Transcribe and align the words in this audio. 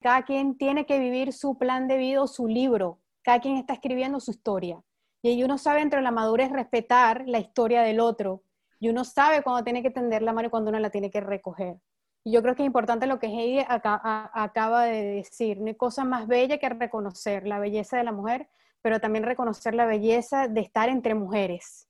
cada 0.00 0.22
quien 0.22 0.56
tiene 0.56 0.86
que 0.86 0.98
vivir 0.98 1.32
su 1.32 1.58
plan 1.58 1.86
de 1.86 1.98
vida 1.98 2.26
su 2.26 2.46
libro, 2.46 3.00
cada 3.22 3.40
quien 3.40 3.56
está 3.56 3.74
escribiendo 3.74 4.18
su 4.20 4.30
historia. 4.30 4.82
Y 5.22 5.28
ahí 5.28 5.44
uno 5.44 5.58
sabe 5.58 5.82
entre 5.82 6.00
la 6.00 6.10
madurez 6.10 6.50
respetar 6.50 7.24
la 7.26 7.38
historia 7.38 7.82
del 7.82 8.00
otro, 8.00 8.42
y 8.78 8.88
uno 8.88 9.04
sabe 9.04 9.42
cuándo 9.42 9.62
tiene 9.62 9.82
que 9.82 9.90
tender 9.90 10.22
la 10.22 10.32
mano 10.32 10.48
y 10.48 10.50
cuándo 10.50 10.70
uno 10.70 10.78
la 10.78 10.88
tiene 10.88 11.10
que 11.10 11.20
recoger. 11.20 11.76
Y 12.24 12.32
yo 12.32 12.42
creo 12.42 12.54
que 12.54 12.62
es 12.62 12.66
importante 12.66 13.06
lo 13.06 13.18
que 13.18 13.26
Heidi 13.26 13.64
acaba 13.68 14.84
de 14.84 15.02
decir, 15.02 15.58
no 15.60 15.66
hay 15.66 15.74
cosa 15.74 16.04
más 16.04 16.26
bella 16.26 16.58
que 16.58 16.68
reconocer 16.70 17.46
la 17.46 17.58
belleza 17.58 17.98
de 17.98 18.04
la 18.04 18.12
mujer, 18.12 18.48
pero 18.82 19.00
también 19.00 19.24
reconocer 19.24 19.74
la 19.74 19.84
belleza 19.84 20.48
de 20.48 20.62
estar 20.62 20.88
entre 20.88 21.14
mujeres. 21.14 21.88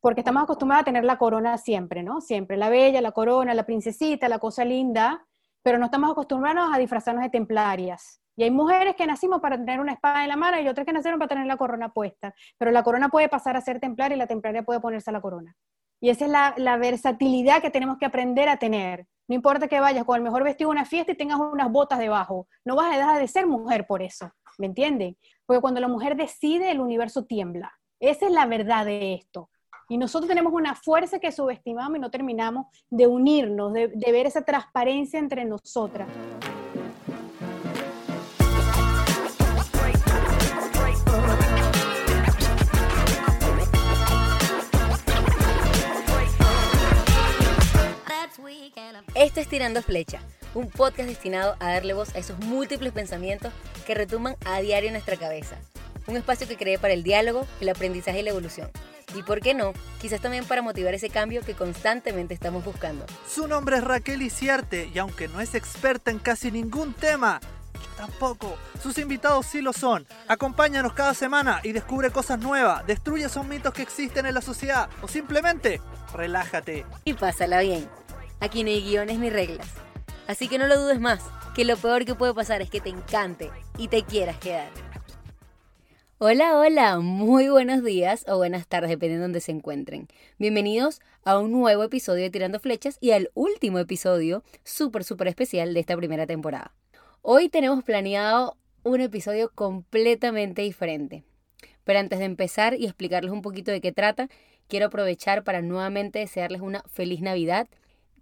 Porque 0.00 0.20
estamos 0.20 0.42
acostumbrados 0.42 0.82
a 0.82 0.84
tener 0.84 1.04
la 1.04 1.16
corona 1.16 1.58
siempre, 1.58 2.02
¿no? 2.02 2.20
Siempre, 2.20 2.56
la 2.56 2.68
bella, 2.68 3.00
la 3.00 3.12
corona, 3.12 3.54
la 3.54 3.66
princesita, 3.66 4.28
la 4.28 4.40
cosa 4.40 4.64
linda, 4.64 5.24
pero 5.62 5.78
no 5.78 5.86
estamos 5.86 6.10
acostumbrados 6.10 6.70
a 6.72 6.78
disfrazarnos 6.78 7.22
de 7.22 7.30
templarias. 7.30 8.20
Y 8.36 8.44
hay 8.44 8.50
mujeres 8.50 8.96
que 8.96 9.06
nacimos 9.06 9.40
para 9.40 9.56
tener 9.56 9.80
una 9.80 9.92
espada 9.92 10.22
en 10.22 10.28
la 10.28 10.36
mano 10.36 10.60
y 10.60 10.68
otras 10.68 10.86
que 10.86 10.92
nacieron 10.92 11.18
para 11.18 11.28
tener 11.28 11.46
la 11.46 11.56
corona 11.56 11.92
puesta. 11.92 12.34
Pero 12.58 12.70
la 12.70 12.82
corona 12.82 13.08
puede 13.08 13.28
pasar 13.28 13.56
a 13.56 13.60
ser 13.60 13.78
templaria 13.78 14.14
y 14.14 14.18
la 14.18 14.26
templaria 14.26 14.62
puede 14.62 14.80
ponerse 14.80 15.12
la 15.12 15.20
corona. 15.20 15.54
Y 16.00 16.08
esa 16.10 16.24
es 16.24 16.30
la, 16.30 16.54
la 16.56 16.76
versatilidad 16.78 17.60
que 17.60 17.70
tenemos 17.70 17.98
que 17.98 18.06
aprender 18.06 18.48
a 18.48 18.56
tener. 18.56 19.06
No 19.28 19.36
importa 19.36 19.68
que 19.68 19.80
vayas 19.80 20.04
con 20.04 20.16
el 20.16 20.22
mejor 20.22 20.44
vestido 20.44 20.70
a 20.70 20.72
una 20.72 20.84
fiesta 20.84 21.12
y 21.12 21.16
tengas 21.16 21.38
unas 21.38 21.70
botas 21.70 21.98
debajo. 21.98 22.48
No 22.64 22.74
vas 22.74 22.92
a 22.92 22.98
dejar 22.98 23.20
de 23.20 23.28
ser 23.28 23.46
mujer 23.46 23.86
por 23.86 24.02
eso. 24.02 24.32
¿Me 24.58 24.66
entienden? 24.66 25.16
Porque 25.46 25.60
cuando 25.60 25.80
la 25.80 25.88
mujer 25.88 26.16
decide, 26.16 26.70
el 26.70 26.80
universo 26.80 27.24
tiembla. 27.24 27.72
Esa 28.00 28.26
es 28.26 28.32
la 28.32 28.46
verdad 28.46 28.84
de 28.84 29.14
esto. 29.14 29.50
Y 29.92 29.98
nosotros 29.98 30.26
tenemos 30.26 30.54
una 30.54 30.74
fuerza 30.74 31.18
que 31.18 31.30
subestimamos 31.30 31.98
y 31.98 32.00
no 32.00 32.10
terminamos 32.10 32.64
de 32.88 33.06
unirnos, 33.06 33.74
de, 33.74 33.88
de 33.88 34.10
ver 34.10 34.24
esa 34.24 34.42
transparencia 34.42 35.18
entre 35.18 35.44
nosotras. 35.44 36.08
Esto 49.14 49.40
es 49.40 49.48
Tirando 49.48 49.82
Flecha, 49.82 50.20
un 50.54 50.70
podcast 50.70 51.06
destinado 51.06 51.54
a 51.60 51.74
darle 51.74 51.92
voz 51.92 52.14
a 52.14 52.18
esos 52.18 52.38
múltiples 52.38 52.94
pensamientos 52.94 53.52
que 53.86 53.94
retumban 53.94 54.36
a 54.46 54.62
diario 54.62 54.88
en 54.88 54.94
nuestra 54.94 55.18
cabeza. 55.18 55.58
Un 56.06 56.16
espacio 56.16 56.48
que 56.48 56.56
cree 56.56 56.78
para 56.78 56.94
el 56.94 57.02
diálogo, 57.02 57.46
el 57.60 57.68
aprendizaje 57.68 58.20
y 58.20 58.22
la 58.22 58.30
evolución. 58.30 58.70
Y 59.14 59.22
por 59.22 59.40
qué 59.40 59.54
no, 59.54 59.72
quizás 60.00 60.20
también 60.20 60.44
para 60.44 60.62
motivar 60.62 60.94
ese 60.94 61.10
cambio 61.10 61.42
que 61.42 61.54
constantemente 61.54 62.34
estamos 62.34 62.64
buscando. 62.64 63.04
Su 63.28 63.46
nombre 63.46 63.76
es 63.76 63.84
Raquel 63.84 64.22
Iciarte 64.22 64.90
y 64.92 64.98
aunque 64.98 65.28
no 65.28 65.40
es 65.40 65.54
experta 65.54 66.10
en 66.10 66.18
casi 66.18 66.50
ningún 66.50 66.94
tema, 66.94 67.40
tampoco. 67.96 68.56
Sus 68.82 68.98
invitados 68.98 69.46
sí 69.46 69.60
lo 69.60 69.72
son. 69.72 70.06
Acompáñanos 70.28 70.94
cada 70.94 71.14
semana 71.14 71.60
y 71.62 71.72
descubre 71.72 72.10
cosas 72.10 72.38
nuevas, 72.38 72.86
destruye 72.86 73.26
esos 73.26 73.46
mitos 73.46 73.72
que 73.74 73.82
existen 73.82 74.26
en 74.26 74.34
la 74.34 74.40
sociedad 74.40 74.88
o 75.02 75.08
simplemente 75.08 75.80
relájate. 76.14 76.86
Y 77.04 77.14
pásala 77.14 77.60
bien. 77.60 77.88
Aquí 78.40 78.64
no 78.64 78.70
hay 78.70 78.82
guiones 78.82 79.18
ni 79.18 79.30
reglas. 79.30 79.68
Así 80.26 80.48
que 80.48 80.58
no 80.58 80.66
lo 80.66 80.80
dudes 80.80 81.00
más, 81.00 81.20
que 81.54 81.64
lo 81.64 81.76
peor 81.76 82.04
que 82.04 82.14
puede 82.14 82.34
pasar 82.34 82.62
es 82.62 82.70
que 82.70 82.80
te 82.80 82.88
encante 82.88 83.50
y 83.76 83.88
te 83.88 84.02
quieras 84.04 84.38
quedar. 84.38 84.70
Hola, 86.24 86.56
hola, 86.56 87.00
muy 87.00 87.48
buenos 87.48 87.82
días 87.82 88.24
o 88.28 88.36
buenas 88.36 88.68
tardes, 88.68 88.90
dependiendo 88.90 89.22
de 89.22 89.26
donde 89.26 89.40
se 89.40 89.50
encuentren. 89.50 90.06
Bienvenidos 90.38 91.00
a 91.24 91.36
un 91.36 91.50
nuevo 91.50 91.82
episodio 91.82 92.22
de 92.22 92.30
Tirando 92.30 92.60
Flechas 92.60 92.96
y 93.00 93.10
al 93.10 93.32
último 93.34 93.80
episodio 93.80 94.44
súper, 94.62 95.02
súper 95.02 95.26
especial 95.26 95.74
de 95.74 95.80
esta 95.80 95.96
primera 95.96 96.24
temporada. 96.24 96.76
Hoy 97.22 97.48
tenemos 97.48 97.82
planeado 97.82 98.56
un 98.84 99.00
episodio 99.00 99.50
completamente 99.52 100.62
diferente. 100.62 101.24
Pero 101.82 101.98
antes 101.98 102.20
de 102.20 102.26
empezar 102.26 102.74
y 102.74 102.84
explicarles 102.84 103.32
un 103.32 103.42
poquito 103.42 103.72
de 103.72 103.80
qué 103.80 103.90
trata, 103.90 104.28
quiero 104.68 104.86
aprovechar 104.86 105.42
para 105.42 105.60
nuevamente 105.60 106.20
desearles 106.20 106.60
una 106.60 106.84
feliz 106.86 107.20
Navidad 107.20 107.66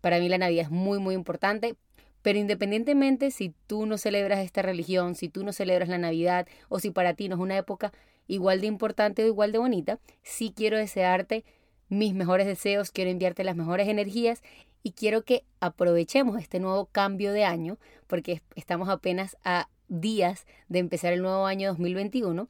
para 0.00 0.19
mí 0.19 0.28
la 0.28 0.39
Navidad 0.39 0.65
es 0.65 0.71
muy, 0.71 0.99
muy 0.99 1.15
importante. 1.15 1.75
Pero 2.23 2.39
independientemente 2.39 3.31
si 3.31 3.55
tú 3.67 3.87
no 3.87 3.99
celebras 3.99 4.41
esta 4.41 4.63
religión, 4.63 5.15
si 5.15 5.29
tú 5.29 5.45
no 5.45 5.53
celebras 5.53 5.89
la 5.89 5.99
Navidad 5.99 6.47
o 6.69 6.79
si 6.79 6.91
para 6.91 7.15
ti 7.15 7.29
no 7.29 7.37
es 7.37 7.41
una 7.41 7.57
época 7.57 7.93
igual 8.27 8.61
de 8.61 8.67
importante 8.67 9.25
o 9.25 9.27
igual 9.27 9.53
de 9.53 9.59
bonita, 9.59 9.99
sí 10.23 10.53
quiero 10.55 10.77
desearte 10.77 11.45
mis 11.89 12.15
mejores 12.15 12.47
deseos, 12.47 12.91
quiero 12.91 13.11
enviarte 13.11 13.43
las 13.45 13.57
mejores 13.57 13.89
energías 13.89 14.43
y 14.83 14.93
quiero 14.93 15.25
que 15.25 15.45
aprovechemos 15.59 16.41
este 16.41 16.61
nuevo 16.61 16.87
cambio 16.87 17.33
de 17.33 17.45
año, 17.45 17.79
porque 18.07 18.43
estamos 18.55 18.89
apenas 18.89 19.37
a 19.45 19.69
días 19.89 20.47
de 20.69 20.79
empezar 20.79 21.13
el 21.13 21.23
nuevo 21.23 21.47
año 21.47 21.69
2021, 21.71 22.49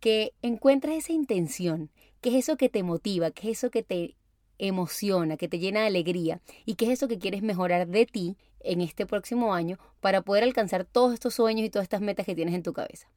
que 0.00 0.32
encuentres 0.42 1.04
esa 1.04 1.12
intención, 1.12 1.90
que 2.20 2.30
es 2.30 2.36
eso 2.36 2.56
que 2.56 2.68
te 2.68 2.82
motiva, 2.82 3.30
que 3.30 3.50
es 3.50 3.58
eso 3.58 3.70
que 3.70 3.82
te 3.82 4.16
emociona, 4.58 5.36
que 5.36 5.48
te 5.48 5.58
llena 5.58 5.82
de 5.82 5.86
alegría 5.86 6.40
y 6.64 6.74
que 6.74 6.86
es 6.86 6.92
eso 6.92 7.06
que 7.06 7.18
quieres 7.18 7.42
mejorar 7.42 7.86
de 7.86 8.06
ti 8.06 8.36
en 8.60 8.80
este 8.80 9.06
próximo 9.06 9.54
año 9.54 9.78
para 10.00 10.22
poder 10.22 10.44
alcanzar 10.44 10.84
todos 10.84 11.14
estos 11.14 11.34
sueños 11.34 11.66
y 11.66 11.70
todas 11.70 11.84
estas 11.84 12.00
metas 12.00 12.26
que 12.26 12.34
tienes 12.34 12.54
en 12.54 12.62
tu 12.62 12.72
cabeza. 12.72 13.08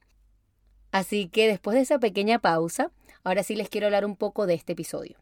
Así 0.90 1.28
que 1.28 1.48
después 1.48 1.74
de 1.74 1.82
esa 1.82 1.98
pequeña 1.98 2.38
pausa, 2.38 2.90
ahora 3.24 3.42
sí 3.42 3.54
les 3.54 3.68
quiero 3.68 3.86
hablar 3.86 4.04
un 4.04 4.16
poco 4.16 4.46
de 4.46 4.54
este 4.54 4.72
episodio. 4.72 5.16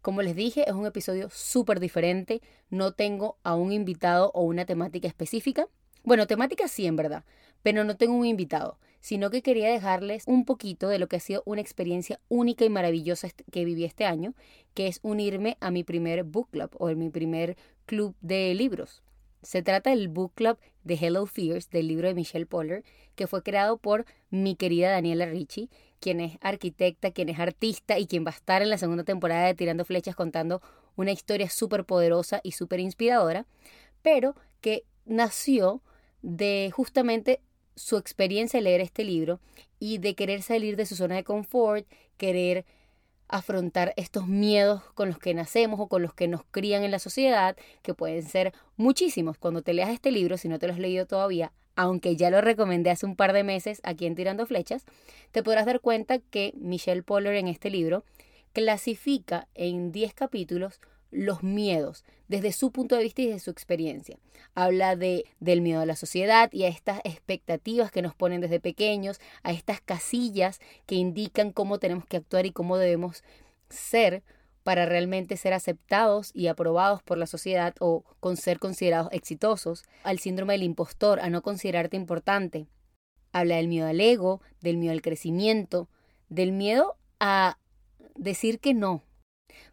Como 0.00 0.22
les 0.22 0.36
dije, 0.36 0.68
es 0.68 0.74
un 0.74 0.86
episodio 0.86 1.28
súper 1.30 1.80
diferente, 1.80 2.40
no 2.70 2.92
tengo 2.92 3.36
a 3.42 3.54
un 3.54 3.72
invitado 3.72 4.30
o 4.34 4.42
una 4.42 4.64
temática 4.64 5.08
específica. 5.08 5.68
Bueno, 6.04 6.26
temática 6.26 6.68
sí, 6.68 6.86
en 6.86 6.96
verdad, 6.96 7.24
pero 7.62 7.84
no 7.84 7.96
tengo 7.96 8.14
un 8.14 8.26
invitado 8.26 8.78
sino 9.00 9.30
que 9.30 9.42
quería 9.42 9.70
dejarles 9.70 10.24
un 10.26 10.44
poquito 10.44 10.88
de 10.88 10.98
lo 10.98 11.08
que 11.08 11.16
ha 11.16 11.20
sido 11.20 11.42
una 11.46 11.60
experiencia 11.60 12.20
única 12.28 12.64
y 12.64 12.70
maravillosa 12.70 13.28
que 13.50 13.64
viví 13.64 13.84
este 13.84 14.04
año, 14.04 14.34
que 14.74 14.88
es 14.88 15.00
unirme 15.02 15.56
a 15.60 15.70
mi 15.70 15.84
primer 15.84 16.24
book 16.24 16.50
club 16.50 16.70
o 16.78 16.88
mi 16.88 17.10
primer 17.10 17.56
club 17.86 18.14
de 18.20 18.54
libros. 18.54 19.02
Se 19.42 19.62
trata 19.62 19.90
del 19.90 20.08
book 20.08 20.32
club 20.34 20.58
de 20.84 20.94
Hello 20.94 21.26
Fears, 21.26 21.70
del 21.70 21.88
libro 21.88 22.08
de 22.08 22.14
Michelle 22.14 22.46
Poller, 22.46 22.84
que 23.14 23.26
fue 23.26 23.42
creado 23.42 23.78
por 23.78 24.04
mi 24.30 24.56
querida 24.56 24.90
Daniela 24.90 25.26
Ricci, 25.26 25.70
quien 26.00 26.20
es 26.20 26.38
arquitecta, 26.40 27.10
quien 27.10 27.28
es 27.28 27.38
artista 27.38 27.98
y 27.98 28.06
quien 28.06 28.24
va 28.24 28.30
a 28.30 28.34
estar 28.34 28.62
en 28.62 28.70
la 28.70 28.78
segunda 28.78 29.04
temporada 29.04 29.46
de 29.46 29.54
Tirando 29.54 29.84
Flechas 29.84 30.16
contando 30.16 30.62
una 30.96 31.12
historia 31.12 31.48
súper 31.50 31.84
poderosa 31.84 32.40
y 32.42 32.52
súper 32.52 32.80
inspiradora, 32.80 33.46
pero 34.02 34.34
que 34.60 34.84
nació 35.04 35.82
de 36.22 36.72
justamente 36.74 37.40
su 37.76 37.96
experiencia 37.96 38.58
de 38.58 38.64
leer 38.64 38.80
este 38.80 39.04
libro 39.04 39.40
y 39.78 39.98
de 39.98 40.14
querer 40.14 40.42
salir 40.42 40.76
de 40.76 40.86
su 40.86 40.96
zona 40.96 41.14
de 41.14 41.24
confort, 41.24 41.86
querer 42.16 42.64
afrontar 43.28 43.92
estos 43.96 44.26
miedos 44.26 44.82
con 44.94 45.08
los 45.08 45.18
que 45.18 45.34
nacemos 45.34 45.80
o 45.80 45.86
con 45.88 46.02
los 46.02 46.14
que 46.14 46.28
nos 46.28 46.44
crían 46.50 46.82
en 46.82 46.90
la 46.90 46.98
sociedad, 46.98 47.56
que 47.82 47.94
pueden 47.94 48.22
ser 48.22 48.52
muchísimos. 48.76 49.38
Cuando 49.38 49.62
te 49.62 49.74
leas 49.74 49.90
este 49.90 50.10
libro, 50.10 50.36
si 50.36 50.48
no 50.48 50.58
te 50.58 50.66
lo 50.66 50.72
has 50.72 50.78
leído 50.78 51.06
todavía, 51.06 51.52
aunque 51.76 52.16
ya 52.16 52.30
lo 52.30 52.40
recomendé 52.40 52.90
hace 52.90 53.06
un 53.06 53.14
par 53.14 53.32
de 53.32 53.44
meses 53.44 53.80
aquí 53.84 54.06
en 54.06 54.16
Tirando 54.16 54.46
Flechas, 54.46 54.84
te 55.30 55.42
podrás 55.42 55.66
dar 55.66 55.80
cuenta 55.80 56.18
que 56.18 56.52
Michelle 56.56 57.02
Poller 57.02 57.34
en 57.34 57.46
este 57.46 57.70
libro 57.70 58.04
clasifica 58.52 59.46
en 59.54 59.92
10 59.92 60.14
capítulos 60.14 60.80
los 61.10 61.42
miedos 61.42 62.04
desde 62.28 62.52
su 62.52 62.70
punto 62.70 62.96
de 62.96 63.02
vista 63.02 63.22
y 63.22 63.26
desde 63.26 63.40
su 63.40 63.50
experiencia. 63.50 64.18
Habla 64.54 64.96
de, 64.96 65.24
del 65.40 65.60
miedo 65.60 65.80
a 65.80 65.86
la 65.86 65.96
sociedad 65.96 66.50
y 66.52 66.64
a 66.64 66.68
estas 66.68 67.00
expectativas 67.04 67.90
que 67.90 68.02
nos 68.02 68.14
ponen 68.14 68.40
desde 68.40 68.60
pequeños, 68.60 69.20
a 69.42 69.52
estas 69.52 69.80
casillas 69.80 70.60
que 70.86 70.94
indican 70.94 71.52
cómo 71.52 71.78
tenemos 71.78 72.06
que 72.06 72.18
actuar 72.18 72.46
y 72.46 72.52
cómo 72.52 72.76
debemos 72.76 73.24
ser 73.70 74.22
para 74.62 74.84
realmente 74.84 75.38
ser 75.38 75.54
aceptados 75.54 76.30
y 76.34 76.48
aprobados 76.48 77.02
por 77.02 77.16
la 77.16 77.26
sociedad 77.26 77.74
o 77.80 78.04
con 78.20 78.36
ser 78.36 78.58
considerados 78.58 79.08
exitosos, 79.12 79.84
al 80.02 80.18
síndrome 80.18 80.52
del 80.52 80.62
impostor, 80.62 81.20
a 81.20 81.30
no 81.30 81.40
considerarte 81.40 81.96
importante. 81.96 82.66
Habla 83.32 83.56
del 83.56 83.68
miedo 83.68 83.86
al 83.86 84.00
ego, 84.00 84.42
del 84.60 84.76
miedo 84.76 84.92
al 84.92 85.00
crecimiento, 85.00 85.88
del 86.28 86.52
miedo 86.52 86.96
a 87.18 87.58
decir 88.14 88.58
que 88.60 88.74
no, 88.74 89.02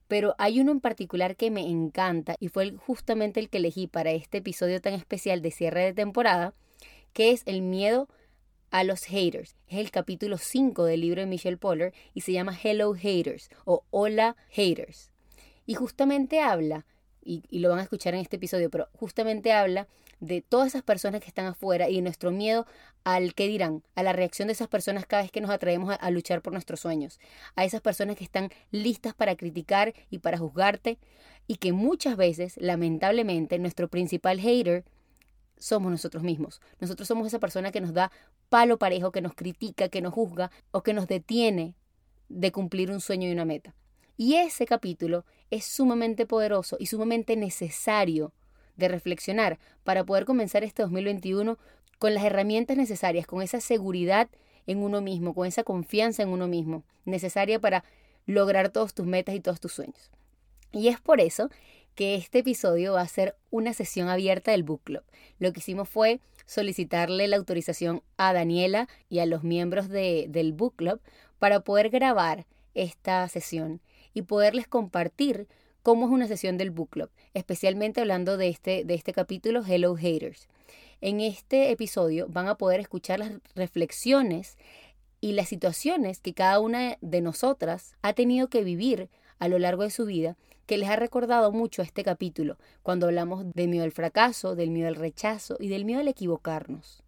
pero 0.07 0.35
hay 0.37 0.59
uno 0.59 0.71
en 0.71 0.81
particular 0.81 1.35
que 1.35 1.51
me 1.51 1.67
encanta 1.67 2.35
y 2.39 2.49
fue 2.49 2.73
justamente 2.77 3.39
el 3.39 3.49
que 3.49 3.57
elegí 3.57 3.87
para 3.87 4.11
este 4.11 4.39
episodio 4.39 4.81
tan 4.81 4.93
especial 4.93 5.41
de 5.41 5.51
cierre 5.51 5.83
de 5.83 5.93
temporada, 5.93 6.53
que 7.13 7.31
es 7.31 7.43
el 7.45 7.61
miedo 7.61 8.07
a 8.71 8.83
los 8.83 9.03
haters. 9.05 9.55
Es 9.67 9.79
el 9.79 9.91
capítulo 9.91 10.37
5 10.37 10.83
del 10.85 11.01
libro 11.01 11.21
de 11.21 11.27
Michelle 11.27 11.57
Poller 11.57 11.93
y 12.13 12.21
se 12.21 12.33
llama 12.33 12.57
Hello 12.61 12.93
Haters 12.93 13.49
o 13.65 13.83
Hola 13.89 14.35
Haters. 14.49 15.11
Y 15.65 15.73
justamente 15.73 16.41
habla, 16.41 16.85
y, 17.23 17.43
y 17.49 17.59
lo 17.59 17.69
van 17.69 17.79
a 17.79 17.83
escuchar 17.83 18.13
en 18.13 18.19
este 18.19 18.35
episodio, 18.35 18.69
pero 18.69 18.89
justamente 18.93 19.51
habla 19.51 19.87
de 20.25 20.41
todas 20.41 20.67
esas 20.67 20.83
personas 20.83 21.21
que 21.21 21.27
están 21.27 21.45
afuera 21.45 21.89
y 21.89 21.95
de 21.95 22.01
nuestro 22.01 22.31
miedo 22.31 22.65
al 23.03 23.35
qué 23.35 23.47
dirán, 23.47 23.83
a 23.95 24.03
la 24.03 24.13
reacción 24.13 24.47
de 24.47 24.53
esas 24.53 24.67
personas 24.67 25.05
cada 25.05 25.21
vez 25.21 25.31
que 25.31 25.41
nos 25.41 25.51
atrevemos 25.51 25.95
a, 25.99 26.11
luchar 26.11 26.41
por 26.41 26.53
nuestros 26.53 26.79
sueños, 26.79 27.19
a 27.55 27.63
esas 27.63 27.81
personas 27.81 28.15
que 28.15 28.23
están 28.23 28.49
listas 28.71 29.13
para 29.13 29.35
criticar 29.35 29.93
y 30.09 30.19
para 30.19 30.37
juzgarte 30.37 30.97
y 31.47 31.57
que 31.57 31.71
muchas 31.71 32.17
veces, 32.17 32.55
lamentablemente, 32.57 33.59
nuestro 33.59 33.87
principal 33.87 34.39
hater 34.39 34.83
somos 35.57 35.91
nosotros 35.91 36.23
mismos. 36.23 36.61
Nosotros 36.79 37.07
somos 37.07 37.27
esa 37.27 37.39
persona 37.39 37.71
que 37.71 37.81
nos 37.81 37.93
da 37.93 38.11
palo 38.49 38.77
parejo, 38.77 39.11
que 39.11 39.21
nos 39.21 39.35
critica, 39.35 39.89
que 39.89 40.01
nos 40.01 40.13
juzga 40.13 40.51
o 40.71 40.81
que 40.81 40.93
nos 40.93 41.07
detiene 41.07 41.75
de 42.29 42.51
cumplir 42.51 42.91
un 42.91 43.01
sueño 43.01 43.29
y 43.29 43.31
una 43.31 43.45
meta. 43.45 43.75
Y 44.17 44.35
ese 44.35 44.65
capítulo 44.65 45.25
es 45.51 45.65
sumamente 45.65 46.25
poderoso 46.25 46.77
y 46.79 46.87
sumamente 46.87 47.35
necesario 47.35 48.33
de 48.77 48.87
reflexionar 48.87 49.59
para 49.83 50.03
poder 50.03 50.25
comenzar 50.25 50.63
este 50.63 50.83
2021 50.83 51.57
con 51.99 52.13
las 52.13 52.23
herramientas 52.23 52.77
necesarias, 52.77 53.27
con 53.27 53.41
esa 53.41 53.61
seguridad 53.61 54.29
en 54.67 54.79
uno 54.79 55.01
mismo, 55.01 55.33
con 55.33 55.47
esa 55.47 55.63
confianza 55.63 56.23
en 56.23 56.29
uno 56.29 56.47
mismo, 56.47 56.83
necesaria 57.05 57.59
para 57.59 57.83
lograr 58.25 58.69
todos 58.69 58.93
tus 58.93 59.05
metas 59.05 59.35
y 59.35 59.39
todos 59.39 59.59
tus 59.59 59.73
sueños. 59.73 60.11
Y 60.71 60.87
es 60.89 60.99
por 60.99 61.21
eso 61.21 61.49
que 61.95 62.15
este 62.15 62.39
episodio 62.39 62.93
va 62.93 63.01
a 63.01 63.07
ser 63.07 63.35
una 63.51 63.73
sesión 63.73 64.09
abierta 64.09 64.51
del 64.51 64.63
Book 64.63 64.81
Club. 64.83 65.03
Lo 65.39 65.53
que 65.53 65.59
hicimos 65.59 65.87
fue 65.87 66.19
solicitarle 66.45 67.27
la 67.27 67.37
autorización 67.37 68.03
a 68.17 68.33
Daniela 68.33 68.89
y 69.09 69.19
a 69.19 69.25
los 69.25 69.43
miembros 69.43 69.87
del 69.89 70.53
Book 70.53 70.75
Club 70.75 70.99
para 71.39 71.61
poder 71.61 71.89
grabar 71.89 72.45
esta 72.73 73.27
sesión 73.29 73.81
y 74.13 74.23
poderles 74.23 74.67
compartir 74.67 75.47
cómo 75.85 76.07
es 76.07 76.11
una 76.11 76.27
sesión 76.27 76.57
del 76.57 76.71
Book 76.71 76.89
Club, 76.89 77.11
especialmente 77.35 78.01
hablando 78.01 78.37
de 78.37 78.47
este, 78.47 78.83
de 78.85 78.95
este 78.95 79.13
capítulo 79.13 79.61
Hello 79.63 79.95
Haters. 79.95 80.47
En 80.99 81.21
este 81.21 81.69
episodio 81.69 82.25
van 82.27 82.47
a 82.47 82.55
poder 82.55 82.79
escuchar 82.79 83.19
las 83.19 83.33
reflexiones 83.53 84.57
y 85.21 85.33
las 85.33 85.47
situaciones 85.47 86.21
que 86.21 86.33
cada 86.33 86.59
una 86.59 86.97
de 87.01 87.21
nosotras 87.21 87.93
ha 88.01 88.13
tenido 88.13 88.47
que 88.47 88.63
vivir 88.63 89.09
a 89.37 89.47
lo 89.47 89.59
largo 89.59 89.83
de 89.83 89.91
su 89.91 90.07
vida 90.07 90.37
que 90.65 90.79
les 90.79 90.89
ha 90.89 90.95
recordado 90.95 91.51
mucho 91.51 91.83
este 91.83 92.03
capítulo, 92.03 92.57
cuando 92.81 93.05
hablamos 93.05 93.45
del 93.53 93.67
miedo 93.67 93.83
al 93.83 93.91
fracaso, 93.91 94.55
del 94.55 94.71
miedo 94.71 94.87
al 94.87 94.95
rechazo 94.95 95.55
y 95.59 95.67
del 95.67 95.85
miedo 95.85 95.99
al 95.99 96.07
equivocarnos. 96.07 97.03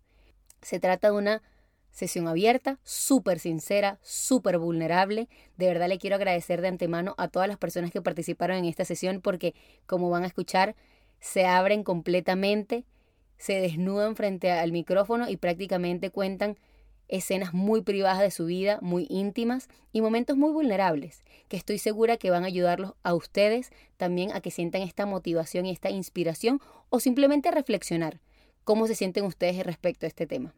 Se 0.62 0.80
trata 0.80 1.10
de 1.10 1.18
una 1.18 1.42
sesión 1.98 2.28
abierta, 2.28 2.78
súper 2.84 3.40
sincera, 3.40 3.98
súper 4.04 4.60
vulnerable. 4.60 5.30
De 5.58 5.66
verdad 5.66 5.88
le 5.88 5.98
quiero 5.98 6.16
agradecer 6.16 6.62
de 6.62 6.68
antemano 6.68 7.16
a 7.18 7.28
todas 7.28 7.48
las 7.48 7.58
personas 7.58 7.90
que 7.90 8.04
participaron 8.04 8.58
en 8.58 8.66
esta 8.66 8.86
sesión 8.86 9.20
porque, 9.20 9.56
como 9.88 10.12
van 10.12 10.24
a 10.24 10.28
escuchar, 10.28 10.76
se 11.20 11.48
abren 11.48 11.84
completamente, 11.84 12.86
se 13.40 13.60
desnudan 13.60 14.16
frente 14.16 14.52
al 14.52 14.72
micrófono 14.72 15.28
y 15.28 15.38
prácticamente 15.38 16.12
cuentan 16.12 16.60
escenas 17.08 17.56
muy 17.56 17.82
privadas 17.82 18.20
de 18.20 18.30
su 18.30 18.46
vida, 18.46 18.78
muy 18.84 19.08
íntimas 19.10 19.68
y 19.92 20.02
momentos 20.02 20.38
muy 20.38 20.52
vulnerables, 20.52 21.24
que 21.48 21.58
estoy 21.58 21.80
segura 21.80 22.18
que 22.18 22.30
van 22.30 22.44
a 22.44 22.48
ayudarlos 22.48 22.94
a 23.02 23.16
ustedes 23.16 23.72
también 23.98 24.34
a 24.34 24.42
que 24.42 24.52
sientan 24.52 24.84
esta 24.84 25.08
motivación 25.08 25.66
y 25.66 25.72
esta 25.72 25.90
inspiración 25.90 26.62
o 26.90 27.00
simplemente 27.00 27.50
a 27.50 27.54
reflexionar 27.54 28.20
cómo 28.64 28.86
se 28.86 28.94
sienten 28.94 29.26
ustedes 29.26 29.66
respecto 29.66 30.06
a 30.06 30.10
este 30.10 30.28
tema. 30.28 30.54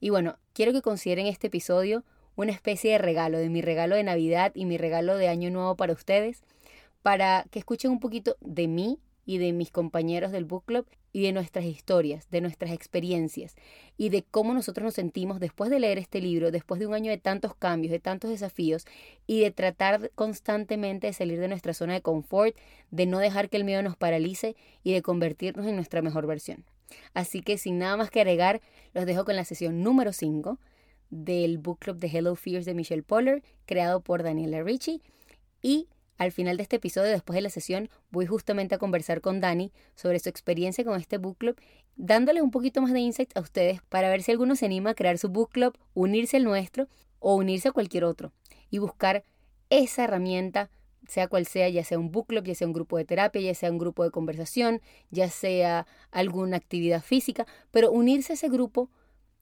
Y 0.00 0.10
bueno, 0.10 0.38
quiero 0.52 0.72
que 0.72 0.82
consideren 0.82 1.26
este 1.26 1.46
episodio 1.46 2.04
una 2.36 2.52
especie 2.52 2.92
de 2.92 2.98
regalo, 2.98 3.38
de 3.38 3.48
mi 3.48 3.62
regalo 3.62 3.96
de 3.96 4.04
Navidad 4.04 4.52
y 4.54 4.66
mi 4.66 4.76
regalo 4.76 5.16
de 5.16 5.28
Año 5.28 5.50
Nuevo 5.50 5.76
para 5.76 5.94
ustedes, 5.94 6.42
para 7.02 7.46
que 7.50 7.58
escuchen 7.58 7.90
un 7.90 8.00
poquito 8.00 8.36
de 8.40 8.68
mí 8.68 8.98
y 9.24 9.38
de 9.38 9.52
mis 9.52 9.70
compañeros 9.70 10.32
del 10.32 10.44
book 10.44 10.64
club 10.66 10.86
y 11.12 11.22
de 11.22 11.32
nuestras 11.32 11.64
historias, 11.64 12.28
de 12.30 12.42
nuestras 12.42 12.72
experiencias 12.72 13.56
y 13.96 14.10
de 14.10 14.22
cómo 14.22 14.52
nosotros 14.52 14.84
nos 14.84 14.94
sentimos 14.94 15.40
después 15.40 15.70
de 15.70 15.80
leer 15.80 15.98
este 15.98 16.20
libro, 16.20 16.50
después 16.50 16.78
de 16.78 16.86
un 16.86 16.94
año 16.94 17.10
de 17.10 17.16
tantos 17.16 17.54
cambios, 17.54 17.90
de 17.90 18.00
tantos 18.00 18.30
desafíos 18.30 18.84
y 19.26 19.40
de 19.40 19.50
tratar 19.50 20.10
constantemente 20.14 21.06
de 21.06 21.12
salir 21.14 21.40
de 21.40 21.48
nuestra 21.48 21.72
zona 21.72 21.94
de 21.94 22.02
confort, 22.02 22.54
de 22.90 23.06
no 23.06 23.18
dejar 23.18 23.48
que 23.48 23.56
el 23.56 23.64
miedo 23.64 23.82
nos 23.82 23.96
paralice 23.96 24.56
y 24.84 24.92
de 24.92 25.00
convertirnos 25.00 25.66
en 25.66 25.74
nuestra 25.74 26.02
mejor 26.02 26.26
versión. 26.26 26.64
Así 27.14 27.40
que 27.40 27.58
sin 27.58 27.78
nada 27.78 27.96
más 27.96 28.10
que 28.10 28.20
agregar, 28.20 28.60
los 28.94 29.06
dejo 29.06 29.24
con 29.24 29.36
la 29.36 29.44
sesión 29.44 29.82
número 29.82 30.12
5 30.12 30.58
del 31.10 31.58
book 31.58 31.78
club 31.80 31.98
de 31.98 32.08
Hello 32.08 32.34
Fears 32.34 32.66
de 32.66 32.74
Michelle 32.74 33.02
Poller, 33.02 33.42
creado 33.64 34.00
por 34.00 34.22
Daniela 34.22 34.62
Ricci. 34.62 35.02
Y 35.62 35.88
al 36.18 36.32
final 36.32 36.56
de 36.56 36.62
este 36.62 36.76
episodio, 36.76 37.10
después 37.10 37.34
de 37.34 37.42
la 37.42 37.50
sesión, 37.50 37.90
voy 38.10 38.26
justamente 38.26 38.74
a 38.74 38.78
conversar 38.78 39.20
con 39.20 39.40
Dani 39.40 39.72
sobre 39.94 40.18
su 40.18 40.28
experiencia 40.28 40.84
con 40.84 40.98
este 40.98 41.18
book 41.18 41.36
club, 41.38 41.60
dándoles 41.96 42.42
un 42.42 42.50
poquito 42.50 42.80
más 42.80 42.92
de 42.92 43.00
insight 43.00 43.36
a 43.36 43.40
ustedes 43.40 43.80
para 43.88 44.08
ver 44.08 44.22
si 44.22 44.32
alguno 44.32 44.56
se 44.56 44.66
anima 44.66 44.90
a 44.90 44.94
crear 44.94 45.18
su 45.18 45.28
book 45.28 45.50
club, 45.50 45.76
unirse 45.94 46.38
al 46.38 46.44
nuestro 46.44 46.88
o 47.18 47.34
unirse 47.34 47.68
a 47.68 47.72
cualquier 47.72 48.04
otro 48.04 48.32
y 48.70 48.78
buscar 48.78 49.24
esa 49.68 50.04
herramienta, 50.04 50.70
sea 51.08 51.28
cual 51.28 51.46
sea, 51.46 51.68
ya 51.68 51.84
sea 51.84 51.98
un 51.98 52.10
book 52.10 52.28
club, 52.28 52.44
ya 52.44 52.54
sea 52.54 52.66
un 52.66 52.72
grupo 52.72 52.96
de 52.96 53.04
terapia, 53.04 53.40
ya 53.40 53.54
sea 53.54 53.70
un 53.70 53.78
grupo 53.78 54.04
de 54.04 54.10
conversación, 54.10 54.80
ya 55.10 55.30
sea 55.30 55.86
alguna 56.10 56.56
actividad 56.56 57.02
física, 57.02 57.46
pero 57.70 57.90
unirse 57.90 58.32
a 58.32 58.34
ese 58.34 58.48
grupo 58.48 58.90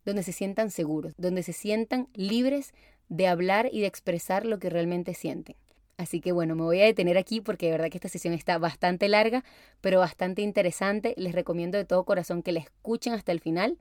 donde 0.05 0.22
se 0.22 0.32
sientan 0.32 0.70
seguros, 0.70 1.14
donde 1.16 1.43
se 1.43 1.52
sientan 1.52 2.08
libres 2.14 2.72
de 3.08 3.26
hablar 3.26 3.69
y 3.72 3.81
de 3.81 3.87
expresar 3.87 4.44
lo 4.44 4.58
que 4.58 4.70
realmente 4.70 5.14
sienten. 5.14 5.56
Así 5.96 6.20
que 6.20 6.32
bueno, 6.32 6.56
me 6.56 6.62
voy 6.62 6.81
a 6.81 6.84
detener 6.84 7.16
aquí 7.16 7.40
porque 7.40 7.67
de 7.67 7.72
verdad 7.72 7.88
que 7.88 7.99
esta 7.99 8.08
sesión 8.08 8.34
está 8.34 8.58
bastante 8.58 9.08
larga, 9.08 9.44
pero 9.81 10.00
bastante 10.00 10.43
interesante. 10.43 11.14
Les 11.17 11.32
recomiendo 11.32 11.78
de 11.78 11.84
todo 11.84 12.05
corazón 12.05 12.43
que 12.43 12.50
la 12.52 12.60
escuchen 12.60 13.12
hasta 13.12 13.32
el 13.32 13.40
final. 13.40 13.78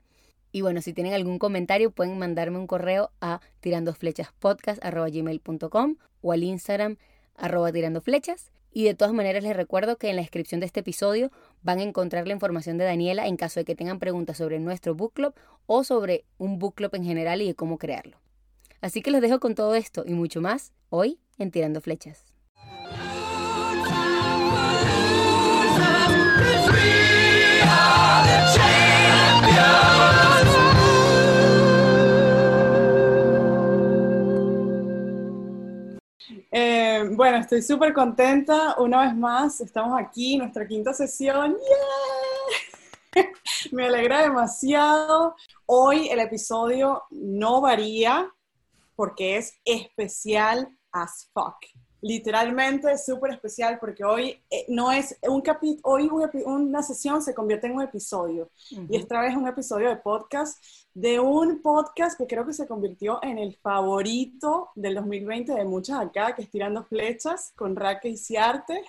Y 0.51 0.61
bueno, 0.61 0.81
si 0.81 0.93
tienen 0.93 1.13
algún 1.13 1.39
comentario 1.39 1.89
pueden 1.89 2.19
mandarme 2.19 2.59
un 2.59 2.67
correo 2.67 3.11
a 3.19 3.41
tirandoflechaspodcast.gmail.com 3.61 5.95
o 6.21 6.31
al 6.31 6.43
Instagram 6.43 6.97
arroba 7.35 7.71
tirandoflechas. 7.71 8.51
Y 8.71 8.85
de 8.85 8.95
todas 8.95 9.13
maneras 9.13 9.43
les 9.43 9.55
recuerdo 9.55 9.97
que 9.97 10.09
en 10.09 10.15
la 10.15 10.23
descripción 10.23 10.59
de 10.59 10.65
este 10.65 10.79
episodio 10.79 11.31
van 11.61 11.79
a 11.79 11.83
encontrar 11.83 12.25
la 12.27 12.33
información 12.33 12.77
de 12.79 12.85
Daniela 12.85 13.27
en 13.27 13.37
caso 13.37 13.59
de 13.59 13.65
que 13.65 13.75
tengan 13.75 13.99
preguntas 13.99 14.37
sobre 14.37 14.59
nuestro 14.59 14.95
book 14.95 15.13
club 15.13 15.35
o 15.67 15.83
sobre 15.83 16.25
un 16.39 16.57
book 16.57 16.75
club 16.75 16.95
en 16.95 17.03
general 17.03 17.41
y 17.41 17.47
de 17.47 17.55
cómo 17.55 17.77
crearlo. 17.77 18.17
Así 18.81 19.01
que 19.01 19.11
los 19.11 19.21
dejo 19.21 19.39
con 19.39 19.53
todo 19.53 19.75
esto 19.75 20.03
y 20.05 20.13
mucho 20.13 20.41
más 20.41 20.73
hoy 20.89 21.19
en 21.37 21.51
Tirando 21.51 21.81
Flechas. 21.81 22.32
Eh, 36.55 37.09
bueno, 37.13 37.37
estoy 37.37 37.63
súper 37.63 37.93
contenta. 37.93 38.75
Una 38.77 39.01
vez 39.01 39.15
más, 39.15 39.59
estamos 39.59 39.99
aquí, 39.99 40.37
nuestra 40.37 40.67
quinta 40.67 40.93
sesión. 40.93 41.57
Me 43.71 43.87
alegra 43.87 44.21
demasiado. 44.21 45.35
Hoy 45.65 46.09
el 46.09 46.19
episodio 46.19 47.05
no 47.09 47.59
varía 47.59 48.31
porque 48.95 49.37
es 49.37 49.59
especial 49.65 50.69
as 50.91 51.27
fuck. 51.33 51.57
Literalmente 52.03 52.91
es 52.91 53.05
súper 53.05 53.31
especial 53.31 53.79
porque 53.79 54.03
hoy 54.03 54.37
eh, 54.49 54.65
no 54.67 54.91
es 54.91 55.17
un 55.21 55.39
capítulo, 55.39 55.81
hoy 55.83 56.09
una 56.43 56.83
sesión 56.83 57.21
se 57.21 57.33
convierte 57.33 57.67
en 57.67 57.75
un 57.75 57.81
episodio. 57.81 58.49
Y 58.69 58.97
esta 58.97 59.21
vez 59.21 59.37
un 59.37 59.47
episodio 59.47 59.87
de 59.87 59.95
podcast, 59.95 60.61
de 60.93 61.21
un 61.21 61.61
podcast 61.61 62.17
que 62.17 62.27
creo 62.27 62.45
que 62.45 62.51
se 62.51 62.67
convirtió 62.67 63.23
en 63.23 63.37
el 63.37 63.55
favorito 63.55 64.71
del 64.75 64.95
2020 64.95 65.53
de 65.53 65.63
muchas 65.63 66.01
acá, 66.01 66.35
que 66.35 66.41
es 66.41 66.51
Tirando 66.51 66.83
Flechas, 66.83 67.53
con 67.55 67.73
Raque 67.73 68.09
y 68.09 68.17
Ciarte. 68.17 68.83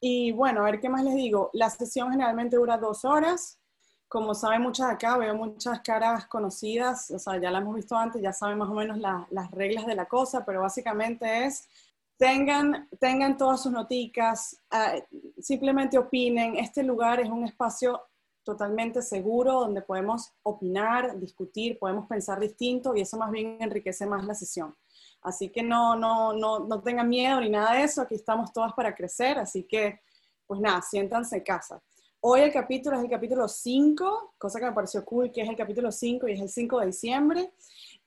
Y 0.00 0.32
bueno, 0.32 0.62
a 0.62 0.64
ver 0.64 0.80
qué 0.80 0.88
más 0.88 1.04
les 1.04 1.14
digo. 1.14 1.50
La 1.52 1.70
sesión 1.70 2.10
generalmente 2.10 2.56
dura 2.56 2.78
dos 2.78 3.04
horas 3.04 3.60
como 4.08 4.34
saben 4.34 4.62
muchas 4.62 4.90
acá, 4.90 5.16
veo 5.18 5.34
muchas 5.34 5.80
caras 5.80 6.26
conocidas, 6.26 7.10
o 7.10 7.18
sea, 7.18 7.40
ya 7.40 7.50
la 7.50 7.58
hemos 7.58 7.74
visto 7.74 7.96
antes, 7.96 8.22
ya 8.22 8.32
saben 8.32 8.58
más 8.58 8.68
o 8.68 8.74
menos 8.74 8.98
las 8.98 9.50
reglas 9.50 9.84
de 9.84 9.96
la 9.96 10.06
cosa, 10.06 10.44
pero 10.44 10.60
básicamente 10.60 11.44
es, 11.44 11.68
tengan, 12.16 12.88
tengan 12.98 13.36
todas 13.36 13.62
sus 13.62 13.72
noticas, 13.72 14.60
ah, 14.70 14.94
simplemente 15.38 15.98
opinen, 15.98 16.56
este 16.56 16.82
lugar 16.82 17.20
es 17.20 17.28
un 17.28 17.44
espacio 17.44 18.00
totalmente 18.42 19.02
seguro 19.02 19.60
donde 19.60 19.82
podemos 19.82 20.32
opinar, 20.42 21.18
discutir, 21.18 21.78
podemos 21.78 22.06
pensar 22.06 22.38
distinto 22.38 22.94
y 22.94 23.00
eso 23.00 23.16
más 23.16 23.30
bien 23.30 23.58
enriquece 23.60 24.06
más 24.06 24.24
la 24.24 24.34
sesión. 24.34 24.76
Así 25.22 25.50
que 25.50 25.62
no, 25.62 25.96
no, 25.96 26.32
no, 26.32 26.60
no 26.60 26.80
tengan 26.80 27.08
miedo 27.08 27.40
ni 27.40 27.50
nada 27.50 27.74
de 27.74 27.82
eso, 27.82 28.02
aquí 28.02 28.14
estamos 28.14 28.52
todas 28.52 28.72
para 28.74 28.94
crecer, 28.94 29.38
así 29.38 29.64
que 29.64 30.00
pues 30.46 30.60
nada, 30.60 30.80
siéntanse 30.80 31.38
en 31.38 31.42
casa. 31.42 31.82
Hoy 32.20 32.40
el 32.40 32.52
capítulo 32.52 32.96
es 32.96 33.04
el 33.04 33.10
capítulo 33.10 33.46
5, 33.46 34.34
cosa 34.38 34.58
que 34.58 34.66
me 34.66 34.72
pareció 34.72 35.04
cool, 35.04 35.30
que 35.30 35.42
es 35.42 35.48
el 35.48 35.56
capítulo 35.56 35.92
5 35.92 36.28
y 36.28 36.32
es 36.32 36.40
el 36.40 36.48
5 36.48 36.80
de 36.80 36.86
diciembre. 36.86 37.52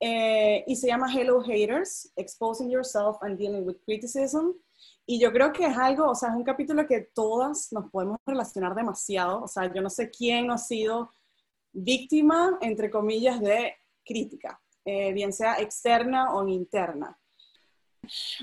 Eh, 0.02 0.64
y 0.66 0.76
se 0.76 0.86
llama 0.86 1.12
Hello 1.12 1.42
Haters, 1.42 2.10
Exposing 2.16 2.70
Yourself 2.70 3.18
and 3.20 3.38
Dealing 3.38 3.66
with 3.66 3.76
Criticism. 3.84 4.52
Y 5.04 5.20
yo 5.20 5.30
creo 5.30 5.52
que 5.52 5.66
es 5.66 5.76
algo, 5.76 6.08
o 6.10 6.14
sea, 6.14 6.30
es 6.30 6.36
un 6.36 6.44
capítulo 6.44 6.86
que 6.86 7.10
todas 7.14 7.70
nos 7.72 7.90
podemos 7.90 8.18
relacionar 8.24 8.74
demasiado. 8.74 9.42
O 9.42 9.48
sea, 9.48 9.72
yo 9.72 9.82
no 9.82 9.90
sé 9.90 10.10
quién 10.10 10.50
ha 10.50 10.56
sido 10.56 11.10
víctima, 11.72 12.58
entre 12.62 12.90
comillas, 12.90 13.40
de 13.40 13.74
crítica, 14.04 14.60
eh, 14.84 15.12
bien 15.12 15.32
sea 15.32 15.60
externa 15.60 16.32
o 16.34 16.46
interna. 16.48 17.16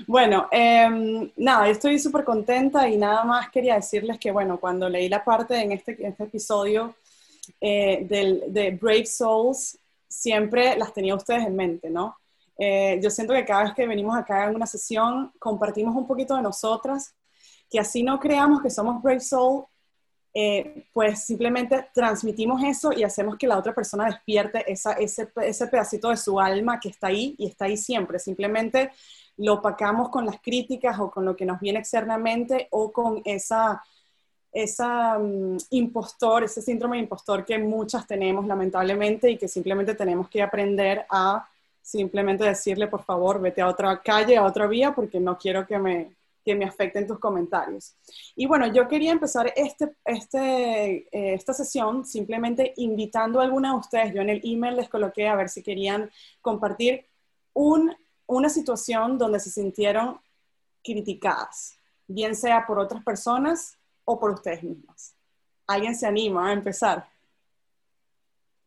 Bueno, 0.06 0.48
eh, 0.52 1.32
nada, 1.36 1.68
estoy 1.68 1.98
súper 1.98 2.24
contenta 2.24 2.88
y 2.88 2.96
nada 2.96 3.24
más 3.24 3.50
quería 3.50 3.74
decirles 3.74 4.18
que, 4.18 4.30
bueno, 4.30 4.60
cuando 4.60 4.88
leí 4.88 5.08
la 5.08 5.24
parte 5.24 5.60
en 5.60 5.72
este, 5.72 6.06
este 6.06 6.24
episodio 6.24 6.94
eh, 7.60 8.06
de 8.08 8.78
Brave 8.80 9.06
Souls 9.06 9.78
siempre 10.08 10.76
las 10.76 10.92
tenía 10.92 11.14
ustedes 11.14 11.46
en 11.46 11.56
mente, 11.56 11.90
¿no? 11.90 12.16
Eh, 12.58 12.98
yo 13.02 13.10
siento 13.10 13.34
que 13.34 13.44
cada 13.44 13.64
vez 13.64 13.74
que 13.74 13.86
venimos 13.86 14.16
acá 14.16 14.46
en 14.46 14.56
una 14.56 14.66
sesión 14.66 15.32
compartimos 15.38 15.94
un 15.94 16.06
poquito 16.06 16.34
de 16.34 16.42
nosotras, 16.42 17.14
que 17.70 17.78
así 17.78 18.02
no 18.02 18.18
creamos 18.18 18.62
que 18.62 18.70
somos 18.70 19.00
Brave 19.02 19.20
Soul, 19.20 19.64
eh, 20.34 20.86
pues 20.92 21.24
simplemente 21.24 21.88
transmitimos 21.94 22.62
eso 22.62 22.92
y 22.92 23.02
hacemos 23.02 23.36
que 23.36 23.46
la 23.46 23.58
otra 23.58 23.74
persona 23.74 24.06
despierte 24.06 24.70
esa, 24.70 24.92
ese, 24.92 25.30
ese 25.42 25.66
pedacito 25.68 26.10
de 26.10 26.16
su 26.16 26.38
alma 26.38 26.78
que 26.80 26.90
está 26.90 27.08
ahí 27.08 27.34
y 27.38 27.46
está 27.46 27.64
ahí 27.66 27.76
siempre. 27.76 28.18
Simplemente 28.18 28.90
lo 29.36 29.54
opacamos 29.54 30.10
con 30.10 30.26
las 30.26 30.40
críticas 30.40 30.98
o 30.98 31.10
con 31.10 31.24
lo 31.24 31.34
que 31.36 31.46
nos 31.46 31.60
viene 31.60 31.78
externamente 31.78 32.68
o 32.70 32.92
con 32.92 33.22
esa, 33.24 33.82
esa 34.62 35.18
mm, 35.18 35.56
impostor, 35.70 36.44
ese 36.44 36.62
síndrome 36.62 36.96
de 36.96 37.04
impostor 37.04 37.44
que 37.44 37.58
muchas 37.58 38.06
tenemos 38.06 38.46
lamentablemente 38.46 39.30
y 39.30 39.38
que 39.38 39.48
simplemente 39.48 39.94
tenemos 39.94 40.28
que 40.28 40.42
aprender 40.42 41.06
a 41.10 41.48
simplemente 41.82 42.44
decirle, 42.44 42.86
por 42.86 43.02
favor, 43.02 43.40
vete 43.40 43.62
a 43.62 43.68
otra 43.68 44.00
calle, 44.02 44.36
a 44.36 44.44
otra 44.44 44.66
vía, 44.66 44.94
porque 44.94 45.18
no 45.18 45.38
quiero 45.38 45.66
que 45.66 45.78
me, 45.78 46.16
que 46.44 46.54
me 46.54 46.66
afecten 46.66 47.06
tus 47.06 47.18
comentarios. 47.18 47.94
Y 48.36 48.46
bueno, 48.46 48.66
yo 48.66 48.86
quería 48.88 49.12
empezar 49.12 49.52
este, 49.56 49.94
este, 50.04 51.08
eh, 51.10 51.34
esta 51.34 51.54
sesión 51.54 52.04
simplemente 52.04 52.74
invitando 52.76 53.40
a 53.40 53.44
alguna 53.44 53.72
de 53.72 53.78
ustedes. 53.78 54.14
Yo 54.14 54.20
en 54.20 54.30
el 54.30 54.40
email 54.44 54.76
les 54.76 54.88
coloqué 54.88 55.28
a 55.28 55.36
ver 55.36 55.48
si 55.48 55.62
querían 55.62 56.10
compartir 56.42 57.06
un 57.54 57.94
una 58.28 58.50
situación 58.50 59.18
donde 59.18 59.40
se 59.40 59.50
sintieron 59.50 60.20
criticadas, 60.84 61.76
bien 62.06 62.36
sea 62.36 62.66
por 62.66 62.78
otras 62.78 63.02
personas 63.02 63.77
o 64.08 64.18
por 64.18 64.30
ustedes 64.30 64.62
mismas. 64.62 65.14
¿Alguien 65.66 65.94
se 65.94 66.06
anima 66.06 66.48
a 66.48 66.52
empezar? 66.52 67.06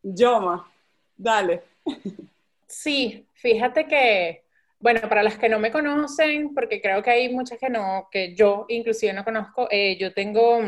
Yoma, 0.04 0.72
dale. 1.18 1.64
Sí, 2.68 3.26
fíjate 3.34 3.86
que, 3.86 4.46
bueno, 4.80 5.02
para 5.10 5.24
las 5.24 5.38
que 5.38 5.50
no 5.50 5.60
me 5.60 5.72
conocen, 5.72 6.54
porque 6.54 6.80
creo 6.80 7.04
que 7.04 7.10
hay 7.10 7.34
muchas 7.34 7.60
que 7.60 7.70
no, 7.70 8.08
que 8.10 8.34
yo 8.34 8.66
inclusive 8.70 9.12
no 9.12 9.26
conozco, 9.26 9.68
eh, 9.70 9.98
yo 10.00 10.14
tengo 10.14 10.60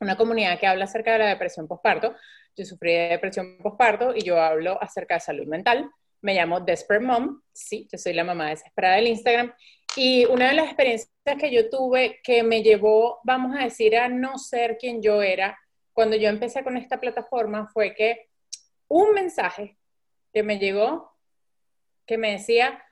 una 0.00 0.16
comunidad 0.16 0.60
que 0.60 0.68
habla 0.68 0.84
acerca 0.84 1.14
de 1.14 1.18
la 1.18 1.26
depresión 1.26 1.66
postparto. 1.66 2.14
Yo 2.56 2.64
sufrí 2.64 2.92
de 2.92 3.08
depresión 3.08 3.58
postparto 3.60 4.14
y 4.14 4.22
yo 4.22 4.40
hablo 4.40 4.80
acerca 4.80 5.14
de 5.14 5.20
salud 5.20 5.46
mental 5.46 5.90
me 6.24 6.34
llamo 6.34 6.58
Desperate 6.58 7.04
Mom, 7.04 7.42
sí, 7.52 7.86
yo 7.92 7.98
soy 7.98 8.14
la 8.14 8.24
mamá 8.24 8.48
desesperada 8.48 8.96
del 8.96 9.08
Instagram, 9.08 9.52
y 9.96 10.24
una 10.26 10.48
de 10.48 10.54
las 10.54 10.66
experiencias 10.66 11.10
que 11.38 11.52
yo 11.52 11.70
tuve 11.70 12.20
que 12.22 12.42
me 12.42 12.62
llevó, 12.62 13.20
vamos 13.24 13.56
a 13.56 13.64
decir, 13.64 13.96
a 13.96 14.08
no 14.08 14.38
ser 14.38 14.76
quien 14.78 15.02
yo 15.02 15.22
era 15.22 15.58
cuando 15.92 16.16
yo 16.16 16.28
empecé 16.28 16.64
con 16.64 16.76
esta 16.76 17.00
plataforma 17.00 17.68
fue 17.68 17.94
que 17.94 18.28
un 18.88 19.12
mensaje 19.12 19.76
que 20.32 20.42
me 20.42 20.58
llegó 20.58 21.12
que 22.06 22.18
me 22.18 22.32
decía, 22.32 22.84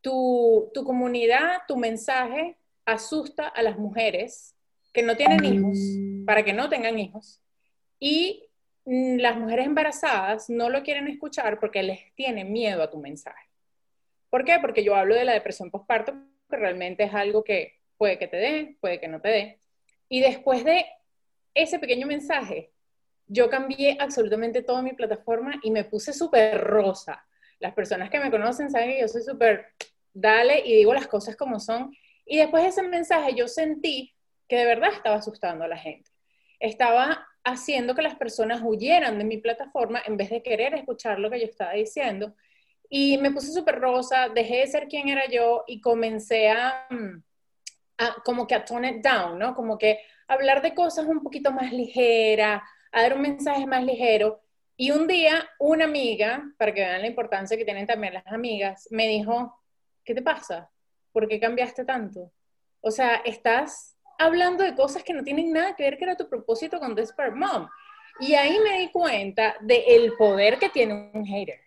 tu, 0.00 0.70
tu 0.72 0.84
comunidad, 0.84 1.62
tu 1.66 1.76
mensaje 1.76 2.56
asusta 2.84 3.48
a 3.48 3.62
las 3.62 3.76
mujeres 3.76 4.54
que 4.92 5.02
no 5.02 5.16
tienen 5.16 5.44
hijos 5.44 5.78
para 6.24 6.44
que 6.44 6.52
no 6.52 6.68
tengan 6.68 6.98
hijos 6.98 7.42
y 7.98 8.48
Mm, 8.86 9.16
las 9.16 9.36
mujeres 9.38 9.66
embarazadas 9.66 10.50
no 10.50 10.68
lo 10.68 10.82
quieren 10.82 11.08
escuchar 11.08 11.58
porque 11.58 11.82
les 11.82 12.14
tiene 12.14 12.44
miedo 12.44 12.82
a 12.82 12.90
tu 12.90 12.98
mensaje. 12.98 13.48
¿Por 14.34 14.44
qué? 14.44 14.58
Porque 14.60 14.82
yo 14.82 14.96
hablo 14.96 15.14
de 15.14 15.24
la 15.24 15.32
depresión 15.32 15.70
postparto, 15.70 16.12
que 16.50 16.56
realmente 16.56 17.04
es 17.04 17.14
algo 17.14 17.44
que 17.44 17.78
puede 17.96 18.18
que 18.18 18.26
te 18.26 18.36
dé, 18.36 18.76
puede 18.80 18.98
que 18.98 19.06
no 19.06 19.20
te 19.20 19.28
dé. 19.28 19.60
Y 20.08 20.22
después 20.22 20.64
de 20.64 20.86
ese 21.54 21.78
pequeño 21.78 22.08
mensaje, 22.08 22.72
yo 23.28 23.48
cambié 23.48 23.96
absolutamente 24.00 24.64
toda 24.64 24.82
mi 24.82 24.92
plataforma 24.92 25.60
y 25.62 25.70
me 25.70 25.84
puse 25.84 26.12
súper 26.12 26.60
rosa. 26.60 27.24
Las 27.60 27.74
personas 27.74 28.10
que 28.10 28.18
me 28.18 28.32
conocen 28.32 28.72
saben 28.72 28.90
que 28.90 29.02
yo 29.02 29.06
soy 29.06 29.22
súper 29.22 29.66
dale 30.12 30.66
y 30.66 30.78
digo 30.78 30.92
las 30.92 31.06
cosas 31.06 31.36
como 31.36 31.60
son. 31.60 31.94
Y 32.26 32.38
después 32.38 32.64
de 32.64 32.70
ese 32.70 32.82
mensaje 32.82 33.36
yo 33.36 33.46
sentí 33.46 34.16
que 34.48 34.56
de 34.56 34.64
verdad 34.64 34.90
estaba 34.92 35.14
asustando 35.14 35.62
a 35.62 35.68
la 35.68 35.78
gente. 35.78 36.10
Estaba 36.58 37.24
haciendo 37.44 37.94
que 37.94 38.02
las 38.02 38.16
personas 38.16 38.62
huyeran 38.64 39.16
de 39.16 39.24
mi 39.26 39.38
plataforma 39.38 40.02
en 40.04 40.16
vez 40.16 40.30
de 40.30 40.42
querer 40.42 40.74
escuchar 40.74 41.20
lo 41.20 41.30
que 41.30 41.38
yo 41.38 41.46
estaba 41.46 41.74
diciendo. 41.74 42.34
Y 42.88 43.18
me 43.18 43.30
puse 43.30 43.52
súper 43.52 43.80
rosa, 43.80 44.28
dejé 44.28 44.58
de 44.58 44.66
ser 44.66 44.88
quien 44.88 45.08
era 45.08 45.26
yo 45.28 45.64
y 45.66 45.80
comencé 45.80 46.50
a, 46.50 46.86
mm, 46.90 47.22
a, 47.98 48.16
como 48.24 48.46
que 48.46 48.54
a 48.54 48.64
tone 48.64 48.88
it 48.88 49.04
down, 49.04 49.38
¿no? 49.38 49.54
Como 49.54 49.78
que 49.78 50.00
hablar 50.28 50.62
de 50.62 50.74
cosas 50.74 51.06
un 51.06 51.22
poquito 51.22 51.50
más 51.50 51.72
ligeras, 51.72 52.62
a 52.92 53.02
dar 53.02 53.14
un 53.14 53.22
mensaje 53.22 53.66
más 53.66 53.84
ligero. 53.84 54.40
Y 54.76 54.90
un 54.90 55.06
día 55.06 55.48
una 55.58 55.84
amiga, 55.84 56.42
para 56.58 56.72
que 56.72 56.80
vean 56.80 57.00
la 57.00 57.06
importancia 57.06 57.56
que 57.56 57.64
tienen 57.64 57.86
también 57.86 58.14
las 58.14 58.26
amigas, 58.26 58.88
me 58.90 59.06
dijo, 59.08 59.54
¿qué 60.04 60.14
te 60.14 60.22
pasa? 60.22 60.70
¿Por 61.12 61.28
qué 61.28 61.38
cambiaste 61.38 61.84
tanto? 61.84 62.32
O 62.80 62.90
sea, 62.90 63.16
estás 63.24 63.96
hablando 64.18 64.64
de 64.64 64.74
cosas 64.74 65.02
que 65.02 65.12
no 65.12 65.22
tienen 65.22 65.52
nada 65.52 65.74
que 65.76 65.84
ver 65.84 65.96
que 65.96 66.04
era 66.04 66.16
tu 66.16 66.28
propósito 66.28 66.78
con 66.78 66.94
Desperate 66.94 67.36
Mom. 67.36 67.68
Y 68.20 68.34
ahí 68.34 68.58
me 68.60 68.78
di 68.78 68.90
cuenta 68.90 69.56
del 69.60 70.12
poder 70.16 70.58
que 70.58 70.68
tiene 70.68 71.10
un 71.12 71.24
hater. 71.24 71.60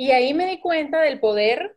Y 0.00 0.12
ahí 0.12 0.32
me 0.32 0.46
di 0.46 0.60
cuenta 0.60 1.02
del 1.02 1.20
poder 1.20 1.76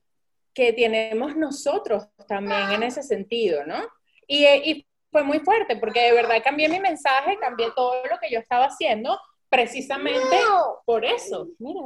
que 0.54 0.72
tenemos 0.72 1.36
nosotros 1.36 2.08
también 2.26 2.72
en 2.72 2.84
ese 2.84 3.04
sentido, 3.04 3.66
¿no? 3.66 3.86
Y, 4.26 4.46
y 4.46 4.88
fue 5.12 5.24
muy 5.24 5.40
fuerte 5.40 5.76
porque 5.76 6.04
de 6.04 6.14
verdad 6.14 6.42
cambié 6.42 6.70
mi 6.70 6.80
mensaje, 6.80 7.38
cambié 7.38 7.68
todo 7.76 7.96
lo 8.10 8.18
que 8.20 8.32
yo 8.32 8.40
estaba 8.40 8.68
haciendo 8.68 9.20
precisamente 9.50 10.38
por 10.86 11.04
eso. 11.04 11.50
Mira, 11.60 11.82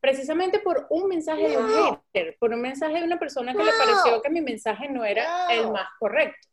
precisamente 0.00 0.60
por 0.60 0.86
un 0.90 1.08
mensaje 1.08 1.48
de 1.48 1.56
un 1.56 1.68
hater, 1.68 2.36
por 2.38 2.52
un 2.52 2.60
mensaje 2.60 2.94
de 2.94 3.02
una 3.02 3.18
persona 3.18 3.52
que 3.52 3.64
le 3.64 3.72
pareció 3.72 4.22
que 4.22 4.30
mi 4.30 4.40
mensaje 4.40 4.88
no 4.88 5.04
era 5.04 5.52
el 5.52 5.72
más 5.72 5.88
correcto. 5.98 6.46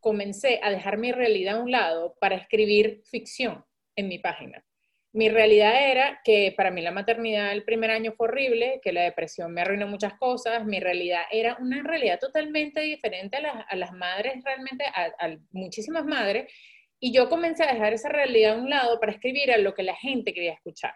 Comencé 0.00 0.58
a 0.60 0.70
dejar 0.70 0.98
mi 0.98 1.12
realidad 1.12 1.58
a 1.58 1.62
un 1.62 1.70
lado 1.70 2.16
para 2.18 2.34
escribir 2.34 3.00
ficción 3.04 3.64
en 3.94 4.08
mi 4.08 4.18
página. 4.18 4.64
Mi 5.12 5.30
realidad 5.30 5.90
era 5.90 6.20
que 6.22 6.52
para 6.54 6.70
mí 6.70 6.82
la 6.82 6.90
maternidad 6.90 7.52
el 7.52 7.64
primer 7.64 7.90
año 7.90 8.12
fue 8.12 8.28
horrible, 8.28 8.78
que 8.82 8.92
la 8.92 9.02
depresión 9.02 9.52
me 9.52 9.62
arruinó 9.62 9.86
muchas 9.86 10.14
cosas. 10.18 10.66
Mi 10.66 10.80
realidad 10.80 11.22
era 11.32 11.56
una 11.60 11.82
realidad 11.82 12.18
totalmente 12.20 12.80
diferente 12.82 13.38
a 13.38 13.76
las, 13.76 13.92
madres, 13.92 14.44
realmente 14.44 14.84
a, 14.84 15.36
muchísimas 15.50 16.04
madres. 16.04 16.52
Y 17.00 17.12
yo 17.12 17.28
comencé 17.28 17.64
a 17.64 17.72
dejar 17.72 17.94
esa 17.94 18.10
realidad 18.10 18.54
a 18.54 18.60
un 18.60 18.68
lado 18.68 19.00
para 19.00 19.12
escribir 19.12 19.50
a 19.50 19.56
lo 19.56 19.72
que 19.72 19.82
la 19.82 19.96
gente 19.96 20.34
quería 20.34 20.52
escuchar. 20.52 20.94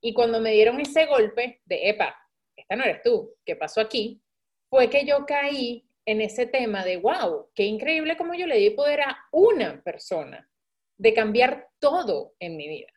Y 0.00 0.14
cuando 0.14 0.40
me 0.40 0.52
dieron 0.52 0.80
ese 0.80 1.04
golpe 1.04 1.60
de, 1.66 1.90
epa, 1.90 2.16
esta 2.56 2.76
no 2.76 2.84
eres 2.84 3.02
tú, 3.02 3.34
¿qué 3.44 3.56
pasó 3.56 3.80
aquí? 3.80 4.22
Fue 4.70 4.88
que 4.88 5.04
yo 5.04 5.26
caí 5.26 5.86
en 6.06 6.22
ese 6.22 6.46
tema 6.46 6.82
de, 6.82 6.96
wow, 6.96 7.50
qué 7.54 7.64
increíble 7.64 8.16
como 8.16 8.34
yo 8.34 8.46
le 8.46 8.56
di 8.56 8.70
poder 8.70 9.02
a 9.02 9.18
una 9.32 9.82
persona 9.82 10.48
de 10.96 11.12
cambiar 11.12 11.68
todo 11.78 12.34
en 12.38 12.56
mi 12.56 12.68
vida. 12.68 12.88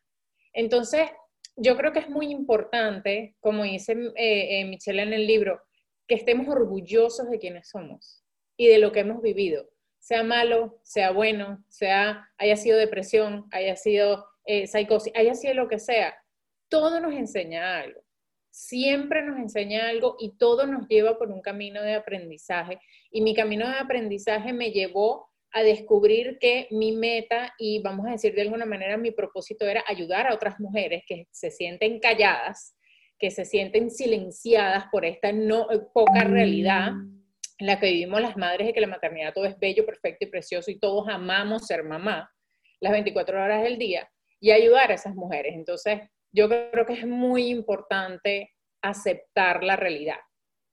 Entonces, 0.53 1.09
yo 1.55 1.77
creo 1.77 1.91
que 1.91 1.99
es 1.99 2.09
muy 2.09 2.31
importante, 2.31 3.35
como 3.39 3.63
dice 3.63 3.93
eh, 4.15 4.59
eh, 4.59 4.65
Michelle 4.65 5.01
en 5.01 5.13
el 5.13 5.27
libro, 5.27 5.61
que 6.07 6.15
estemos 6.15 6.47
orgullosos 6.47 7.29
de 7.29 7.39
quienes 7.39 7.69
somos 7.69 8.23
y 8.57 8.67
de 8.67 8.79
lo 8.79 8.91
que 8.91 9.01
hemos 9.01 9.21
vivido, 9.21 9.69
sea 9.99 10.23
malo, 10.23 10.79
sea 10.83 11.11
bueno, 11.11 11.63
sea 11.69 12.27
haya 12.37 12.55
sido 12.55 12.77
depresión, 12.77 13.47
haya 13.51 13.75
sido 13.75 14.25
eh, 14.45 14.67
psicosis, 14.67 15.13
haya 15.15 15.35
sido 15.35 15.53
lo 15.53 15.67
que 15.67 15.79
sea, 15.79 16.15
todo 16.69 16.99
nos 16.99 17.13
enseña 17.13 17.79
algo 17.79 18.01
siempre 18.51 19.23
nos 19.23 19.39
enseña 19.39 19.87
algo 19.87 20.17
y 20.19 20.37
todo 20.37 20.67
nos 20.67 20.87
lleva 20.87 21.17
por 21.17 21.31
un 21.31 21.41
camino 21.41 21.81
de 21.81 21.95
aprendizaje. 21.95 22.79
Y 23.09 23.21
mi 23.21 23.33
camino 23.33 23.67
de 23.67 23.75
aprendizaje 23.75 24.53
me 24.53 24.71
llevó 24.71 25.30
a 25.53 25.63
descubrir 25.63 26.37
que 26.39 26.67
mi 26.71 26.93
meta 26.93 27.53
y 27.57 27.81
vamos 27.81 28.07
a 28.07 28.11
decir 28.11 28.33
de 28.33 28.41
alguna 28.41 28.65
manera 28.65 28.97
mi 28.97 29.11
propósito 29.11 29.67
era 29.67 29.83
ayudar 29.87 30.27
a 30.27 30.33
otras 30.33 30.59
mujeres 30.59 31.03
que 31.05 31.27
se 31.31 31.51
sienten 31.51 31.99
calladas, 31.99 32.75
que 33.19 33.31
se 33.31 33.45
sienten 33.45 33.91
silenciadas 33.91 34.85
por 34.91 35.05
esta 35.05 35.31
no 35.31 35.67
poca 35.93 36.23
realidad 36.23 36.91
en 37.57 37.67
la 37.67 37.79
que 37.79 37.87
vivimos 37.87 38.21
las 38.21 38.37
madres 38.37 38.67
de 38.67 38.73
que 38.73 38.81
la 38.81 38.87
maternidad 38.87 39.33
todo 39.33 39.45
es 39.45 39.59
bello, 39.59 39.85
perfecto 39.85 40.25
y 40.25 40.29
precioso 40.29 40.71
y 40.71 40.79
todos 40.79 41.07
amamos 41.07 41.67
ser 41.67 41.83
mamá 41.83 42.29
las 42.79 42.91
24 42.91 43.43
horas 43.43 43.63
del 43.63 43.77
día 43.77 44.09
y 44.39 44.51
ayudar 44.51 44.91
a 44.91 44.95
esas 44.95 45.15
mujeres. 45.15 45.53
Entonces, 45.55 45.99
yo 46.31 46.49
creo 46.49 46.85
que 46.85 46.93
es 46.93 47.05
muy 47.05 47.49
importante 47.49 48.51
aceptar 48.81 49.63
la 49.63 49.75
realidad, 49.75 50.17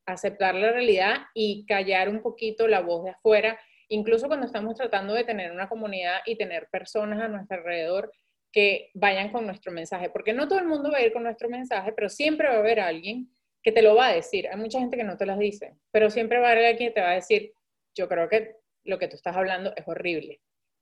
aceptar 0.06 0.54
la 0.54 0.73
realidad 0.73 1.18
y 1.35 1.66
callar 1.66 2.08
un 2.08 2.23
poquito 2.23 2.66
la 2.66 2.80
voz 2.80 3.04
de 3.04 3.11
afuera, 3.11 3.61
incluso 3.88 4.28
cuando 4.28 4.47
estamos 4.47 4.75
tratando 4.76 5.14
de 5.14 5.25
tener 5.25 5.50
una 5.52 5.68
comunidad 5.68 6.21
y 6.26 6.37
tener 6.37 6.68
personas 6.71 7.21
a 7.21 7.28
nuestro 7.28 7.59
alrededor 7.59 8.12
que 8.52 8.90
vayan 8.95 9.30
con 9.30 9.47
nuestro 9.47 9.73
mensaje, 9.73 10.11
porque 10.11 10.33
no 10.33 10.49
todo 10.49 10.59
el 10.59 10.66
mundo 10.66 10.90
va 10.90 10.99
a 10.99 11.02
ir 11.02 11.12
con 11.12 11.23
nuestro 11.23 11.49
mensaje, 11.49 11.92
pero 11.92 12.09
siempre 12.09 12.49
va 12.49 12.54
a 12.54 12.59
haber 12.59 12.80
alguien 12.80 13.28
que 13.62 13.73
te 13.73 13.83
lo 13.83 13.95
va 13.95 14.09
a 14.09 14.14
decir. 14.14 14.49
Hay 14.49 14.57
mucha 14.57 14.78
gente 14.78 14.97
que 14.97 15.04
no 15.04 15.16
te 15.16 15.26
las 15.26 15.38
dice, 15.38 15.75
pero 15.90 16.11
siempre 16.11 16.38
va 16.38 16.49
a 16.49 16.52
haber 16.52 16.64
alguien 16.66 16.88
que 16.88 16.95
te 16.95 17.00
va 17.00 17.11
a 17.11 17.14
decir, 17.14 17.52
yo 17.95 18.09
creo 18.09 18.28
que 18.28 18.57
lo 18.85 18.99
que 18.99 19.09
tú 19.09 19.16
estás 19.16 19.37
hablando 19.37 19.73
es 19.76 19.87
horrible. 19.87 20.40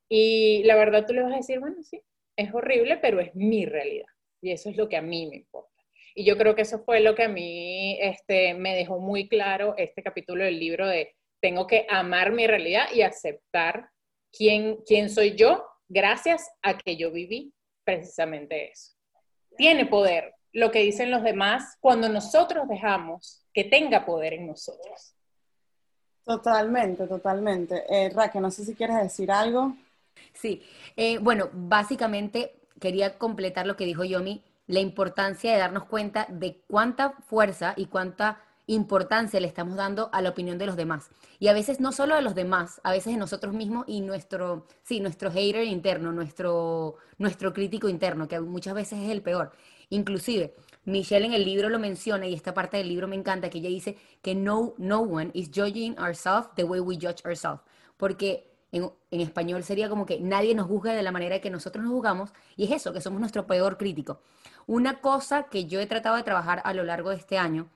Y 0.08 0.62
la 0.64 0.76
verdad 0.76 1.06
tú 1.06 1.14
le 1.14 1.22
vas 1.22 1.32
a 1.32 1.38
decir, 1.38 1.58
bueno, 1.58 1.82
sí, 1.82 2.00
es 2.36 2.54
horrible, 2.54 2.98
pero 2.98 3.20
es 3.20 3.34
mi 3.34 3.66
realidad. 3.66 4.06
Y 4.40 4.52
eso 4.52 4.70
es 4.70 4.76
lo 4.76 4.88
que 4.88 4.96
a 4.96 5.02
mí 5.02 5.26
me 5.26 5.36
importa. 5.36 5.82
Y 6.14 6.24
yo 6.24 6.38
creo 6.38 6.54
que 6.54 6.62
eso 6.62 6.78
fue 6.84 7.00
lo 7.00 7.14
que 7.14 7.24
a 7.24 7.28
mí 7.28 7.98
este, 8.00 8.54
me 8.54 8.74
dejó 8.74 9.00
muy 9.00 9.28
claro 9.28 9.74
este 9.76 10.02
capítulo 10.02 10.44
del 10.44 10.58
libro 10.58 10.86
de 10.86 11.14
tengo 11.40 11.66
que 11.66 11.86
amar 11.88 12.32
mi 12.32 12.46
realidad 12.46 12.86
y 12.92 13.02
aceptar 13.02 13.90
quién, 14.32 14.78
quién 14.86 15.10
soy 15.10 15.36
yo 15.36 15.64
gracias 15.88 16.48
a 16.62 16.76
que 16.76 16.96
yo 16.96 17.10
viví 17.10 17.52
precisamente 17.84 18.70
eso. 18.70 18.92
Tiene 19.56 19.86
poder 19.86 20.34
lo 20.52 20.70
que 20.70 20.80
dicen 20.80 21.10
los 21.10 21.22
demás 21.22 21.76
cuando 21.80 22.08
nosotros 22.08 22.68
dejamos 22.68 23.46
que 23.52 23.64
tenga 23.64 24.04
poder 24.04 24.34
en 24.34 24.46
nosotros. 24.46 25.14
Totalmente, 26.24 27.06
totalmente. 27.06 27.84
Eh, 27.88 28.10
Raquel, 28.10 28.42
no 28.42 28.50
sé 28.50 28.64
si 28.64 28.74
quieres 28.74 28.96
decir 28.96 29.30
algo. 29.30 29.76
Sí, 30.32 30.62
eh, 30.96 31.18
bueno, 31.18 31.48
básicamente 31.52 32.54
quería 32.80 33.18
completar 33.18 33.66
lo 33.66 33.76
que 33.76 33.84
dijo 33.84 34.04
Yomi 34.04 34.42
la 34.66 34.80
importancia 34.80 35.52
de 35.52 35.58
darnos 35.58 35.84
cuenta 35.84 36.26
de 36.28 36.60
cuánta 36.68 37.12
fuerza 37.28 37.74
y 37.76 37.86
cuánta 37.86 38.42
importancia 38.66 39.38
le 39.40 39.46
estamos 39.46 39.76
dando 39.76 40.10
a 40.12 40.20
la 40.20 40.30
opinión 40.30 40.58
de 40.58 40.66
los 40.66 40.76
demás. 40.76 41.10
Y 41.38 41.48
a 41.48 41.52
veces 41.52 41.80
no 41.80 41.92
solo 41.92 42.16
de 42.16 42.22
los 42.22 42.34
demás, 42.34 42.80
a 42.82 42.90
veces 42.90 43.12
de 43.12 43.18
nosotros 43.18 43.54
mismos 43.54 43.84
y 43.86 44.00
nuestro, 44.00 44.66
sí, 44.82 45.00
nuestro 45.00 45.30
hater 45.30 45.64
interno, 45.64 46.12
nuestro, 46.12 46.96
nuestro 47.18 47.52
crítico 47.52 47.88
interno, 47.88 48.26
que 48.28 48.40
muchas 48.40 48.74
veces 48.74 48.98
es 49.00 49.10
el 49.10 49.22
peor. 49.22 49.52
Inclusive, 49.90 50.54
Michelle 50.84 51.26
en 51.26 51.32
el 51.32 51.44
libro 51.44 51.68
lo 51.68 51.78
menciona 51.78 52.26
y 52.26 52.34
esta 52.34 52.54
parte 52.54 52.76
del 52.76 52.88
libro 52.88 53.06
me 53.06 53.16
encanta, 53.16 53.50
que 53.50 53.58
ella 53.58 53.68
dice 53.68 53.96
que 54.20 54.34
no, 54.34 54.74
no 54.78 55.00
one 55.00 55.30
is 55.32 55.48
judging 55.54 55.96
ourselves 55.98 56.48
the 56.56 56.64
way 56.64 56.80
we 56.80 56.96
judge 56.96 57.24
ourselves. 57.24 57.60
Porque 57.96 58.52
en, 58.72 58.90
en, 59.12 59.20
español 59.20 59.62
sería 59.62 59.88
como 59.88 60.06
que 60.06 60.18
nadie 60.20 60.54
nos 60.54 60.66
juzga 60.66 60.92
de 60.92 61.02
la 61.02 61.12
manera 61.12 61.40
que 61.40 61.50
nosotros 61.50 61.84
nos 61.84 61.92
juzgamos 61.92 62.32
y 62.56 62.64
es 62.64 62.72
eso, 62.72 62.92
que 62.92 63.00
somos 63.00 63.20
nuestro 63.20 63.46
peor 63.46 63.78
crítico. 63.78 64.20
Una 64.66 65.00
cosa 65.00 65.44
que 65.44 65.66
yo 65.66 65.80
he 65.80 65.86
tratado 65.86 66.16
de 66.16 66.24
trabajar 66.24 66.60
a 66.64 66.74
lo 66.74 66.82
largo 66.82 67.10
de 67.10 67.16
este 67.16 67.38
año 67.38 67.70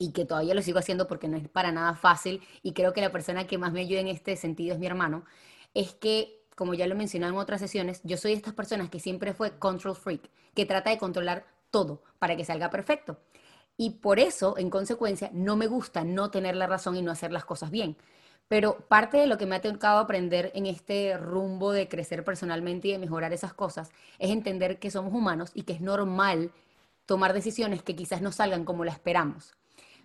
y 0.00 0.12
que 0.12 0.24
todavía 0.24 0.54
lo 0.54 0.62
sigo 0.62 0.78
haciendo 0.78 1.06
porque 1.06 1.28
no 1.28 1.36
es 1.36 1.46
para 1.46 1.72
nada 1.72 1.94
fácil 1.94 2.42
y 2.62 2.72
creo 2.72 2.94
que 2.94 3.02
la 3.02 3.12
persona 3.12 3.46
que 3.46 3.58
más 3.58 3.70
me 3.70 3.82
ayuda 3.82 4.00
en 4.00 4.08
este 4.08 4.34
sentido 4.34 4.72
es 4.72 4.80
mi 4.80 4.86
hermano, 4.86 5.24
es 5.74 5.92
que, 5.92 6.42
como 6.56 6.72
ya 6.72 6.86
lo 6.86 6.94
he 6.94 6.98
mencionado 6.98 7.34
en 7.34 7.38
otras 7.38 7.60
sesiones, 7.60 8.00
yo 8.02 8.16
soy 8.16 8.30
de 8.32 8.38
estas 8.38 8.54
personas 8.54 8.88
que 8.88 8.98
siempre 8.98 9.34
fue 9.34 9.58
control 9.58 9.94
freak, 9.94 10.22
que 10.54 10.64
trata 10.64 10.88
de 10.88 10.96
controlar 10.96 11.46
todo 11.70 12.02
para 12.18 12.34
que 12.34 12.46
salga 12.46 12.70
perfecto. 12.70 13.18
Y 13.76 13.90
por 13.90 14.18
eso, 14.18 14.56
en 14.56 14.70
consecuencia, 14.70 15.30
no 15.34 15.56
me 15.56 15.66
gusta 15.66 16.02
no 16.02 16.30
tener 16.30 16.56
la 16.56 16.66
razón 16.66 16.96
y 16.96 17.02
no 17.02 17.12
hacer 17.12 17.30
las 17.30 17.44
cosas 17.44 17.70
bien. 17.70 17.98
Pero 18.48 18.78
parte 18.88 19.18
de 19.18 19.26
lo 19.26 19.36
que 19.36 19.46
me 19.46 19.56
ha 19.56 19.60
tocado 19.60 19.98
aprender 19.98 20.50
en 20.54 20.64
este 20.64 21.18
rumbo 21.18 21.72
de 21.72 21.88
crecer 21.88 22.24
personalmente 22.24 22.88
y 22.88 22.92
de 22.92 22.98
mejorar 22.98 23.34
esas 23.34 23.52
cosas 23.52 23.90
es 24.18 24.30
entender 24.30 24.78
que 24.78 24.90
somos 24.90 25.12
humanos 25.12 25.50
y 25.54 25.62
que 25.64 25.74
es 25.74 25.82
normal 25.82 26.52
tomar 27.04 27.34
decisiones 27.34 27.82
que 27.82 27.94
quizás 27.94 28.22
no 28.22 28.32
salgan 28.32 28.64
como 28.64 28.84
la 28.84 28.92
esperamos. 28.92 29.59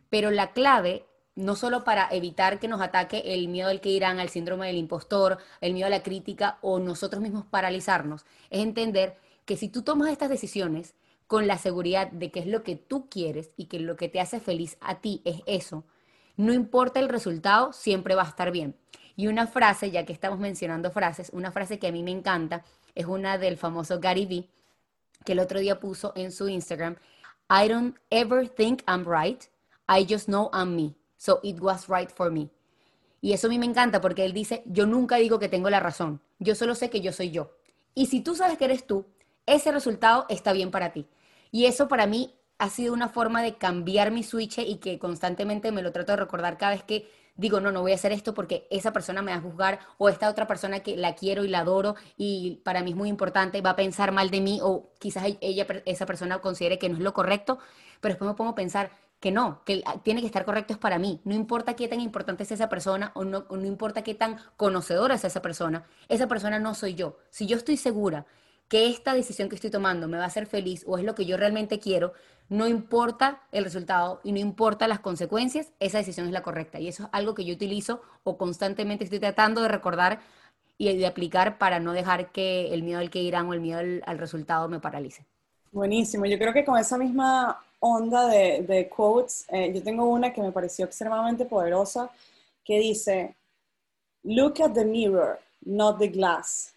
Pero 0.09 0.31
la 0.31 0.51
clave, 0.51 1.05
no 1.35 1.55
solo 1.55 1.83
para 1.83 2.07
evitar 2.11 2.59
que 2.59 2.67
nos 2.67 2.81
ataque 2.81 3.23
el 3.25 3.47
miedo 3.47 3.69
al 3.69 3.81
que 3.81 3.89
irán, 3.89 4.19
al 4.19 4.29
síndrome 4.29 4.67
del 4.67 4.77
impostor, 4.77 5.37
el 5.61 5.73
miedo 5.73 5.87
a 5.87 5.89
la 5.89 6.03
crítica 6.03 6.57
o 6.61 6.79
nosotros 6.79 7.21
mismos 7.21 7.45
paralizarnos, 7.45 8.25
es 8.49 8.61
entender 8.61 9.17
que 9.45 9.57
si 9.57 9.69
tú 9.69 9.83
tomas 9.83 10.11
estas 10.11 10.29
decisiones 10.29 10.95
con 11.27 11.47
la 11.47 11.57
seguridad 11.57 12.11
de 12.11 12.31
que 12.31 12.39
es 12.39 12.47
lo 12.47 12.63
que 12.63 12.75
tú 12.75 13.09
quieres 13.09 13.51
y 13.57 13.65
que 13.65 13.79
lo 13.79 13.95
que 13.95 14.09
te 14.09 14.21
hace 14.21 14.39
feliz 14.39 14.77
a 14.79 14.99
ti 14.99 15.21
es 15.25 15.41
eso, 15.45 15.83
no 16.37 16.53
importa 16.53 16.99
el 16.99 17.09
resultado, 17.09 17.73
siempre 17.73 18.15
va 18.15 18.23
a 18.23 18.29
estar 18.29 18.51
bien. 18.51 18.75
Y 19.15 19.27
una 19.27 19.47
frase, 19.47 19.91
ya 19.91 20.05
que 20.05 20.13
estamos 20.13 20.39
mencionando 20.39 20.91
frases, 20.91 21.29
una 21.33 21.51
frase 21.51 21.79
que 21.79 21.87
a 21.87 21.91
mí 21.91 22.03
me 22.03 22.11
encanta 22.11 22.63
es 22.93 23.05
una 23.05 23.37
del 23.37 23.57
famoso 23.57 23.99
Gary 23.99 24.25
Vee, 24.25 24.49
que 25.23 25.31
el 25.31 25.39
otro 25.39 25.59
día 25.59 25.79
puso 25.79 26.11
en 26.15 26.31
su 26.31 26.49
Instagram, 26.49 26.97
I 27.49 27.67
don't 27.67 27.97
ever 28.09 28.47
think 28.49 28.81
I'm 28.87 29.05
right, 29.05 29.43
I 29.87 30.05
just 30.07 30.27
know 30.27 30.49
I'm 30.53 30.75
me, 30.75 30.95
so 31.17 31.39
it 31.43 31.59
was 31.59 31.87
right 31.87 32.09
for 32.09 32.31
me. 32.31 32.49
Y 33.21 33.33
eso 33.33 33.47
a 33.47 33.49
mí 33.49 33.59
me 33.59 33.65
encanta 33.65 34.01
porque 34.01 34.25
él 34.25 34.33
dice, 34.33 34.63
yo 34.65 34.85
nunca 34.85 35.15
digo 35.17 35.39
que 35.39 35.49
tengo 35.49 35.69
la 35.69 35.79
razón, 35.79 36.21
yo 36.39 36.55
solo 36.55 36.75
sé 36.75 36.89
que 36.89 37.01
yo 37.01 37.11
soy 37.11 37.31
yo. 37.31 37.51
Y 37.93 38.07
si 38.07 38.21
tú 38.21 38.35
sabes 38.35 38.57
que 38.57 38.65
eres 38.65 38.85
tú, 38.85 39.05
ese 39.45 39.71
resultado 39.71 40.25
está 40.29 40.53
bien 40.53 40.71
para 40.71 40.91
ti. 40.91 41.07
Y 41.51 41.65
eso 41.65 41.87
para 41.87 42.07
mí 42.07 42.35
ha 42.57 42.69
sido 42.69 42.93
una 42.93 43.09
forma 43.09 43.41
de 43.41 43.55
cambiar 43.55 44.11
mi 44.11 44.23
switch 44.23 44.59
y 44.59 44.77
que 44.77 44.99
constantemente 44.99 45.71
me 45.71 45.81
lo 45.81 45.91
trato 45.91 46.11
de 46.11 46.17
recordar 46.17 46.57
cada 46.57 46.73
vez 46.73 46.83
que 46.83 47.09
digo, 47.35 47.59
no, 47.59 47.71
no 47.71 47.81
voy 47.81 47.91
a 47.91 47.95
hacer 47.95 48.11
esto 48.11 48.33
porque 48.33 48.67
esa 48.69 48.93
persona 48.93 49.21
me 49.21 49.31
va 49.31 49.37
a 49.37 49.41
juzgar 49.41 49.79
o 49.97 50.09
esta 50.09 50.29
otra 50.29 50.47
persona 50.47 50.79
que 50.79 50.95
la 50.95 51.15
quiero 51.15 51.43
y 51.43 51.49
la 51.49 51.59
adoro 51.59 51.95
y 52.17 52.61
para 52.63 52.81
mí 52.81 52.91
es 52.91 52.95
muy 52.95 53.09
importante, 53.09 53.61
va 53.61 53.71
a 53.71 53.75
pensar 53.75 54.11
mal 54.11 54.29
de 54.29 54.41
mí 54.41 54.59
o 54.61 54.91
quizás 54.99 55.25
ella, 55.41 55.67
esa 55.85 56.05
persona 56.05 56.39
considere 56.39 56.79
que 56.79 56.89
no 56.89 56.95
es 56.95 57.03
lo 57.03 57.13
correcto, 57.13 57.59
pero 57.99 58.13
después 58.13 58.29
me 58.29 58.35
pongo 58.35 58.51
a 58.51 58.55
pensar 58.55 58.91
que 59.25 59.31
no, 59.31 59.63
que 59.65 59.83
tiene 60.03 60.21
que 60.21 60.27
estar 60.27 60.45
correcto 60.45 60.73
es 60.73 60.77
para 60.77 60.99
mí. 60.99 61.19
No 61.23 61.33
importa 61.33 61.75
qué 61.75 61.87
tan 61.87 61.99
importante 61.99 62.43
es 62.43 62.51
esa 62.51 62.69
persona 62.69 63.11
o 63.15 63.23
no, 63.23 63.47
o 63.49 63.57
no 63.57 63.65
importa 63.65 64.03
qué 64.03 64.13
tan 64.13 64.37
conocedora 64.55 65.15
es 65.15 65.25
esa 65.25 65.41
persona, 65.41 65.83
esa 66.09 66.27
persona 66.27 66.59
no 66.59 66.75
soy 66.75 66.93
yo. 66.93 67.17
Si 67.31 67.47
yo 67.47 67.57
estoy 67.57 67.75
segura 67.75 68.27
que 68.67 68.87
esta 68.87 69.15
decisión 69.15 69.49
que 69.49 69.55
estoy 69.55 69.71
tomando 69.71 70.07
me 70.07 70.17
va 70.17 70.25
a 70.25 70.27
hacer 70.27 70.45
feliz 70.45 70.83
o 70.85 70.99
es 70.99 71.03
lo 71.03 71.15
que 71.15 71.25
yo 71.25 71.37
realmente 71.37 71.79
quiero, 71.79 72.13
no 72.49 72.67
importa 72.67 73.41
el 73.51 73.63
resultado 73.63 74.21
y 74.23 74.31
no 74.31 74.37
importa 74.37 74.87
las 74.87 74.99
consecuencias, 74.99 75.71
esa 75.79 75.97
decisión 75.97 76.27
es 76.27 76.31
la 76.31 76.43
correcta. 76.43 76.79
Y 76.79 76.87
eso 76.87 77.05
es 77.05 77.09
algo 77.11 77.33
que 77.33 77.45
yo 77.45 77.55
utilizo 77.55 78.03
o 78.23 78.37
constantemente 78.37 79.05
estoy 79.05 79.19
tratando 79.19 79.63
de 79.63 79.69
recordar 79.69 80.19
y 80.77 80.95
de 80.95 81.07
aplicar 81.07 81.57
para 81.57 81.79
no 81.79 81.93
dejar 81.93 82.31
que 82.31 82.75
el 82.75 82.83
miedo 82.83 82.99
al 82.99 83.09
que 83.09 83.23
irán 83.23 83.47
o 83.47 83.55
el 83.55 83.61
miedo 83.61 83.79
al, 83.79 84.17
resultado 84.19 84.69
me 84.69 84.79
paralice. 84.79 85.25
Buenísimo. 85.71 86.27
Yo 86.27 86.37
creo 86.37 86.53
que 86.53 86.63
con 86.63 86.77
esa 86.77 86.99
misma 86.99 87.59
onda 87.85 88.27
de, 88.27 88.89
quotes, 88.89 89.45
eh, 89.49 89.71
yo 89.73 89.83
tengo 89.83 90.05
una 90.05 90.33
que 90.33 90.41
me 90.41 90.51
pareció 90.51 90.85
extremadamente 90.85 91.45
poderosa 91.45 92.09
que 92.63 92.79
dice, 92.79 93.35
look 94.23 94.61
at 94.61 94.73
the 94.73 94.83
mirror, 94.83 95.39
not 95.61 95.99
the 95.99 96.07
glass. 96.07 96.73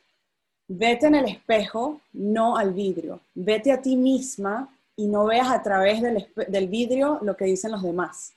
Vete 0.68 1.06
en 1.06 1.14
el 1.14 1.24
espejo, 1.24 2.00
no 2.12 2.56
al 2.56 2.74
vidrio. 2.74 3.20
Vete 3.34 3.72
a 3.72 3.80
ti 3.80 3.96
misma 3.96 4.68
y 4.96 5.06
no 5.06 5.24
veas 5.24 5.48
a 5.50 5.62
través 5.62 6.02
del, 6.02 6.68
vidrio 6.68 7.18
lo 7.22 7.36
que 7.36 7.46
dicen 7.46 7.72
los 7.72 7.82
demás. 7.82 8.32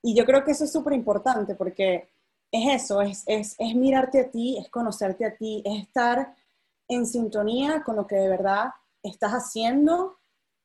Y 0.00 0.14
yo 0.14 0.24
creo 0.24 0.44
que 0.44 0.52
eso 0.52 0.64
es 0.64 0.72
súper 0.72 0.92
importante 0.92 1.56
porque 1.56 2.06
es 2.52 2.82
eso, 2.82 3.00
es, 3.00 3.24
es, 3.26 3.56
mirarte 3.74 4.20
a 4.20 4.30
ti, 4.30 4.58
es 4.58 4.68
conocerte 4.68 5.24
a 5.24 5.34
ti, 5.34 5.62
es 5.64 5.82
estar 5.82 6.34
en 6.86 7.06
sintonía 7.06 7.82
con 7.82 7.96
lo 7.96 8.06
que 8.06 8.16
de 8.16 8.28
verdad 8.28 8.70
estás 9.02 9.32
haciendo, 9.32 10.16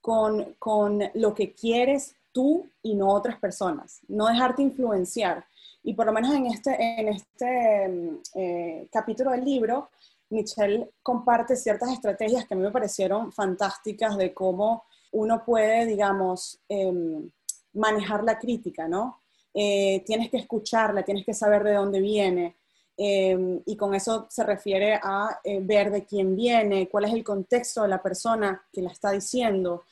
con, 0.06 0.54
con 0.60 1.02
lo 1.16 1.34
que 1.34 1.56
quieres 1.56 2.16
tú 2.32 2.70
y 2.84 2.94
no 2.94 3.10
otras 3.12 3.40
personas. 3.40 4.02
No 4.08 4.28
dejarte 4.28 4.62
influenciar. 4.62 5.44
Y 5.82 5.96
por 5.96 6.06
lo 6.06 6.14
menos 6.14 6.32
en 6.36 6.46
este, 6.46 6.76
en 6.80 7.08
este 7.08 7.88
mm, 7.88 8.22
eh, 8.36 8.88
capítulo 8.92 9.32
del 9.32 9.44
libro, 9.44 9.90
Michelle 10.30 10.92
comparte 11.02 11.56
ciertas 11.56 11.90
estrategias 11.90 12.46
que 12.46 12.54
a 12.54 12.58
mí 12.58 12.62
me 12.62 12.70
parecieron 12.70 13.32
fantásticas 13.32 14.16
de 14.16 14.32
cómo 14.32 14.84
uno 15.12 15.44
puede, 15.44 15.88
digamos, 15.88 16.60
em, 16.70 17.28
manejar 17.74 18.24
la 18.24 18.38
crítica, 18.38 18.88
¿no? 18.88 19.24
Eh, 19.56 20.04
tienes 20.06 20.30
que 20.30 20.38
escucharla, 20.38 21.02
tienes 21.02 21.26
que 21.26 21.34
saber 21.34 21.64
de 21.64 21.74
dónde 21.74 22.00
viene. 22.00 22.58
Em, 22.98 23.62
y 23.66 23.76
con 23.76 23.94
eso 23.94 24.28
se 24.30 24.44
refiere 24.44 25.00
a 25.02 25.40
eh, 25.44 25.60
ver 25.62 25.92
de 25.92 26.06
quién 26.06 26.36
viene, 26.36 26.88
cuál 26.88 27.06
es 27.06 27.14
el 27.14 27.24
contexto 27.24 27.82
de 27.82 27.90
la 27.90 28.02
persona 28.02 28.66
que 28.72 28.82
la 28.82 28.92
está 28.92 29.12
diciendo. 29.12 29.84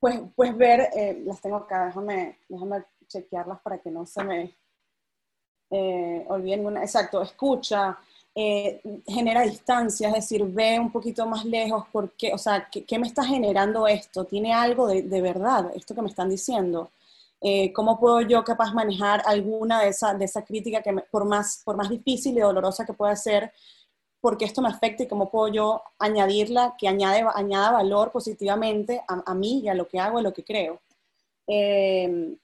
Pues, 0.00 0.20
pues 0.34 0.56
ver, 0.56 0.88
eh, 0.96 1.22
las 1.24 1.40
tengo 1.40 1.56
acá, 1.56 1.86
déjame, 1.86 2.38
déjame 2.48 2.84
chequearlas 3.06 3.60
para 3.60 3.78
que 3.78 3.90
no 3.90 4.06
se 4.06 4.24
me 4.24 4.56
olviden 6.28 6.66
una. 6.66 6.82
Exacto, 6.82 7.22
escucha, 7.22 7.98
eh, 8.34 8.80
genera 9.06 9.42
distancia, 9.42 10.08
es 10.08 10.14
decir, 10.14 10.42
ve 10.44 10.80
un 10.80 10.90
poquito 10.90 11.26
más 11.26 11.44
lejos, 11.44 11.84
porque, 11.92 12.32
o 12.32 12.38
sea, 12.38 12.66
¿qué, 12.70 12.98
me 12.98 13.06
está 13.06 13.22
generando 13.24 13.86
esto? 13.86 14.24
¿Tiene 14.24 14.54
algo 14.54 14.86
de, 14.86 15.20
verdad 15.20 15.70
esto 15.74 15.94
que 15.94 16.00
me 16.00 16.08
están 16.08 16.30
diciendo? 16.30 16.90
Eh, 17.42 17.72
¿Cómo 17.72 17.98
puedo 17.98 18.20
yo 18.20 18.44
capaz 18.44 18.72
manejar 18.72 19.22
alguna 19.26 19.82
de 19.82 19.88
esa, 19.88 20.14
de 20.14 20.24
esa 20.26 20.44
crítica 20.44 20.80
que 20.80 20.94
por, 21.10 21.24
más, 21.24 21.60
por 21.64 21.76
más 21.76 21.90
difícil 21.90 22.36
y 22.36 22.40
dolorosa 22.40 22.86
que 22.86 22.92
pueda 22.92 23.16
ser, 23.16 23.52
porque 24.20 24.44
esto 24.44 24.62
me 24.62 24.68
afecta 24.68 25.02
y 25.02 25.08
cómo 25.08 25.28
puedo 25.28 25.48
yo 25.48 25.82
añadirla, 25.98 26.76
que 26.78 26.86
añade, 26.86 27.24
añada 27.34 27.72
valor 27.72 28.12
positivamente 28.12 29.02
a, 29.08 29.34
mí 29.34 29.60
y 29.60 29.68
a 29.68 29.74
lo 29.74 29.88
que 29.88 29.98
hago, 29.98 30.18
a 30.18 30.22
lo 30.22 30.32
que 30.32 30.44
creo? 30.44 30.80
Eh, 31.48 32.36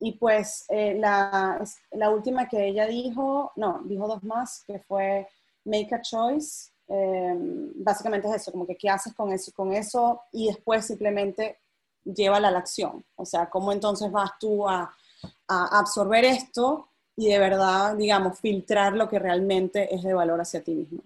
y 0.00 0.12
pues 0.12 0.66
eh, 0.68 0.94
la, 0.98 1.64
la, 1.92 2.10
última 2.10 2.46
que 2.46 2.68
ella 2.68 2.86
dijo, 2.86 3.52
no, 3.56 3.80
dijo 3.84 4.06
dos 4.06 4.22
más, 4.22 4.62
que 4.66 4.78
fue 4.80 5.26
make 5.64 5.94
a 5.94 6.02
choice. 6.02 6.70
Em, 6.86 7.72
básicamente 7.76 8.28
es 8.28 8.34
eso, 8.34 8.52
como 8.52 8.66
que 8.66 8.76
qué 8.76 8.90
haces 8.90 9.14
con 9.14 9.32
eso, 9.32 9.50
con 9.52 9.72
eso 9.72 10.20
y 10.32 10.48
después 10.48 10.84
simplemente 10.84 11.56
llévala 12.04 12.48
a 12.48 12.50
la 12.50 12.58
acción. 12.58 13.04
O 13.16 13.24
sea, 13.24 13.48
cómo 13.50 13.72
entonces 13.72 14.10
vas 14.10 14.32
tú 14.38 14.68
a, 14.68 14.94
absorber 15.46 16.24
esto 16.24 16.88
y 17.16 17.28
de 17.28 17.38
verdad, 17.38 17.96
digamos, 17.96 18.38
filtrar 18.40 18.94
lo 18.94 19.08
que 19.08 19.18
realmente 19.18 19.94
es 19.94 20.02
de 20.02 20.12
valor 20.12 20.40
hacia 20.40 20.62
ti 20.62 20.74
mismo. 20.74 21.02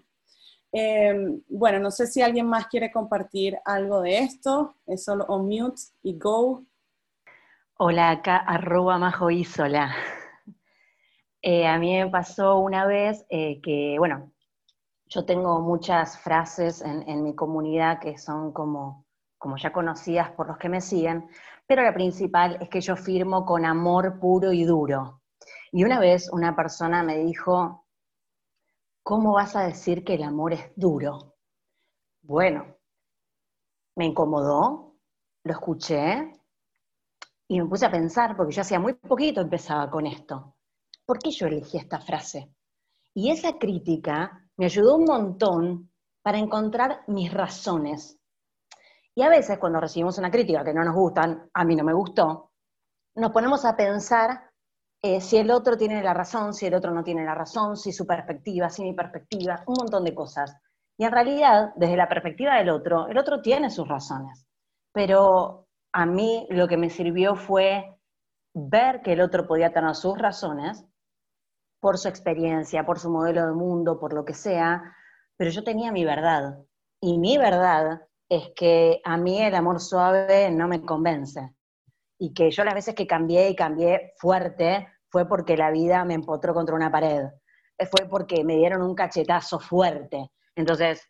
Em, 0.71 1.41
bueno, 1.49 1.79
no 1.79 1.91
sé 1.91 2.07
si 2.07 2.21
alguien 2.21 2.47
más 2.47 2.67
quiere 2.67 2.91
compartir 2.91 3.57
algo 3.65 4.01
de 4.01 4.19
esto. 4.19 4.75
Es 4.87 5.03
solo 5.03 5.25
on 5.27 5.45
mute 5.47 5.81
y 6.03 6.17
go. 6.17 6.63
Hola, 7.77 8.11
acá 8.11 8.37
arroba 8.37 8.97
majo 8.97 9.29
isola. 9.29 9.95
Eh, 11.41 11.65
a 11.67 11.77
mí 11.77 11.97
me 11.97 12.09
pasó 12.09 12.57
una 12.59 12.85
vez 12.85 13.25
eh, 13.29 13.61
que, 13.61 13.95
bueno, 13.97 14.31
yo 15.09 15.25
tengo 15.25 15.61
muchas 15.61 16.19
frases 16.19 16.81
en, 16.81 17.23
mi 17.23 17.33
comunidad 17.33 17.99
que 17.99 18.17
son 18.17 18.51
como, 18.51 19.05
como 19.39 19.57
ya 19.57 19.71
conocidas 19.71 20.31
por 20.31 20.47
los 20.47 20.57
que 20.57 20.69
me 20.69 20.81
siguen, 20.81 21.27
pero 21.65 21.81
la 21.81 21.93
principal 21.93 22.57
es 22.61 22.69
que 22.69 22.81
yo 22.81 22.95
firmo 22.95 23.45
con 23.45 23.65
amor 23.65 24.19
puro 24.19 24.51
y 24.51 24.65
duro. 24.65 25.21
Y 25.71 25.83
una 25.83 25.99
vez 25.99 26.29
una 26.31 26.55
persona 26.55 27.01
me 27.01 27.17
dijo, 27.17 27.87
¿cómo 29.01 29.33
vas 29.33 29.55
a 29.55 29.63
decir 29.63 30.03
que 30.03 30.15
el 30.15 30.23
amor 30.23 30.53
es 30.53 30.71
duro? 30.75 31.37
Bueno, 32.21 32.75
me 33.95 34.05
incomodó, 34.05 34.95
lo 35.43 35.51
escuché 35.51 36.33
y 37.47 37.59
me 37.59 37.67
puse 37.67 37.85
a 37.85 37.91
pensar, 37.91 38.35
porque 38.35 38.53
yo 38.53 38.61
hacía 38.61 38.79
muy 38.79 38.93
poquito 38.93 39.41
empezaba 39.41 39.89
con 39.89 40.05
esto. 40.05 40.55
¿Por 41.05 41.17
qué 41.17 41.31
yo 41.31 41.47
elegí 41.47 41.77
esta 41.77 41.99
frase? 41.99 42.53
Y 43.15 43.31
esa 43.31 43.57
crítica 43.57 44.47
me 44.57 44.65
ayudó 44.65 44.97
un 44.97 45.05
montón 45.05 45.91
para 46.21 46.37
encontrar 46.37 47.03
mis 47.07 47.33
razones. 47.33 48.18
Y 49.19 49.21
a 49.21 49.27
veces 49.27 49.59
cuando 49.59 49.81
recibimos 49.81 50.17
una 50.17 50.31
crítica 50.31 50.63
que 50.63 50.73
no 50.73 50.81
nos 50.81 50.95
gustan, 50.95 51.49
a 51.53 51.65
mí 51.65 51.75
no 51.75 51.83
me 51.83 51.91
gustó, 51.91 52.51
nos 53.15 53.31
ponemos 53.31 53.65
a 53.65 53.75
pensar 53.75 54.49
eh, 55.01 55.19
si 55.19 55.35
el 55.35 55.51
otro 55.51 55.75
tiene 55.75 56.01
la 56.01 56.13
razón, 56.13 56.53
si 56.53 56.67
el 56.67 56.73
otro 56.73 56.93
no 56.93 57.03
tiene 57.03 57.25
la 57.25 57.35
razón, 57.35 57.75
si 57.75 57.91
su 57.91 58.07
perspectiva, 58.07 58.69
si 58.69 58.81
mi 58.81 58.93
perspectiva, 58.93 59.61
un 59.67 59.75
montón 59.77 60.05
de 60.05 60.15
cosas. 60.15 60.55
Y 60.97 61.03
en 61.03 61.11
realidad, 61.11 61.73
desde 61.75 61.97
la 61.97 62.07
perspectiva 62.07 62.55
del 62.55 62.69
otro, 62.69 63.09
el 63.09 63.17
otro 63.17 63.41
tiene 63.41 63.69
sus 63.69 63.89
razones. 63.89 64.47
Pero 64.93 65.67
a 65.91 66.05
mí 66.05 66.47
lo 66.49 66.69
que 66.69 66.77
me 66.77 66.89
sirvió 66.89 67.35
fue 67.35 67.99
ver 68.53 69.01
que 69.01 69.11
el 69.11 69.19
otro 69.19 69.45
podía 69.45 69.73
tener 69.73 69.95
sus 69.95 70.17
razones 70.17 70.85
por 71.81 71.97
su 71.97 72.07
experiencia, 72.07 72.85
por 72.85 72.99
su 72.99 73.09
modelo 73.09 73.45
de 73.47 73.51
mundo, 73.51 73.99
por 73.99 74.13
lo 74.13 74.23
que 74.23 74.33
sea, 74.33 74.95
pero 75.35 75.51
yo 75.51 75.65
tenía 75.65 75.91
mi 75.91 76.05
verdad. 76.05 76.59
Y 77.01 77.17
mi 77.17 77.37
verdad 77.37 78.07
es 78.29 78.51
que 78.55 79.01
a 79.03 79.17
mí 79.17 79.41
el 79.41 79.55
amor 79.55 79.79
suave 79.79 80.51
no 80.51 80.67
me 80.67 80.81
convence. 80.81 81.55
Y 82.19 82.33
que 82.33 82.51
yo 82.51 82.63
las 82.63 82.75
veces 82.75 82.93
que 82.93 83.07
cambié 83.07 83.49
y 83.49 83.55
cambié 83.55 84.13
fuerte 84.17 84.87
fue 85.07 85.27
porque 85.27 85.57
la 85.57 85.71
vida 85.71 86.05
me 86.05 86.13
empotró 86.13 86.53
contra 86.53 86.75
una 86.75 86.91
pared. 86.91 87.25
Fue 87.89 88.07
porque 88.07 88.43
me 88.43 88.57
dieron 88.57 88.83
un 88.83 88.93
cachetazo 88.93 89.59
fuerte. 89.59 90.31
Entonces, 90.55 91.01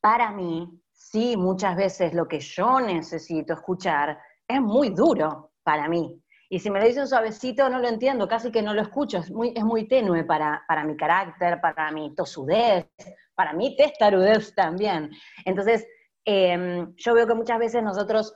para 0.00 0.30
mí, 0.30 0.80
sí, 0.92 1.36
muchas 1.36 1.76
veces 1.76 2.14
lo 2.14 2.28
que 2.28 2.38
yo 2.38 2.80
necesito 2.80 3.54
escuchar 3.54 4.18
es 4.46 4.60
muy 4.60 4.90
duro 4.90 5.52
para 5.64 5.88
mí. 5.88 6.22
Y 6.50 6.60
si 6.60 6.70
me 6.70 6.78
lo 6.78 6.86
dicen 6.86 7.08
suavecito, 7.08 7.68
no 7.68 7.78
lo 7.78 7.88
entiendo, 7.88 8.28
casi 8.28 8.50
que 8.50 8.62
no 8.62 8.72
lo 8.72 8.80
escucho, 8.80 9.18
es 9.18 9.30
muy, 9.30 9.52
es 9.54 9.64
muy 9.64 9.86
tenue 9.86 10.24
para, 10.24 10.62
para 10.66 10.84
mi 10.84 10.96
carácter, 10.96 11.60
para 11.60 11.90
mi 11.90 12.14
tosudez, 12.14 12.86
para 13.34 13.52
mi 13.52 13.76
testarudez 13.76 14.54
también. 14.54 15.10
Entonces, 15.44 15.86
em, 16.30 16.94
yo 16.96 17.14
veo 17.14 17.26
que 17.26 17.34
muchas 17.34 17.58
veces 17.58 17.82
nosotros 17.82 18.34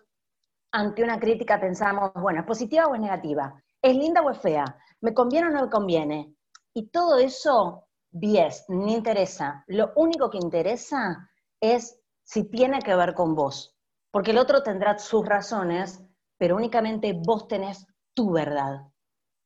ante 0.73 1.05
una 1.05 1.21
crítica 1.21 1.61
pensamos, 1.61 2.11
bueno, 2.15 2.41
¿es 2.41 2.47
positiva 2.47 2.87
o 2.87 2.95
es 2.95 3.01
negativa? 3.03 3.63
¿Es 3.83 3.95
linda 3.95 4.23
o 4.23 4.31
es 4.31 4.39
fea? 4.39 4.65
¿Me 5.03 5.13
conviene 5.13 5.49
o 5.49 5.51
no 5.51 5.63
me 5.65 5.71
conviene? 5.71 6.35
Y 6.73 6.89
todo 6.89 7.19
eso, 7.19 7.87
bies, 8.11 8.65
ni 8.69 8.95
interesa. 8.95 9.63
Lo 9.67 9.93
único 9.97 10.31
que 10.31 10.39
interesa 10.39 11.31
es 11.61 12.01
si 12.25 12.49
tiene 12.49 12.79
que 12.79 12.97
ver 12.97 13.13
con 13.13 13.35
vos. 13.35 13.77
Porque 14.11 14.31
el 14.31 14.39
otro 14.39 14.63
tendrá 14.63 14.99
sus 14.99 15.27
razones, 15.27 16.03
pero 16.39 16.57
únicamente 16.57 17.13
vos 17.13 17.47
tenés 17.47 17.87
tu 18.15 18.33
verdad. 18.33 18.81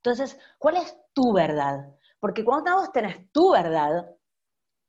Entonces, 0.04 0.38
¿cuál 0.58 0.76
es 0.76 0.96
tu 1.12 1.32
verdad? 1.32 1.92
Porque 2.20 2.44
cuando 2.44 2.76
vos 2.76 2.92
tenés 2.92 3.28
tu 3.32 3.50
verdad, 3.50 4.08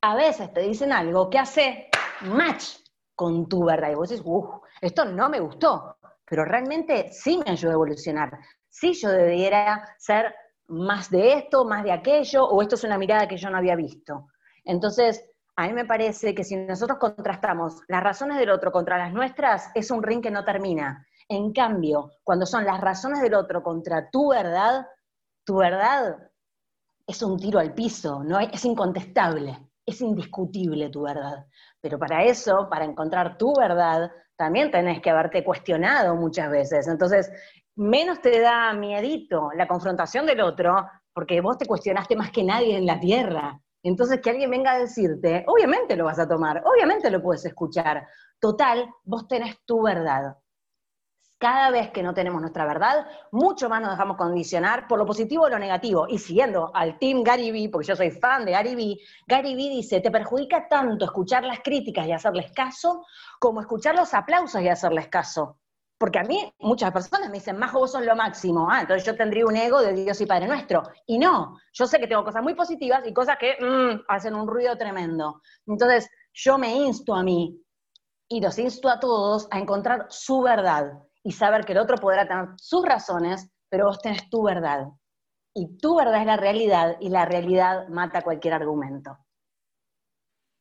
a 0.03 0.15
veces 0.15 0.53
te 0.53 0.61
dicen 0.61 0.91
algo 0.91 1.31
que 1.31 1.39
hace 1.39 1.89
match 2.21 2.86
con 3.17 3.49
tu 3.49 3.65
verdad. 3.65 3.91
Y 3.91 3.95
vos 3.95 4.09
decís, 4.09 4.23
uff, 4.25 4.61
esto 4.79 5.03
no 5.03 5.27
me 5.27 5.39
gustó, 5.39 5.97
pero 6.23 6.45
realmente 6.45 7.11
sí 7.11 7.41
me 7.43 7.51
ayudó 7.51 7.71
a 7.71 7.73
evolucionar. 7.73 8.37
Sí 8.69 8.93
yo 8.93 9.09
debiera 9.09 9.89
ser 9.97 10.35
más 10.67 11.09
de 11.09 11.33
esto, 11.33 11.65
más 11.65 11.83
de 11.83 11.91
aquello, 11.91 12.45
o 12.45 12.61
esto 12.61 12.75
es 12.75 12.83
una 12.83 12.97
mirada 12.97 13.27
que 13.27 13.37
yo 13.37 13.49
no 13.49 13.57
había 13.57 13.75
visto. 13.75 14.27
Entonces, 14.63 15.25
a 15.55 15.65
mí 15.65 15.73
me 15.73 15.85
parece 15.85 16.35
que 16.35 16.43
si 16.43 16.55
nosotros 16.55 16.99
contrastamos 16.99 17.81
las 17.87 18.03
razones 18.03 18.37
del 18.37 18.51
otro 18.51 18.71
contra 18.71 18.99
las 18.99 19.11
nuestras, 19.11 19.71
es 19.73 19.89
un 19.89 20.03
ring 20.03 20.21
que 20.21 20.29
no 20.29 20.45
termina. 20.45 21.03
En 21.27 21.51
cambio, 21.51 22.11
cuando 22.23 22.45
son 22.45 22.65
las 22.65 22.79
razones 22.79 23.21
del 23.21 23.33
otro 23.33 23.63
contra 23.63 24.11
tu 24.11 24.29
verdad, 24.29 24.85
tu 25.43 25.57
verdad 25.57 26.29
es 27.07 27.23
un 27.23 27.39
tiro 27.39 27.57
al 27.57 27.73
piso, 27.73 28.23
¿no? 28.23 28.39
es 28.39 28.63
incontestable, 28.63 29.66
es 29.87 30.01
indiscutible 30.01 30.89
tu 30.89 31.03
verdad. 31.03 31.45
Pero 31.81 31.97
para 31.97 32.23
eso, 32.25 32.67
para 32.69 32.85
encontrar 32.85 33.37
tu 33.37 33.53
verdad, 33.57 34.11
también 34.35 34.69
tenés 34.69 35.01
que 35.01 35.09
haberte 35.09 35.43
cuestionado 35.43 36.15
muchas 36.15 36.51
veces. 36.51 36.87
Entonces, 36.87 37.31
menos 37.75 38.21
te 38.21 38.39
da 38.41 38.73
miedito 38.73 39.49
la 39.55 39.67
confrontación 39.67 40.25
del 40.25 40.41
otro, 40.41 40.75
porque 41.13 41.41
vos 41.41 41.57
te 41.57 41.65
cuestionaste 41.65 42.15
más 42.15 42.31
que 42.31 42.43
nadie 42.43 42.77
en 42.77 42.85
la 42.85 42.99
tierra. 42.99 43.59
Entonces, 43.81 44.19
que 44.21 44.29
alguien 44.29 44.51
venga 44.51 44.73
a 44.73 44.79
decirte, 44.79 45.45
obviamente 45.47 45.95
lo 45.95 46.05
vas 46.05 46.19
a 46.19 46.27
tomar, 46.27 46.61
obviamente 46.65 47.09
lo 47.09 47.21
puedes 47.21 47.45
escuchar. 47.45 48.05
Total, 48.39 48.87
vos 49.05 49.27
tenés 49.27 49.57
tu 49.65 49.81
verdad 49.81 50.35
cada 51.37 51.69
vez 51.69 51.91
que 51.91 52.01
no 52.01 52.13
tenemos 52.13 52.41
nuestra 52.41 52.65
verdad, 52.65 53.05
mucho 53.31 53.69
más 53.69 53.81
nos 53.81 53.91
dejamos 53.91 54.17
condicionar 54.17 54.87
por 54.87 54.97
lo 54.97 55.05
positivo 55.05 55.43
o 55.43 55.49
lo 55.49 55.59
negativo. 55.59 56.07
Y 56.07 56.17
siguiendo 56.17 56.71
al 56.73 56.97
team 56.97 57.23
Gary 57.23 57.51
Vee, 57.51 57.69
porque 57.69 57.87
yo 57.87 57.95
soy 57.95 58.11
fan 58.11 58.45
de 58.45 58.51
Gary 58.51 58.75
Vee, 58.75 58.97
Gary 59.27 59.55
Vee 59.55 59.69
dice, 59.69 60.01
te 60.01 60.09
perjudica 60.09 60.67
tanto 60.67 61.05
escuchar 61.05 61.43
las 61.43 61.59
críticas 61.59 62.07
y 62.07 62.11
hacerles 62.11 62.51
caso, 62.51 63.05
como 63.39 63.61
escuchar 63.61 63.95
los 63.95 64.13
aplausos 64.13 64.61
y 64.61 64.67
hacerles 64.67 65.07
caso. 65.09 65.59
Porque 65.99 66.19
a 66.19 66.23
mí 66.23 66.51
muchas 66.59 66.91
personas 66.91 67.29
me 67.29 67.37
dicen, 67.37 67.57
Majo, 67.57 67.79
vos 67.79 67.91
sos 67.91 68.05
lo 68.05 68.15
máximo. 68.15 68.67
Ah, 68.69 68.81
entonces 68.81 69.03
yo 69.03 69.15
tendría 69.15 69.45
un 69.45 69.55
ego 69.55 69.81
de 69.81 69.93
Dios 69.93 70.19
y 70.21 70.25
Padre 70.27 70.47
Nuestro. 70.47 70.83
Y 71.07 71.17
no, 71.17 71.57
yo 71.73 71.87
sé 71.87 71.99
que 71.99 72.07
tengo 72.07 72.23
cosas 72.23 72.43
muy 72.43 72.53
positivas 72.53 73.03
y 73.05 73.13
cosas 73.13 73.37
que 73.37 73.57
mm, 73.59 74.05
hacen 74.07 74.35
un 74.35 74.47
ruido 74.47 74.77
tremendo. 74.77 75.41
Entonces 75.65 76.09
yo 76.33 76.57
me 76.57 76.75
insto 76.75 77.15
a 77.15 77.23
mí 77.23 77.59
y 78.27 78.41
los 78.41 78.59
insto 78.59 78.89
a 78.89 78.99
todos 78.99 79.47
a 79.49 79.57
encontrar 79.57 80.05
su 80.09 80.41
verdad 80.41 81.06
y 81.27 81.33
saber 81.33 81.65
que 81.65 81.73
el 81.73 81.79
otro 81.79 81.97
podrá 81.97 82.25
tener 82.25 82.51
sus 82.55 82.85
razones, 82.85 83.49
pero 83.67 83.87
vos 83.87 83.99
tenés 83.99 84.29
tu 84.29 84.43
verdad. 84.43 84.87
Y 85.53 85.77
tu 85.77 85.97
verdad 85.97 86.21
es 86.21 86.25
la 86.25 86.37
realidad 86.37 86.95
y 87.01 87.09
la 87.09 87.25
realidad 87.25 87.89
mata 87.89 88.21
cualquier 88.21 88.53
argumento. 88.53 89.17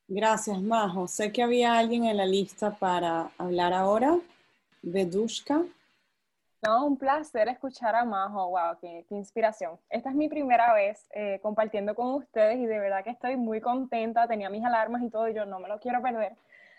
Gracias, 0.09 0.61
Majo. 0.61 1.07
Sé 1.07 1.31
que 1.31 1.45
había 1.45 1.79
alguien 1.79 2.05
en 2.05 2.17
la 2.17 2.27
lista 2.27 2.73
para 2.73 3.31
hablar 3.39 3.73
ahora. 3.73 4.19
Vedushka. 4.83 5.63
No, 6.67 6.85
un 6.85 6.97
placer 6.97 7.47
escuchar 7.47 7.95
a 7.95 8.05
Majo. 8.05 8.49
Wow, 8.49 8.77
qué, 8.81 9.07
inspiración. 9.11 9.79
Esta 9.89 10.11
es 10.11 10.17
mi 10.17 10.29
primera 10.29 10.75
vez 10.75 11.07
eh, 11.15 11.39
compartiendo 11.45 11.95
con 11.95 12.09
ustedes 12.15 12.59
y 12.59 12.67
de 12.67 12.81
verdad 12.81 13.05
que 13.05 13.11
estoy 13.11 13.37
muy 13.37 13.61
contenta. 13.61 14.27
Tenía 14.27 14.51
mis 14.51 14.65
alarmas 14.65 15.01
y 15.05 15.11
todo, 15.11 15.29
y 15.29 15.35
yo 15.35 15.47
no 15.47 15.61
me 15.61 15.69
lo 15.69 15.79
quiero 15.79 16.03
perder. 16.03 16.37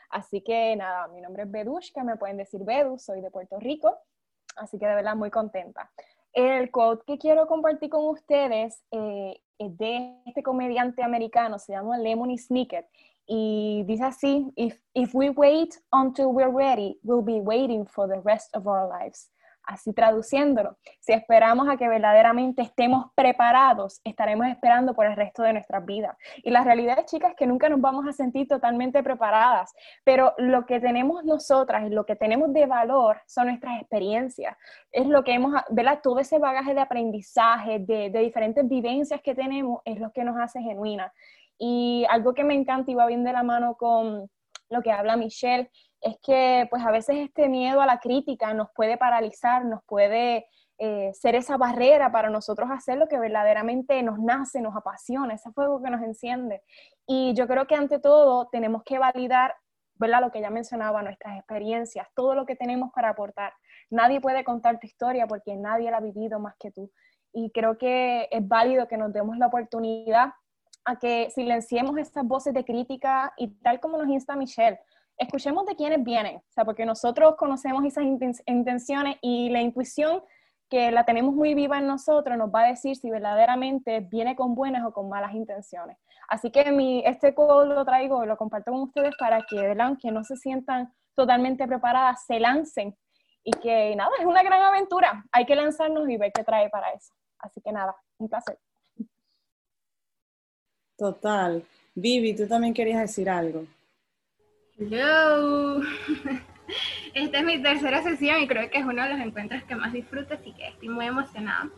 Así 0.10 0.42
que 0.42 0.76
nada, 0.76 1.08
mi 1.10 1.22
nombre 1.22 1.44
es 1.44 1.52
Bedushka, 1.52 2.04
me 2.04 2.16
pueden 2.16 2.38
decir 2.38 2.64
Bedu, 2.64 2.98
soy 2.98 3.22
de 3.22 3.30
Puerto 3.30 3.60
Rico, 3.60 3.98
así 4.56 4.80
que 4.80 4.88
de 4.88 4.96
verdad 4.96 5.16
muy 5.16 5.30
contenta. 5.30 5.92
El 6.34 6.72
quote 6.72 7.04
que 7.06 7.18
quiero 7.18 7.48
compartir 7.48 7.90
con 7.90 8.06
ustedes 8.06 8.84
eh, 8.92 9.42
es 9.58 9.78
de 9.78 10.22
este 10.26 10.44
comediante 10.44 11.04
americano, 11.04 11.60
se 11.60 11.74
llama 11.74 11.98
Lemony 11.98 12.38
Snicket, 12.38 12.88
y 13.26 13.84
dice 13.86 14.06
así, 14.06 14.54
if, 14.56 14.80
if 14.94 15.14
we 15.14 15.30
wait 15.30 15.76
until 15.92 16.28
we're 16.28 16.52
ready, 16.52 16.98
we'll 17.04 17.22
be 17.22 17.42
waiting 17.42 17.86
for 17.86 18.08
the 18.08 18.22
rest 18.22 18.56
of 18.56 18.68
our 18.68 18.88
lives. 18.88 19.30
Así 19.68 19.92
traduciéndolo, 19.92 20.78
si 21.02 21.12
esperamos 21.12 21.68
a 21.68 21.76
que 21.76 21.90
verdaderamente 21.90 22.62
estemos 22.62 23.08
preparados, 23.16 24.00
estaremos 24.06 24.48
esperando 24.48 24.94
por 24.94 25.06
el 25.06 25.16
resto 25.18 25.44
de 25.44 25.52
nuestras 25.52 25.86
vidas. 25.86 26.16
Y 26.38 26.52
la 26.52 26.64
realidad, 26.64 27.06
chicas, 27.06 27.32
es 27.32 27.36
que 27.36 27.48
nunca 27.48 27.68
nos 27.68 27.82
vamos 27.82 28.08
a 28.08 28.14
sentir 28.14 28.48
totalmente 28.48 29.04
preparadas, 29.04 29.74
pero 30.06 30.34
lo 30.38 30.66
que 30.66 30.80
tenemos 30.80 31.26
nosotras 31.26 31.86
y 31.86 31.90
lo 31.90 32.06
que 32.06 32.16
tenemos 32.16 32.54
de 32.54 32.66
valor 32.66 33.22
son 33.28 33.48
nuestras 33.48 33.82
experiencias. 33.82 34.56
Es 34.90 35.06
lo 35.06 35.26
que 35.26 35.34
hemos, 35.34 35.54
¿verdad? 35.70 36.00
Todo 36.02 36.20
ese 36.20 36.40
bagaje 36.40 36.74
de 36.74 36.80
aprendizaje, 36.80 37.80
de, 37.80 38.10
de 38.10 38.20
diferentes 38.20 38.66
vivencias 38.70 39.20
que 39.22 39.36
tenemos, 39.36 39.82
es 39.84 40.00
lo 40.00 40.14
que 40.14 40.24
nos 40.24 40.38
hace 40.38 40.62
genuina. 40.62 41.12
Y 41.60 42.06
algo 42.10 42.34
que 42.34 42.46
me 42.46 42.54
encanta 42.54 42.90
y 42.90 42.96
va 42.96 43.06
bien 43.06 43.26
de 43.26 43.34
la 43.34 43.44
mano 43.44 43.76
con 43.76 44.30
lo 44.70 44.82
que 44.82 44.92
habla 44.92 45.18
Michelle, 45.18 45.70
es 46.02 46.18
que 46.22 46.68
pues 46.70 46.86
a 46.86 46.92
veces 46.92 47.18
este 47.18 47.50
miedo 47.50 47.82
a 47.82 47.86
la 47.86 48.00
crítica 48.00 48.54
nos 48.54 48.70
puede 48.76 48.98
paralizar, 48.98 49.66
nos 49.66 49.84
puede 49.86 50.48
eh, 50.80 51.12
ser 51.14 51.34
esa 51.34 51.58
barrera 51.58 52.12
para 52.12 52.30
nosotros 52.30 52.70
hacer 52.72 52.98
lo 52.98 53.08
que 53.08 53.18
verdaderamente 53.18 54.02
nos 54.04 54.20
nace, 54.20 54.62
nos 54.62 54.76
apasiona, 54.76 55.34
ese 55.34 55.52
fuego 55.52 55.82
que 55.82 55.90
nos 55.90 56.04
enciende. 56.04 56.62
Y 57.08 57.34
yo 57.34 57.48
creo 57.48 57.66
que 57.66 57.76
ante 57.76 58.00
todo 58.00 58.48
tenemos 58.52 58.84
que 58.84 59.00
validar, 59.00 59.56
¿verdad? 59.96 60.22
Lo 60.22 60.32
que 60.32 60.40
ya 60.40 60.52
mencionaba, 60.52 61.02
nuestras 61.02 61.38
experiencias, 61.38 62.08
todo 62.16 62.36
lo 62.36 62.46
que 62.46 62.56
tenemos 62.56 62.92
para 62.94 63.10
aportar. 63.10 63.54
Nadie 63.90 64.22
puede 64.22 64.44
contar 64.44 64.80
tu 64.80 64.86
historia 64.86 65.26
porque 65.26 65.56
nadie 65.56 65.90
la 65.90 65.98
ha 65.98 66.02
vivido 66.02 66.40
más 66.40 66.56
que 66.60 66.72
tú. 66.72 66.92
Y 67.34 67.52
creo 67.52 67.80
que 67.80 68.28
es 68.30 68.48
válido 68.48 68.88
que 68.88 68.98
nos 68.98 69.12
demos 69.12 69.38
la 69.38 69.48
oportunidad 69.48 70.34
a 70.86 70.98
que 70.98 71.30
silenciemos 71.32 71.98
esas 71.98 72.24
voces 72.24 72.54
de 72.54 72.64
crítica 72.64 73.34
y 73.36 73.48
tal 73.62 73.80
como 73.80 73.98
nos 73.98 74.08
insta 74.10 74.36
Michelle, 74.36 74.80
escuchemos 75.18 75.66
de 75.66 75.76
quiénes 75.76 76.04
vienen, 76.04 76.38
o 76.38 76.52
sea, 76.52 76.66
porque 76.66 76.86
nosotros 76.86 77.36
conocemos 77.38 77.84
esas 77.86 78.04
intenciones 78.46 79.18
y 79.22 79.50
la 79.50 79.62
intuición 79.62 80.22
que 80.70 80.92
la 80.92 81.06
tenemos 81.06 81.34
muy 81.34 81.54
viva 81.54 81.78
en 81.78 81.88
nosotros 81.88 82.38
nos 82.38 82.50
va 82.54 82.66
a 82.66 82.68
decir 82.68 82.96
si 82.96 83.10
verdaderamente 83.10 84.02
viene 84.02 84.36
con 84.36 84.54
buenas 84.54 84.86
o 84.86 84.92
con 84.92 85.08
malas 85.10 85.34
intenciones. 85.34 85.98
Así 86.28 86.52
que 86.52 86.72
mi, 86.72 87.04
este 87.06 87.34
código 87.34 87.64
lo 87.74 87.86
traigo, 87.86 88.26
lo 88.26 88.36
comparto 88.36 88.72
con 88.72 88.82
ustedes 88.82 89.16
para 89.18 89.42
que, 89.44 89.56
¿verdad? 89.56 89.98
que 90.02 90.12
no 90.12 90.24
se 90.24 90.36
sientan 90.36 90.94
totalmente 91.16 91.66
preparadas, 91.68 92.26
se 92.26 92.40
lancen 92.40 92.96
y 93.44 93.52
que 93.52 93.96
nada, 93.96 94.12
es 94.20 94.26
una 94.26 94.44
gran 94.44 94.62
aventura. 94.62 95.24
Hay 95.32 95.46
que 95.46 95.56
lanzarnos 95.56 96.10
y 96.10 96.18
ver 96.18 96.34
qué 96.34 96.44
trae 96.44 96.70
para 96.70 96.92
eso. 96.92 97.14
Así 97.40 97.62
que 97.62 97.72
nada, 97.72 97.96
un 98.18 98.28
placer. 98.28 98.60
Total. 100.98 101.64
Vivi, 101.96 102.36
tú 102.36 102.48
también 102.48 102.74
querías 102.74 103.00
decir 103.00 103.30
algo. 103.30 103.66
Hello. 104.80 105.82
Esta 107.16 107.40
es 107.40 107.44
mi 107.44 107.60
tercera 107.64 108.04
sesión 108.04 108.40
y 108.44 108.48
creo 108.48 108.70
que 108.70 108.78
es 108.78 108.86
uno 108.86 109.02
de 109.02 109.10
los 109.10 109.20
encuentros 109.20 109.64
que 109.64 109.76
más 109.76 109.92
disfruto, 109.92 110.36
así 110.36 110.54
que 110.54 110.68
estoy 110.68 110.90
muy 110.90 111.08
emocionada. 111.08 111.70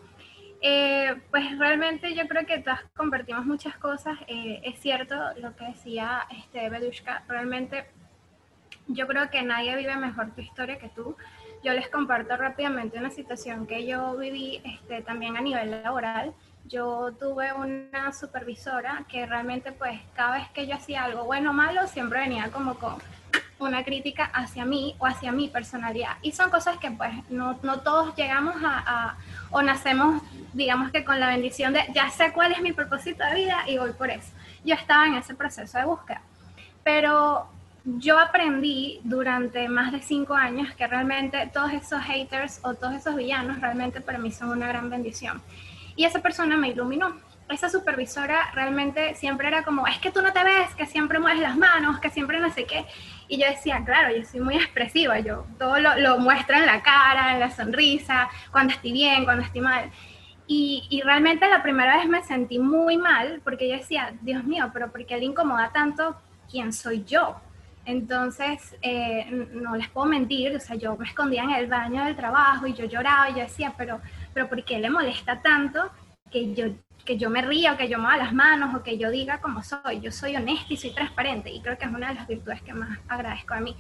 Eh, 0.62 1.16
pues 1.32 1.58
realmente 1.58 2.14
yo 2.14 2.28
creo 2.28 2.46
que 2.46 2.60
todas 2.60 2.82
compartimos 2.98 3.46
muchas 3.46 3.78
cosas. 3.78 4.18
Eh, 4.28 4.60
es 4.66 4.80
cierto 4.80 5.16
lo 5.38 5.56
que 5.56 5.64
decía 5.64 6.28
este 6.38 6.70
Bedushka, 6.70 7.24
realmente 7.30 7.86
yo 8.88 9.08
creo 9.08 9.30
que 9.30 9.44
nadie 9.44 9.78
vive 9.78 9.96
mejor 9.96 10.36
tu 10.36 10.42
historia 10.42 10.78
que 10.78 10.90
tú. 10.90 11.16
Yo 11.64 11.72
les 11.72 11.88
comparto 11.88 12.36
rápidamente 12.36 12.98
una 12.98 13.12
situación 13.12 13.66
que 13.66 13.88
yo 13.88 14.18
viví 14.18 14.62
este, 14.66 15.04
también 15.04 15.38
a 15.38 15.42
nivel 15.42 15.72
laboral. 15.72 16.34
Yo 16.70 17.12
tuve 17.20 17.52
una 17.52 18.14
supervisora 18.14 19.04
que 19.10 19.26
realmente 19.26 19.72
pues 19.72 20.00
cada 20.14 20.38
vez 20.38 20.50
que 20.50 20.68
yo 20.68 20.76
hacía 20.76 21.04
algo 21.04 21.24
bueno 21.24 21.50
o 21.50 21.54
malo 21.54 21.88
siempre 21.88 22.20
venía 22.20 22.52
como 22.52 22.76
con 22.76 22.98
una 23.58 23.84
crítica 23.84 24.26
hacia 24.26 24.66
mí 24.66 24.96
o 25.00 25.08
hacia 25.08 25.32
mi 25.32 25.48
personalidad. 25.48 26.18
Y 26.22 26.32
son 26.32 26.52
cosas 26.52 26.78
que 26.78 26.92
pues 26.92 27.12
no, 27.32 27.60
no 27.64 27.80
todos 27.80 28.16
llegamos 28.16 28.56
a, 28.64 29.16
o 29.50 29.64
nacemos, 29.64 30.22
digamos 30.54 30.92
que 30.92 31.04
con 31.04 31.20
la 31.20 31.30
bendición 31.30 31.74
de 31.74 31.82
ya 31.92 32.12
sé 32.12 32.32
cuál 32.34 32.52
es 32.52 32.62
mi 32.62 32.72
propósito 32.72 33.24
de 33.24 33.34
vida 33.34 33.64
y 33.68 33.80
voy 33.80 33.94
por 33.94 34.12
eso. 34.12 34.32
Yo 34.64 34.76
estaba 34.76 35.08
en 35.08 35.16
ese 35.16 35.34
proceso 35.34 35.80
de 35.80 35.86
búsqueda. 35.86 36.22
Pero 36.84 37.48
yo 37.84 38.20
aprendí 38.20 39.02
durante 39.04 39.68
más 39.70 39.92
de 39.92 40.04
cinco 40.04 40.36
años 40.36 40.72
que 40.76 40.86
realmente 40.86 41.50
todos 41.52 41.74
esos 41.74 42.02
haters 42.04 42.60
o 42.62 42.76
todos 42.76 42.94
esos 42.94 43.16
villanos 43.16 43.60
realmente 43.60 44.02
para 44.02 44.20
mí 44.20 44.32
son 44.32 44.50
una 44.50 44.68
gran 44.68 44.90
bendición. 44.92 45.42
Y 45.96 46.06
esa 46.06 46.22
persona 46.22 46.58
me 46.58 46.70
iluminó 46.70 47.16
esa 47.50 47.70
supervisora 47.70 48.52
realmente 48.54 49.16
siempre 49.16 49.48
era 49.48 49.64
como, 49.64 49.88
es 49.88 49.98
que 49.98 50.12
tú 50.12 50.22
no 50.22 50.32
te 50.32 50.44
ves, 50.44 50.74
que 50.76 50.86
siempre 50.86 51.20
mueves 51.20 51.42
las 51.42 51.58
manos, 51.58 52.00
que 52.00 52.10
siempre 52.10 52.40
no 52.40 52.52
sé 52.52 52.66
qué. 52.66 52.86
Y 53.28 53.40
yo 53.40 53.48
decía, 53.48 53.84
claro, 53.84 54.16
yo 54.16 54.24
soy 54.24 54.40
muy 54.40 54.56
expresiva, 54.56 55.20
yo 55.20 55.46
todo 55.58 55.80
lo, 55.80 55.96
lo 55.98 56.20
muestro 56.20 56.56
en 56.56 56.66
la 56.66 56.82
cara, 56.82 57.34
en 57.34 57.40
la 57.40 57.52
sonrisa, 57.52 58.30
cuando 58.52 58.74
estoy 58.74 58.92
bien, 58.92 59.26
cuando 59.26 59.44
estoy 59.44 59.62
mal. 59.62 59.90
Y, 60.48 60.88
y, 60.90 61.02
realmente 61.02 61.48
la 61.48 61.62
primera 61.62 61.98
vez 61.98 62.08
me 62.08 62.24
sentí 62.24 62.58
muy 62.58 62.98
mal 62.98 63.40
porque 63.44 63.70
yo 63.70 63.76
decía, 63.78 64.14
Dios 64.22 64.44
mío, 64.44 64.72
pero 64.74 64.92
¿por 64.92 65.06
qué 65.06 65.18
le 65.18 65.26
incomoda 65.26 65.72
tanto 65.72 66.20
quién 66.50 66.74
soy 66.74 67.04
yo? 67.04 67.40
Entonces, 67.86 68.76
eh, 68.82 69.26
no 69.52 69.76
les 69.76 69.88
puedo 69.90 70.08
mentir, 70.08 70.56
o 70.56 70.60
sea, 70.60 70.76
yo 70.76 70.96
me 70.96 71.08
escondía 71.08 71.44
en 71.44 71.52
el 71.52 71.68
baño 71.68 72.04
del 72.06 72.16
trabajo 72.16 72.68
y 72.68 72.74
yo 72.74 72.86
lloraba 72.86 73.30
y 73.30 73.34
yo 73.34 73.40
decía, 73.40 73.74
pero, 73.78 74.00
pero 74.34 74.50
¿por 74.50 74.64
qué 74.64 74.80
le 74.80 74.90
molesta 74.90 75.42
tanto 75.42 75.92
que 76.32 76.54
yo 76.54 76.68
que 77.06 77.18
yo 77.18 77.32
me 77.32 77.42
ría 77.42 77.74
o 77.74 77.78
que 77.78 77.90
yo 77.90 77.98
mueva 77.98 78.18
las 78.18 78.34
manos 78.34 78.76
o 78.76 78.84
que 78.84 78.98
yo 79.00 79.10
diga 79.10 79.40
como 79.42 79.64
soy. 79.64 80.00
Yo 80.00 80.12
soy 80.12 80.36
honesta 80.36 80.74
y 80.74 80.78
soy 80.78 80.92
transparente 80.92 81.50
y 81.50 81.60
creo 81.60 81.76
que 81.76 81.86
es 81.86 81.92
una 81.92 82.10
de 82.10 82.14
las 82.14 82.28
virtudes 82.28 82.62
que 82.62 82.74
más 82.74 83.00
agradezco 83.08 83.56
a 83.56 83.60
mí. 83.60 83.76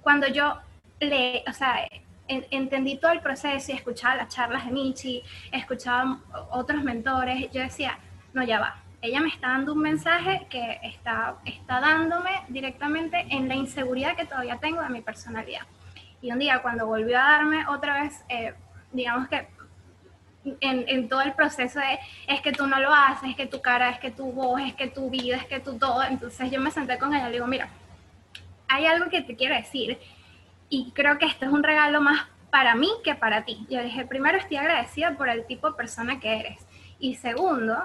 Cuando 0.00 0.26
yo 0.26 0.58
le, 0.98 1.44
o 1.48 1.52
sea, 1.52 1.86
entendí 2.26 2.96
todo 2.98 3.12
el 3.12 3.20
proceso 3.20 3.70
y 3.70 3.76
escuchaba 3.76 4.16
las 4.16 4.34
charlas 4.34 4.66
de 4.66 4.72
Michi, 4.72 5.22
escuchaba 5.52 6.18
otros 6.50 6.82
mentores, 6.82 7.50
yo 7.52 7.60
decía, 7.60 7.98
no, 8.32 8.42
ya 8.42 8.58
va. 8.58 8.82
Ella 9.00 9.20
me 9.20 9.28
está 9.28 9.48
dando 9.48 9.72
un 9.72 9.80
mensaje 9.80 10.46
que 10.48 10.78
está, 10.82 11.36
está 11.44 11.80
dándome 11.80 12.30
directamente 12.48 13.26
en 13.30 13.48
la 13.48 13.54
inseguridad 13.54 14.16
que 14.16 14.26
todavía 14.26 14.58
tengo 14.58 14.80
de 14.82 14.88
mi 14.88 15.02
personalidad. 15.02 15.62
Y 16.20 16.30
un 16.30 16.38
día 16.38 16.62
cuando 16.62 16.86
volvió 16.86 17.18
a 17.18 17.22
darme 17.22 17.66
otra 17.66 18.02
vez, 18.02 18.24
eh, 18.28 18.54
digamos 18.92 19.28
que 19.28 19.48
en, 20.60 21.08
todo 21.08 21.22
el 21.22 21.32
proceso 21.34 21.78
de 21.78 21.98
es 22.26 22.40
que 22.40 22.52
tú 22.52 22.66
no 22.66 22.80
lo 22.80 22.92
haces, 22.92 23.30
es 23.30 23.36
que 23.36 23.46
tu 23.46 23.60
cara, 23.60 23.90
es 23.90 23.98
que 23.98 24.10
tu 24.10 24.32
voz, 24.32 24.60
es 24.60 24.74
que 24.74 24.88
tu 24.88 25.10
vida, 25.10 25.36
es 25.36 25.46
que 25.46 25.60
tu 25.60 25.78
todo. 25.78 26.02
Entonces 26.02 26.50
yo 26.50 26.60
me 26.60 26.70
senté 26.70 26.98
con 26.98 27.14
ella 27.14 27.24
y 27.24 27.30
le 27.30 27.36
digo, 27.36 27.46
mira, 27.46 27.68
hay 28.68 28.86
algo 28.86 29.08
que 29.10 29.22
te 29.22 29.36
quiero 29.36 29.54
decir 29.54 29.98
y 30.68 30.90
creo 30.92 31.18
que 31.18 31.26
esto 31.26 31.44
es 31.44 31.52
un 31.52 31.62
regalo 31.62 32.00
más 32.00 32.26
para 32.50 32.74
mí 32.74 32.88
que 33.04 33.14
para 33.14 33.44
ti. 33.44 33.66
Yo 33.70 33.82
dije, 33.82 34.04
primero 34.06 34.38
estoy 34.38 34.56
agradecida 34.56 35.16
por 35.16 35.28
el 35.28 35.46
tipo 35.46 35.70
de 35.70 35.76
persona 35.76 36.18
que 36.20 36.40
eres 36.40 36.66
y 36.98 37.16
segundo, 37.16 37.76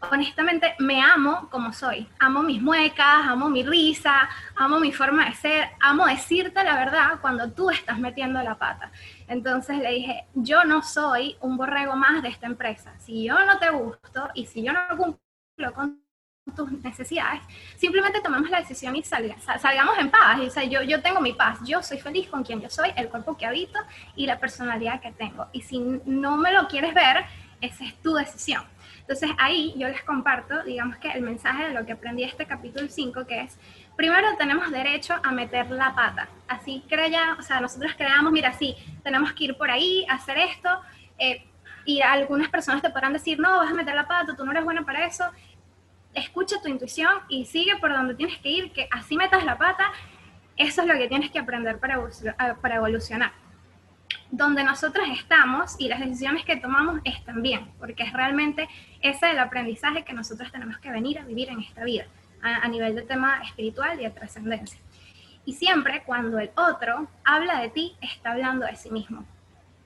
honestamente 0.00 0.74
me 0.78 1.00
amo 1.02 1.48
como 1.50 1.72
soy. 1.72 2.08
Amo 2.18 2.42
mis 2.42 2.60
muecas, 2.60 3.26
amo 3.26 3.48
mi 3.48 3.62
risa, 3.62 4.28
amo 4.54 4.78
mi 4.78 4.92
forma 4.92 5.26
de 5.26 5.34
ser, 5.34 5.68
amo 5.80 6.06
decirte 6.06 6.62
la 6.64 6.76
verdad 6.76 7.18
cuando 7.20 7.50
tú 7.52 7.70
estás 7.70 7.98
metiendo 7.98 8.42
la 8.42 8.56
pata. 8.56 8.90
Entonces 9.28 9.78
le 9.78 9.90
dije, 9.90 10.26
yo 10.34 10.64
no 10.64 10.82
soy 10.82 11.36
un 11.40 11.56
borrego 11.56 11.96
más 11.96 12.22
de 12.22 12.28
esta 12.28 12.46
empresa. 12.46 12.94
Si 12.98 13.24
yo 13.24 13.44
no 13.44 13.58
te 13.58 13.70
gusto 13.70 14.30
y 14.34 14.46
si 14.46 14.62
yo 14.62 14.72
no 14.72 14.80
cumplo 14.96 15.72
con 15.74 16.00
tus 16.54 16.70
necesidades, 16.70 17.42
simplemente 17.76 18.20
tomemos 18.20 18.48
la 18.50 18.60
decisión 18.60 18.94
y 18.94 19.02
salgamos 19.02 19.98
en 19.98 20.10
paz. 20.10 20.40
O 20.40 20.50
sea, 20.50 20.62
yo, 20.64 20.82
yo 20.82 21.02
tengo 21.02 21.20
mi 21.20 21.32
paz, 21.32 21.58
yo 21.64 21.82
soy 21.82 21.98
feliz 21.98 22.28
con 22.28 22.44
quien 22.44 22.60
yo 22.60 22.70
soy, 22.70 22.92
el 22.96 23.08
cuerpo 23.08 23.36
que 23.36 23.46
habito 23.46 23.80
y 24.14 24.26
la 24.26 24.38
personalidad 24.38 25.00
que 25.00 25.10
tengo. 25.12 25.46
Y 25.52 25.62
si 25.62 25.78
no 26.04 26.36
me 26.36 26.52
lo 26.52 26.68
quieres 26.68 26.94
ver, 26.94 27.24
esa 27.60 27.84
es 27.84 27.94
tu 28.02 28.14
decisión. 28.14 28.62
Entonces 29.08 29.30
ahí 29.38 29.72
yo 29.76 29.86
les 29.86 30.02
comparto, 30.02 30.64
digamos 30.64 30.96
que 30.96 31.08
el 31.08 31.22
mensaje 31.22 31.68
de 31.68 31.74
lo 31.74 31.86
que 31.86 31.92
aprendí 31.92 32.24
este 32.24 32.44
capítulo 32.44 32.88
5, 32.88 33.24
que 33.24 33.42
es, 33.42 33.56
primero 33.94 34.36
tenemos 34.36 34.68
derecho 34.72 35.14
a 35.22 35.30
meter 35.30 35.70
la 35.70 35.94
pata. 35.94 36.28
Así 36.48 36.82
creya, 36.88 37.36
o 37.38 37.42
sea, 37.42 37.60
nosotros 37.60 37.92
creamos, 37.96 38.32
mira, 38.32 38.52
sí, 38.52 38.74
tenemos 39.04 39.32
que 39.32 39.44
ir 39.44 39.56
por 39.56 39.70
ahí, 39.70 40.04
hacer 40.10 40.38
esto, 40.38 40.80
eh, 41.20 41.46
y 41.84 42.00
algunas 42.00 42.48
personas 42.48 42.82
te 42.82 42.90
podrán 42.90 43.12
decir, 43.12 43.38
no, 43.38 43.58
vas 43.58 43.70
a 43.70 43.74
meter 43.74 43.94
la 43.94 44.08
pata, 44.08 44.34
tú 44.34 44.44
no 44.44 44.50
eres 44.50 44.64
bueno 44.64 44.84
para 44.84 45.06
eso. 45.06 45.24
Escucha 46.12 46.60
tu 46.60 46.68
intuición 46.68 47.12
y 47.28 47.44
sigue 47.44 47.76
por 47.76 47.92
donde 47.92 48.16
tienes 48.16 48.38
que 48.38 48.48
ir, 48.48 48.72
que 48.72 48.88
así 48.90 49.16
metas 49.16 49.44
la 49.44 49.56
pata, 49.56 49.84
eso 50.56 50.80
es 50.80 50.88
lo 50.88 50.94
que 50.94 51.06
tienes 51.06 51.30
que 51.30 51.38
aprender 51.38 51.78
para, 51.78 52.02
para 52.60 52.74
evolucionar 52.74 53.30
donde 54.30 54.64
nosotros 54.64 55.06
estamos 55.12 55.76
y 55.78 55.88
las 55.88 56.00
decisiones 56.00 56.44
que 56.44 56.56
tomamos 56.56 57.00
están 57.04 57.42
bien, 57.42 57.70
porque 57.78 58.02
es 58.02 58.12
realmente 58.12 58.68
ese 59.08 59.30
el 59.30 59.38
aprendizaje 59.38 60.04
que 60.04 60.12
nosotros 60.12 60.50
tenemos 60.52 60.78
que 60.78 60.90
venir 60.90 61.18
a 61.18 61.24
vivir 61.24 61.48
en 61.50 61.60
esta 61.60 61.84
vida, 61.84 62.06
a, 62.42 62.68
nivel 62.68 62.94
de 62.94 63.02
tema 63.02 63.42
espiritual 63.42 64.00
y 64.00 64.04
de 64.04 64.10
trascendencia. 64.10 64.78
Y 65.44 65.54
siempre 65.54 66.02
cuando 66.04 66.38
el 66.38 66.50
otro 66.56 67.08
habla 67.24 67.60
de 67.60 67.70
ti, 67.70 67.96
está 68.00 68.32
hablando 68.32 68.66
de 68.66 68.76
sí 68.76 68.90
mismo. 68.90 69.24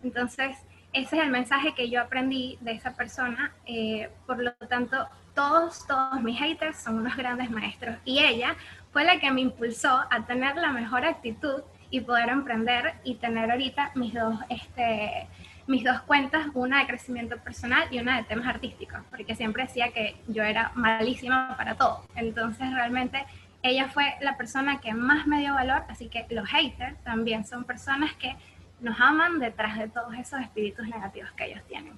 Entonces, 0.03 0.57
ese 0.93 1.17
es 1.17 1.23
el 1.23 1.31
mensaje 1.31 1.75
que 1.75 1.89
yo 1.89 2.01
aprendí 2.01 2.59
de 2.61 2.73
esa 2.73 2.95
persona. 2.95 3.53
Eh, 3.67 4.11
por 4.27 4.43
lo 4.43 4.53
tanto, 4.53 5.07
todos, 5.35 5.87
todos 5.87 6.21
mis 6.23 6.39
haters 6.39 6.79
son 6.79 6.99
unos 6.99 7.17
grandes 7.17 7.51
maestros. 7.51 7.97
Y 8.05 8.21
ella 8.21 8.57
fue 8.93 9.05
la 9.05 9.21
que 9.21 9.31
me 9.31 9.43
impulsó 9.43 10.05
a 10.11 10.27
tener 10.27 10.57
la 10.57 10.73
mejor 10.73 11.05
actitud 11.05 11.63
y 11.91 12.01
poder 12.01 12.29
emprender 12.29 12.95
y 13.05 13.17
tener 13.17 13.51
ahorita 13.51 13.93
mis 13.95 14.15
dos, 14.15 14.39
este, 14.49 15.29
mis 15.71 15.85
dos 15.85 16.01
cuentas, 16.03 16.49
una 16.55 16.81
de 16.81 16.87
crecimiento 16.89 17.37
personal 17.39 17.87
y 17.93 18.01
una 18.01 18.17
de 18.17 18.25
temas 18.25 18.49
artísticos, 18.49 18.99
porque 19.09 19.37
siempre 19.37 19.63
decía 19.63 19.93
que 19.93 20.17
yo 20.27 20.43
era 20.43 20.73
malísima 20.75 21.55
para 21.57 21.77
todo. 21.77 22.03
Entonces 22.17 22.73
realmente 22.73 23.25
ella 23.63 23.89
fue 23.89 24.17
la 24.21 24.37
persona 24.37 24.81
que 24.81 24.93
más 24.93 25.29
me 25.29 25.39
dio 25.39 25.55
valor, 25.55 25.85
así 25.89 26.09
que 26.09 26.27
los 26.31 26.49
haters 26.49 26.99
también 27.05 27.47
son 27.47 27.63
personas 27.63 28.15
que 28.15 28.35
nos 28.81 29.01
aman 29.01 29.39
detrás 29.39 29.79
de 29.79 29.89
todos 29.89 30.13
esos 30.15 30.41
espíritus 30.41 30.89
negativos 30.89 31.31
que 31.37 31.45
ellos 31.45 31.63
tienen. 31.69 31.93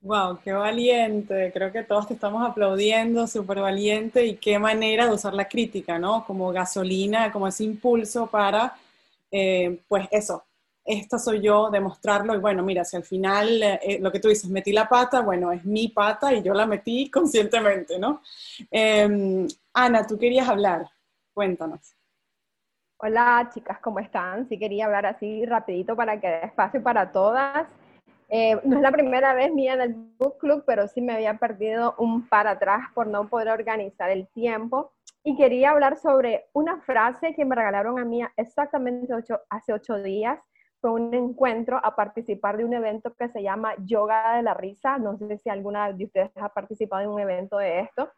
Wow, 0.00 0.40
qué 0.42 0.52
valiente. 0.52 1.52
Creo 1.52 1.70
que 1.70 1.84
todos 1.84 2.08
te 2.08 2.14
estamos 2.14 2.44
aplaudiendo, 2.48 3.28
súper 3.28 3.60
valiente 3.60 4.26
y 4.26 4.36
qué 4.36 4.58
manera 4.58 5.06
de 5.06 5.14
usar 5.14 5.34
la 5.34 5.46
crítica, 5.46 5.98
¿no? 5.98 6.24
Como 6.24 6.50
gasolina, 6.50 7.30
como 7.30 7.46
ese 7.46 7.64
impulso 7.64 8.26
para, 8.26 8.74
eh, 9.30 9.78
pues 9.86 10.08
eso, 10.10 10.44
esta 10.88 11.18
soy 11.18 11.42
yo, 11.42 11.68
demostrarlo 11.70 12.34
y 12.34 12.38
bueno, 12.38 12.62
mira, 12.62 12.82
si 12.82 12.96
al 12.96 13.04
final 13.04 13.62
eh, 13.62 13.98
lo 14.00 14.10
que 14.10 14.20
tú 14.20 14.28
dices, 14.28 14.48
metí 14.48 14.72
la 14.72 14.88
pata, 14.88 15.20
bueno, 15.20 15.52
es 15.52 15.62
mi 15.66 15.88
pata 15.88 16.32
y 16.32 16.42
yo 16.42 16.54
la 16.54 16.64
metí 16.64 17.10
conscientemente, 17.12 17.98
¿no? 17.98 18.22
Em, 18.70 19.46
Ana, 19.74 20.06
tú 20.06 20.18
querías 20.18 20.48
hablar, 20.48 20.88
cuéntanos. 21.34 21.94
Hola 23.00 23.50
chicas, 23.52 23.78
¿cómo 23.80 24.00
están? 24.00 24.48
Sí 24.48 24.58
quería 24.58 24.86
hablar 24.86 25.04
así 25.04 25.44
rapidito 25.44 25.94
para 25.94 26.18
que 26.18 26.26
dé 26.26 26.46
espacio 26.46 26.82
para 26.82 27.12
todas. 27.12 27.68
Eh, 28.30 28.58
no 28.64 28.76
es 28.76 28.82
la 28.82 28.90
primera 28.90 29.34
vez 29.34 29.52
mía 29.52 29.74
en 29.74 29.80
el 29.82 29.94
book 30.18 30.38
club, 30.38 30.64
pero 30.66 30.88
sí 30.88 31.02
me 31.02 31.12
había 31.12 31.34
perdido 31.34 31.94
un 31.98 32.26
par 32.26 32.46
atrás 32.46 32.88
por 32.94 33.06
no 33.06 33.28
poder 33.28 33.50
organizar 33.50 34.10
el 34.10 34.26
tiempo. 34.28 34.92
Y 35.22 35.36
quería 35.36 35.70
hablar 35.70 35.98
sobre 35.98 36.46
una 36.54 36.80
frase 36.80 37.34
que 37.34 37.44
me 37.44 37.54
regalaron 37.54 37.98
a 37.98 38.04
mí 38.04 38.22
exactamente 38.36 39.12
hace 39.50 39.72
ocho 39.72 40.02
días 40.02 40.38
fue 40.80 40.92
un 40.92 41.12
encuentro 41.14 41.80
a 41.82 41.94
participar 41.96 42.56
de 42.56 42.64
un 42.64 42.74
evento 42.74 43.14
que 43.14 43.28
se 43.28 43.42
llama 43.42 43.74
Yoga 43.84 44.36
de 44.36 44.42
la 44.42 44.54
Risa. 44.54 44.98
No 44.98 45.16
sé 45.16 45.38
si 45.38 45.48
alguna 45.48 45.92
de 45.92 46.04
ustedes 46.04 46.30
ha 46.36 46.48
participado 46.50 47.02
en 47.02 47.10
un 47.10 47.20
evento 47.20 47.58
de 47.58 47.80
esto. 47.80 48.10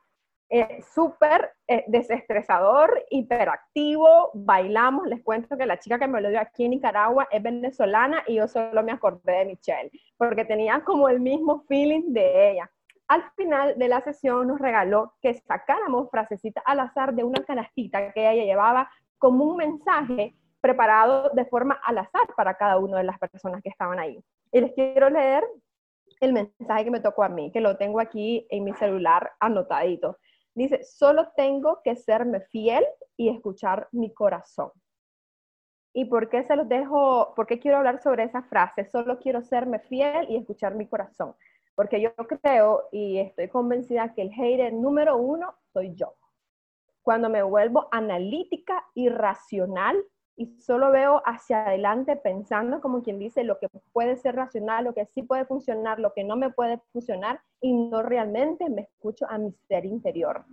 Eh, 0.52 0.82
Súper 0.82 1.52
eh, 1.68 1.84
desestresador, 1.86 3.04
hiperactivo, 3.08 4.30
bailamos. 4.34 5.06
Les 5.06 5.22
cuento 5.22 5.56
que 5.56 5.64
la 5.64 5.78
chica 5.78 5.98
que 5.98 6.08
me 6.08 6.20
lo 6.20 6.28
dio 6.28 6.40
aquí 6.40 6.64
en 6.64 6.72
Nicaragua 6.72 7.28
es 7.30 7.40
venezolana 7.40 8.24
y 8.26 8.34
yo 8.34 8.48
solo 8.48 8.82
me 8.82 8.92
acordé 8.92 9.32
de 9.32 9.44
Michelle, 9.44 9.90
porque 10.16 10.44
tenía 10.44 10.82
como 10.84 11.08
el 11.08 11.20
mismo 11.20 11.64
feeling 11.68 12.12
de 12.12 12.50
ella. 12.50 12.70
Al 13.06 13.22
final 13.36 13.78
de 13.78 13.88
la 13.88 14.00
sesión 14.00 14.48
nos 14.48 14.58
regaló 14.58 15.14
que 15.20 15.34
sacáramos 15.34 16.10
frasecitas 16.10 16.64
al 16.66 16.80
azar 16.80 17.14
de 17.14 17.24
una 17.24 17.44
canastita 17.44 18.12
que 18.12 18.28
ella 18.28 18.44
llevaba 18.44 18.90
como 19.18 19.44
un 19.44 19.56
mensaje 19.56 20.34
preparado 20.60 21.30
de 21.30 21.44
forma 21.46 21.80
al 21.84 21.98
azar 21.98 22.34
para 22.36 22.54
cada 22.54 22.78
una 22.78 22.98
de 22.98 23.04
las 23.04 23.18
personas 23.18 23.62
que 23.62 23.70
estaban 23.70 23.98
ahí. 23.98 24.22
Y 24.52 24.60
les 24.60 24.72
quiero 24.72 25.10
leer 25.10 25.44
el 26.20 26.32
mensaje 26.32 26.84
que 26.84 26.90
me 26.90 27.00
tocó 27.00 27.22
a 27.22 27.28
mí, 27.28 27.50
que 27.50 27.60
lo 27.60 27.76
tengo 27.76 28.00
aquí 28.00 28.46
en 28.50 28.64
mi 28.64 28.74
celular 28.74 29.32
anotadito. 29.40 30.18
Dice, 30.54 30.82
solo 30.82 31.32
tengo 31.36 31.80
que 31.82 31.96
serme 31.96 32.40
fiel 32.40 32.84
y 33.16 33.28
escuchar 33.28 33.88
mi 33.92 34.12
corazón. 34.12 34.70
¿Y 35.92 36.04
por 36.04 36.28
qué 36.28 36.44
se 36.44 36.56
los 36.56 36.68
dejo? 36.68 37.34
¿Por 37.34 37.46
qué 37.46 37.58
quiero 37.58 37.78
hablar 37.78 38.00
sobre 38.02 38.24
esa 38.24 38.42
frase? 38.42 38.84
Solo 38.84 39.18
quiero 39.18 39.42
serme 39.42 39.80
fiel 39.80 40.26
y 40.28 40.36
escuchar 40.36 40.74
mi 40.74 40.86
corazón. 40.86 41.34
Porque 41.74 42.00
yo 42.00 42.14
creo 42.14 42.88
y 42.92 43.18
estoy 43.18 43.48
convencida 43.48 44.12
que 44.14 44.22
el 44.22 44.32
hater 44.32 44.72
número 44.72 45.16
uno 45.16 45.54
soy 45.72 45.94
yo. 45.94 46.14
Cuando 47.02 47.30
me 47.30 47.42
vuelvo 47.42 47.88
analítica 47.90 48.84
y 48.94 49.08
racional 49.08 49.96
y 50.40 50.46
solo 50.58 50.90
veo 50.90 51.20
hacia 51.26 51.66
adelante 51.66 52.16
pensando 52.16 52.80
como 52.80 53.02
quien 53.02 53.18
dice 53.18 53.44
lo 53.44 53.58
que 53.58 53.68
puede 53.92 54.16
ser 54.16 54.36
racional, 54.36 54.84
lo 54.86 54.94
que 54.94 55.04
sí 55.04 55.22
puede 55.22 55.44
funcionar, 55.44 56.00
lo 56.00 56.14
que 56.14 56.24
no 56.24 56.34
me 56.34 56.48
puede 56.48 56.80
funcionar 56.94 57.42
y 57.60 57.74
no 57.74 58.00
realmente 58.02 58.70
me 58.70 58.82
escucho 58.82 59.26
a 59.28 59.36
mi 59.36 59.52
ser 59.68 59.84
interior, 59.84 60.46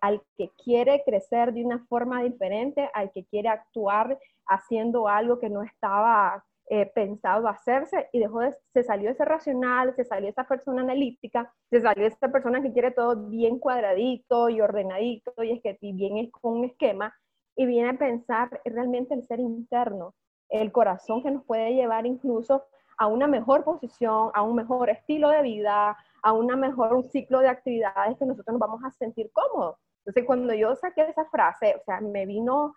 al 0.00 0.22
que 0.38 0.50
quiere 0.64 1.02
crecer 1.04 1.52
de 1.52 1.62
una 1.62 1.84
forma 1.90 2.22
diferente, 2.22 2.88
al 2.94 3.12
que 3.12 3.26
quiere 3.26 3.50
actuar 3.50 4.18
haciendo 4.46 5.08
algo 5.08 5.38
que 5.38 5.50
no 5.50 5.62
estaba 5.62 6.42
eh, 6.70 6.86
pensado 6.86 7.48
hacerse 7.48 8.08
y 8.14 8.18
dejó 8.18 8.40
de, 8.40 8.54
se 8.72 8.82
salió 8.82 9.10
ese 9.10 9.26
racional, 9.26 9.94
se 9.94 10.04
salió 10.04 10.30
esa 10.30 10.44
persona 10.44 10.80
analítica, 10.80 11.52
se 11.68 11.82
salió 11.82 12.06
esa 12.06 12.32
persona 12.32 12.62
que 12.62 12.72
quiere 12.72 12.92
todo 12.92 13.28
bien 13.28 13.58
cuadradito 13.58 14.48
y 14.48 14.62
ordenadito 14.62 15.34
y 15.42 15.52
es 15.52 15.60
que 15.60 15.76
bien 15.82 16.16
es 16.16 16.32
con 16.32 16.54
un 16.54 16.64
esquema 16.64 17.14
y 17.56 17.66
viene 17.66 17.88
a 17.88 17.98
pensar 17.98 18.60
realmente 18.64 19.14
el 19.14 19.24
ser 19.24 19.40
interno, 19.40 20.14
el 20.50 20.70
corazón 20.70 21.22
que 21.22 21.30
nos 21.30 21.44
puede 21.44 21.74
llevar 21.74 22.06
incluso 22.06 22.64
a 22.98 23.06
una 23.08 23.26
mejor 23.26 23.64
posición, 23.64 24.30
a 24.34 24.42
un 24.42 24.54
mejor 24.54 24.90
estilo 24.90 25.30
de 25.30 25.42
vida, 25.42 25.96
a 26.22 26.32
una 26.32 26.56
mejor 26.56 26.94
un 26.94 27.04
ciclo 27.04 27.40
de 27.40 27.48
actividades 27.48 28.16
que 28.18 28.26
nosotros 28.26 28.52
nos 28.52 28.60
vamos 28.60 28.84
a 28.84 28.90
sentir 28.92 29.30
cómodos. 29.32 29.76
Entonces, 29.98 30.24
cuando 30.24 30.54
yo 30.54 30.74
saqué 30.76 31.02
esa 31.02 31.24
frase, 31.26 31.74
o 31.80 31.84
sea, 31.84 32.00
me 32.00 32.26
vino 32.26 32.74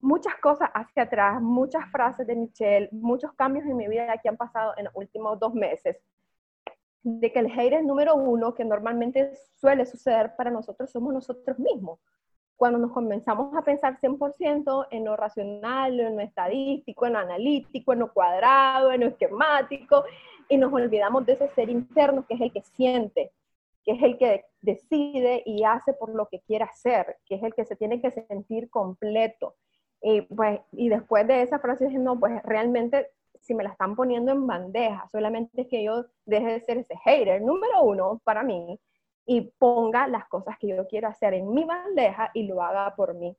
muchas 0.00 0.34
cosas 0.36 0.70
hacia 0.74 1.04
atrás, 1.04 1.40
muchas 1.40 1.90
frases 1.90 2.26
de 2.26 2.36
Michelle, 2.36 2.88
muchos 2.92 3.32
cambios 3.34 3.64
en 3.66 3.76
mi 3.76 3.88
vida 3.88 4.18
que 4.18 4.28
han 4.28 4.36
pasado 4.36 4.74
en 4.76 4.84
los 4.86 4.94
últimos 4.96 5.38
dos 5.38 5.54
meses. 5.54 5.96
De 7.02 7.32
que 7.32 7.38
el 7.38 7.50
hater 7.50 7.84
número 7.84 8.16
uno, 8.16 8.54
que 8.54 8.64
normalmente 8.64 9.34
suele 9.56 9.86
suceder 9.86 10.34
para 10.36 10.50
nosotros, 10.50 10.90
somos 10.90 11.12
nosotros 11.12 11.58
mismos 11.58 12.00
cuando 12.56 12.78
nos 12.78 12.92
comenzamos 12.92 13.54
a 13.56 13.62
pensar 13.62 13.98
100% 14.00 14.88
en 14.90 15.04
lo 15.04 15.16
racional, 15.16 15.98
en 15.98 16.16
lo 16.16 16.22
estadístico, 16.22 17.06
en 17.06 17.14
lo 17.14 17.18
analítico, 17.18 17.92
en 17.92 18.00
lo 18.00 18.12
cuadrado, 18.12 18.92
en 18.92 19.00
lo 19.00 19.06
esquemático, 19.08 20.04
y 20.48 20.56
nos 20.56 20.72
olvidamos 20.72 21.26
de 21.26 21.32
ese 21.32 21.48
ser 21.48 21.68
interno 21.68 22.26
que 22.26 22.34
es 22.34 22.40
el 22.40 22.52
que 22.52 22.62
siente, 22.62 23.32
que 23.84 23.92
es 23.92 24.02
el 24.02 24.16
que 24.18 24.44
decide 24.60 25.42
y 25.44 25.64
hace 25.64 25.92
por 25.94 26.14
lo 26.14 26.26
que 26.26 26.40
quiere 26.40 26.64
hacer, 26.64 27.16
que 27.26 27.36
es 27.36 27.42
el 27.42 27.54
que 27.54 27.64
se 27.64 27.76
tiene 27.76 28.00
que 28.00 28.10
sentir 28.10 28.70
completo. 28.70 29.56
Y, 30.00 30.22
pues, 30.22 30.60
y 30.72 30.88
después 30.88 31.26
de 31.26 31.42
esa 31.42 31.58
frase 31.58 31.86
dije, 31.86 31.98
no, 31.98 32.18
pues 32.20 32.42
realmente 32.44 33.10
si 33.40 33.54
me 33.54 33.64
la 33.64 33.70
están 33.70 33.94
poniendo 33.94 34.32
en 34.32 34.46
bandeja, 34.46 35.06
solamente 35.10 35.62
es 35.62 35.68
que 35.68 35.82
yo 35.82 36.06
deje 36.24 36.52
de 36.52 36.60
ser 36.60 36.78
ese 36.78 36.96
hater 37.04 37.42
número 37.42 37.82
uno 37.82 38.20
para 38.24 38.42
mí 38.42 38.78
y 39.26 39.52
ponga 39.58 40.06
las 40.06 40.26
cosas 40.26 40.58
que 40.58 40.68
yo 40.68 40.86
quiero 40.86 41.08
hacer 41.08 41.34
en 41.34 41.52
mi 41.52 41.64
bandeja 41.64 42.30
y 42.34 42.46
lo 42.46 42.62
haga 42.62 42.94
por 42.94 43.14
mí. 43.14 43.36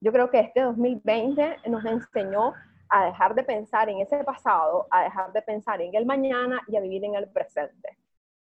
Yo 0.00 0.12
creo 0.12 0.30
que 0.30 0.40
este 0.40 0.62
2020 0.62 1.58
nos 1.68 1.84
enseñó 1.84 2.52
a 2.88 3.06
dejar 3.06 3.34
de 3.34 3.44
pensar 3.44 3.88
en 3.88 4.00
ese 4.00 4.22
pasado, 4.24 4.86
a 4.90 5.04
dejar 5.04 5.32
de 5.32 5.40
pensar 5.42 5.80
en 5.80 5.94
el 5.94 6.04
mañana 6.04 6.60
y 6.68 6.76
a 6.76 6.80
vivir 6.80 7.04
en 7.04 7.14
el 7.14 7.28
presente. 7.28 7.96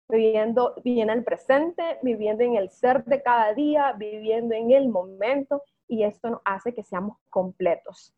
Viviendo, 0.08 0.74
viviendo 0.84 1.12
en 1.12 1.18
el 1.18 1.24
presente, 1.24 1.98
viviendo 2.02 2.44
en 2.44 2.54
el 2.54 2.70
ser 2.70 3.04
de 3.04 3.22
cada 3.22 3.52
día, 3.54 3.92
viviendo 3.92 4.54
en 4.54 4.70
el 4.70 4.88
momento 4.88 5.62
y 5.88 6.04
esto 6.04 6.30
nos 6.30 6.42
hace 6.44 6.72
que 6.72 6.84
seamos 6.84 7.16
completos. 7.28 8.14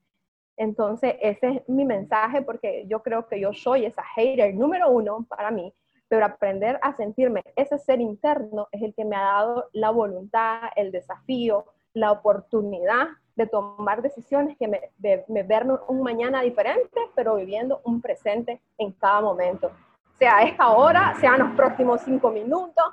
Entonces, 0.59 1.15
ese 1.23 1.49
es 1.49 1.69
mi 1.69 1.85
mensaje 1.85 2.43
porque 2.43 2.85
yo 2.89 3.03
creo 3.03 3.27
que 3.27 3.41
yo 3.41 3.55
soy 3.55 3.87
esa 3.87 4.03
hater 4.03 4.55
número 4.55 4.91
uno 4.91 5.25
para 5.29 5.51
mí 5.51 5.73
pero 6.09 6.25
aprender 6.25 6.79
a 6.83 6.95
sentirme 6.95 7.43
ese 7.55 7.79
ser 7.79 8.01
interno 8.01 8.69
es 8.73 8.83
el 8.83 8.95
que 8.95 9.05
me 9.05 9.17
ha 9.17 9.23
dado 9.23 9.69
la 9.73 9.91
voluntad, 9.91 10.63
el 10.77 10.91
desafío, 10.91 11.67
la 11.93 12.13
oportunidad 12.13 13.09
de 13.37 13.47
tomar 13.47 14.03
decisiones 14.03 14.57
que 14.59 14.67
me, 14.67 14.91
de, 14.99 15.25
verme 15.45 15.75
un 15.87 16.03
mañana 16.03 16.43
diferente, 16.43 17.01
pero 17.15 17.37
viviendo 17.37 17.81
un 17.85 18.01
presente 18.01 18.61
en 18.79 18.93
cada 18.93 19.21
momento. 19.21 19.71
Sea 20.19 20.43
esta 20.43 20.71
hora, 20.71 21.15
sea 21.21 21.35
en 21.35 21.41
los 21.41 21.57
próximos 21.57 22.01
cinco 22.01 22.31
minutos, 22.31 22.85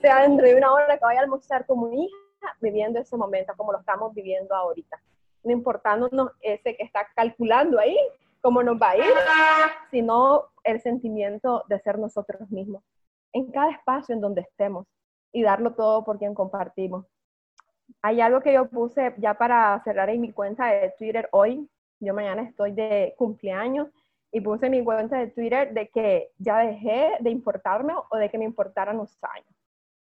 sea 0.00 0.22
dentro 0.22 0.46
de 0.46 0.56
una 0.56 0.72
hora 0.72 0.96
que 0.96 1.04
vaya 1.04 1.20
a 1.20 1.24
almorzar 1.24 1.66
con 1.66 1.90
mi 1.90 2.04
hija, 2.04 2.56
viviendo 2.60 2.98
ese 2.98 3.16
momento 3.16 3.52
como 3.56 3.72
lo 3.72 3.80
estamos 3.80 4.14
viviendo 4.14 4.54
ahorita. 4.54 4.98
No 5.44 5.52
importándonos 5.52 6.30
ese 6.40 6.76
que 6.76 6.82
está 6.82 7.06
calculando 7.14 7.78
ahí, 7.78 7.98
cómo 8.40 8.62
nos 8.62 8.80
va 8.80 8.90
a 8.90 8.96
ir, 8.96 9.04
sino 9.90 10.44
el 10.64 10.80
sentimiento 10.80 11.64
de 11.68 11.78
ser 11.80 11.98
nosotros 11.98 12.50
mismos 12.50 12.82
en 13.32 13.50
cada 13.50 13.70
espacio 13.70 14.14
en 14.14 14.20
donde 14.20 14.42
estemos 14.42 14.86
y 15.32 15.42
darlo 15.42 15.74
todo 15.74 16.04
por 16.04 16.18
quien 16.18 16.34
compartimos. 16.34 17.06
Hay 18.02 18.20
algo 18.20 18.40
que 18.40 18.52
yo 18.52 18.68
puse 18.68 19.14
ya 19.18 19.34
para 19.34 19.80
cerrar 19.84 20.10
en 20.10 20.20
mi 20.20 20.32
cuenta 20.32 20.66
de 20.66 20.92
Twitter 20.98 21.28
hoy. 21.32 21.68
Yo 22.00 22.14
mañana 22.14 22.42
estoy 22.42 22.72
de 22.72 23.14
cumpleaños 23.16 23.88
y 24.32 24.40
puse 24.40 24.66
en 24.66 24.72
mi 24.72 24.84
cuenta 24.84 25.18
de 25.18 25.28
Twitter 25.28 25.72
de 25.72 25.88
que 25.88 26.30
ya 26.38 26.58
dejé 26.58 27.16
de 27.20 27.30
importarme 27.30 27.94
o 28.10 28.16
de 28.16 28.30
que 28.30 28.38
me 28.38 28.44
importaran 28.44 28.96
los 28.96 29.16
años. 29.22 29.48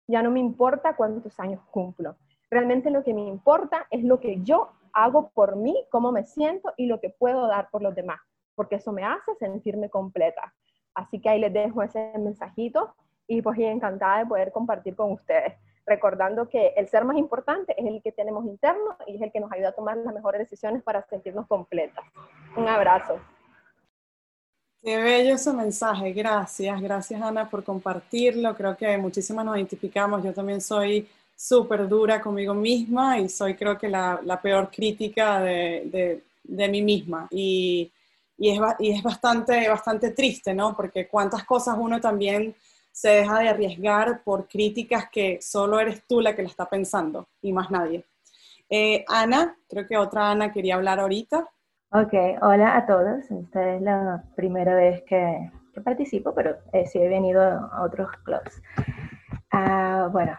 Ya 0.06 0.22
no 0.22 0.30
me 0.30 0.40
importa 0.40 0.96
cuántos 0.96 1.38
años 1.38 1.60
cumplo. 1.70 2.16
Realmente 2.50 2.90
lo 2.90 3.04
que 3.04 3.14
me 3.14 3.26
importa 3.26 3.86
es 3.90 4.02
lo 4.02 4.20
que 4.20 4.40
yo 4.42 4.70
hago 4.92 5.30
por 5.30 5.56
mí, 5.56 5.84
cómo 5.90 6.12
me 6.12 6.24
siento 6.24 6.72
y 6.76 6.86
lo 6.86 7.00
que 7.00 7.10
puedo 7.10 7.46
dar 7.46 7.70
por 7.70 7.82
los 7.82 7.94
demás, 7.94 8.20
porque 8.54 8.76
eso 8.76 8.92
me 8.92 9.04
hace 9.04 9.34
sentirme 9.38 9.90
completa. 9.90 10.54
Así 10.94 11.20
que 11.20 11.28
ahí 11.28 11.40
les 11.40 11.52
dejo 11.52 11.82
ese 11.82 12.12
mensajito 12.18 12.94
y 13.26 13.42
pues 13.42 13.58
encantada 13.58 14.20
de 14.20 14.26
poder 14.26 14.50
compartir 14.52 14.96
con 14.96 15.12
ustedes, 15.12 15.54
recordando 15.86 16.48
que 16.48 16.68
el 16.76 16.88
ser 16.88 17.04
más 17.04 17.16
importante 17.16 17.74
es 17.80 17.86
el 17.86 18.02
que 18.02 18.10
tenemos 18.12 18.44
interno 18.46 18.96
y 19.06 19.16
es 19.16 19.22
el 19.22 19.30
que 19.30 19.40
nos 19.40 19.52
ayuda 19.52 19.68
a 19.68 19.72
tomar 19.72 19.96
las 19.98 20.14
mejores 20.14 20.40
decisiones 20.40 20.82
para 20.82 21.06
sentirnos 21.06 21.46
completas. 21.46 22.04
Un 22.56 22.66
abrazo. 22.68 23.20
Qué 24.80 24.96
bello 24.96 25.34
ese 25.34 25.52
mensaje, 25.52 26.12
gracias, 26.12 26.80
gracias 26.80 27.20
Ana 27.20 27.50
por 27.50 27.64
compartirlo, 27.64 28.54
creo 28.54 28.76
que 28.76 28.96
muchísimas 28.96 29.44
nos 29.44 29.56
identificamos, 29.56 30.22
yo 30.22 30.32
también 30.32 30.60
soy 30.60 31.08
súper 31.38 31.86
dura 31.86 32.20
conmigo 32.20 32.52
misma 32.52 33.20
y 33.20 33.28
soy 33.28 33.54
creo 33.54 33.78
que 33.78 33.88
la, 33.88 34.18
la 34.24 34.42
peor 34.42 34.68
crítica 34.72 35.40
de, 35.40 35.84
de, 35.84 36.24
de, 36.42 36.68
mí 36.68 36.82
misma. 36.82 37.28
Y, 37.30 37.92
y, 38.36 38.50
es, 38.50 38.60
y 38.80 38.90
es 38.90 39.02
bastante, 39.04 39.68
bastante 39.68 40.10
triste, 40.10 40.52
¿no? 40.52 40.74
Porque 40.74 41.06
cuántas 41.06 41.44
cosas 41.44 41.76
uno 41.78 42.00
también 42.00 42.56
se 42.90 43.10
deja 43.10 43.38
de 43.38 43.50
arriesgar 43.50 44.24
por 44.24 44.48
críticas 44.48 45.08
que 45.10 45.38
solo 45.40 45.78
eres 45.78 46.02
tú 46.08 46.20
la 46.20 46.34
que 46.34 46.42
la 46.42 46.48
está 46.48 46.68
pensando 46.68 47.28
y 47.40 47.52
más 47.52 47.70
nadie. 47.70 48.04
Eh, 48.68 49.04
Ana, 49.06 49.56
creo 49.68 49.86
que 49.86 49.96
otra 49.96 50.32
Ana 50.32 50.52
quería 50.52 50.74
hablar 50.74 50.98
ahorita. 50.98 51.48
Ok, 51.92 52.14
hola 52.42 52.76
a 52.76 52.84
todos. 52.84 53.30
Esta 53.30 53.76
es 53.76 53.80
la 53.80 54.24
primera 54.34 54.74
vez 54.74 55.04
que, 55.04 55.52
que 55.72 55.80
participo, 55.80 56.34
pero 56.34 56.56
eh, 56.72 56.84
sí 56.84 56.98
he 56.98 57.08
venido 57.08 57.40
a 57.40 57.82
otros 57.82 58.10
clubs. 58.24 58.60
Ah, 59.52 60.08
bueno, 60.10 60.36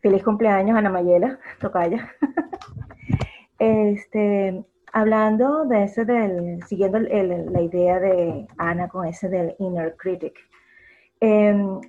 feliz 0.00 0.22
cumpleaños 0.22 0.76
Ana 0.76 0.90
Mayela, 0.90 1.38
tocaya. 1.60 2.08
este, 3.58 4.64
hablando 4.92 5.64
de 5.66 5.84
ese 5.84 6.04
del, 6.04 6.62
siguiendo 6.66 6.98
el- 6.98 7.10
el- 7.10 7.52
la 7.52 7.60
idea 7.60 7.98
de 8.00 8.46
Ana 8.58 8.88
con 8.88 9.06
ese 9.06 9.28
del 9.28 9.54
inner 9.58 9.96
critic. 9.96 10.34
Em, 11.20 11.80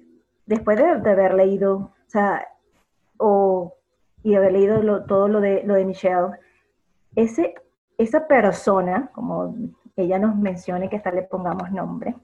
después 0.45 0.77
de, 0.77 0.99
de 0.99 1.09
haber 1.11 1.33
leído, 1.33 1.75
o 1.77 1.91
sea, 2.07 2.45
o, 3.17 3.75
y 4.23 4.35
haber 4.35 4.51
leído 4.53 4.81
lo- 4.83 5.05
todo 5.05 5.27
lo 5.27 5.39
de, 5.41 5.63
lo 5.63 5.75
de 5.75 5.85
Michelle, 5.85 6.31
ese, 7.15 7.55
esa 7.97 8.27
persona, 8.27 9.09
como 9.13 9.55
ella 9.95 10.19
nos 10.19 10.35
menciona 10.35 10.89
que 10.89 10.97
hasta 10.97 11.11
le 11.11 11.23
pongamos 11.23 11.71
nombre, 11.71 12.15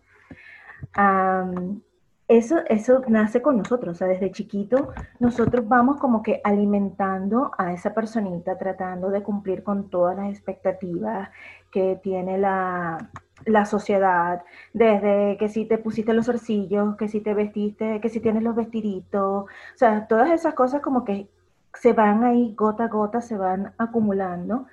am, 0.93 1.81
eso, 2.27 2.57
eso 2.67 3.01
nace 3.07 3.41
con 3.41 3.57
nosotros, 3.57 3.95
o 3.95 3.97
sea, 3.97 4.07
desde 4.07 4.31
chiquito 4.31 4.89
nosotros 5.19 5.67
vamos 5.67 5.97
como 5.97 6.21
que 6.21 6.41
alimentando 6.43 7.51
a 7.57 7.71
esa 7.71 7.93
personita, 7.93 8.57
tratando 8.57 9.09
de 9.09 9.23
cumplir 9.23 9.63
con 9.63 9.89
todas 9.89 10.17
las 10.17 10.29
expectativas 10.29 11.29
que 11.71 11.99
tiene 12.03 12.37
la, 12.37 13.09
la 13.45 13.65
sociedad, 13.65 14.43
desde 14.73 15.37
que 15.37 15.47
si 15.47 15.65
te 15.65 15.77
pusiste 15.77 16.13
los 16.13 16.25
zarcillos, 16.25 16.97
que 16.97 17.07
si 17.07 17.21
te 17.21 17.33
vestiste, 17.33 18.01
que 18.01 18.09
si 18.09 18.19
tienes 18.19 18.43
los 18.43 18.55
vestiditos, 18.55 19.45
o 19.45 19.47
sea, 19.75 20.07
todas 20.07 20.31
esas 20.31 20.53
cosas 20.53 20.81
como 20.81 21.05
que 21.05 21.29
se 21.73 21.93
van 21.93 22.23
ahí 22.23 22.53
gota 22.55 22.85
a 22.85 22.87
gota, 22.87 23.21
se 23.21 23.37
van 23.37 23.73
acumulando. 23.77 24.65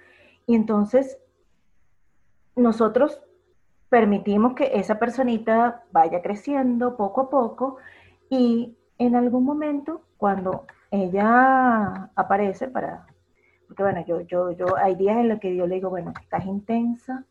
Y 0.46 0.54
entonces 0.56 1.18
nosotros 2.56 3.20
permitimos 3.94 4.54
que 4.54 4.72
esa 4.74 4.98
personita 4.98 5.84
vaya 5.92 6.20
creciendo 6.20 6.96
poco 6.96 7.20
a 7.20 7.30
poco 7.30 7.76
y 8.28 8.76
en 8.98 9.14
algún 9.14 9.44
momento 9.44 10.00
cuando 10.16 10.64
ella 10.90 12.10
aparece 12.16 12.66
para, 12.66 13.06
porque 13.68 13.84
bueno, 13.84 14.04
yo, 14.04 14.22
yo, 14.22 14.50
yo, 14.50 14.76
hay 14.76 14.96
días 14.96 15.18
en 15.18 15.28
los 15.28 15.38
que 15.38 15.54
yo 15.54 15.68
le 15.68 15.76
digo, 15.76 15.90
bueno, 15.90 16.12
estás 16.20 16.44
intensa, 16.44 17.24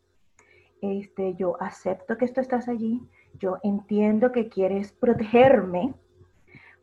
este, 0.80 1.34
yo 1.34 1.60
acepto 1.60 2.16
que 2.16 2.28
tú 2.28 2.40
estás 2.40 2.66
allí, 2.66 3.06
yo 3.34 3.58
entiendo 3.62 4.32
que 4.32 4.48
quieres 4.48 4.90
protegerme, 4.90 5.92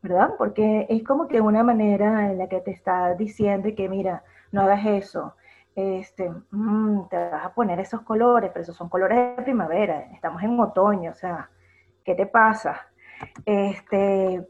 ¿verdad? 0.04 0.36
Porque 0.38 0.86
es 0.90 1.04
como 1.04 1.28
que 1.28 1.42
una 1.42 1.64
manera 1.64 2.32
en 2.32 2.38
la 2.38 2.48
que 2.48 2.60
te 2.60 2.70
está 2.70 3.16
diciendo 3.16 3.68
que 3.76 3.90
mira, 3.90 4.24
no 4.52 4.62
hagas 4.62 4.86
eso, 4.86 5.34
este, 5.76 6.30
mm, 6.52 7.08
te 7.10 7.30
vas 7.30 7.46
a 7.46 7.54
poner 7.54 7.80
esos 7.80 8.02
colores, 8.02 8.52
pero 8.52 8.64
esos 8.64 8.76
son 8.76 8.90
colores 8.90 9.38
de 9.38 9.44
primavera, 9.44 10.02
estamos 10.14 10.42
en 10.44 10.60
otoño, 10.60 11.12
o 11.12 11.16
sea, 11.16 11.50
¿qué 12.04 12.16
te 12.16 12.26
pasa? 12.26 12.88
Este, 13.46 14.48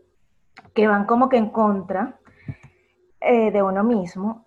que 0.74 0.88
van 0.88 1.06
como 1.06 1.30
que 1.30 1.38
en 1.38 1.50
contra 1.50 2.18
eh, 3.20 3.52
de 3.52 3.62
uno 3.62 3.84
mismo. 3.84 4.46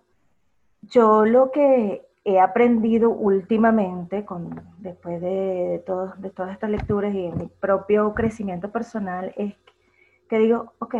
Yo 0.81 1.25
lo 1.25 1.51
que 1.51 2.05
he 2.23 2.39
aprendido 2.39 3.09
últimamente, 3.09 4.25
con, 4.25 4.61
después 4.79 5.21
de, 5.21 5.83
todo- 5.85 6.13
de 6.17 6.29
todas 6.31 6.51
estas 6.53 6.69
lecturas 6.69 7.13
y 7.13 7.25
en 7.25 7.37
mi 7.37 7.47
propio 7.47 8.13
crecimiento 8.13 8.71
personal, 8.71 9.33
es 9.37 9.55
que 10.27 10.39
digo, 10.39 10.73
ok, 10.79 10.95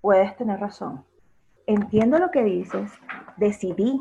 puedes 0.00 0.36
tener 0.36 0.58
razón. 0.60 1.04
Entiendo 1.66 2.18
lo 2.18 2.30
que 2.30 2.42
dices, 2.44 2.90
decidí 3.36 4.00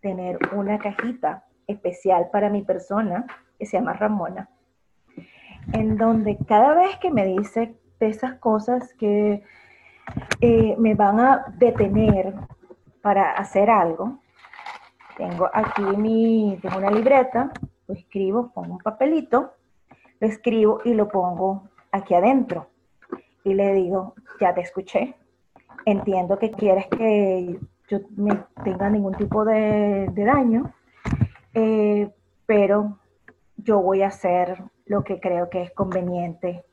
tener 0.00 0.38
una 0.52 0.78
cajita 0.78 1.44
especial 1.66 2.28
para 2.32 2.50
mi 2.50 2.62
persona 2.62 3.26
que 3.58 3.66
se 3.66 3.78
llama 3.78 3.92
Ramona, 3.92 4.48
en 5.72 5.96
donde 5.96 6.38
cada 6.48 6.74
vez 6.74 6.96
que 6.98 7.10
me 7.10 7.26
dice 7.26 7.76
esas 8.00 8.34
cosas 8.34 8.94
que 8.94 9.42
eh, 10.40 10.74
me 10.78 10.94
van 10.94 11.20
a 11.20 11.44
detener 11.58 12.34
para 13.02 13.32
hacer 13.32 13.70
algo, 13.70 14.20
tengo 15.16 15.50
aquí 15.52 15.82
mi, 15.82 16.58
tengo 16.62 16.78
una 16.78 16.90
libreta, 16.90 17.52
lo 17.86 17.94
escribo, 17.94 18.50
pongo 18.52 18.72
un 18.74 18.78
papelito, 18.78 19.54
lo 20.18 20.26
escribo 20.26 20.80
y 20.84 20.94
lo 20.94 21.08
pongo 21.08 21.68
aquí 21.92 22.14
adentro. 22.14 22.68
Y 23.44 23.54
le 23.54 23.74
digo, 23.74 24.14
ya 24.40 24.54
te 24.54 24.62
escuché, 24.62 25.14
entiendo 25.84 26.38
que 26.38 26.50
quieres 26.50 26.86
que 26.86 27.58
yo 27.90 27.98
me 28.16 28.44
tenga 28.62 28.88
ningún 28.88 29.14
tipo 29.14 29.44
de, 29.44 30.10
daño, 30.14 30.72
eh, 31.54 32.08
pero 32.46 32.98
yo 33.56 33.82
voy 33.82 34.02
a 34.02 34.06
hacer 34.06 34.62
lo 34.86 35.02
que 35.02 35.18
creo 35.18 35.50
que 35.50 35.62
es 35.62 35.72
conveniente 35.72 36.64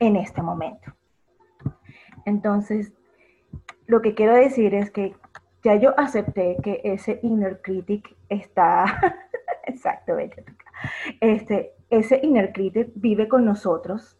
en 0.00 0.16
este 0.16 0.40
momento. 0.40 0.94
Entonces, 2.24 2.94
lo 3.86 4.00
que 4.00 4.14
quiero 4.14 4.34
decir 4.34 4.74
es 4.74 4.90
que 4.90 5.14
ya 5.62 5.74
yo 5.74 5.92
acepté 5.98 6.56
que 6.62 6.80
ese 6.82 7.20
inner 7.22 7.60
critic 7.60 8.16
está, 8.30 9.18
exacto, 9.66 10.16
este, 11.20 11.74
ese 11.90 12.20
inner 12.22 12.52
critic 12.52 12.88
vive 12.94 13.28
con 13.28 13.44
nosotros, 13.44 14.18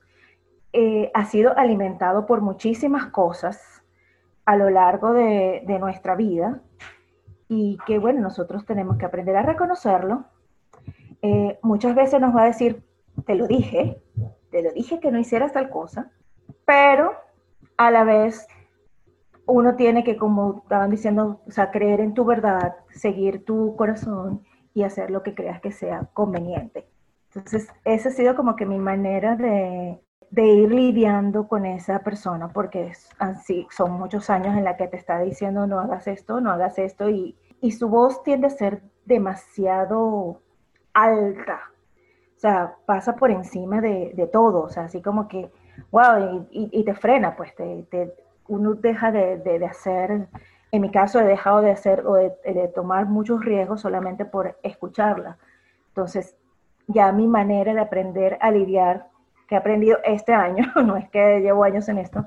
eh, 0.75 1.11
ha 1.15 1.25
sido 1.25 1.57
alimentado 1.57 2.27
por 2.27 2.43
muchísimas 2.43 3.07
cosas 3.07 3.74
a 4.45 4.57
lo 4.57 4.71
largo 4.71 5.13
de, 5.13 5.63
nuestra 5.81 6.15
vida 6.15 6.61
y 7.49 7.79
que, 7.87 7.99
bueno, 7.99 8.21
nosotros 8.21 8.65
tenemos 8.65 8.99
que 8.99 9.07
aprender 9.07 9.37
a 9.37 9.43
reconocerlo. 9.43 10.25
Eh, 11.23 11.59
muchas 11.63 11.95
veces 11.95 12.21
nos 12.21 12.35
va 12.35 12.43
a 12.43 12.47
decir, 12.47 12.85
te 13.27 13.35
lo 13.35 13.47
dije, 13.47 14.03
te 14.51 14.63
lo 14.63 14.73
dije 14.73 15.01
que 15.01 15.11
no 15.11 15.19
hicieras 15.19 15.53
tal 15.53 15.71
cosa, 15.71 16.11
pero 16.65 17.13
a 17.77 17.91
la 17.91 18.05
vez 18.05 18.47
uno 19.47 19.77
tiene 19.77 20.05
que, 20.05 20.17
como 20.17 20.63
estaban 20.63 20.91
diciendo, 20.91 21.41
o 21.47 21.51
sea, 21.51 21.71
creer 21.71 22.01
en 22.01 22.15
tu 22.15 22.25
verdad, 22.25 22.77
seguir 22.91 23.45
tu 23.45 23.77
corazón 23.77 24.43
y 24.73 24.83
hacer 24.83 25.11
lo 25.11 25.23
que 25.23 25.35
creas 25.35 25.61
que 25.61 25.73
sea 25.73 26.09
conveniente. 26.13 26.87
Entonces, 27.35 27.69
esa 27.85 28.09
ha 28.09 28.13
sido 28.13 28.37
como 28.37 28.57
que 28.57 28.65
mi 28.65 28.79
manera 28.79 29.37
de, 29.37 30.01
de 30.35 30.45
ir 30.47 30.72
lidiando 30.72 31.47
con 31.49 31.64
esa 31.66 32.01
persona, 32.01 32.49
porque 32.49 32.93
así, 33.18 33.66
son 33.70 33.93
muchos 33.93 34.30
años 34.30 34.57
en 34.57 34.64
la 34.64 34.76
que 34.76 34.89
te 34.89 34.97
está 34.97 35.20
diciendo 35.20 35.66
no 35.66 35.80
hagas 35.80 36.07
esto, 36.09 36.41
no 36.41 36.51
hagas 36.51 36.78
esto, 36.78 37.09
y, 37.11 37.37
y 37.61 37.72
su 37.72 37.89
voz 37.89 38.22
tiende 38.24 38.49
a 38.49 38.51
ser 38.51 38.82
demasiado 39.05 40.41
alta. 40.93 41.61
O 42.37 42.41
sea, 42.41 42.74
pasa 42.87 43.16
por 43.16 43.30
encima 43.30 43.80
de, 43.80 44.12
de 44.14 44.26
todo, 44.26 44.62
o 44.62 44.68
sea, 44.70 44.85
así 44.85 45.01
como 45.03 45.28
que, 45.28 45.51
wow, 45.91 46.47
y, 46.51 46.68
y- 46.72 46.85
te 46.85 46.95
frena, 46.95 47.37
pues, 47.37 47.55
te, 47.55 47.85
te- 47.91 48.14
uno 48.49 48.74
deja 48.74 49.11
de, 49.12 49.39
de- 49.39 49.59
de 49.59 49.66
hacer, 49.66 50.28
en 50.72 50.82
mi 50.82 50.91
caso 50.91 51.20
he 51.20 51.24
dejado 51.24 51.61
de 51.62 51.70
hacer 51.70 52.07
o 52.07 52.14
de, 52.14 52.32
de 52.45 52.68
tomar 52.68 53.07
muchos 53.07 53.45
riesgos 53.45 53.80
solamente 53.80 54.24
por 54.24 54.59
escucharla. 54.62 55.39
Entonces, 55.89 56.37
ya 56.89 57.12
mi 57.12 57.26
manera 57.26 57.72
de 57.74 57.80
aprender 57.80 58.37
a 58.41 58.51
lidiar, 58.51 59.07
que 59.49 59.55
he 59.55 59.59
aprendido 59.59 59.99
este 60.05 60.33
año, 60.33 60.65
no 60.85 60.97
es 60.97 61.09
que 61.11 61.41
llevo 61.41 61.65
años 61.65 61.89
en 61.89 61.99
esto, 61.99 62.27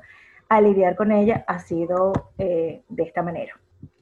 a 0.49 0.61
lidiar 0.61 0.95
con 0.95 1.11
ella 1.11 1.43
ha 1.47 1.59
sido 1.59 2.13
eh, 2.37 2.83
de 2.89 3.03
esta 3.03 3.21
manera. 3.21 3.53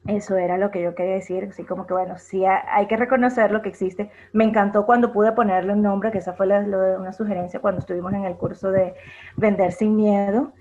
Eso 0.06 0.36
era 0.36 0.56
lo 0.56 0.70
que 0.70 0.80
yo 0.80 0.94
quería 0.94 1.14
decir, 1.14 1.48
así 1.50 1.64
como 1.64 1.86
que 1.86 1.92
bueno, 1.92 2.16
sí 2.18 2.44
ha- 2.46 2.64
hay 2.74 2.86
que 2.86 2.96
reconocer 2.96 3.50
lo 3.50 3.60
que 3.62 3.68
existe. 3.68 4.10
Me 4.32 4.44
encantó 4.44 4.86
cuando 4.86 5.12
pude 5.12 5.32
ponerle 5.32 5.72
un 5.72 5.82
nombre, 5.82 6.12
que 6.12 6.18
esa 6.18 6.32
fue 6.34 6.46
la- 6.46 6.62
de 6.62 6.96
una 6.96 7.12
sugerencia 7.12 7.60
cuando 7.60 7.80
estuvimos 7.80 8.12
en 8.12 8.24
el 8.24 8.36
curso 8.36 8.70
de 8.70 8.94
Vender 9.36 9.72
sin 9.72 9.96
Miedo. 9.96 10.52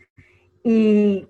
Y 0.64 1.28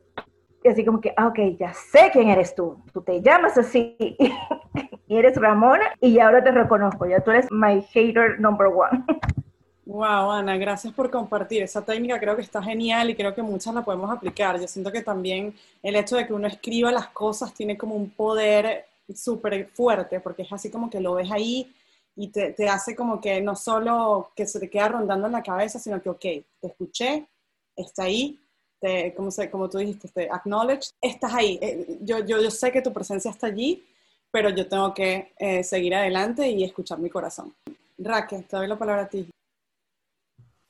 así 0.69 0.85
como 0.85 1.01
que, 1.01 1.13
ah, 1.17 1.27
ok, 1.27 1.39
ya 1.59 1.73
sé 1.73 2.09
quién 2.13 2.29
eres 2.29 2.55
tú, 2.55 2.81
tú 2.93 3.01
te 3.01 3.21
llamas 3.21 3.57
así, 3.57 3.95
y 3.99 4.17
eres 5.09 5.35
Ramona, 5.35 5.83
y 5.99 6.17
ahora 6.19 6.41
te 6.43 6.51
reconozco, 6.51 7.05
ya 7.05 7.19
tú 7.19 7.31
eres 7.31 7.51
my 7.51 7.81
hater 7.93 8.39
number 8.39 8.67
one. 8.67 9.03
Wow, 9.85 10.31
Ana, 10.31 10.57
gracias 10.57 10.93
por 10.93 11.11
compartir. 11.11 11.61
Esa 11.61 11.83
técnica 11.85 12.19
creo 12.19 12.35
que 12.35 12.41
está 12.41 12.61
genial 12.61 13.09
y 13.11 13.15
creo 13.15 13.35
que 13.35 13.43
muchas 13.43 13.73
la 13.73 13.83
podemos 13.83 14.09
aplicar. 14.09 14.59
Yo 14.59 14.67
siento 14.67 14.91
que 14.91 15.03
también 15.03 15.53
el 15.83 15.95
hecho 15.95 16.15
de 16.15 16.25
que 16.25 16.33
uno 16.33 16.47
escriba 16.47 16.91
las 16.91 17.09
cosas 17.09 17.53
tiene 17.53 17.77
como 17.77 17.95
un 17.95 18.09
poder 18.09 18.85
súper 19.13 19.69
fuerte, 19.73 20.19
porque 20.19 20.41
es 20.41 20.51
así 20.51 20.71
como 20.71 20.89
que 20.89 20.99
lo 20.99 21.13
ves 21.13 21.31
ahí 21.31 21.71
y 22.15 22.29
te, 22.29 22.53
te 22.53 22.67
hace 22.67 22.95
como 22.95 23.21
que 23.21 23.41
no 23.41 23.55
solo 23.55 24.31
que 24.35 24.47
se 24.47 24.59
te 24.59 24.69
queda 24.69 24.87
rondando 24.87 25.27
en 25.27 25.33
la 25.33 25.43
cabeza, 25.43 25.77
sino 25.77 26.01
que, 26.01 26.09
ok, 26.09 26.19
te 26.21 26.45
escuché, 26.67 27.27
está 27.75 28.03
ahí, 28.03 28.39
te, 28.79 29.13
como, 29.13 29.29
se, 29.29 29.51
como 29.51 29.69
tú 29.69 29.77
dijiste, 29.77 30.07
te 30.07 30.29
acknowledge, 30.31 30.89
estás 30.99 31.31
ahí. 31.33 31.59
Eh, 31.61 31.99
Yo, 32.01 32.19
yo, 32.25 32.41
yo 32.41 32.49
sé 32.49 32.71
que 32.71 32.81
tu 32.81 32.91
presencia 32.91 33.29
está 33.29 33.47
allí, 33.47 33.85
pero 34.31 34.49
yo 34.49 34.67
tengo 34.67 34.93
que 34.95 35.33
eh, 35.37 35.63
seguir 35.63 35.93
adelante 35.93 36.49
y 36.49 36.63
escuchar 36.63 36.97
mi 36.99 37.09
corazón. 37.11 37.53
Raquel, 37.99 38.45
te 38.45 38.57
doy 38.57 38.67
la 38.67 38.77
palabra 38.79 39.03
a 39.03 39.07
ti. 39.09 39.29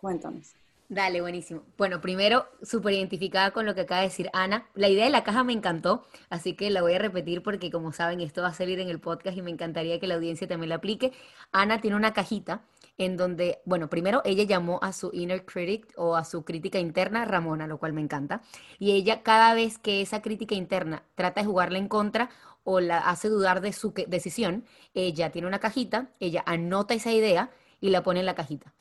Cuéntanos. 0.05 0.53
Dale, 0.87 1.19
buenísimo. 1.19 1.63
Bueno, 1.79 1.99
primero, 1.99 2.45
súper 2.61 2.93
identificada 2.93 3.49
con 3.49 3.65
lo 3.65 3.73
que 3.73 3.81
acaba 3.81 4.01
de 4.01 4.09
decir 4.09 4.29
Ana. 4.33 4.67
La 4.75 4.87
idea 4.87 5.05
de 5.05 5.09
la 5.09 5.23
caja 5.23 5.43
me 5.43 5.51
encantó, 5.51 6.05
así 6.29 6.53
que 6.53 6.69
la 6.69 6.83
voy 6.83 6.93
a 6.93 6.99
repetir 6.99 7.41
porque 7.41 7.71
como 7.71 7.91
saben, 7.91 8.21
esto 8.21 8.43
va 8.43 8.49
a 8.49 8.53
salir 8.53 8.79
en 8.79 8.89
el 8.89 8.99
podcast 8.99 9.35
y 9.35 9.41
me 9.41 9.49
encantaría 9.49 9.99
que 9.99 10.05
la 10.05 10.13
audiencia 10.13 10.47
también 10.47 10.69
la 10.69 10.75
aplique. 10.75 11.11
Ana 11.51 11.81
tiene 11.81 11.97
una 11.97 12.13
cajita 12.13 12.61
en 12.99 13.17
donde, 13.17 13.61
bueno, 13.65 13.89
primero 13.89 14.21
ella 14.25 14.43
llamó 14.43 14.77
a 14.83 14.93
su 14.93 15.09
inner 15.11 15.43
critic 15.43 15.91
o 15.97 16.15
a 16.15 16.23
su 16.23 16.45
crítica 16.45 16.77
interna 16.77 17.25
Ramona, 17.25 17.65
lo 17.65 17.79
cual 17.79 17.93
me 17.93 18.01
encanta. 18.01 18.43
Y 18.77 18.91
ella 18.91 19.23
cada 19.23 19.55
vez 19.55 19.79
que 19.79 20.01
esa 20.01 20.21
crítica 20.21 20.53
interna 20.53 21.01
trata 21.15 21.41
de 21.41 21.47
jugarla 21.47 21.79
en 21.79 21.87
contra 21.87 22.29
o 22.63 22.79
la 22.79 22.99
hace 22.99 23.27
dudar 23.27 23.59
de 23.59 23.73
su 23.73 23.91
decisión, 24.05 24.65
ella 24.93 25.31
tiene 25.31 25.47
una 25.47 25.57
cajita, 25.57 26.11
ella 26.19 26.43
anota 26.45 26.93
esa 26.93 27.11
idea 27.11 27.49
y 27.81 27.89
la 27.89 28.03
pone 28.03 28.19
en 28.19 28.27
la 28.27 28.35
cajita. 28.35 28.71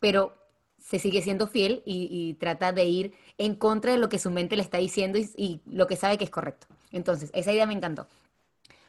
Pero 0.00 0.41
se 0.82 0.98
sigue 0.98 1.22
siendo 1.22 1.46
fiel 1.46 1.82
y, 1.84 2.08
y 2.10 2.34
trata 2.34 2.72
de 2.72 2.84
ir 2.84 3.14
en 3.38 3.54
contra 3.54 3.92
de 3.92 3.98
lo 3.98 4.08
que 4.08 4.18
su 4.18 4.30
mente 4.30 4.56
le 4.56 4.62
está 4.62 4.78
diciendo 4.78 5.18
y, 5.18 5.30
y 5.36 5.60
lo 5.66 5.86
que 5.86 5.96
sabe 5.96 6.18
que 6.18 6.24
es 6.24 6.30
correcto. 6.30 6.66
Entonces, 6.90 7.30
esa 7.34 7.52
idea 7.52 7.66
me 7.66 7.74
encantó. 7.74 8.08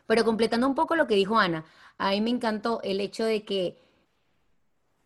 Pero 0.07 0.25
completando 0.25 0.67
un 0.67 0.75
poco 0.75 0.95
lo 0.95 1.07
que 1.07 1.15
dijo 1.15 1.37
Ana, 1.37 1.65
a 1.97 2.11
mí 2.11 2.21
me 2.21 2.29
encantó 2.29 2.81
el 2.83 2.99
hecho 2.99 3.23
de 3.23 3.43
que 3.43 3.77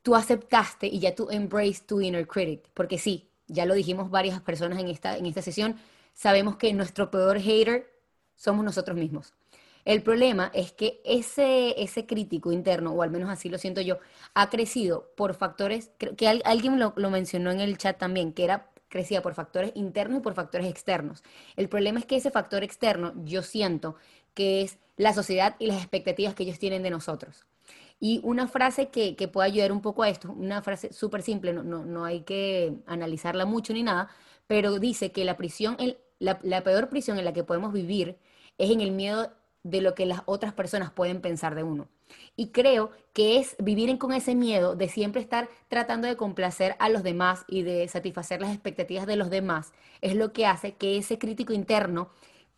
tú 0.02 0.16
aceptaste 0.16 0.88
y 0.88 1.00
ya 1.00 1.14
tú 1.14 1.30
embrace 1.30 1.84
tu 1.86 2.02
inner 2.02 2.28
critic, 2.28 2.70
porque 2.74 2.98
sí, 2.98 3.30
ya 3.48 3.66
lo 3.66 3.74
dijimos 3.74 4.10
varias 4.10 4.42
personas 4.42 4.80
en 4.80 4.88
esta, 4.88 5.18
en 5.18 5.26
esta 5.26 5.42
sesión, 5.42 5.76
sabemos 6.14 6.56
que 6.56 6.74
nuestro 6.74 7.12
peor 7.12 7.40
hater 7.40 7.92
somos 8.36 8.64
nosotros 8.64 8.98
mismos. 8.98 9.34
El 9.88 10.04
problema 10.04 10.52
es 10.54 10.72
que 10.74 11.02
ese, 11.06 11.82
ese 11.82 12.06
crítico 12.06 12.52
interno, 12.52 12.92
o 12.92 13.02
al 13.04 13.10
menos 13.12 13.30
así 13.30 13.48
lo 13.50 13.58
siento 13.58 13.80
yo, 13.82 14.00
ha 14.34 14.50
crecido 14.50 15.12
por 15.16 15.34
factores, 15.34 15.92
que 16.18 16.28
al- 16.28 16.42
alguien 16.46 16.78
lo, 16.80 16.94
lo 16.98 17.10
mencionó 17.10 17.52
en 17.52 17.62
el 17.62 17.78
chat 17.78 17.98
también, 17.98 18.34
que 18.34 18.44
era 18.44 18.70
crecía 18.90 19.22
por 19.22 19.34
factores 19.34 19.72
internos 19.76 20.20
y 20.20 20.22
por 20.22 20.34
factores 20.34 20.68
externos. 20.68 21.24
El 21.56 21.70
problema 21.70 22.00
es 22.00 22.06
que 22.06 22.18
ese 22.18 22.32
factor 22.32 22.64
externo 22.64 23.14
yo 23.26 23.44
siento 23.44 23.96
que 24.34 24.62
es 24.62 24.78
la 24.98 25.14
sociedad 25.14 25.56
y 25.60 25.68
las 25.68 25.78
expectativas 25.78 26.34
que 26.36 26.44
ellos 26.44 26.60
tienen 26.60 26.84
de 26.84 26.90
nosotros. 26.90 27.46
Y 28.00 28.20
una 28.24 28.48
frase 28.48 28.90
que, 28.90 29.16
que 29.16 29.28
puede 29.28 29.48
ayudar 29.48 29.72
un 29.72 29.82
poco 29.82 30.04
a 30.04 30.10
esto, 30.10 30.32
una 30.32 30.62
frase 30.62 30.94
súper 30.94 31.22
simple, 31.24 31.54
no, 31.54 31.64
no, 31.64 31.86
no 31.86 32.06
hay 32.06 32.22
que 32.22 32.74
analizarla 32.86 33.46
mucho 33.46 33.74
ni 33.74 33.84
nada, 33.84 34.10
pero 34.48 34.80
dice 34.80 35.12
que 35.12 35.26
la 35.26 35.38
prisión, 35.38 35.76
el- 35.80 35.98
la 36.20 36.64
peor 36.64 36.90
prisión 36.90 37.18
en 37.20 37.26
la 37.26 37.34
que 37.34 37.44
podemos 37.44 37.74
vivir 37.74 38.18
es 38.58 38.70
en 38.72 38.82
el 38.82 38.92
miedo 38.92 39.32
de 39.70 39.82
lo 39.82 39.95
que 39.95 40.05
las 40.05 40.22
otras 40.26 40.53
personas 40.53 40.91
pueden 40.91 41.22
pensar 41.22 41.55
de 41.55 41.63
uno. 41.63 41.88
Y 42.36 42.49
creo 42.49 42.91
que 43.13 43.38
es 43.38 43.55
vivir 43.59 43.97
con 43.97 44.13
ese 44.13 44.36
miedo 44.36 44.76
de 44.76 44.89
siempre 44.89 45.22
estar 45.22 45.49
tratando 45.68 46.07
de 46.07 46.15
complacer 46.15 46.76
a 46.80 46.89
los 46.89 47.03
demás 47.03 47.43
y 47.47 47.63
de 47.63 47.88
satisfacer 47.88 48.41
las 48.41 48.51
expectativas 48.51 49.05
de 49.07 49.15
los 49.15 49.30
demás, 49.30 49.74
es 50.01 50.15
lo 50.15 50.34
que 50.34 50.45
hace 50.45 50.76
que 50.76 50.97
ese 50.97 51.18
crítico 51.18 51.53
interno 51.53 52.09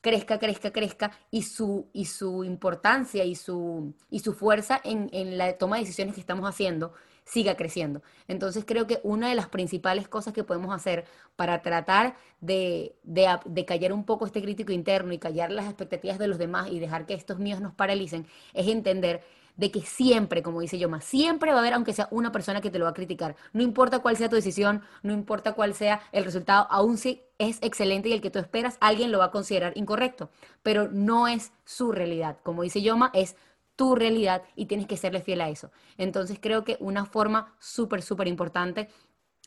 crezca, 0.01 0.39
crezca, 0.39 0.72
crezca 0.72 1.12
y 1.32 1.43
su, 1.43 1.88
y 1.93 2.05
su 2.05 2.43
importancia 2.43 3.24
y 3.26 3.36
su, 3.36 3.93
y 4.10 4.20
su 4.20 4.34
fuerza 4.34 4.80
en, 4.84 5.10
en 5.12 5.38
la 5.38 5.57
toma 5.57 5.78
de 5.78 5.84
decisiones 5.84 6.16
que 6.16 6.22
estamos 6.22 6.47
haciendo 6.47 6.93
siga 7.30 7.56
creciendo. 7.56 8.02
Entonces 8.28 8.66
creo 8.66 8.88
que 8.88 9.00
una 9.04 9.30
de 9.30 9.36
las 9.36 9.50
principales 9.50 10.08
cosas 10.08 10.34
que 10.34 10.44
podemos 10.44 10.74
hacer 10.74 11.06
para 11.36 11.62
tratar 11.62 12.16
de, 12.42 12.96
de, 13.04 13.66
callar 13.66 13.94
un 13.94 14.04
poco 14.04 14.26
este 14.26 14.42
crítico 14.42 14.72
interno 14.72 15.14
y 15.14 15.20
callar 15.20 15.52
las 15.52 15.66
expectativas 15.66 16.18
de 16.18 16.28
los 16.28 16.40
demás 16.40 16.70
y 16.72 16.80
dejar 16.80 17.06
que 17.06 17.14
estos 17.14 17.38
míos 17.38 17.62
nos 17.62 17.74
paralicen 17.74 18.26
es 18.54 18.68
entender 18.68 19.22
de 19.58 19.72
que 19.72 19.82
siempre, 19.82 20.42
como 20.42 20.62
dice 20.62 20.80
Yoma, 20.80 21.02
siempre 21.02 21.52
va 21.52 21.58
a 21.58 21.60
haber, 21.60 21.74
aunque 21.74 21.94
sea 21.94 22.08
una 22.12 22.32
persona 22.32 22.62
que 22.62 22.72
te 22.72 22.80
lo 22.80 22.86
va 22.86 22.92
a 22.92 22.94
criticar. 22.94 23.36
No 23.52 23.62
importa 23.62 24.00
cuál 24.00 24.16
sea 24.16 24.30
tu 24.30 24.38
decisión, 24.38 24.82
no 25.04 25.12
importa 25.12 25.52
cuál 25.52 25.74
sea 25.74 26.02
el 26.14 26.24
resultado, 26.24 26.66
aun 26.72 26.98
si 26.98 27.24
es 27.38 27.60
excelente 27.62 28.08
y 28.08 28.14
el 28.14 28.22
que 28.22 28.32
tú 28.32 28.40
esperas, 28.40 28.78
alguien 28.80 29.12
lo 29.12 29.20
va 29.20 29.26
a 29.26 29.32
considerar 29.32 29.74
incorrecto. 29.76 30.30
Pero 30.64 30.88
no 30.90 31.28
es 31.28 31.52
su 31.66 31.92
realidad. 31.92 32.38
Como 32.42 32.64
dice 32.64 32.82
Yoma, 32.82 33.12
es 33.14 33.36
tu 33.80 33.96
realidad 33.96 34.44
y 34.58 34.66
tienes 34.66 34.88
que 34.88 34.98
serle 34.98 35.22
fiel 35.22 35.40
a 35.40 35.48
eso. 35.48 35.72
Entonces 35.98 36.38
creo 36.42 36.66
que 36.66 36.76
una 36.82 37.06
forma 37.06 37.56
súper, 37.60 38.02
súper 38.02 38.28
importante 38.28 38.90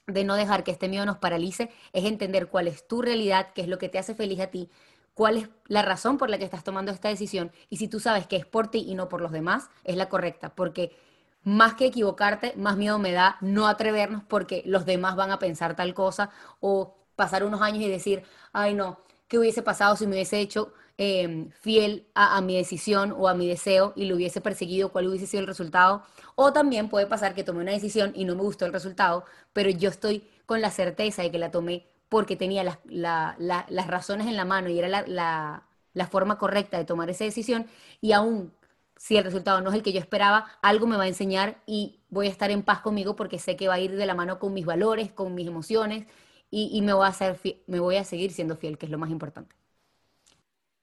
de 0.07 0.25
no 0.25 0.37
dejar 0.37 0.65
que 0.65 0.71
este 0.71 0.89
miedo 0.89 1.05
nos 1.05 1.19
paralice 1.19 1.69
es 1.93 2.07
entender 2.07 2.47
cuál 2.49 2.67
es 2.67 2.89
tu 2.89 3.03
realidad, 3.03 3.49
qué 3.55 3.61
es 3.61 3.69
lo 3.69 3.77
que 3.77 3.91
te 3.91 3.99
hace 3.99 4.15
feliz 4.15 4.41
a 4.41 4.47
ti, 4.47 4.71
cuál 5.13 5.37
es 5.37 5.51
la 5.67 5.83
razón 5.83 6.17
por 6.17 6.31
la 6.31 6.39
que 6.39 6.45
estás 6.45 6.65
tomando 6.65 6.93
esta 6.93 7.11
decisión 7.11 7.53
y 7.69 7.77
si 7.77 7.89
tú 7.89 8.01
sabes 8.01 8.27
que 8.27 8.37
es 8.37 8.47
por 8.47 8.69
ti 8.69 8.87
y 8.89 8.95
no 8.95 9.11
por 9.11 9.21
los 9.21 9.33
demás, 9.33 9.69
es 9.85 9.97
la 9.97 10.09
correcta, 10.09 10.55
porque 10.55 10.97
más 11.43 11.75
que 11.75 11.85
equivocarte, 11.85 12.55
más 12.57 12.79
miedo 12.79 12.99
me 12.99 13.13
da 13.13 13.37
no 13.43 13.67
atrevernos 13.67 14.23
porque 14.25 14.63
los 14.65 14.87
demás 14.87 15.15
van 15.15 15.31
a 15.31 15.39
pensar 15.39 15.77
tal 15.77 15.93
cosa 15.93 16.31
o 16.59 16.97
pasar 17.17 17.45
unos 17.45 17.61
años 17.61 17.83
y 17.83 17.89
decir, 17.91 18.23
ay 18.55 18.73
no, 18.73 19.03
¿qué 19.29 19.39
hubiese 19.39 19.61
pasado 19.61 19.95
si 19.95 20.07
me 20.07 20.15
hubiese 20.15 20.41
hecho 20.41 20.73
eh, 21.03 21.49
fiel 21.61 22.07
a, 22.15 22.41
mi 22.41 22.57
decisión 22.57 23.13
o 23.17 23.29
a 23.29 23.35
mi 23.35 23.49
deseo 23.49 23.93
y 23.97 24.05
lo 24.07 24.17
hubiese 24.17 24.41
perseguido, 24.41 24.91
cuál 24.93 25.09
hubiese 25.09 25.27
sido 25.27 25.41
el 25.41 25.47
resultado? 25.47 26.03
O 26.35 26.53
también 26.53 26.89
puede 26.89 27.07
pasar 27.07 27.35
que 27.35 27.45
tomé 27.45 27.61
una 27.63 27.73
decisión 27.73 28.13
y 28.15 28.25
no 28.25 28.35
me 28.37 28.43
gustó 28.43 28.67
el 28.67 28.73
resultado, 28.73 29.25
pero 29.53 29.71
yo 29.71 29.91
estoy 29.91 30.29
con 30.47 30.61
la 30.61 30.71
certeza 30.71 31.23
de 31.23 31.31
que 31.31 31.39
la 31.39 31.51
tomé 31.51 31.87
porque 32.09 32.37
tenía 32.37 32.63
las, 32.65 32.79
la- 32.85 33.35
la- 33.39 33.67
las 33.69 33.87
razones 33.87 34.27
en 34.27 34.37
la 34.37 34.45
mano 34.45 34.69
y 34.69 34.79
era 34.79 34.89
la, 34.89 35.05
forma 36.07 36.39
correcta 36.39 36.79
de 36.79 36.85
tomar 36.85 37.11
esa 37.11 37.25
decisión 37.25 37.67
y 38.01 38.13
aún 38.13 38.53
si 38.97 39.17
el 39.17 39.25
resultado 39.25 39.61
no 39.61 39.71
es 39.71 39.75
el 39.77 39.83
que 39.83 39.93
yo 39.93 39.99
esperaba, 40.01 40.47
algo 40.63 40.87
me 40.87 40.97
va 40.97 41.05
a 41.05 41.09
enseñar 41.09 41.61
y 41.67 42.01
voy 42.09 42.27
a 42.29 42.31
estar 42.31 42.51
en 42.51 42.63
paz 42.63 42.81
conmigo 42.81 43.17
porque 43.17 43.39
sé 43.39 43.57
que 43.57 43.67
va 43.69 43.75
a 43.75 43.81
ir 43.81 43.97
de 43.97 44.07
la 44.07 44.15
mano 44.15 44.39
con 44.39 44.55
mis 44.55 44.65
valores, 44.67 45.13
con 45.13 45.35
mis 45.35 45.47
emociones 45.49 46.07
y, 46.51 46.81
me, 46.83 46.93
voy 46.93 47.07
a 47.07 47.13
fie- 47.13 47.63
me 47.67 47.81
voy 47.81 47.97
a 47.97 48.05
seguir 48.05 48.33
siendo 48.33 48.57
fiel, 48.57 48.79
que 48.79 48.87
es 48.87 48.93
lo 48.93 48.99
más 48.99 49.11
importante. 49.11 49.57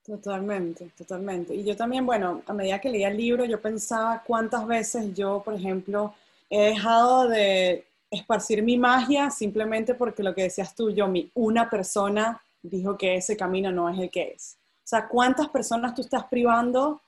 Totalmente, 0.04 0.90
totalmente. 0.96 1.54
Y 1.54 1.62
yo 1.62 1.76
también, 1.76 2.06
bueno, 2.06 2.42
a 2.46 2.54
medida 2.54 2.80
que 2.80 2.88
leía 2.88 3.08
el 3.08 3.16
libro, 3.18 3.44
yo 3.44 3.60
pensaba 3.60 4.22
cuántas 4.26 4.66
veces 4.66 5.14
yo, 5.14 5.42
por 5.44 5.54
ejemplo, 5.54 6.14
he 6.48 6.62
dejado 6.70 7.28
de 7.28 7.84
esparcir 8.10 8.62
mi 8.62 8.76
magia 8.78 9.30
simplemente 9.30 9.94
porque 9.94 10.22
lo 10.22 10.34
que 10.34 10.44
decías 10.44 10.74
tú, 10.74 10.90
yo, 10.90 11.06
mi 11.06 11.30
una 11.34 11.68
persona 11.68 12.40
dijo 12.62 12.96
que 12.96 13.16
ese 13.16 13.36
camino 13.36 13.70
no 13.70 13.88
es 13.90 13.98
el 13.98 14.10
que 14.10 14.32
es. 14.34 14.56
O 14.78 14.88
sea, 14.90 15.06
¿cuántas 15.06 15.48
personas 15.48 15.94
tú 15.94 16.02
estás 16.02 16.24
privando 16.24 17.00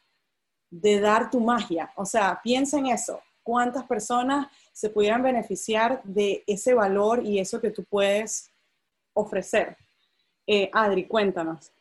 de 0.70 1.01
dar 1.01 1.30
tu 1.30 1.40
magia? 1.40 1.90
O 1.97 2.05
sea, 2.05 2.40
piensa 2.43 2.78
en 2.78 2.86
eso. 2.86 3.20
¿Cuántas 3.43 3.84
personas 3.84 4.47
se 4.72 4.90
pudieran 4.90 5.22
beneficiar 5.22 6.03
de 6.05 6.45
ese 6.47 6.74
valor 6.74 7.24
y 7.24 7.40
eso 7.40 7.61
que 7.61 7.70
tú 7.70 7.84
puedes 7.84 8.51
ofrecer? 9.14 9.76
Eh, 10.47 10.70
Adri, 10.72 11.07
cuéntanos. 11.07 11.72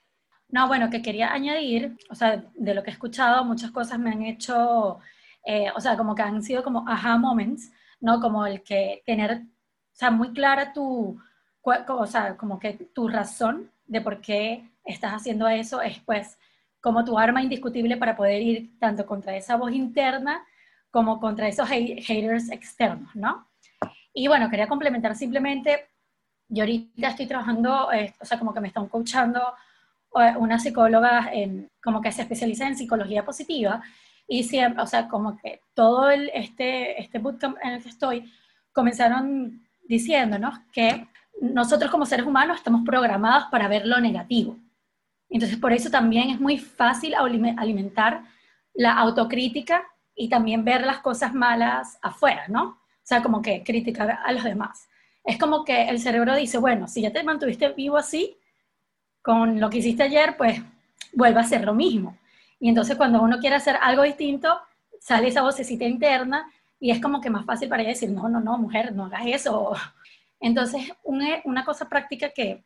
No, 0.51 0.67
bueno, 0.67 0.89
que 0.89 1.01
quería 1.01 1.31
añadir, 1.33 1.97
o 2.09 2.15
sea, 2.15 2.43
de 2.55 2.73
lo 2.73 2.83
que 2.83 2.89
he 2.89 2.93
escuchado, 2.93 3.45
muchas 3.45 3.71
cosas 3.71 3.99
me 3.99 4.11
han 4.11 4.21
hecho, 4.23 4.99
eh, 5.45 5.67
o 5.75 5.79
sea, 5.79 5.95
como 5.97 6.13
que 6.15 6.21
han 6.23 6.43
sido 6.43 6.63
como 6.63 6.83
aha 6.87 7.17
moments, 7.17 7.71
¿no? 8.01 8.19
Como 8.19 8.45
el 8.45 8.61
que 8.61 9.01
tener, 9.05 9.31
o 9.43 9.45
sea, 9.93 10.11
muy 10.11 10.33
clara 10.33 10.73
tu, 10.73 11.17
o 11.63 12.05
sea, 12.07 12.35
como 12.37 12.59
que 12.59 12.73
tu 12.93 13.07
razón 13.07 13.71
de 13.85 14.01
por 14.01 14.19
qué 14.21 14.69
estás 14.83 15.13
haciendo 15.13 15.47
eso 15.47 15.81
es 15.81 15.99
pues 15.99 16.37
como 16.81 17.05
tu 17.05 17.17
arma 17.19 17.41
indiscutible 17.43 17.95
para 17.97 18.15
poder 18.17 18.41
ir 18.41 18.79
tanto 18.79 19.05
contra 19.05 19.35
esa 19.37 19.55
voz 19.55 19.71
interna 19.71 20.43
como 20.89 21.19
contra 21.19 21.47
esos 21.47 21.69
hate- 21.69 22.03
haters 22.03 22.49
externos, 22.51 23.15
¿no? 23.15 23.47
Y 24.13 24.27
bueno, 24.27 24.49
quería 24.49 24.67
complementar 24.67 25.15
simplemente, 25.15 25.87
yo 26.49 26.63
ahorita 26.63 27.09
estoy 27.09 27.27
trabajando, 27.27 27.91
eh, 27.91 28.13
o 28.19 28.25
sea, 28.25 28.37
como 28.39 28.53
que 28.53 28.61
me 28.61 28.67
están 28.69 28.87
coachando 28.87 29.41
una 30.14 30.59
psicóloga 30.59 31.30
en, 31.32 31.70
como 31.82 32.01
que 32.01 32.12
se 32.12 32.22
especializa 32.24 32.68
en 32.68 32.76
psicología 32.78 33.24
positiva 33.26 33.82
y 34.28 34.43
siempre, 34.43 34.82
o 34.84 34.88
sea, 34.88 35.07
como 35.07 35.38
que 35.38 35.62
todo 35.74 36.09
el, 36.09 36.30
este, 36.34 37.01
este 37.01 37.20
bootcamp 37.20 37.57
en 37.64 37.72
el 37.72 37.84
que 37.84 37.89
estoy, 37.89 38.32
comenzaron 38.74 39.62
diciéndonos 39.88 40.59
que 40.72 41.07
nosotros 41.41 41.89
como 41.91 42.05
seres 42.05 42.26
humanos 42.26 42.57
estamos 42.57 42.84
programados 42.86 43.45
para 43.51 43.68
ver 43.68 43.86
lo 43.86 43.99
negativo. 43.99 44.57
Entonces, 45.30 45.57
por 45.57 45.74
eso 45.74 45.89
también 45.89 46.30
es 46.30 46.39
muy 46.39 46.57
fácil 46.57 47.14
alime- 47.16 47.55
alimentar 47.57 48.24
la 48.74 48.93
autocrítica 48.93 49.84
y 50.16 50.30
también 50.30 50.64
ver 50.64 50.86
las 50.86 50.99
cosas 50.99 51.34
malas 51.34 51.97
afuera, 52.01 52.43
¿no? 52.47 52.64
O 52.64 53.03
sea, 53.03 53.22
como 53.24 53.41
que 53.41 53.64
criticar 53.64 54.20
a 54.24 54.32
los 54.34 54.43
demás. 54.43 54.88
Es 55.24 55.38
como 55.38 55.64
que 55.64 55.89
el 55.89 55.99
cerebro 55.99 56.36
dice, 56.36 56.57
bueno, 56.57 56.88
si 56.88 57.01
ya 57.01 57.12
te 57.12 57.24
mantuviste 57.24 57.70
vivo 57.70 57.97
así, 57.97 58.38
con 59.22 59.59
lo 59.59 59.69
que 59.69 59.78
hiciste 59.80 60.03
ayer, 60.03 60.36
pues 60.38 60.61
vuelve 61.13 61.39
a 61.39 61.43
hacer 61.43 61.63
lo 61.63 61.74
mismo. 61.74 62.17
Y 62.59 62.69
entonces 62.69 62.95
cuando 62.95 63.22
uno 63.22 63.39
quiere 63.39 63.55
hacer 63.55 63.78
algo 63.82 64.03
distinto, 64.03 64.59
sale 64.99 65.28
esa 65.28 65.41
vocecita 65.41 65.86
interna 65.86 66.51
y 66.80 66.91
es 66.91 67.01
como 67.01 67.22
que 67.22 67.30
más 67.30 67.45
fácil 67.45 67.69
para 67.69 67.82
ella 67.82 67.91
decir, 67.91 68.09
no, 68.09 68.30
no, 68.30 68.39
no, 68.39 68.57
mujer, 68.57 68.93
no 68.95 69.05
hagas 69.05 69.24
eso. 69.26 69.74
Entonces, 70.39 70.91
una, 71.03 71.63
cosa 71.63 71.88
práctica 71.88 72.30
que, 72.30 72.63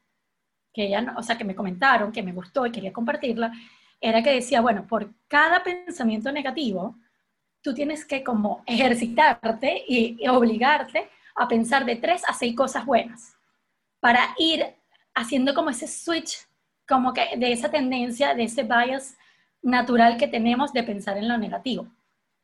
que 0.73 0.85
ella, 0.85 1.13
o 1.17 1.23
sea, 1.23 1.37
que 1.37 1.43
me 1.43 1.55
comentaron, 1.55 2.11
que 2.11 2.23
me 2.23 2.31
gustó 2.31 2.65
y 2.65 2.71
quería 2.71 2.93
compartirla, 2.93 3.51
era 3.99 4.23
que 4.23 4.31
decía, 4.31 4.61
bueno, 4.61 4.87
por 4.87 5.13
cada 5.27 5.61
pensamiento 5.63 6.31
negativo, 6.31 6.95
tú 7.61 7.73
tienes 7.73 8.05
que 8.05 8.23
como 8.23 8.63
ejercitarte 8.65 9.83
y, 9.87 10.17
y 10.23 10.27
obligarte 10.29 11.09
a 11.35 11.47
pensar 11.47 11.83
de 11.83 11.97
tres 11.97 12.23
a 12.25 12.33
seis 12.33 12.55
cosas 12.55 12.85
buenas, 12.85 13.35
para 13.99 14.33
ir 14.37 14.65
haciendo 15.15 15.53
como 15.53 15.69
ese 15.69 15.87
switch, 15.87 16.47
como 16.87 17.13
que 17.13 17.37
de 17.37 17.51
esa 17.51 17.71
tendencia, 17.71 18.35
de 18.35 18.43
ese 18.43 18.63
bias 18.63 19.17
natural 19.61 20.17
que 20.17 20.27
tenemos 20.27 20.71
de 20.73 20.83
pensar 20.83 21.17
en 21.17 21.27
lo 21.27 21.37
negativo, 21.37 21.87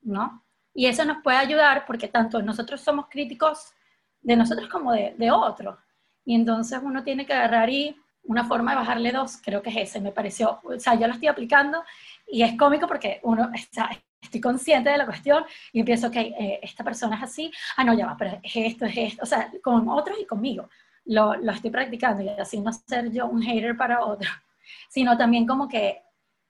¿no? 0.01 0.43
Y 0.73 0.87
eso 0.87 1.05
nos 1.05 1.21
puede 1.21 1.37
ayudar 1.37 1.85
porque 1.85 2.07
tanto 2.07 2.41
nosotros 2.41 2.81
somos 2.81 3.07
críticos 3.09 3.73
de 4.21 4.35
nosotros 4.35 4.69
como 4.69 4.93
de, 4.93 5.31
otros. 5.31 5.77
Y 6.25 6.35
entonces 6.35 6.79
uno 6.81 7.03
tiene 7.03 7.25
que 7.25 7.33
agarrar 7.33 7.69
y 7.69 7.95
una 8.23 8.45
forma 8.45 8.71
de 8.71 8.77
bajarle 8.77 9.11
dos, 9.11 9.37
creo 9.43 9.61
que 9.61 9.71
es 9.71 9.77
ese, 9.77 9.99
me 9.99 10.11
pareció, 10.11 10.59
o 10.63 10.79
sea, 10.79 10.93
yo 10.95 11.07
lo 11.07 11.13
estoy 11.13 11.27
aplicando 11.27 11.83
y 12.27 12.43
es 12.43 12.55
cómico 12.55 12.87
porque 12.87 13.19
uno 13.23 13.49
está, 13.53 13.89
estoy 14.21 14.39
consciente 14.39 14.91
de 14.91 14.97
la 14.97 15.05
cuestión 15.05 15.43
y 15.73 15.79
empiezo, 15.79 16.11
que 16.11 16.19
eh, 16.19 16.59
esta 16.61 16.83
persona 16.83 17.17
es 17.17 17.23
así, 17.23 17.51
ah, 17.77 17.83
no, 17.83 17.95
ya 17.95 18.05
va, 18.05 18.15
pero 18.17 18.39
es 18.43 18.55
esto, 18.55 18.85
es 18.85 18.95
esto, 18.95 19.23
o 19.23 19.25
sea, 19.25 19.51
con 19.63 19.89
otros 19.89 20.17
y 20.21 20.25
conmigo, 20.25 20.69
lo, 21.05 21.35
lo 21.35 21.51
estoy 21.51 21.71
practicando 21.71 22.23
y 22.23 22.29
así 22.29 22.59
no 22.59 22.71
ser 22.73 23.11
yo 23.11 23.27
un 23.27 23.41
hater 23.41 23.75
para 23.75 24.05
otro, 24.05 24.29
sino 24.89 25.17
también 25.17 25.45
como 25.45 25.67
que 25.67 26.01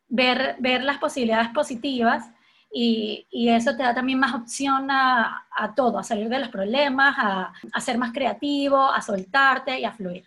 ver, 0.07 0.55
ver 0.59 0.83
las 0.83 0.97
posibilidades 0.97 1.49
positivas 1.49 2.29
y, 2.73 3.27
y, 3.29 3.49
eso 3.49 3.75
te 3.75 3.83
da 3.83 3.93
también 3.93 4.17
más 4.17 4.33
opción 4.33 4.89
a, 4.89 5.45
a, 5.51 5.75
todo, 5.75 5.99
a 5.99 6.03
salir 6.03 6.29
de 6.29 6.39
los 6.39 6.47
problemas, 6.47 7.13
a, 7.17 7.53
a 7.73 7.81
ser 7.81 7.97
más 7.97 8.13
creativo, 8.13 8.77
a 8.77 9.01
soltarte 9.01 9.77
y 9.77 9.83
a 9.83 9.91
fluir. 9.91 10.25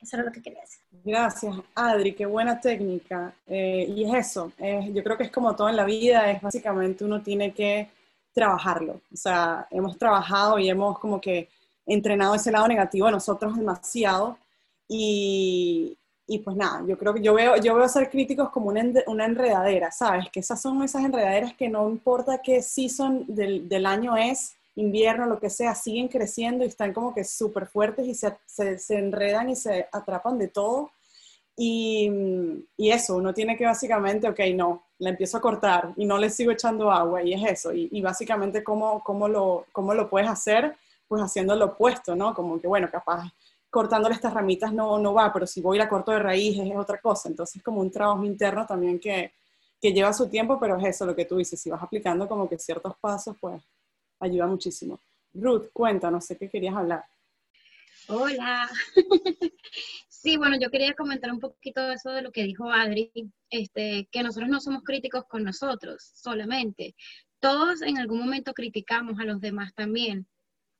Eso 0.00 0.16
era 0.16 0.26
lo 0.26 0.32
que 0.32 0.42
quería 0.42 0.60
decir. 0.60 0.80
Gracias, 1.04 1.56
Adri, 1.74 2.12
qué 2.14 2.26
buena 2.26 2.60
técnica. 2.60 3.32
Eh, 3.46 3.86
y 3.88 4.04
es 4.04 4.14
eso, 4.14 4.52
yo 4.92 5.02
creo 5.02 5.16
que 5.16 5.24
es 5.24 5.30
como 5.30 5.56
todo 5.56 5.68
en 5.68 5.76
la 5.76 5.84
vida, 5.84 6.30
es 6.30 6.40
básicamente 6.40 7.04
uno 7.04 7.20
tiene 7.20 7.52
que 7.52 7.88
trabajarlo. 8.32 9.00
O 9.12 9.16
sea, 9.16 9.66
hemos 9.70 9.96
trabajado 9.98 10.58
y 10.58 10.68
hemos 10.68 10.98
como 10.98 11.20
que 11.20 11.48
entrenado 11.86 12.34
ese 12.34 12.50
lado 12.50 12.68
negativo 12.68 13.10
nosotros 13.10 13.56
demasiado. 13.56 14.36
Y, 14.88 15.96
y 16.26 16.38
pues 16.38 16.56
nada, 16.56 16.84
yo 16.86 16.96
creo 16.96 17.14
que 17.14 17.22
yo 17.22 17.34
veo, 17.34 17.56
yo 17.56 17.74
veo 17.74 17.88
ser 17.88 18.10
críticos 18.10 18.50
como 18.50 18.68
una, 18.68 18.84
una, 19.06 19.24
enredadera, 19.24 19.90
¿sabes? 19.90 20.26
Que 20.30 20.40
esas 20.40 20.60
son 20.60 20.82
esas 20.82 21.04
enredaderas 21.04 21.54
que 21.54 21.68
no 21.68 21.88
importa 21.88 22.40
qué 22.42 22.62
season 22.62 23.24
del, 23.26 23.68
del 23.68 23.86
año 23.86 24.16
es, 24.16 24.54
invierno, 24.74 25.26
lo 25.26 25.38
que 25.38 25.50
sea, 25.50 25.74
siguen 25.74 26.08
creciendo 26.08 26.64
y 26.64 26.68
están 26.68 26.92
como 26.92 27.14
que 27.14 27.24
súper 27.24 27.66
fuertes 27.66 28.06
y 28.06 28.14
se, 28.14 28.36
se, 28.46 28.98
enredan 28.98 29.50
y 29.50 29.56
se 29.56 29.88
atrapan 29.92 30.38
de 30.38 30.48
todo. 30.48 30.90
Y, 31.56 32.10
y, 32.78 32.90
eso, 32.90 33.16
uno 33.16 33.34
tiene 33.34 33.56
que 33.56 33.66
básicamente, 33.66 34.26
ok, 34.28 34.40
no, 34.54 34.84
la 34.98 35.10
empiezo 35.10 35.36
a 35.36 35.42
cortar 35.42 35.92
y 35.96 36.06
no 36.06 36.16
le 36.16 36.30
sigo 36.30 36.50
echando 36.50 36.90
agua 36.90 37.22
y 37.22 37.34
es 37.34 37.42
eso. 37.50 37.74
Y, 37.74 37.88
y 37.92 38.00
básicamente, 38.00 38.64
¿cómo, 38.64 39.02
cómo, 39.04 39.28
lo, 39.28 39.66
¿cómo 39.72 39.92
lo 39.92 40.08
puedes 40.08 40.30
hacer? 40.30 40.74
Pues 41.08 41.22
haciendo 41.22 41.54
lo 41.54 41.66
opuesto, 41.66 42.14
¿no? 42.14 42.34
Como 42.34 42.60
que, 42.60 42.66
bueno, 42.66 42.88
capaz 42.90 43.32
cortándole 43.70 44.14
estas 44.14 44.34
ramitas 44.34 44.72
no, 44.72 44.98
no 44.98 45.14
va, 45.14 45.32
pero 45.32 45.46
si 45.46 45.60
voy 45.60 45.76
y 45.76 45.78
la 45.78 45.88
corto 45.88 46.12
de 46.12 46.18
raíz 46.18 46.58
es 46.58 46.76
otra 46.76 47.00
cosa. 47.00 47.28
Entonces, 47.28 47.62
como 47.62 47.80
un 47.80 47.90
trabajo 47.90 48.24
interno 48.24 48.66
también 48.66 48.98
que, 48.98 49.32
que 49.80 49.92
lleva 49.92 50.12
su 50.12 50.28
tiempo, 50.28 50.58
pero 50.60 50.76
es 50.78 50.84
eso 50.84 51.06
lo 51.06 51.16
que 51.16 51.24
tú 51.24 51.36
dices. 51.36 51.60
Si 51.60 51.70
vas 51.70 51.82
aplicando 51.82 52.28
como 52.28 52.48
que 52.48 52.58
ciertos 52.58 52.94
pasos, 53.00 53.36
pues 53.40 53.62
ayuda 54.20 54.46
muchísimo. 54.46 55.00
Ruth, 55.34 55.68
cuéntanos, 55.72 56.24
sé 56.26 56.36
que 56.36 56.50
querías 56.50 56.76
hablar. 56.76 57.04
Hola. 58.08 58.68
Sí, 60.22 60.36
bueno, 60.36 60.56
yo 60.56 60.70
quería 60.70 60.94
comentar 60.94 61.32
un 61.32 61.40
poquito 61.40 61.90
eso 61.90 62.10
de 62.10 62.22
lo 62.22 62.30
que 62.30 62.44
dijo 62.44 62.70
Adri, 62.70 63.10
este, 63.50 64.08
que 64.12 64.22
nosotros 64.22 64.48
no 64.48 64.60
somos 64.60 64.84
críticos 64.84 65.24
con 65.24 65.42
nosotros 65.42 66.12
solamente. 66.14 66.94
Todos 67.40 67.82
en 67.82 67.98
algún 67.98 68.20
momento 68.20 68.54
criticamos 68.54 69.18
a 69.18 69.24
los 69.24 69.40
demás 69.40 69.74
también. 69.74 70.28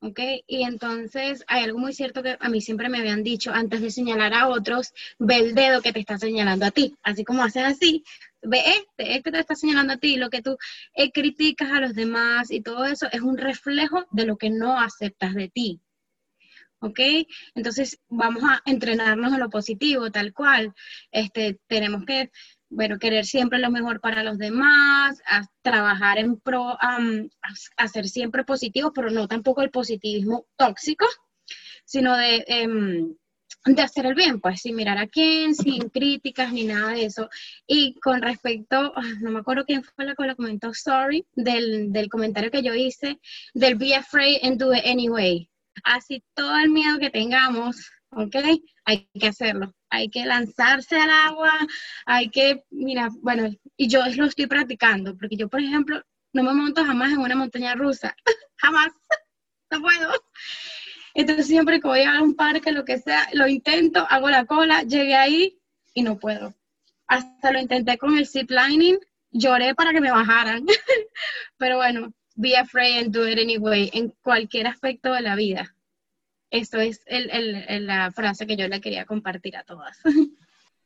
¿Ok? 0.03 0.19
Y 0.47 0.63
entonces 0.63 1.43
hay 1.47 1.63
algo 1.63 1.79
muy 1.79 1.93
cierto 1.93 2.21
que 2.21 2.37
a 2.39 2.49
mí 2.49 2.61
siempre 2.61 2.89
me 2.89 2.99
habían 2.99 3.23
dicho, 3.23 3.51
antes 3.53 3.81
de 3.81 3.89
señalar 3.89 4.33
a 4.33 4.49
otros, 4.49 4.93
ve 5.17 5.37
el 5.37 5.55
dedo 5.55 5.81
que 5.81 5.93
te 5.93 5.99
está 5.99 6.17
señalando 6.17 6.65
a 6.65 6.71
ti. 6.71 6.95
Así 7.03 7.23
como 7.23 7.43
hacen 7.43 7.65
así, 7.65 8.03
ve 8.41 8.59
este, 8.59 9.15
este 9.15 9.31
te 9.31 9.39
está 9.39 9.55
señalando 9.55 9.93
a 9.93 9.97
ti, 9.97 10.17
lo 10.17 10.29
que 10.29 10.41
tú 10.41 10.57
eh, 10.93 11.11
criticas 11.11 11.71
a 11.71 11.79
los 11.79 11.95
demás 11.95 12.51
y 12.51 12.61
todo 12.61 12.85
eso 12.85 13.07
es 13.11 13.21
un 13.21 13.37
reflejo 13.37 14.05
de 14.11 14.25
lo 14.25 14.37
que 14.37 14.49
no 14.49 14.79
aceptas 14.79 15.33
de 15.35 15.49
ti. 15.49 15.81
¿Ok? 16.79 16.99
Entonces 17.55 18.01
vamos 18.09 18.43
a 18.43 18.61
entrenarnos 18.65 19.31
en 19.31 19.39
lo 19.39 19.49
positivo, 19.49 20.11
tal 20.11 20.33
cual. 20.33 20.73
Este, 21.11 21.57
tenemos 21.67 22.03
que, 22.05 22.29
bueno, 22.73 22.97
querer 22.99 23.25
siempre 23.25 23.59
lo 23.59 23.69
mejor 23.71 23.99
para 23.99 24.23
los 24.23 24.37
demás, 24.37 25.21
trabajar 25.61 26.17
en 26.17 26.37
pro, 26.37 26.77
hacer 27.77 28.07
siempre 28.07 28.43
positivo, 28.43 28.91
pero 28.93 29.09
no 29.09 29.27
tampoco 29.27 29.61
el 29.61 29.71
positivismo 29.71 30.45
tóxico, 30.57 31.05
sino 31.85 32.17
de... 32.17 32.43
Em, 32.47 33.15
de 33.65 33.81
hacer 33.81 34.05
el 34.05 34.15
bien, 34.15 34.41
pues 34.41 34.61
sin 34.61 34.75
mirar 34.75 34.97
a 34.97 35.07
quién, 35.07 35.55
sin 35.55 35.89
críticas 35.89 36.51
ni 36.51 36.65
nada 36.65 36.91
de 36.91 37.05
eso. 37.05 37.29
Y 37.65 37.97
con 38.01 38.21
respecto, 38.21 38.91
ah, 38.95 39.01
no 39.21 39.31
me 39.31 39.39
acuerdo 39.39 39.65
quién 39.65 39.83
fue 39.83 40.05
la 40.05 40.15
que 40.15 40.25
lo 40.25 40.35
comentó, 40.35 40.73
sorry, 40.73 41.25
del, 41.33 41.91
del 41.93 42.09
comentario 42.09 42.51
que 42.51 42.61
yo 42.61 42.73
hice, 42.73 43.19
del 43.53 43.75
be 43.75 43.95
afraid 43.95 44.39
and 44.43 44.59
do 44.59 44.73
it 44.73 44.83
anyway. 44.85 45.49
Así 45.83 46.23
todo 46.33 46.57
el 46.57 46.69
miedo 46.69 46.99
que 46.99 47.09
tengamos, 47.09 47.89
¿ok? 48.15 48.35
Hay 48.85 49.09
que 49.19 49.27
hacerlo. 49.27 49.73
Hay 49.89 50.09
que 50.09 50.25
lanzarse 50.25 50.95
al 50.95 51.11
agua, 51.11 51.51
hay 52.05 52.29
que, 52.29 52.63
mira, 52.71 53.09
bueno, 53.21 53.49
y 53.77 53.87
yo 53.87 54.03
lo 54.15 54.25
estoy 54.25 54.47
practicando, 54.47 55.15
porque 55.15 55.35
yo, 55.35 55.49
por 55.49 55.61
ejemplo, 55.61 56.01
no 56.33 56.41
me 56.41 56.53
monto 56.53 56.83
jamás 56.83 57.11
en 57.13 57.19
una 57.19 57.35
montaña 57.35 57.75
rusa, 57.75 58.15
jamás, 58.57 58.87
no 59.69 59.81
puedo. 59.81 60.11
Entonces 61.13 61.45
siempre 61.45 61.79
que 61.79 61.87
voy 61.87 62.01
a 62.01 62.21
un 62.21 62.35
parque, 62.35 62.71
lo 62.71 62.85
que 62.85 62.97
sea, 62.97 63.29
lo 63.33 63.47
intento, 63.47 64.05
hago 64.09 64.29
la 64.31 64.45
cola, 64.45 64.81
llegué 64.81 65.15
ahí 65.15 65.59
y 65.93 66.01
no 66.01 66.17
puedo. 66.17 66.55
Hasta 67.05 67.51
lo 67.51 67.59
intenté 67.59 67.99
con 67.99 68.17
el 68.17 68.27
zip 68.27 68.49
lining, 68.49 68.97
lloré 69.29 69.75
para 69.75 69.91
que 69.91 70.01
me 70.01 70.11
bajaran. 70.11 70.65
Pero 71.57 71.77
bueno, 71.77 72.13
be 72.35 72.57
afraid 72.57 73.03
and 73.03 73.13
do 73.13 73.27
it 73.27 73.37
anyway, 73.37 73.91
en 73.93 74.09
cualquier 74.23 74.65
aspecto 74.65 75.13
de 75.13 75.21
la 75.21 75.35
vida. 75.35 75.75
Esto 76.53 76.79
es 76.79 77.01
el, 77.07 77.31
el, 77.31 77.87
la 77.87 78.11
frase 78.11 78.45
que 78.45 78.55
yo 78.55 78.67
le 78.67 78.79
quería 78.79 79.05
compartir 79.05 79.57
a 79.57 79.63
todas. 79.63 79.97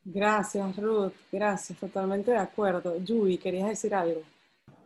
Gracias, 0.05 0.77
Ruth. 0.77 1.11
Gracias, 1.29 1.77
totalmente 1.77 2.31
de 2.31 2.37
acuerdo. 2.37 2.97
Yui, 3.03 3.37
¿querías 3.37 3.67
decir 3.67 3.93
algo? 3.93 4.21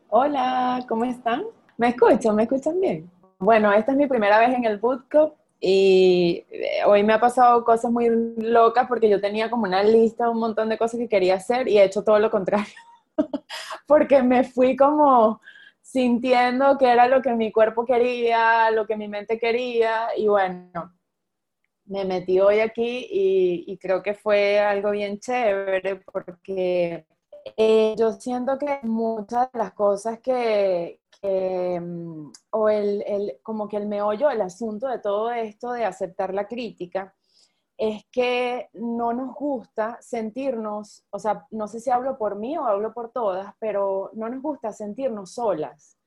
Hola, 0.10 0.84
¿cómo 0.90 1.06
están? 1.06 1.44
¿Me 1.78 1.90
escuchan? 1.90 2.36
¿Me 2.36 2.44
escuchan 2.44 2.82
bien? 2.82 3.08
Bueno, 3.38 3.72
esta 3.72 3.92
es 3.92 3.98
mi 4.00 4.08
primera 4.08 4.40
vez 4.40 4.56
en 4.56 4.66
el 4.66 4.80
bootcamp 4.80 5.34
y 5.60 6.44
eh, 6.50 6.84
hoy 6.88 7.04
me 7.04 7.14
ha 7.14 7.20
pasado 7.20 7.64
cosas 7.64 7.92
muy 7.92 8.10
locas 8.38 8.88
porque 8.88 9.08
yo 9.08 9.22
tenía 9.22 9.52
como 9.52 9.66
una 9.66 9.84
lista, 9.84 10.32
un 10.32 10.40
montón 10.40 10.68
de 10.68 10.80
cosas 10.80 11.00
que 11.00 11.08
quería 11.08 11.36
hacer 11.36 11.68
y 11.68 11.78
he 11.78 11.84
hecho 11.84 12.04
todo 12.04 12.18
lo 12.18 12.32
contrario. 12.32 12.74
porque 13.86 14.24
me 14.24 14.44
fui 14.44 14.76
como 14.76 15.42
sintiendo 15.92 16.78
que 16.78 16.90
era 16.92 17.08
lo 17.08 17.22
que 17.22 17.34
mi 17.34 17.52
cuerpo 17.52 17.86
quería, 17.86 18.72
lo 18.72 18.86
que 18.88 18.98
mi 18.98 19.08
mente 19.08 19.38
quería 19.40 20.10
y 20.16 20.28
bueno, 20.28 20.94
me 21.86 22.06
metí 22.06 22.40
hoy 22.40 22.60
aquí 22.60 23.08
y, 23.10 23.78
creo 23.78 24.02
que 24.02 24.14
fue 24.14 24.60
algo 24.60 24.92
bien 24.92 25.20
chévere 25.20 25.98
porque 25.98 27.06
eh, 27.58 27.96
yo 27.98 28.14
siento 28.14 28.58
que 28.58 28.80
muchas 28.84 29.52
de 29.52 29.60
las 29.60 29.74
cosas 29.74 30.20
que, 30.20 31.02
Em, 31.24 32.32
o 32.50 32.70
el, 32.70 33.04
el, 33.06 33.40
como 33.44 33.68
que 33.68 33.78
el 33.78 33.86
meollo, 33.86 34.32
el 34.32 34.42
asunto 34.42 34.88
de 34.88 34.98
todo 34.98 35.32
esto 35.32 35.72
de 35.74 35.86
aceptar 35.86 36.34
la 36.34 36.48
crítica, 36.48 37.16
es 37.82 38.06
que 38.12 38.70
no 38.74 39.12
nos 39.12 39.34
gusta 39.34 39.98
sentirnos, 40.02 41.04
o 41.10 41.18
sea, 41.18 41.48
no 41.50 41.68
sé 41.68 41.80
si 41.80 41.90
hablo 41.90 42.16
por 42.16 42.36
mí 42.36 42.56
o 42.56 42.66
hablo 42.66 42.94
por 42.94 43.10
todas, 43.10 43.56
pero 43.58 44.12
no 44.14 44.30
nos 44.30 44.40
gusta 44.40 44.72
sentirnos 44.72 45.34
solas. 45.34 45.98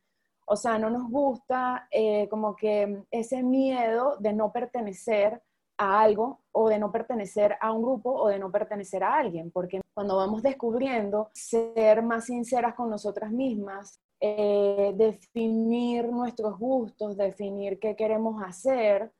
O 0.47 0.55
sea, 0.55 0.79
no 0.79 0.89
nos 0.89 1.11
gusta 1.11 1.89
eh, 1.91 2.29
como 2.29 2.55
que 2.55 3.03
ese 3.11 3.43
miedo 3.43 4.17
de 4.21 4.33
no 4.33 4.53
pertenecer 4.53 5.43
a 5.77 6.01
algo 6.01 6.43
o 6.53 6.69
de 6.69 6.79
no 6.79 6.93
pertenecer 6.93 7.57
a 7.61 7.73
un 7.73 7.83
grupo 7.83 8.13
o 8.13 8.29
de 8.29 8.39
no 8.39 8.53
pertenecer 8.53 9.03
a 9.03 9.17
alguien, 9.17 9.51
porque 9.51 9.81
cuando 9.95 10.17
vamos 10.17 10.45
descubriendo 10.45 11.29
ser 11.35 12.03
más 12.03 12.27
sinceras 12.27 12.77
con 12.77 12.89
nosotras 12.89 13.33
mismas, 13.33 13.99
eh, 14.21 14.95
definir 14.95 16.09
nuestros 16.09 16.57
gustos, 16.57 17.17
definir 17.17 17.81
qué 17.81 17.97
queremos 17.97 18.41
hacer, 18.45 19.11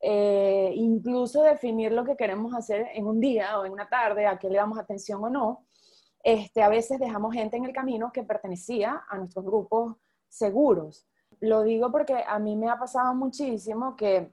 eh, 0.00 0.72
incluso 0.74 1.42
definir 1.42 1.92
lo 1.92 2.04
que 2.04 2.16
queremos 2.16 2.54
hacer 2.54 2.88
en 2.94 3.06
un 3.06 3.20
día 3.20 3.58
o 3.58 3.64
en 3.64 3.72
una 3.72 3.88
tarde, 3.88 4.26
a 4.26 4.38
qué 4.38 4.48
le 4.48 4.58
damos 4.58 4.78
atención 4.78 5.22
o 5.24 5.30
no. 5.30 5.64
Este, 6.22 6.62
a 6.62 6.68
veces 6.68 6.98
dejamos 6.98 7.34
gente 7.34 7.56
en 7.56 7.64
el 7.64 7.72
camino 7.72 8.12
que 8.12 8.22
pertenecía 8.22 9.04
a 9.08 9.16
nuestros 9.16 9.44
grupos 9.44 9.96
seguros. 10.28 11.06
Lo 11.40 11.62
digo 11.62 11.90
porque 11.90 12.24
a 12.26 12.38
mí 12.38 12.56
me 12.56 12.68
ha 12.68 12.78
pasado 12.78 13.14
muchísimo 13.14 13.96
que, 13.96 14.32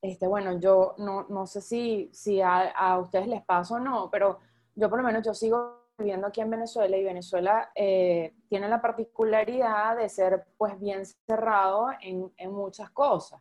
este, 0.00 0.26
bueno, 0.26 0.58
yo 0.58 0.94
no, 0.98 1.26
no 1.28 1.46
sé 1.46 1.60
si, 1.60 2.10
si 2.12 2.40
a, 2.40 2.70
a 2.70 2.98
ustedes 2.98 3.28
les 3.28 3.44
pasa 3.44 3.74
o 3.74 3.78
no, 3.78 4.10
pero 4.10 4.38
yo 4.74 4.88
por 4.88 4.98
lo 4.98 5.04
menos 5.04 5.24
yo 5.24 5.34
sigo 5.34 5.82
viviendo 5.98 6.26
aquí 6.26 6.40
en 6.40 6.50
Venezuela 6.50 6.96
y 6.96 7.04
Venezuela 7.04 7.70
eh, 7.74 8.34
tiene 8.48 8.68
la 8.68 8.80
particularidad 8.80 9.96
de 9.96 10.08
ser 10.08 10.46
pues 10.56 10.78
bien 10.80 11.04
cerrado 11.26 11.88
en, 12.00 12.32
en, 12.36 12.52
muchas 12.52 12.90
cosas. 12.90 13.40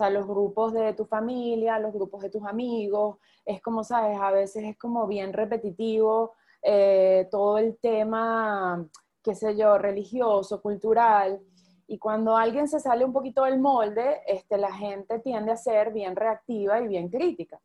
Sea, 0.00 0.08
los 0.08 0.26
grupos 0.26 0.72
de 0.72 0.94
tu 0.94 1.04
familia, 1.04 1.78
los 1.78 1.92
grupos 1.92 2.22
de 2.22 2.30
tus 2.30 2.42
amigos, 2.46 3.18
es 3.44 3.60
como, 3.60 3.84
sabes, 3.84 4.18
a 4.18 4.30
veces 4.30 4.64
es 4.64 4.78
como 4.78 5.06
bien 5.06 5.34
repetitivo 5.34 6.32
eh, 6.62 7.28
todo 7.30 7.58
el 7.58 7.76
tema, 7.76 8.82
qué 9.22 9.34
sé 9.34 9.54
yo, 9.58 9.76
religioso, 9.76 10.62
cultural. 10.62 11.42
Y 11.86 11.98
cuando 11.98 12.34
alguien 12.34 12.66
se 12.66 12.80
sale 12.80 13.04
un 13.04 13.12
poquito 13.12 13.44
del 13.44 13.60
molde, 13.60 14.22
este, 14.26 14.56
la 14.56 14.72
gente 14.72 15.18
tiende 15.18 15.52
a 15.52 15.58
ser 15.58 15.92
bien 15.92 16.16
reactiva 16.16 16.80
y 16.80 16.88
bien 16.88 17.10
crítica. 17.10 17.60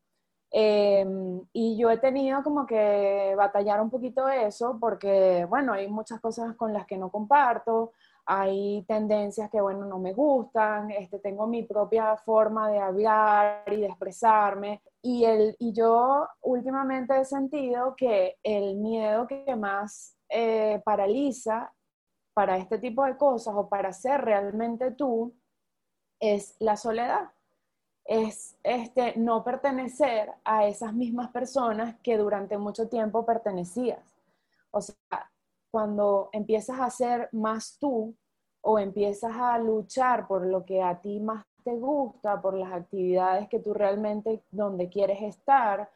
Em, 0.52 1.42
y 1.54 1.78
yo 1.78 1.90
he 1.90 2.00
tenido 2.00 2.44
como 2.44 2.66
que 2.66 3.34
batallar 3.38 3.80
un 3.80 3.90
poquito 3.90 4.28
eso 4.28 4.78
porque, 4.78 5.46
bueno, 5.50 5.72
hay 5.72 5.88
muchas 5.88 6.20
cosas 6.20 6.54
con 6.58 6.74
las 6.74 6.86
que 6.86 6.98
no 6.98 7.10
comparto, 7.10 7.94
hay 8.26 8.84
tendencias 8.88 9.50
que, 9.50 9.62
bueno, 9.62 9.86
no 9.86 10.00
me 10.00 10.14
gustan, 10.14 10.92
este, 10.92 11.20
tengo 11.20 11.48
mi 11.48 11.64
propia 11.64 12.18
forma 12.18 12.70
de 12.70 12.80
hablar 12.80 13.64
y 13.72 13.82
de 13.82 13.88
expresarme. 13.88 14.82
Y, 15.02 15.26
el, 15.26 15.56
y 15.60 15.74
yo 15.74 16.28
últimamente 16.42 17.20
he 17.20 17.26
sentido 17.26 17.96
que 17.96 18.38
el 18.44 18.76
miedo 18.76 19.28
que 19.28 19.56
más 19.56 20.18
eh, 20.30 20.82
paraliza 20.84 21.72
para 22.34 22.58
este 22.58 22.80
tipo 22.80 23.06
de 23.06 23.18
cosas 23.18 23.54
o 23.56 23.70
para 23.70 23.94
ser 23.94 24.22
realmente 24.22 24.92
tú 24.92 25.34
es 26.20 26.56
la 26.60 26.76
soledad 26.78 27.32
es 28.06 28.56
este, 28.64 29.18
no 29.18 29.44
pertenecer 29.44 30.32
a 30.44 30.68
esas 30.68 30.94
mismas 30.94 31.32
personas 31.32 31.96
que 32.04 32.18
durante 32.18 32.58
mucho 32.58 32.88
tiempo 32.88 33.26
pertenecías. 33.26 34.16
O 34.72 34.80
sea, 34.82 35.32
cuando 35.76 36.30
empiezas 36.32 36.80
a 36.80 36.90
ser 36.90 37.28
más 37.34 37.78
tú 37.78 38.16
o 38.62 38.80
empiezas 38.80 39.34
a 39.36 39.58
luchar 39.58 40.26
por 40.26 40.46
lo 40.46 40.64
que 40.64 40.82
a 40.82 41.02
ti 41.02 41.20
más 41.20 41.44
te 41.66 41.76
gusta, 41.76 42.42
por 42.42 42.54
las 42.54 42.72
actividades 42.72 43.50
que 43.50 43.60
tú 43.60 43.74
realmente 43.74 44.46
donde 44.52 44.88
quieres 44.88 45.22
estar 45.22 45.92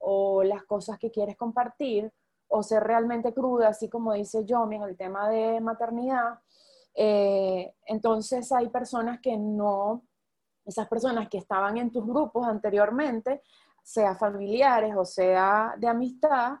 o 0.00 0.42
las 0.44 0.64
cosas 0.64 0.98
que 0.98 1.10
quieres 1.10 1.38
compartir, 1.38 2.12
o 2.46 2.62
ser 2.62 2.82
realmente 2.84 3.32
cruda, 3.32 3.68
así 3.68 3.88
como 3.88 4.12
dice 4.12 4.44
Yomi 4.44 4.76
en 4.76 4.82
el 4.82 4.98
tema 4.98 5.30
de 5.30 5.62
maternidad, 5.62 6.38
eh, 6.94 7.74
entonces 7.86 8.52
hay 8.52 8.68
personas 8.68 9.18
que 9.22 9.38
no 9.38 10.02
esas 10.66 10.88
personas 10.88 11.30
que 11.30 11.38
estaban 11.38 11.78
en 11.78 11.90
tus 11.90 12.06
grupos 12.06 12.46
anteriormente, 12.46 13.40
sea 13.82 14.14
familiares 14.14 14.94
o 14.94 15.06
sea 15.06 15.74
de 15.78 15.88
amistad, 15.88 16.58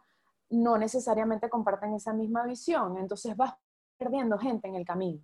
no 0.52 0.78
necesariamente 0.78 1.48
comparten 1.48 1.94
esa 1.94 2.12
misma 2.12 2.44
visión. 2.44 2.96
Entonces 2.98 3.36
vas 3.36 3.54
perdiendo 3.98 4.38
gente 4.38 4.68
en 4.68 4.74
el 4.74 4.84
camino 4.84 5.22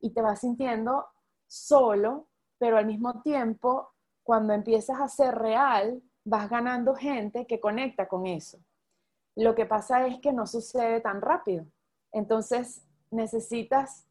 y 0.00 0.10
te 0.12 0.22
vas 0.22 0.40
sintiendo 0.40 1.06
solo, 1.46 2.28
pero 2.58 2.76
al 2.76 2.86
mismo 2.86 3.22
tiempo, 3.22 3.90
cuando 4.22 4.52
empiezas 4.52 5.00
a 5.00 5.08
ser 5.08 5.34
real, 5.34 6.02
vas 6.24 6.50
ganando 6.50 6.94
gente 6.94 7.46
que 7.46 7.60
conecta 7.60 8.06
con 8.06 8.26
eso. 8.26 8.58
Lo 9.36 9.54
que 9.54 9.66
pasa 9.66 10.06
es 10.06 10.20
que 10.20 10.32
no 10.32 10.46
sucede 10.46 11.00
tan 11.00 11.20
rápido. 11.20 11.64
Entonces 12.12 12.84
necesitas 13.10 14.06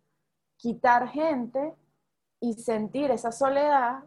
quitar 0.57 1.09
gente 1.09 1.76
y 2.39 2.53
sentir 2.53 3.11
esa 3.11 3.32
soledad 3.32 4.03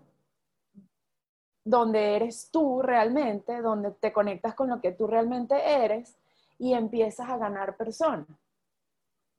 donde 1.65 2.17
eres 2.17 2.51
tú 2.51 2.83
realmente, 2.83 3.61
donde 3.61 3.91
te 3.93 4.13
conectas 4.13 4.55
con 4.55 4.69
lo 4.69 4.81
que 4.81 4.93
tú 4.93 5.07
realmente 5.07 5.55
eres 5.85 6.17
y 6.59 6.75
empiezas 6.75 7.29
a 7.29 7.37
ganar 7.37 7.77
personas. 7.77 8.27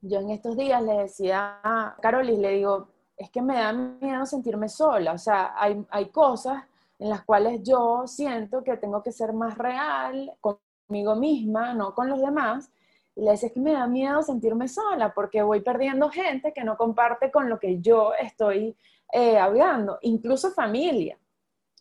Yo 0.00 0.20
en 0.20 0.30
estos 0.30 0.56
días 0.56 0.82
le 0.82 0.94
decía 0.94 1.60
a 1.62 1.96
Carolis, 2.00 2.38
le 2.38 2.50
digo, 2.50 2.88
es 3.16 3.30
que 3.30 3.42
me 3.42 3.56
da 3.56 3.72
miedo 3.72 4.26
sentirme 4.26 4.68
sola, 4.68 5.12
o 5.12 5.18
sea, 5.18 5.54
hay, 5.56 5.84
hay 5.90 6.06
cosas 6.10 6.64
en 6.98 7.08
las 7.08 7.24
cuales 7.24 7.62
yo 7.62 8.06
siento 8.06 8.62
que 8.64 8.76
tengo 8.76 9.02
que 9.02 9.12
ser 9.12 9.32
más 9.32 9.56
real 9.58 10.32
conmigo 10.40 11.14
misma, 11.16 11.74
no 11.74 11.94
con 11.94 12.08
los 12.08 12.20
demás, 12.20 12.70
y 13.14 13.22
le 13.22 13.32
decía, 13.32 13.48
es 13.48 13.52
que 13.52 13.60
me 13.60 13.72
da 13.72 13.86
miedo 13.86 14.22
sentirme 14.22 14.68
sola 14.68 15.12
porque 15.12 15.42
voy 15.42 15.60
perdiendo 15.60 16.08
gente 16.08 16.52
que 16.52 16.64
no 16.64 16.76
comparte 16.76 17.30
con 17.30 17.48
lo 17.48 17.58
que 17.58 17.80
yo 17.80 18.12
estoy 18.14 18.76
eh, 19.12 19.38
hablando, 19.38 19.98
incluso 20.02 20.50
familia. 20.52 21.18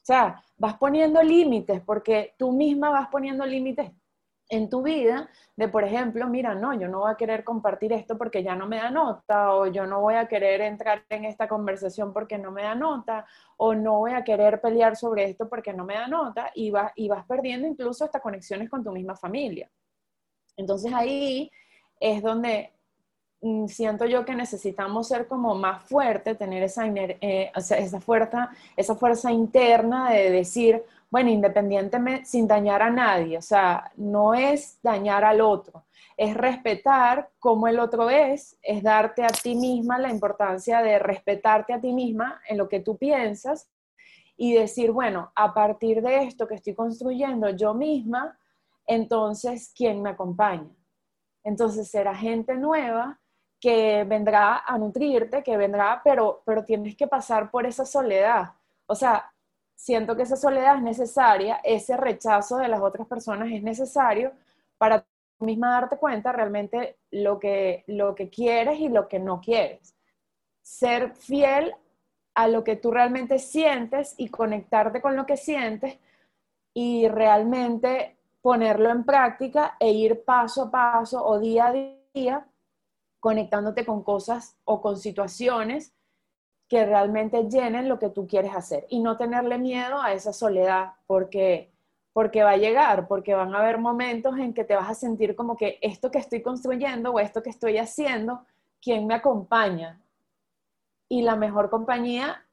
O 0.02 0.06
sea, 0.06 0.43
vas 0.58 0.78
poniendo 0.78 1.22
límites 1.22 1.82
porque 1.82 2.34
tú 2.38 2.52
misma 2.52 2.89
vas 2.89 3.08
poniendo 3.10 3.45
límites 3.45 3.91
en 4.49 4.70
tu 4.70 4.82
vida 4.82 5.30
de, 5.56 5.70
por 5.70 5.84
ejemplo, 5.84 6.28
mira, 6.28 6.54
no, 6.56 6.78
yo 6.78 6.88
no 6.88 6.99
voy 6.99 7.12
a 7.12 7.16
querer 7.16 7.43
compartir 7.43 7.93
esto 7.93 8.18
porque 8.18 8.43
ya 8.43 8.56
no 8.56 8.68
me 8.68 8.78
da 8.78 8.91
nota, 8.91 9.54
o 9.54 9.68
yo 9.68 9.86
no 9.88 10.02
voy 10.02 10.16
a 10.16 10.28
querer 10.28 10.60
entrar 10.62 11.06
en 11.10 11.24
esta 11.24 11.47
conversación 11.47 12.12
porque 12.12 12.38
no 12.38 12.52
me 12.52 12.64
da 12.64 12.76
nota, 12.76 13.26
o 13.58 13.74
no 13.74 13.99
voy 13.99 14.12
a 14.12 14.24
querer 14.24 14.60
pelear 14.60 14.97
sobre 14.97 15.24
esto 15.24 15.47
porque 15.47 15.72
no 15.72 15.86
me 15.86 15.93
da 15.93 16.08
nota, 16.08 16.52
y, 16.54 16.74
y 16.95 17.08
vas 17.08 17.26
perdiendo 17.26 17.66
incluso 17.66 18.04
hasta 18.04 18.20
conexiones 18.20 18.70
con 18.70 18.84
tu 18.84 18.91
misma 18.91 19.16
familia. 19.16 19.72
Entonces 20.58 20.93
ahí 20.93 21.49
es 21.99 22.22
donde 22.22 22.74
siento 23.68 24.06
yo 24.06 24.24
que 24.24 24.36
necesitamos 24.36 25.08
ser 25.08 25.28
como 25.28 25.56
más 25.56 25.84
fuerte, 25.84 26.36
tener 26.36 26.62
esa, 26.64 26.88
eh, 26.88 27.52
esa, 27.56 28.00
fuerza, 28.00 28.52
esa 28.78 28.96
fuerza 28.96 29.32
interna 29.32 30.12
de 30.12 30.30
decir, 30.30 30.84
bueno, 31.10 31.30
independientemente, 31.30 32.26
sin 32.26 32.48
dañar 32.48 32.84
a 32.84 32.92
nadie, 32.92 33.38
o 33.38 33.42
sea, 33.42 33.92
no 33.98 34.36
es 34.36 34.80
dañar 34.84 35.26
al 35.26 35.42
otro, 35.42 35.86
es 36.16 36.36
respetar 36.36 37.32
cómo 37.39 37.68
el 37.68 37.80
otro 37.80 38.12
es, 38.12 38.58
es 38.62 38.84
darte 38.84 39.24
a 39.24 39.30
ti 39.30 39.56
misma 39.56 39.98
la 39.98 40.12
importancia 40.12 40.82
de 40.84 41.00
respetarte 41.00 41.74
a 41.74 41.82
ti 41.82 41.94
misma 41.94 42.42
en 42.48 42.60
lo 42.60 42.70
que 42.70 42.80
tú 42.80 42.96
piensas 42.98 43.70
y 44.38 44.54
decir, 44.54 44.92
bueno, 44.92 45.32
a 45.36 45.54
partir 45.54 46.02
de 46.04 46.24
esto 46.24 46.48
que 46.48 46.56
estoy 46.56 46.76
construyendo 46.76 47.50
yo 47.50 47.74
misma, 47.74 48.38
entonces, 48.86 49.72
¿quién 49.76 50.02
me 50.02 50.12
acompaña? 50.12 50.70
Entonces 51.44 51.89
será 51.89 52.14
gente 52.14 52.56
nueva 52.56 53.20
que 53.62 54.03
vendrá 54.05 54.64
a 54.66 54.78
nutrirte, 54.80 55.43
que 55.43 55.55
vendrá, 55.55 56.01
pero, 56.03 56.41
pero 56.43 56.66
tienes 56.66 56.95
que 56.95 57.07
pasar 57.07 57.51
por 57.51 57.68
esa 57.68 57.86
soledad. 57.86 58.53
O 58.88 58.95
sea, 58.95 59.32
siento 59.76 60.16
que 60.16 60.24
esa 60.24 60.36
soledad 60.36 60.78
es 60.78 60.82
necesaria, 60.82 61.62
ese 61.64 61.95
rechazo 61.95 62.57
de 62.57 62.68
las 62.68 62.82
otras 62.82 63.07
personas 63.07 63.51
es 63.51 63.62
necesario 63.62 64.32
para 64.80 65.01
tú 65.01 65.45
misma 65.45 65.74
darte 65.74 65.97
cuenta 65.97 66.32
realmente 66.32 66.97
lo 67.12 67.39
que, 67.39 67.84
lo 67.86 68.16
que 68.16 68.30
quieres 68.30 68.80
y 68.80 68.89
lo 68.89 69.07
que 69.07 69.20
no 69.20 69.39
quieres. 69.39 69.95
Ser 70.64 71.16
fiel 71.16 71.76
a 72.34 72.47
lo 72.47 72.64
que 72.64 72.78
tú 72.78 72.89
realmente 72.89 73.38
sientes 73.38 74.16
y 74.18 74.30
conectarte 74.30 75.01
con 75.01 75.16
lo 75.16 75.28
que 75.28 75.38
sientes 75.38 75.99
y 76.74 77.07
realmente 77.07 78.18
ponerlo 78.41 78.89
en 78.89 79.03
práctica 79.03 79.76
e 79.80 79.91
ir 79.91 80.24
paso 80.24 80.64
a 80.64 80.72
paso 80.72 81.24
o 81.24 81.39
día 81.39 81.68
a 81.68 81.74
día 82.14 82.47
conectándote 83.22 83.86
con 83.86 84.03
cosas 84.03 84.57
o 84.65 84.82
con 84.82 84.97
situaciones 84.97 85.93
que 86.67 86.86
realmente 86.86 87.43
llenen 87.49 87.88
lo 87.88 87.97
que 87.97 88.09
tú 88.09 88.28
quieres 88.28 88.53
hacer 88.53 88.86
y 88.89 88.99
no 88.99 89.15
tenerle 89.15 89.57
miedo 89.57 90.01
a 90.01 90.11
esa 90.11 90.34
soledad 90.34 90.95
porque 91.07 91.72
porque 92.13 92.43
va 92.43 92.51
a 92.51 92.57
llegar, 92.57 93.07
porque 93.07 93.36
van 93.36 93.55
a 93.55 93.59
haber 93.59 93.78
momentos 93.78 94.38
en 94.38 94.53
que 94.53 94.65
te 94.65 94.76
vas 94.76 94.89
a 94.89 94.95
sentir 94.95 95.34
como 95.34 95.55
que 95.55 95.80
esto 95.82 96.11
que 96.11 96.17
estoy 96.17 96.41
construyendo 96.41 97.11
o 97.11 97.19
esto 97.22 97.41
que 97.41 97.49
estoy 97.49 97.78
haciendo, 97.78 98.41
¿quién 98.82 99.07
me 99.07 99.13
acompaña? 99.13 100.01
Y 101.07 101.22
la 101.22 101.38
mejor 101.38 101.69
compañía 101.69 102.45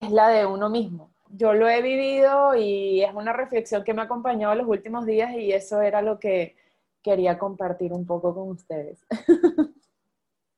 es 0.00 0.10
la 0.10 0.28
de 0.30 0.46
uno 0.46 0.68
mismo 0.68 1.14
yo 1.36 1.52
lo 1.52 1.68
he 1.68 1.82
vivido 1.82 2.54
y 2.54 3.02
es 3.02 3.12
una 3.12 3.32
reflexión 3.32 3.82
que 3.82 3.92
me 3.92 4.02
ha 4.02 4.04
acompañado 4.04 4.54
los 4.54 4.68
últimos 4.68 5.04
días 5.04 5.32
y 5.34 5.52
eso 5.52 5.80
era 5.80 6.00
lo 6.00 6.18
que 6.18 6.56
quería 7.02 7.38
compartir 7.38 7.92
un 7.92 8.06
poco 8.06 8.34
con 8.34 8.50
ustedes. 8.50 9.04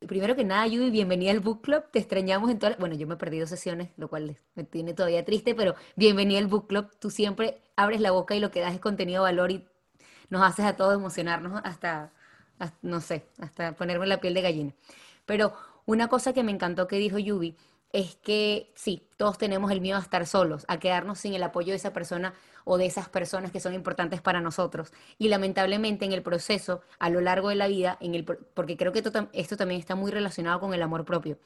Primero 0.00 0.36
que 0.36 0.44
nada, 0.44 0.66
Yubi, 0.66 0.90
bienvenida 0.90 1.30
al 1.30 1.40
Book 1.40 1.62
Club. 1.62 1.84
Te 1.90 1.98
extrañamos 1.98 2.50
en 2.50 2.58
todas... 2.58 2.78
Bueno, 2.78 2.94
yo 2.94 3.06
me 3.06 3.14
he 3.14 3.16
perdido 3.16 3.46
sesiones, 3.46 3.88
lo 3.96 4.08
cual 4.08 4.36
me 4.54 4.62
tiene 4.62 4.92
todavía 4.92 5.24
triste, 5.24 5.54
pero 5.54 5.74
bienvenida 5.96 6.38
al 6.38 6.48
Book 6.48 6.66
Club. 6.68 6.90
Tú 7.00 7.10
siempre 7.10 7.62
abres 7.76 8.00
la 8.00 8.10
boca 8.10 8.36
y 8.36 8.40
lo 8.40 8.50
que 8.50 8.60
das 8.60 8.74
es 8.74 8.80
contenido 8.80 9.22
valor 9.22 9.50
y 9.50 9.66
nos 10.28 10.42
haces 10.42 10.66
a 10.66 10.76
todos 10.76 10.94
emocionarnos 10.94 11.62
hasta, 11.64 12.12
hasta 12.58 12.76
no 12.82 13.00
sé, 13.00 13.24
hasta 13.38 13.72
ponerme 13.72 14.06
la 14.06 14.20
piel 14.20 14.34
de 14.34 14.42
gallina. 14.42 14.74
Pero 15.24 15.54
una 15.86 16.08
cosa 16.08 16.34
que 16.34 16.42
me 16.44 16.52
encantó 16.52 16.86
que 16.86 16.96
dijo 16.96 17.18
Yubi 17.18 17.56
es 17.96 18.14
que 18.16 18.70
sí, 18.74 19.08
todos 19.16 19.38
tenemos 19.38 19.70
el 19.70 19.80
miedo 19.80 19.96
a 19.96 20.02
estar 20.02 20.26
solos, 20.26 20.66
a 20.68 20.78
quedarnos 20.78 21.18
sin 21.18 21.32
el 21.32 21.42
apoyo 21.42 21.70
de 21.70 21.76
esa 21.76 21.94
persona 21.94 22.34
o 22.64 22.76
de 22.76 22.84
esas 22.84 23.08
personas 23.08 23.50
que 23.50 23.58
son 23.58 23.72
importantes 23.72 24.20
para 24.20 24.42
nosotros. 24.42 24.92
Y 25.16 25.28
lamentablemente 25.28 26.04
en 26.04 26.12
el 26.12 26.22
proceso, 26.22 26.82
a 26.98 27.08
lo 27.08 27.22
largo 27.22 27.48
de 27.48 27.54
la 27.54 27.68
vida, 27.68 27.96
en 28.02 28.14
el, 28.14 28.26
porque 28.26 28.76
creo 28.76 28.92
que 28.92 28.98
esto, 28.98 29.30
esto 29.32 29.56
también 29.56 29.80
está 29.80 29.94
muy 29.94 30.10
relacionado 30.10 30.60
con 30.60 30.74
el 30.74 30.82
amor 30.82 31.06
propio. 31.06 31.38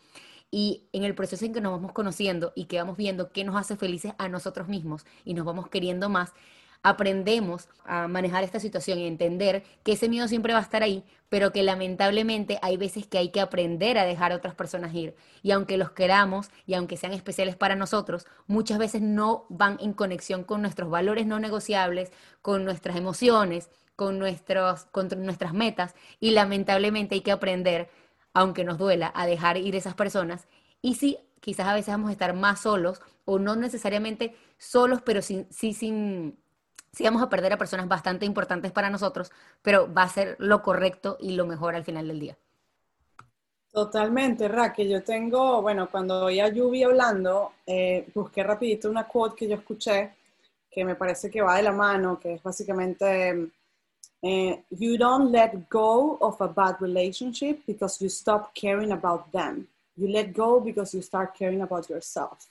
Y 0.51 0.89
en 0.93 1.05
el 1.05 1.15
proceso 1.15 1.45
en 1.45 1.53
que 1.53 1.61
nos 1.61 1.71
vamos 1.71 1.93
conociendo 1.93 2.53
y 2.57 2.65
que 2.65 2.79
vamos 2.79 2.97
viendo 2.97 3.31
qué 3.31 3.45
nos 3.45 3.55
hace 3.55 3.77
felices 3.77 4.15
a 4.19 4.29
nosotros 4.29 4.67
mismos 4.67 5.07
y 5.25 5.35
nos 5.35 5.47
vamos 5.47 5.69
queriendo 5.69 6.09
más, 6.09 6.33
aprendemos 6.83 7.69
a 7.85 8.09
manejar 8.09 8.43
esta 8.43 8.61
situación 8.61 8.99
y 8.99 9.07
entender 9.07 9.65
que 9.83 9.93
ese 9.93 10.09
miedo 10.09 10.29
siempre 10.29 10.53
va 10.53 10.61
a 10.61 10.63
estar 10.63 10.83
ahí, 10.83 11.05
pero 11.29 11.53
que 11.53 11.63
lamentablemente 11.63 12.59
hay 12.63 12.77
veces 12.77 13.07
que 13.07 13.19
hay 13.19 13.31
que 13.31 13.41
aprender 13.41 13.99
a 13.99 14.05
dejar 14.05 14.33
a 14.33 14.37
otras 14.37 14.55
personas 14.55 14.95
ir. 14.95 15.15
Y 15.43 15.51
aunque 15.51 15.77
los 15.77 15.91
queramos 15.91 16.51
y 16.67 16.75
aunque 16.75 16.97
sean 16.97 17.13
especiales 17.13 17.57
para 17.57 17.77
nosotros, 17.77 18.27
muchas 18.47 18.79
veces 18.79 19.03
no 19.03 19.45
van 19.51 19.77
en 19.81 19.93
conexión 19.93 20.45
con 20.45 20.63
nuestros 20.63 20.91
valores 20.91 21.27
no 21.27 21.39
negociables, 21.39 22.13
con 22.43 22.65
nuestras 22.65 22.97
emociones, 22.97 23.69
con, 23.95 24.19
nuestros, 24.19 24.87
con 24.87 25.09
nuestras 25.19 25.53
metas. 25.53 25.95
Y 26.19 26.31
lamentablemente 26.31 27.15
hay 27.15 27.21
que 27.21 27.33
aprender, 27.33 27.91
aunque 28.33 28.65
nos 28.65 28.79
duela, 28.79 29.13
a 29.15 29.27
dejar 29.27 29.59
ir 29.59 29.77
esas 29.77 29.95
personas. 29.95 30.49
Y 30.81 30.95
sí, 30.95 31.19
quizás 31.41 31.69
a 31.69 31.75
veces 31.75 31.93
vamos 31.93 32.09
a 32.09 32.13
estar 32.13 32.35
más 32.35 32.61
solos 32.63 33.03
o 33.27 33.39
no 33.39 33.55
necesariamente 33.55 34.35
solos, 34.59 35.03
pero 35.03 35.23
sí, 35.23 35.47
sí 35.51 35.75
sin 35.75 36.40
sí 36.93 37.05
vamos 37.05 37.23
a 37.23 37.29
perder 37.29 37.53
a 37.53 37.59
personas 37.59 37.89
bastante 37.89 38.27
importantes 38.27 38.73
para 38.73 38.91
nosotros, 38.91 39.31
pero 39.63 39.93
va 39.93 40.03
a 40.03 40.09
ser 40.09 40.37
lo 40.39 40.63
correcto 40.63 41.17
y 41.21 41.33
lo 41.33 41.47
mejor 41.47 41.75
al 41.75 41.85
final 41.85 42.09
del 42.09 42.21
día. 42.21 42.37
Totalmente, 43.73 44.49
Raquel. 44.49 44.89
Yo 44.89 45.05
tengo, 45.05 45.63
bueno, 45.63 45.89
cuando 45.89 46.25
oí 46.25 46.41
a 46.41 46.47
hablando, 46.47 47.53
eh, 47.65 48.11
busqué 48.13 48.43
rapidito 48.43 48.91
una 48.91 49.07
quote 49.07 49.37
que 49.37 49.49
yo 49.49 49.57
escuché 49.57 50.15
que 50.71 50.85
me 50.85 50.95
parece 50.95 51.31
que 51.31 51.43
va 51.43 51.57
de 51.57 51.63
la 51.63 51.73
mano, 51.73 52.19
que 52.19 52.35
es 52.35 52.43
básicamente, 52.43 53.51
eh, 54.23 54.65
you 54.71 54.97
don't 54.97 55.31
let 55.31 55.67
go 55.69 56.17
of 56.21 56.41
a 56.41 56.47
bad 56.47 56.77
relationship 56.81 57.61
because 57.67 58.01
you 58.01 58.09
stop 58.09 58.53
caring 58.55 58.93
about 58.93 59.31
them. 59.33 59.67
You 59.97 60.09
let 60.09 60.33
go 60.33 60.61
because 60.61 60.95
you 60.95 61.03
start 61.03 61.35
caring 61.37 61.63
about 61.63 61.89
yourself. 61.89 62.47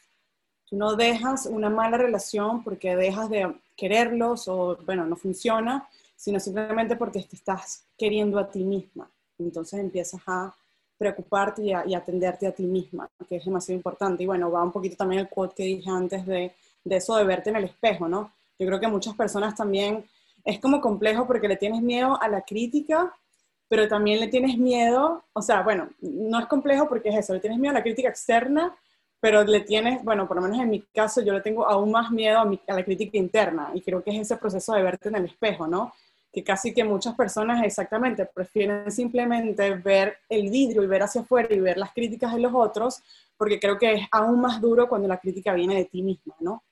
Tú 0.69 0.77
no 0.77 0.95
dejas 0.95 1.45
una 1.45 1.69
mala 1.69 1.97
relación 1.97 2.63
porque 2.63 2.95
dejas 2.95 3.29
de 3.29 3.53
quererlos 3.75 4.47
o, 4.47 4.77
bueno, 4.85 5.05
no 5.05 5.15
funciona, 5.15 5.87
sino 6.15 6.39
simplemente 6.39 6.95
porque 6.95 7.23
te 7.23 7.35
estás 7.35 7.85
queriendo 7.97 8.37
a 8.39 8.49
ti 8.49 8.63
misma. 8.63 9.09
Entonces 9.39 9.79
empiezas 9.79 10.21
a 10.27 10.53
preocuparte 10.97 11.63
y, 11.63 11.73
a, 11.73 11.83
atenderte 11.97 12.45
a 12.45 12.51
ti 12.51 12.63
misma, 12.63 13.09
que 13.27 13.37
es 13.37 13.45
demasiado 13.45 13.77
importante. 13.77 14.23
Y 14.23 14.25
bueno, 14.25 14.51
va 14.51 14.63
un 14.63 14.71
poquito 14.71 14.97
también 14.97 15.21
el 15.21 15.29
quote 15.29 15.55
que 15.55 15.63
dije 15.63 15.89
antes 15.89 16.25
de, 16.25 16.53
de 16.83 16.95
eso 16.95 17.15
de 17.15 17.23
verte 17.23 17.49
en 17.49 17.55
el 17.55 17.63
espejo, 17.63 18.07
¿no? 18.07 18.31
Yo 18.59 18.67
creo 18.67 18.79
que 18.79 18.87
muchas 18.87 19.15
personas 19.15 19.55
también 19.55 20.05
es 20.43 20.59
como 20.59 20.81
complejo 20.81 21.25
porque 21.25 21.47
le 21.47 21.55
tienes 21.55 21.81
miedo 21.81 22.21
a 22.21 22.27
la 22.27 22.41
crítica, 22.41 23.13
pero 23.69 23.87
también 23.87 24.19
le 24.19 24.27
tienes 24.27 24.57
miedo, 24.57 25.23
o 25.31 25.41
sea, 25.41 25.61
bueno, 25.61 25.89
no 26.01 26.39
es 26.39 26.47
complejo 26.47 26.89
porque 26.89 27.09
es 27.09 27.17
eso, 27.17 27.33
le 27.33 27.39
tienes 27.39 27.59
miedo 27.59 27.71
a 27.71 27.77
la 27.77 27.83
crítica 27.83 28.09
externa, 28.09 28.75
pero 29.19 29.43
le 29.43 29.61
tienes, 29.61 30.03
bueno, 30.03 30.27
por 30.27 30.37
lo 30.37 30.43
menos 30.43 30.59
en 30.59 30.69
mi 30.69 30.81
caso, 30.81 31.21
yo 31.21 31.33
le 31.33 31.41
tengo 31.41 31.67
aún 31.67 31.91
más 31.91 32.11
miedo 32.11 32.39
a, 32.39 32.73
la 32.73 32.83
crítica 32.83 33.17
interna 33.17 33.71
y 33.73 33.81
creo 33.81 34.03
que 34.03 34.11
es 34.11 34.21
ese 34.21 34.37
proceso 34.37 34.73
de 34.73 34.83
verte 34.83 35.09
en 35.09 35.15
el 35.15 35.25
espejo, 35.25 35.67
¿no? 35.67 35.93
Que 36.31 36.43
casi 36.43 36.73
que 36.73 36.83
muchas 36.83 37.15
personas 37.15 37.63
exactamente 37.63 38.25
prefieren 38.25 38.91
simplemente 38.91 39.75
ver 39.75 40.17
el 40.29 40.49
vidrio 40.49 40.83
y 40.83 40.87
ver 40.87 41.03
hacia 41.03 41.21
afuera 41.21 41.53
y 41.53 41.59
ver 41.59 41.77
las 41.77 41.91
críticas 41.91 42.33
de 42.33 42.39
los 42.39 42.53
otros, 42.53 43.01
porque 43.37 43.59
creo 43.59 43.77
que 43.77 43.93
es 43.93 44.07
aún 44.11 44.39
más 44.39 44.61
duro 44.61 44.87
cuando 44.87 45.07
la 45.07 45.17
crítica 45.17 45.53
viene 45.53 45.75
de 45.75 45.85
ti 45.85 46.01
misma, 46.01 46.35
¿no? 46.39 46.63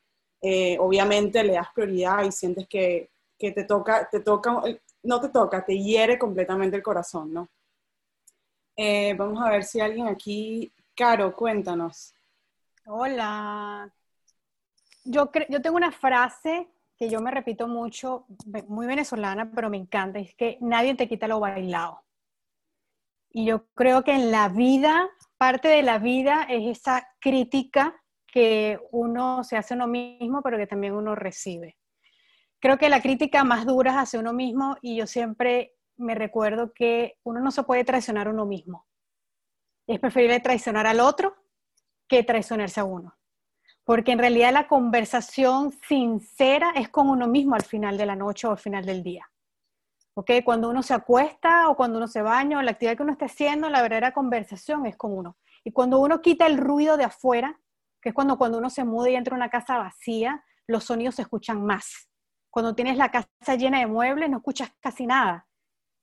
Eh, 0.42 0.78
obviamente 0.80 1.44
le 1.44 1.54
das 1.54 1.70
prioridad 1.74 2.24
y 2.24 2.32
sientes 2.32 2.68
que, 2.68 3.10
que 3.38 3.52
te 3.52 3.64
toca, 3.64 4.08
te 4.10 4.22
toca, 4.22 4.62
no 5.04 5.20
te 5.20 5.30
toca, 5.30 5.66
te 5.66 5.78
hiere 5.78 6.18
completamente 6.18 6.78
el 6.78 6.84
corazón, 6.84 7.34
¿no? 7.34 7.50
Eh, 8.78 9.16
vamos 9.16 9.44
a 9.44 9.50
ver 9.50 9.64
si 9.64 9.80
alguien 9.80 10.08
aquí, 10.08 10.72
Caro, 10.96 11.36
cuéntanos. 11.36 12.16
Hola. 12.90 13.94
Yo, 15.04 15.30
yo 15.50 15.62
tengo 15.62 15.76
una 15.76 15.92
frase 15.92 16.70
que 16.98 17.10
yo 17.10 17.20
me 17.20 17.32
repito 17.32 17.68
mucho, 17.68 18.26
muy 18.70 18.88
venezolana, 18.88 19.52
pero 19.54 19.70
me 19.70 19.76
encanta, 19.76 20.20
es 20.20 20.34
que 20.36 20.58
nadie 20.62 20.96
te 20.96 21.10
quita 21.10 21.28
lo 21.28 21.42
bailado. 21.42 22.02
Y 23.30 23.46
yo 23.46 23.68
creo 23.74 24.06
que 24.06 24.14
en 24.14 24.32
la 24.32 24.48
vida, 24.48 25.10
parte 25.38 25.68
de 25.68 25.84
la 25.84 26.00
vida 26.00 26.44
es 26.44 26.78
esa 26.78 27.10
crítica 27.20 27.94
que 28.26 28.80
uno 28.92 29.44
se 29.44 29.58
hace 29.58 29.74
a 29.74 29.78
uno 29.78 29.88
mismo, 29.88 30.42
pero 30.42 30.58
que 30.58 30.66
también 30.66 30.94
uno 30.94 31.14
recibe. 31.14 31.78
Creo 32.60 32.78
que 32.78 32.88
la 32.88 33.02
crítica 33.02 33.44
más 33.44 33.66
dura 33.66 33.92
es 33.92 33.98
hacia 33.98 34.22
uno 34.22 34.32
mismo 34.32 34.78
y 34.82 34.96
yo 34.96 35.08
siempre 35.08 35.76
me 35.98 36.16
recuerdo 36.16 36.72
que 36.74 37.18
uno 37.24 37.42
no 37.42 37.52
se 37.52 37.64
puede 37.64 37.84
traicionar 37.84 38.28
a 38.28 38.32
uno 38.32 38.46
mismo. 38.46 38.88
Es 39.88 40.00
preferible 40.00 40.40
traicionar 40.40 40.88
al 40.88 41.02
otro 41.02 41.36
que 42.08 42.24
traicionarse 42.24 42.80
a 42.80 42.84
uno. 42.84 43.18
Porque 43.84 44.12
en 44.12 44.20
realidad 44.20 44.52
la 44.52 44.68
conversación 44.68 45.72
sincera 45.88 46.72
es 46.76 46.90
con 46.90 47.10
uno 47.10 47.28
mismo 47.28 47.56
al 47.56 47.64
final 47.64 47.98
de 47.98 48.06
la 48.06 48.16
noche 48.16 48.48
o 48.48 48.52
al 48.52 48.58
final 48.58 48.86
del 48.86 49.04
día. 49.04 49.26
¿Ok? 50.16 50.32
Cuando 50.44 50.70
uno 50.70 50.84
se 50.84 50.94
acuesta 50.94 51.70
o 51.70 51.76
cuando 51.78 51.98
uno 51.98 52.08
se 52.08 52.22
baña 52.22 52.58
o 52.58 52.62
la 52.62 52.72
actividad 52.72 52.98
que 52.98 53.04
uno 53.04 53.14
esté 53.14 53.26
haciendo, 53.26 53.70
la 53.70 53.82
verdadera 53.82 54.14
conversación 54.14 54.86
es 54.86 54.98
con 54.98 55.16
uno. 55.16 55.38
Y 55.64 55.72
cuando 55.72 56.00
uno 56.00 56.22
quita 56.22 56.48
el 56.48 56.58
ruido 56.58 56.98
de 56.98 57.04
afuera, 57.04 57.60
que 58.02 58.10
es 58.10 58.16
cuando, 58.16 58.38
cuando 58.38 58.58
uno 58.58 58.70
se 58.70 58.84
muda 58.84 59.10
y 59.10 59.16
entra 59.16 59.36
a 59.36 59.38
una 59.38 59.50
casa 59.50 59.78
vacía, 59.78 60.44
los 60.68 60.84
sonidos 60.84 61.16
se 61.16 61.22
escuchan 61.22 61.64
más. 61.66 62.10
Cuando 62.50 62.76
tienes 62.76 62.98
la 62.98 63.12
casa 63.12 63.56
llena 63.58 63.80
de 63.80 63.88
muebles, 63.88 64.30
no 64.30 64.38
escuchas 64.38 64.72
casi 64.80 65.06
nada. 65.06 65.48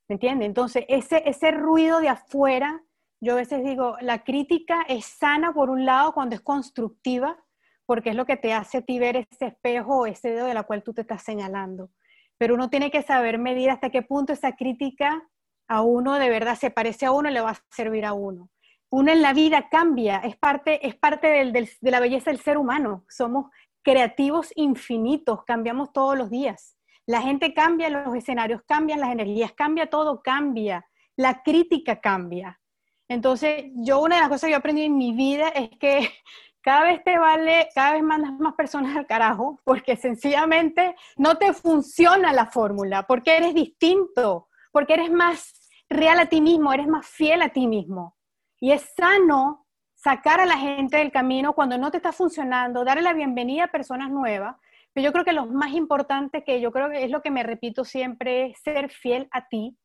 ¿Me 0.08 0.14
entiendes? 0.14 0.46
Entonces, 0.46 0.84
ese, 0.88 1.22
ese 1.28 1.50
ruido 1.50 2.00
de 2.00 2.08
afuera 2.08 2.82
yo 3.24 3.32
a 3.32 3.36
veces 3.36 3.64
digo, 3.64 3.96
la 4.00 4.22
crítica 4.22 4.84
es 4.86 5.06
sana 5.06 5.52
por 5.52 5.70
un 5.70 5.86
lado 5.86 6.12
cuando 6.12 6.34
es 6.34 6.42
constructiva, 6.42 7.42
porque 7.86 8.10
es 8.10 8.16
lo 8.16 8.26
que 8.26 8.36
te 8.36 8.52
hace 8.52 8.78
a 8.78 8.82
ti 8.82 8.98
ver 8.98 9.16
ese 9.16 9.46
espejo 9.46 10.00
o 10.00 10.06
ese 10.06 10.30
dedo 10.30 10.46
de 10.46 10.54
la 10.54 10.64
cual 10.64 10.82
tú 10.82 10.92
te 10.92 11.00
estás 11.00 11.22
señalando. 11.22 11.90
Pero 12.38 12.54
uno 12.54 12.68
tiene 12.68 12.90
que 12.90 13.02
saber 13.02 13.38
medir 13.38 13.70
hasta 13.70 13.90
qué 13.90 14.02
punto 14.02 14.32
esa 14.34 14.52
crítica 14.56 15.26
a 15.68 15.80
uno 15.80 16.14
de 16.18 16.28
verdad 16.28 16.56
se 16.56 16.70
parece 16.70 17.06
a 17.06 17.12
uno 17.12 17.30
y 17.30 17.32
le 17.32 17.40
va 17.40 17.50
a 17.50 17.58
servir 17.70 18.04
a 18.04 18.12
uno. 18.12 18.50
Uno 18.90 19.10
en 19.10 19.22
la 19.22 19.32
vida 19.32 19.68
cambia, 19.70 20.18
es 20.18 20.36
parte, 20.36 20.86
es 20.86 20.94
parte 20.94 21.28
de 21.28 21.90
la 21.90 22.00
belleza 22.00 22.30
del 22.30 22.40
ser 22.40 22.58
humano. 22.58 23.04
Somos 23.08 23.46
creativos 23.82 24.52
infinitos, 24.54 25.44
cambiamos 25.44 25.92
todos 25.92 26.16
los 26.16 26.30
días. 26.30 26.76
La 27.06 27.22
gente 27.22 27.54
cambia, 27.54 27.90
los 27.90 28.14
escenarios 28.14 28.62
cambian, 28.66 29.00
las 29.00 29.12
energías 29.12 29.52
cambian, 29.52 29.88
todo 29.88 30.22
cambia. 30.22 30.86
La 31.16 31.42
crítica 31.42 32.00
cambia. 32.00 32.60
Entonces, 33.08 33.66
yo 33.76 34.00
una 34.00 34.16
de 34.16 34.20
las 34.22 34.30
cosas 34.30 34.48
que 34.48 34.52
yo 34.52 34.58
aprendí 34.58 34.82
en 34.82 34.96
mi 34.96 35.12
vida 35.12 35.48
es 35.48 35.70
que 35.78 36.08
cada 36.62 36.84
vez 36.84 37.04
te 37.04 37.18
vale, 37.18 37.68
cada 37.74 37.92
vez 37.92 38.02
mandas 38.02 38.32
más 38.38 38.54
personas 38.54 38.96
al 38.96 39.06
carajo, 39.06 39.60
porque 39.64 39.96
sencillamente 39.96 40.94
no 41.16 41.36
te 41.36 41.52
funciona 41.52 42.32
la 42.32 42.46
fórmula, 42.46 43.06
porque 43.06 43.36
eres 43.36 43.54
distinto, 43.54 44.48
porque 44.72 44.94
eres 44.94 45.10
más 45.10 45.70
real 45.88 46.18
a 46.18 46.26
ti 46.26 46.40
mismo, 46.40 46.72
eres 46.72 46.86
más 46.86 47.06
fiel 47.06 47.42
a 47.42 47.50
ti 47.50 47.66
mismo. 47.66 48.16
Y 48.58 48.72
es 48.72 48.92
sano 48.96 49.66
sacar 49.94 50.40
a 50.40 50.46
la 50.46 50.56
gente 50.56 50.98
del 50.98 51.12
camino 51.12 51.54
cuando 51.54 51.78
no 51.78 51.90
te 51.90 51.98
está 51.98 52.12
funcionando, 52.12 52.84
darle 52.84 53.02
la 53.02 53.12
bienvenida 53.12 53.64
a 53.64 53.68
personas 53.70 54.10
nuevas. 54.10 54.56
Pero 54.92 55.06
yo 55.06 55.12
creo 55.12 55.24
que 55.24 55.32
lo 55.32 55.46
más 55.46 55.72
importante 55.72 56.44
que 56.44 56.60
yo 56.60 56.72
creo 56.72 56.88
que 56.88 57.04
es 57.04 57.10
lo 57.10 57.20
que 57.20 57.30
me 57.30 57.42
repito 57.42 57.84
siempre 57.84 58.46
es 58.46 58.60
ser 58.60 58.90
fiel 58.90 59.28
a 59.32 59.48
ti, 59.48 59.76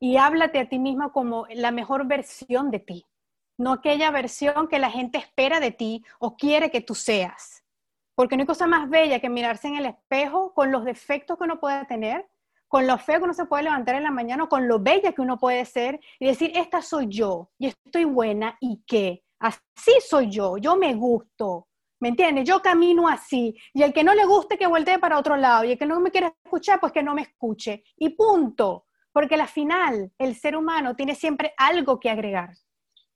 y 0.00 0.16
háblate 0.16 0.58
a 0.58 0.68
ti 0.68 0.78
misma 0.78 1.12
como 1.12 1.46
la 1.50 1.70
mejor 1.70 2.06
versión 2.06 2.70
de 2.70 2.78
ti, 2.78 3.06
no 3.58 3.72
aquella 3.72 4.10
versión 4.10 4.68
que 4.68 4.78
la 4.78 4.90
gente 4.90 5.18
espera 5.18 5.60
de 5.60 5.72
ti 5.72 6.04
o 6.18 6.36
quiere 6.36 6.70
que 6.70 6.80
tú 6.80 6.94
seas. 6.94 7.64
Porque 8.14 8.36
no 8.36 8.42
hay 8.42 8.46
cosa 8.46 8.66
más 8.66 8.88
bella 8.88 9.20
que 9.20 9.28
mirarse 9.28 9.68
en 9.68 9.76
el 9.76 9.86
espejo 9.86 10.52
con 10.54 10.72
los 10.72 10.84
defectos 10.84 11.38
que 11.38 11.44
uno 11.44 11.60
puede 11.60 11.84
tener, 11.86 12.28
con 12.66 12.86
lo 12.86 12.98
feo 12.98 13.18
que 13.18 13.24
uno 13.24 13.34
se 13.34 13.46
puede 13.46 13.64
levantar 13.64 13.94
en 13.94 14.02
la 14.02 14.10
mañana, 14.10 14.48
con 14.48 14.68
lo 14.68 14.78
bella 14.78 15.12
que 15.12 15.22
uno 15.22 15.38
puede 15.38 15.64
ser 15.64 16.00
y 16.18 16.26
decir, 16.26 16.52
esta 16.54 16.82
soy 16.82 17.06
yo 17.08 17.50
y 17.58 17.68
estoy 17.68 18.04
buena 18.04 18.56
y 18.60 18.82
qué, 18.86 19.24
así 19.40 19.92
soy 20.06 20.30
yo, 20.30 20.58
yo 20.58 20.76
me 20.76 20.94
gusto. 20.94 21.68
¿Me 22.00 22.10
entiendes? 22.10 22.44
Yo 22.44 22.62
camino 22.62 23.08
así. 23.08 23.56
Y 23.74 23.82
el 23.82 23.92
que 23.92 24.04
no 24.04 24.14
le 24.14 24.24
guste, 24.24 24.56
que 24.56 24.68
voltee 24.68 25.00
para 25.00 25.18
otro 25.18 25.36
lado. 25.36 25.64
Y 25.64 25.72
el 25.72 25.78
que 25.78 25.86
no 25.86 25.98
me 25.98 26.12
quiere 26.12 26.32
escuchar, 26.44 26.78
pues 26.78 26.92
que 26.92 27.02
no 27.02 27.12
me 27.12 27.22
escuche. 27.22 27.82
Y 27.96 28.10
punto. 28.10 28.86
Porque 29.18 29.34
al 29.34 29.48
final 29.48 30.12
el 30.16 30.36
ser 30.36 30.54
humano 30.54 30.94
tiene 30.94 31.16
siempre 31.16 31.52
algo 31.56 31.98
que 31.98 32.08
agregar. 32.08 32.50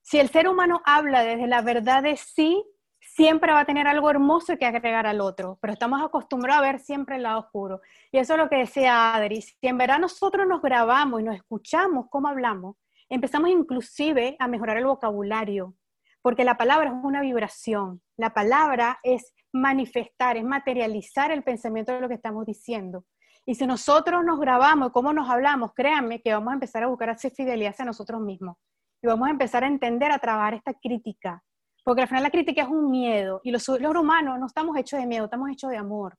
Si 0.00 0.18
el 0.18 0.30
ser 0.30 0.48
humano 0.48 0.82
habla 0.84 1.22
desde 1.22 1.46
la 1.46 1.62
verdad 1.62 2.03
de 2.03 2.16
sí, 2.16 2.61
siempre 2.98 3.53
va 3.53 3.61
a 3.61 3.64
tener 3.66 3.86
algo 3.86 4.11
hermoso 4.11 4.59
que 4.59 4.66
agregar 4.66 5.07
al 5.07 5.20
otro, 5.20 5.61
pero 5.61 5.74
estamos 5.74 6.03
acostumbrados 6.03 6.61
a 6.61 6.72
ver 6.72 6.80
siempre 6.80 7.14
el 7.14 7.22
lado 7.22 7.38
oscuro. 7.38 7.82
Y 8.11 8.18
eso 8.18 8.32
es 8.32 8.40
lo 8.40 8.48
que 8.48 8.57
decía 8.57 9.14
Adri, 9.14 9.42
si 9.42 9.55
en 9.62 9.78
verdad 9.78 10.00
nosotros 10.00 10.44
nos 10.44 10.61
grabamos 10.61 11.20
y 11.20 11.22
nos 11.22 11.36
escuchamos 11.36 12.07
cómo 12.11 12.26
hablamos, 12.26 12.74
empezamos 13.09 13.50
inclusive 13.50 14.34
a 14.40 14.48
mejorar 14.48 14.78
el 14.78 14.86
vocabulario, 14.86 15.76
porque 16.20 16.42
la 16.42 16.57
palabra 16.57 16.90
es 16.90 16.96
una 17.05 17.20
vibración, 17.20 18.03
la 18.16 18.34
palabra 18.34 18.98
es 19.05 19.32
manifestar, 19.53 20.36
es 20.36 20.42
materializar 20.42 21.30
el 21.30 21.44
pensamiento 21.44 21.92
de 21.92 22.00
lo 22.00 22.09
que 22.09 22.14
estamos 22.14 22.44
diciendo. 22.44 23.05
Y 23.45 23.55
si 23.55 23.66
nosotros 23.66 24.24
nos 24.24 24.38
grabamos 24.38 24.93
cómo 24.93 25.12
nos 25.12 25.28
hablamos, 25.28 25.72
créanme 25.74 26.22
que 26.22 26.32
vamos 26.32 26.53
a 26.53 26.55
empezar 26.55 26.84
a 26.84 26.86
buscar 26.86 27.11
hacer 27.11 27.32
fidelidad 27.32 27.70
hacia 27.70 27.84
nosotros 27.84 28.20
mismos. 28.20 28.57
Y 29.03 29.09
vamos 29.09 29.26
a 29.26 29.32
empezar 29.32 29.64
a 29.64 29.66
entender, 29.66 30.12
a 30.12 30.18
trabajar 30.18 30.55
esta 30.55 30.74
crítica. 30.74 31.43
Porque 31.84 32.03
al 32.03 32.09
final 32.09 32.22
la 32.22 32.30
crítica 32.30 32.62
es 32.62 32.68
un 32.68 32.90
miedo. 32.90 33.40
Y 33.43 33.51
los, 33.51 33.66
los 33.68 33.97
humanos 33.97 34.38
no 34.38 34.47
estamos 34.47 34.76
hechos 34.76 35.01
de 35.01 35.07
miedo, 35.07 35.24
estamos 35.24 35.51
hechos 35.51 35.70
de 35.70 35.76
amor. 35.76 36.16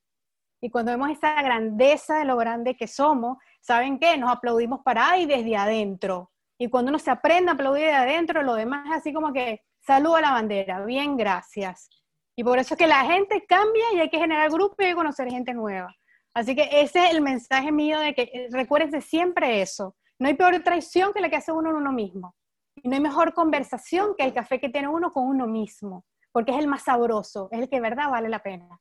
Y 0.62 0.70
cuando 0.70 0.92
vemos 0.92 1.10
esa 1.10 1.42
grandeza 1.42 2.20
de 2.20 2.26
lo 2.26 2.36
grande 2.36 2.76
que 2.76 2.88
somos, 2.88 3.38
¿saben 3.62 4.00
qué? 4.00 4.18
Nos 4.18 4.32
aplaudimos 4.32 4.82
para 4.82 5.12
ahí 5.12 5.26
desde 5.26 5.56
adentro. 5.56 6.32
Y 6.58 6.70
cuando 6.70 6.90
uno 6.90 7.00
se 7.00 7.12
aprende 7.12 7.52
a 7.52 7.54
aplaudir 7.54 7.86
de 7.86 7.94
adentro, 7.94 8.44
lo 8.44 8.54
demás 8.54 8.86
es 8.88 8.98
así 8.98 9.14
como 9.14 9.34
que 9.34 9.62
saludo 9.80 10.16
a 10.16 10.22
la 10.22 10.32
bandera, 10.32 10.86
bien, 10.86 11.18
gracias. 11.18 11.90
Y 12.36 12.44
por 12.44 12.60
eso 12.60 12.74
es 12.74 12.78
que 12.78 12.88
la 12.88 13.04
gente 13.06 13.46
cambia 13.46 13.84
y 13.94 14.00
hay 14.00 14.10
que 14.10 14.20
generar 14.20 14.50
grupos 14.50 14.86
y 14.86 14.94
conocer 14.94 15.30
gente 15.30 15.54
nueva. 15.54 15.94
Así 16.34 16.56
que 16.56 16.68
ese 16.72 17.06
es 17.06 17.12
el 17.12 17.22
mensaje 17.22 17.72
mío 17.72 18.00
de 18.00 18.14
que 18.16 18.48
recuérdense 18.52 19.02
siempre 19.02 19.62
eso. 19.62 19.96
No 20.18 20.28
hay 20.28 20.34
peor 20.34 20.60
traición 20.64 21.14
que 21.14 21.22
la 21.22 21.30
que 21.30 21.36
hace 21.36 21.52
uno 21.52 21.70
en 21.70 21.76
uno 21.76 21.92
mismo. 21.92 22.36
Y 22.76 22.90
no 22.90 22.96
hay 22.96 23.02
mejor 23.02 23.34
conversación 23.34 24.16
que 24.18 24.24
el 24.24 24.34
café 24.34 24.60
que 24.60 24.70
tiene 24.70 24.88
uno 24.88 25.12
con 25.12 25.28
uno 25.28 25.46
mismo, 25.46 26.06
porque 26.32 26.52
es 26.52 26.58
el 26.58 26.68
más 26.68 26.84
sabroso, 26.84 27.50
es 27.52 27.60
el 27.60 27.70
que 27.70 27.76
de 27.76 27.82
verdad 27.82 28.10
vale 28.10 28.30
la 28.30 28.42
pena. 28.42 28.80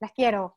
Las 0.00 0.12
quiero. 0.12 0.56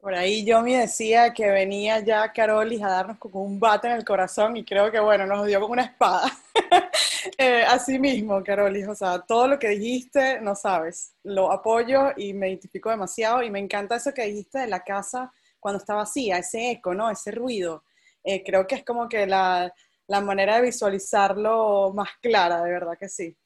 Por 0.00 0.14
ahí 0.14 0.44
yo 0.44 0.62
me 0.62 0.76
decía 0.76 1.34
que 1.34 1.50
venía 1.50 2.00
ya 2.00 2.32
Carolis 2.32 2.82
a 2.82 2.88
darnos 2.88 3.18
como 3.18 3.42
un 3.42 3.58
bate 3.58 3.88
en 3.88 3.94
el 3.94 4.04
corazón 4.04 4.56
y 4.56 4.64
creo 4.64 4.90
que 4.92 5.00
bueno, 5.00 5.26
nos 5.26 5.46
dio 5.46 5.60
como 5.60 5.72
una 5.72 5.82
espada. 5.82 6.30
eh, 7.38 7.64
así 7.66 7.98
mismo, 7.98 8.42
Carolis, 8.42 8.88
o 8.88 8.94
sea, 8.94 9.20
todo 9.20 9.48
lo 9.48 9.58
que 9.58 9.68
dijiste, 9.68 10.40
no 10.40 10.54
sabes, 10.54 11.14
lo 11.22 11.50
apoyo 11.52 12.12
y 12.16 12.32
me 12.34 12.48
identifico 12.48 12.90
demasiado 12.90 13.42
y 13.42 13.50
me 13.50 13.58
encanta 13.58 13.96
eso 13.96 14.12
que 14.12 14.26
dijiste 14.26 14.58
de 14.58 14.66
la 14.66 14.84
casa 14.84 15.32
cuando 15.60 15.78
está 15.78 15.94
vacía, 15.94 16.38
ese 16.38 16.70
eco, 16.70 16.94
¿no? 16.94 17.10
Ese 17.10 17.30
ruido. 17.30 17.84
Eh, 18.22 18.42
creo 18.44 18.66
que 18.66 18.76
es 18.76 18.84
como 18.84 19.08
que 19.08 19.26
la, 19.26 19.72
la, 20.06 20.20
manera 20.20 20.56
de 20.56 20.62
visualizarlo 20.62 21.92
más 21.94 22.10
clara, 22.20 22.62
de 22.62 22.70
verdad 22.70 22.98
que 22.98 23.08
sí. 23.08 23.36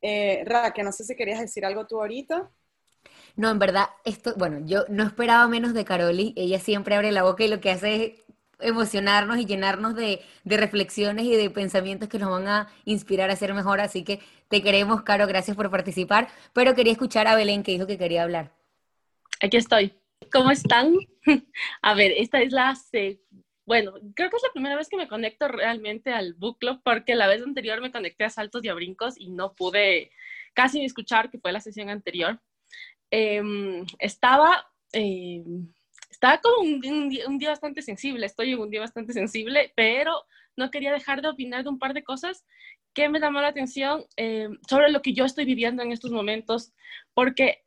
Eh, 0.00 0.42
Raque, 0.44 0.82
no 0.82 0.92
sé 0.92 1.04
si 1.04 1.16
querías 1.16 1.40
decir 1.40 1.64
algo 1.64 1.86
tú 1.86 2.00
ahorita. 2.00 2.50
No, 3.36 3.50
en 3.50 3.58
verdad, 3.58 3.86
esto, 4.04 4.34
bueno, 4.36 4.60
yo 4.64 4.84
no 4.88 5.04
esperaba 5.04 5.46
menos 5.48 5.74
de 5.74 5.84
Caroli. 5.84 6.34
Ella 6.36 6.58
siempre 6.58 6.94
abre 6.94 7.12
la 7.12 7.22
boca 7.22 7.44
y 7.44 7.48
lo 7.48 7.60
que 7.60 7.70
hace 7.70 8.04
es 8.04 8.27
emocionarnos 8.60 9.38
y 9.38 9.46
llenarnos 9.46 9.94
de, 9.94 10.20
reflexiones 10.44 11.24
y 11.24 11.36
de 11.36 11.50
pensamientos 11.50 12.08
que 12.08 12.18
nos 12.18 12.30
van 12.30 12.48
a 12.48 12.68
inspirar 12.84 13.30
a 13.30 13.36
ser 13.36 13.54
mejor. 13.54 13.80
Así 13.80 14.04
que 14.04 14.20
te 14.48 14.62
queremos, 14.62 15.02
Caro, 15.02 15.26
gracias 15.26 15.56
por 15.56 15.70
participar. 15.70 16.28
Pero 16.52 16.74
quería 16.74 16.92
escuchar 16.92 17.26
a 17.26 17.36
Belén 17.36 17.62
que 17.62 17.72
dijo 17.72 17.86
que 17.86 17.98
quería 17.98 18.22
hablar. 18.22 18.52
Aquí 19.40 19.56
estoy. 19.56 19.92
¿Cómo 20.32 20.50
están? 20.50 20.94
A 21.82 21.94
ver, 21.94 22.12
esta 22.16 22.40
es 22.40 22.52
la... 22.52 22.76
Bueno, 23.64 23.92
creo 24.14 24.30
que 24.30 24.36
es 24.36 24.42
la 24.42 24.52
primera 24.52 24.76
vez 24.76 24.88
que 24.88 24.96
me 24.96 25.08
conecto 25.08 25.46
realmente 25.46 26.10
al 26.10 26.32
book 26.34 26.58
club 26.58 26.80
porque 26.82 27.14
la 27.14 27.26
vez 27.26 27.42
anterior 27.42 27.82
me 27.82 27.92
conecté 27.92 28.24
a 28.24 28.30
saltos 28.30 28.64
y 28.64 28.68
a 28.68 28.74
brincos 28.74 29.14
y 29.18 29.28
no 29.30 29.54
pude 29.54 30.10
casi 30.54 30.82
escuchar, 30.82 31.30
que 31.30 31.38
fue 31.38 31.52
la 31.52 31.60
sesión 31.60 31.90
anterior. 31.90 32.40
Em, 33.10 33.84
estaba, 33.98 34.66
em, 34.92 35.68
estaba 36.18 36.40
como 36.40 36.62
un, 36.62 37.38
día, 37.38 37.50
bastante 37.50 37.80
sensible, 37.80 38.26
estoy 38.26 38.52
en 38.52 38.58
un 38.58 38.70
día 38.70 38.80
bastante 38.80 39.12
sensible, 39.12 39.72
pero 39.76 40.24
no 40.56 40.68
quería 40.72 40.92
dejar 40.92 41.22
de 41.22 41.28
opinar 41.28 41.62
de 41.62 41.70
un 41.70 41.78
par 41.78 41.94
de 41.94 42.02
cosas 42.02 42.44
que 42.92 43.08
me 43.08 43.20
llamó 43.20 43.40
la 43.40 43.48
atención 43.48 44.04
em, 44.16 44.58
sobre 44.68 44.90
lo 44.90 45.00
que 45.00 45.12
yo 45.12 45.24
estoy 45.24 45.44
viviendo 45.44 45.80
en 45.80 45.92
estos 45.92 46.10
momentos, 46.10 46.72
porque 47.14 47.64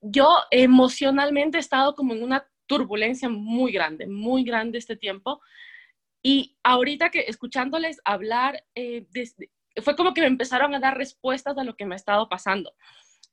yo 0.00 0.36
emocionalmente 0.52 1.56
he 1.56 1.60
estado 1.60 1.96
como 1.96 2.14
en 2.14 2.22
una 2.22 2.48
turbulencia 2.66 3.28
muy 3.28 3.72
grande, 3.72 4.06
muy 4.06 4.44
grande 4.44 4.78
este 4.78 4.96
tiempo. 4.96 5.40
Y 6.22 6.56
ahorita 6.62 7.10
que 7.10 7.24
escuchándoles 7.26 8.00
hablar, 8.04 8.64
eh, 8.76 9.04
fue 9.82 9.96
como 9.96 10.14
que 10.14 10.20
me 10.20 10.28
empezaron 10.28 10.74
a 10.76 10.80
dar 10.80 10.96
respuestas 10.96 11.58
a 11.58 11.64
lo 11.64 11.74
que 11.74 11.86
me 11.86 11.96
ha 11.96 11.96
estado 11.96 12.28
pasando 12.28 12.72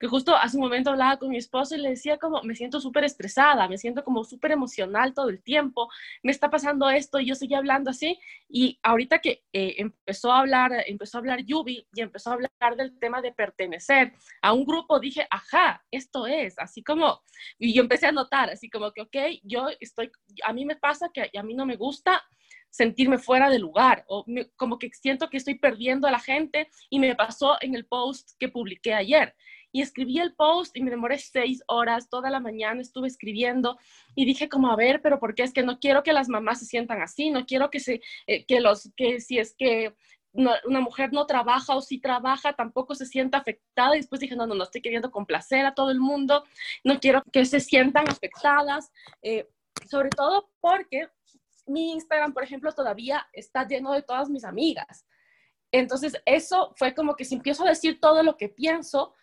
que 0.02 0.08
justo 0.08 0.36
hace 0.36 0.58
un 0.58 0.64
momento 0.64 0.90
hablaba 0.90 1.18
con 1.18 1.30
mi 1.30 1.38
esposo 1.38 1.76
y 1.76 1.78
le 1.78 1.90
decía 1.90 2.18
como, 2.18 2.42
me 2.42 2.56
siento 2.56 2.82
súper 2.82 3.04
estresada, 3.04 3.68
me 3.68 3.78
siento 3.78 4.04
como 4.04 4.24
súper 4.24 4.52
emocional 4.52 5.14
todo 5.14 5.30
el 5.30 5.44
tiempo, 5.44 5.90
me 6.24 6.32
está 6.32 6.50
pasando 6.50 6.90
esto 6.90 7.20
y 7.20 7.28
yo 7.28 7.36
seguía 7.36 7.60
hablando 7.60 7.92
así. 7.92 8.20
Y 8.50 8.80
ahorita 8.82 9.20
que 9.20 9.44
eh, 9.54 9.76
empezó 9.78 10.32
a 10.32 10.40
hablar, 10.40 10.72
empezó 10.88 11.18
a 11.18 11.20
hablar 11.20 11.46
Yubi 11.46 11.88
y 11.94 12.02
empezó 12.02 12.32
a 12.32 12.34
hablar 12.34 12.76
del 12.78 12.98
tema 12.98 13.22
de 13.22 13.32
pertenecer 13.32 14.14
a 14.42 14.54
un 14.54 14.66
grupo, 14.66 15.00
dije, 15.00 15.28
ajá, 15.30 15.86
esto 15.92 16.26
es, 16.26 16.58
así 16.58 16.82
como, 16.82 17.22
y 17.60 17.72
yo 17.72 17.84
empecé 17.84 18.08
a 18.08 18.12
notar, 18.12 18.50
así 18.50 18.72
como 18.72 18.92
que, 18.94 19.02
ok, 19.02 19.18
yo 19.44 19.68
estoy, 19.80 20.12
a 20.44 20.52
mí 20.52 20.66
me 20.66 20.78
pasa 20.78 21.12
que 21.14 21.30
a 21.38 21.44
mí 21.44 21.54
no 21.54 21.68
me 21.68 21.76
gusta 21.76 22.24
sentirme 22.72 23.20
fuera 23.20 23.52
de 23.52 23.60
lugar 23.60 24.04
o 24.08 24.26
como 24.56 24.80
que 24.80 24.90
siento 24.94 25.30
que 25.30 25.38
estoy 25.38 25.60
perdiendo 25.60 26.08
a 26.08 26.12
la 26.12 26.20
gente 26.20 26.70
y 26.90 26.98
me 26.98 27.16
pasó 27.16 27.58
en 27.62 27.76
el 27.76 27.86
post 27.86 28.32
que 28.40 28.50
publiqué 28.50 28.96
ayer 28.96 29.36
y 29.72 29.82
escribí 29.82 30.20
el 30.20 30.34
post 30.34 30.76
y 30.76 30.84
me 30.84 30.92
demoré 30.92 31.18
seis 31.18 31.64
horas, 31.68 32.10
toda 32.10 32.30
la 32.30 32.40
mañana 32.40 32.82
estuve 32.82 33.08
escribiendo 33.08 33.78
y 34.16 34.26
dije 34.26 34.50
como, 34.50 34.72
a 34.72 34.76
ver, 34.76 35.02
pero 35.02 35.20
¿por 35.20 35.36
qué 35.36 35.44
es 35.44 35.54
que 35.54 35.64
no 35.64 35.80
quiero 35.80 36.04
que 36.04 36.14
las 36.14 36.30
mamás 36.30 36.60
se 36.60 36.66
sientan 36.66 37.02
así? 37.02 37.30
No 37.30 37.46
quiero 37.46 37.70
que, 37.70 37.80
se, 37.80 38.02
eh, 38.28 38.46
que, 38.46 38.60
los, 38.60 38.92
que 38.96 39.22
si 39.22 39.40
es 39.40 39.56
que 39.58 39.96
una 40.34 40.80
mujer 40.80 41.12
no 41.12 41.26
trabaja 41.26 41.76
o 41.76 41.82
si 41.82 42.00
trabaja 42.00 42.54
tampoco 42.54 42.96
se 42.96 43.06
sienta 43.06 43.40
afectada 43.40 43.96
y 43.96 44.00
después 44.00 44.22
dije, 44.22 44.36
no, 44.36 44.48
no, 44.48 44.56
no 44.56 44.64
estoy 44.64 44.82
queriendo 44.82 45.12
complacer 45.12 45.66
a 45.66 45.74
todo 45.74 45.92
el 45.92 46.00
mundo, 46.00 46.46
no 46.84 47.00
quiero 47.00 47.22
que 47.34 47.44
se 47.46 47.60
sientan 47.60 48.08
afectadas, 48.10 48.92
eh, 49.22 49.50
sobre 49.90 50.10
todo 50.10 50.50
porque 50.62 51.10
mi 51.68 51.92
Instagram, 51.92 52.34
por 52.34 52.44
ejemplo, 52.44 52.72
todavía 52.72 53.28
está 53.34 53.68
lleno 53.68 53.92
de 53.92 54.04
todas 54.04 54.30
mis 54.30 54.44
amigas. 54.44 55.06
Entonces, 55.72 56.22
eso 56.26 56.74
fue 56.76 56.94
como 56.94 57.16
que 57.16 57.26
si 57.26 57.36
empiezo 57.36 57.66
a 57.66 57.70
decir 57.70 58.00
todo 58.00 58.24
lo 58.24 58.36
que 58.38 58.50
pienso, 58.50 59.14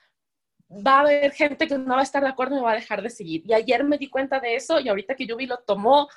va 0.70 0.98
a 0.98 1.00
haber 1.00 1.32
gente 1.32 1.66
que 1.66 1.78
no 1.78 1.94
va 1.94 2.00
a 2.00 2.02
estar 2.02 2.22
de 2.22 2.28
acuerdo 2.28 2.56
y 2.56 2.58
me 2.58 2.64
va 2.64 2.72
a 2.72 2.76
dejar 2.76 3.02
de 3.02 3.10
seguir. 3.10 3.42
Y 3.46 3.54
ayer 3.54 3.84
me 3.84 3.98
di 3.98 4.08
cuenta 4.08 4.40
de 4.40 4.54
eso 4.54 4.80
y 4.80 4.88
ahorita 4.88 5.14
que 5.14 5.26
yo 5.26 5.36
vi 5.36 5.46
lo 5.46 5.58
tomó, 5.58 6.08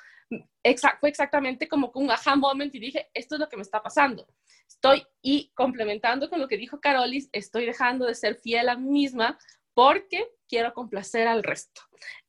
fue 1.00 1.10
exactamente 1.10 1.68
como 1.68 1.90
un 1.94 2.10
aha 2.10 2.36
moment 2.36 2.74
y 2.74 2.78
dije, 2.78 3.10
esto 3.14 3.34
es 3.34 3.40
lo 3.40 3.48
que 3.48 3.56
me 3.56 3.62
está 3.62 3.82
pasando. 3.82 4.26
Estoy, 4.68 5.06
y 5.20 5.52
complementando 5.54 6.28
con 6.28 6.40
lo 6.40 6.48
que 6.48 6.56
dijo 6.56 6.80
Carolis, 6.80 7.28
estoy 7.32 7.66
dejando 7.66 8.06
de 8.06 8.14
ser 8.14 8.36
fiel 8.36 8.68
a 8.68 8.76
mí 8.76 8.88
misma 8.88 9.38
porque 9.74 10.28
quiero 10.48 10.74
complacer 10.74 11.26
al 11.28 11.42
resto. 11.42 11.80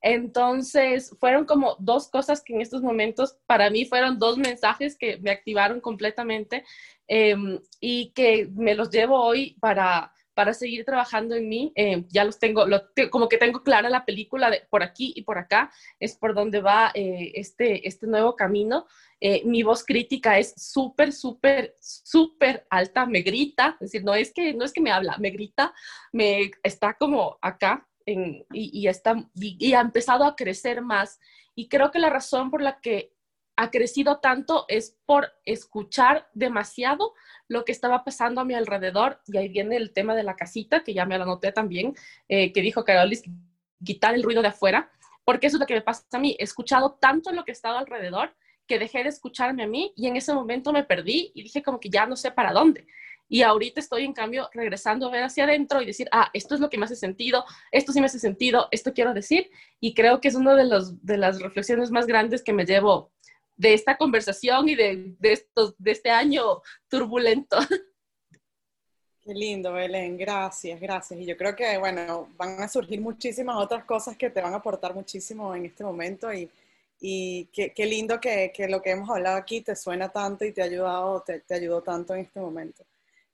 Entonces, 0.02 1.16
fueron 1.20 1.46
como 1.46 1.76
dos 1.80 2.10
cosas 2.10 2.42
que 2.42 2.54
en 2.54 2.62
estos 2.62 2.82
momentos 2.82 3.38
para 3.46 3.70
mí 3.70 3.86
fueron 3.86 4.20
dos 4.20 4.38
mensajes 4.38 4.98
que 4.98 5.18
me 5.18 5.32
activaron 5.32 5.82
completamente 5.82 6.64
em, 7.08 7.60
y 7.80 8.12
que 8.12 8.50
me 8.54 8.76
los 8.76 8.90
llevo 8.92 9.22
hoy 9.22 9.58
para 9.60 10.14
para 10.34 10.54
seguir 10.54 10.86
trabajando 10.86 11.36
en 11.36 11.48
mí. 11.50 11.72
Eh, 11.76 12.06
ya 12.10 12.24
los 12.24 12.40
tengo, 12.40 12.66
como 13.10 13.30
que 13.30 13.38
tengo 13.38 13.64
clara 13.64 13.90
la 13.90 14.06
película 14.06 14.50
de 14.50 14.62
por 14.70 14.84
aquí 14.84 15.14
y 15.16 15.24
por 15.24 15.38
acá, 15.38 15.72
es 16.00 16.16
por 16.16 16.34
donde 16.34 16.62
va 16.62 16.92
eh, 16.94 17.32
este, 17.36 17.88
este 17.88 18.08
nuevo 18.08 18.36
camino. 18.36 18.88
Eh, 19.20 19.44
mi 19.46 19.64
voz 19.64 19.84
crítica 19.86 20.38
es 20.38 20.54
súper, 20.58 21.14
súper, 21.14 21.78
súper 21.80 22.66
alta, 22.70 23.06
me 23.06 23.22
grita, 23.22 23.78
es 23.80 23.92
decir, 23.92 24.04
no 24.04 24.14
es, 24.14 24.34
que, 24.34 24.54
no 24.54 24.66
es 24.66 24.74
que 24.74 24.82
me 24.82 24.92
habla, 24.92 25.18
me 25.18 25.30
grita, 25.30 25.74
me 26.12 26.52
está 26.62 26.96
como 26.96 27.38
acá 27.42 27.88
y, 28.06 28.88
está, 28.88 29.16
y 29.34 29.74
ha 29.74 29.80
empezado 29.82 30.26
a 30.26 30.36
crecer 30.36 30.82
más. 30.82 31.20
Y 31.56 31.70
creo 31.70 31.92
que 31.92 32.00
la 32.00 32.10
razón 32.10 32.50
por 32.50 32.62
la 32.62 32.82
que 32.82 33.13
ha 33.56 33.72
crecido 33.72 34.20
tanto 34.20 34.66
es 34.68 34.98
por 35.06 35.32
escuchar 35.46 36.28
demasiado 36.34 37.14
lo 37.48 37.66
que 37.66 37.72
estaba 37.72 38.04
pasando 38.04 38.42
a 38.42 38.46
mi 38.46 38.54
alrededor. 38.54 39.22
Y 39.28 39.38
ahí 39.38 39.50
viene 39.50 39.76
el 39.76 39.94
tema 39.94 40.16
de 40.16 40.24
la 40.24 40.36
casita, 40.36 40.84
que 40.84 40.94
ya 40.94 41.06
me 41.06 41.18
lo 41.18 41.24
anoté 41.24 41.52
también, 41.52 41.96
eh, 42.28 42.52
que 42.52 42.62
dijo 42.62 42.84
Carolis, 42.84 43.24
quitar 43.84 44.16
el 44.16 44.24
ruido 44.24 44.42
de 44.42 44.48
afuera, 44.50 44.92
porque 45.26 45.48
eso 45.48 45.58
es 45.58 45.62
lo 45.62 45.68
que 45.68 45.76
me 45.76 45.82
pasa 45.82 46.06
a 46.12 46.20
mí. 46.20 46.36
He 46.40 46.44
escuchado 46.44 46.98
tanto 47.00 47.32
lo 47.32 47.46
que 47.46 47.52
estaba 47.52 47.80
alrededor 47.80 48.36
que 48.68 48.80
dejé 48.80 49.04
de 49.04 49.10
escucharme 49.10 49.64
a 49.64 49.68
mí 49.68 49.94
y 49.96 50.08
en 50.08 50.16
ese 50.16 50.34
momento 50.34 50.72
me 50.72 50.84
perdí 50.84 51.32
y 51.36 51.44
dije 51.44 51.62
como 51.62 51.80
que 51.80 51.90
ya 51.90 52.06
no 52.06 52.16
sé 52.16 52.32
para 52.32 52.54
dónde. 52.54 52.88
Y 53.30 53.42
ahorita 53.42 53.80
estoy, 53.80 54.04
en 54.04 54.14
cambio, 54.14 54.50
regresando 54.54 55.08
a 55.08 55.12
ver 55.12 55.24
hacia 55.24 55.46
adentro 55.46 55.82
y 55.82 55.86
decir, 55.86 56.08
ah, 56.12 56.30
esto 56.34 56.56
es 56.56 56.62
lo 56.62 56.70
que 56.70 56.78
me 56.78 56.86
hace 56.86 56.96
sentido, 56.96 57.46
esto 57.72 57.92
sí 57.92 58.00
me 58.00 58.06
hace 58.06 58.20
sentido, 58.20 58.68
esto 58.72 58.94
quiero 58.94 59.14
decir. 59.14 59.50
Y 59.80 59.94
creo 59.94 60.22
que 60.22 60.28
es 60.28 60.36
una 60.36 60.56
de, 60.56 60.66
los, 60.66 61.04
de 61.04 61.18
las 61.18 61.42
reflexiones 61.42 61.90
más 61.90 62.06
grandes 62.06 62.44
que 62.44 62.54
me 62.54 62.66
llevo 62.66 63.12
de 63.56 63.74
esta 63.74 63.98
conversación 63.98 64.70
y 64.70 64.76
de, 64.76 65.16
de, 65.20 65.34
estos, 65.34 65.76
de 65.78 65.92
este 65.92 66.10
año 66.10 66.62
turbulento. 66.88 67.58
Qué 69.24 69.34
lindo, 69.34 69.72
Belén, 69.72 70.18
gracias, 70.18 70.82
gracias. 70.82 71.18
Y 71.18 71.26
yo 71.26 71.38
creo 71.38 71.56
que, 71.56 71.78
bueno, 71.78 72.30
van 72.36 72.62
a 72.62 72.68
surgir 72.68 73.00
muchísimas 73.00 73.56
otras 73.56 73.86
cosas 73.86 74.18
que 74.18 74.30
te 74.30 74.42
van 74.42 74.54
a 74.54 74.58
aportar 74.58 74.94
muchísimo 74.94 75.56
en 75.56 75.66
este 75.66 75.82
momento 75.82 76.34
y, 76.34 76.50
y 77.00 77.46
qué, 77.54 77.72
qué 77.74 77.86
lindo 77.86 78.20
que, 78.20 78.52
que, 78.54 78.68
lo 78.68 78.82
que 78.82 78.92
hemos 78.92 79.10
hablado 79.10 79.38
aquí 79.38 79.62
te 79.62 79.78
suena 79.78 80.10
tanto 80.10 80.44
y 80.44 80.52
te 80.52 80.62
ha 80.62 80.66
ayudado, 80.66 81.22
te, 81.22 81.40
te 81.40 81.54
ayudó 81.54 81.82
tanto 81.82 82.14
en 82.14 82.22
este 82.22 82.42
momento. 82.42 82.84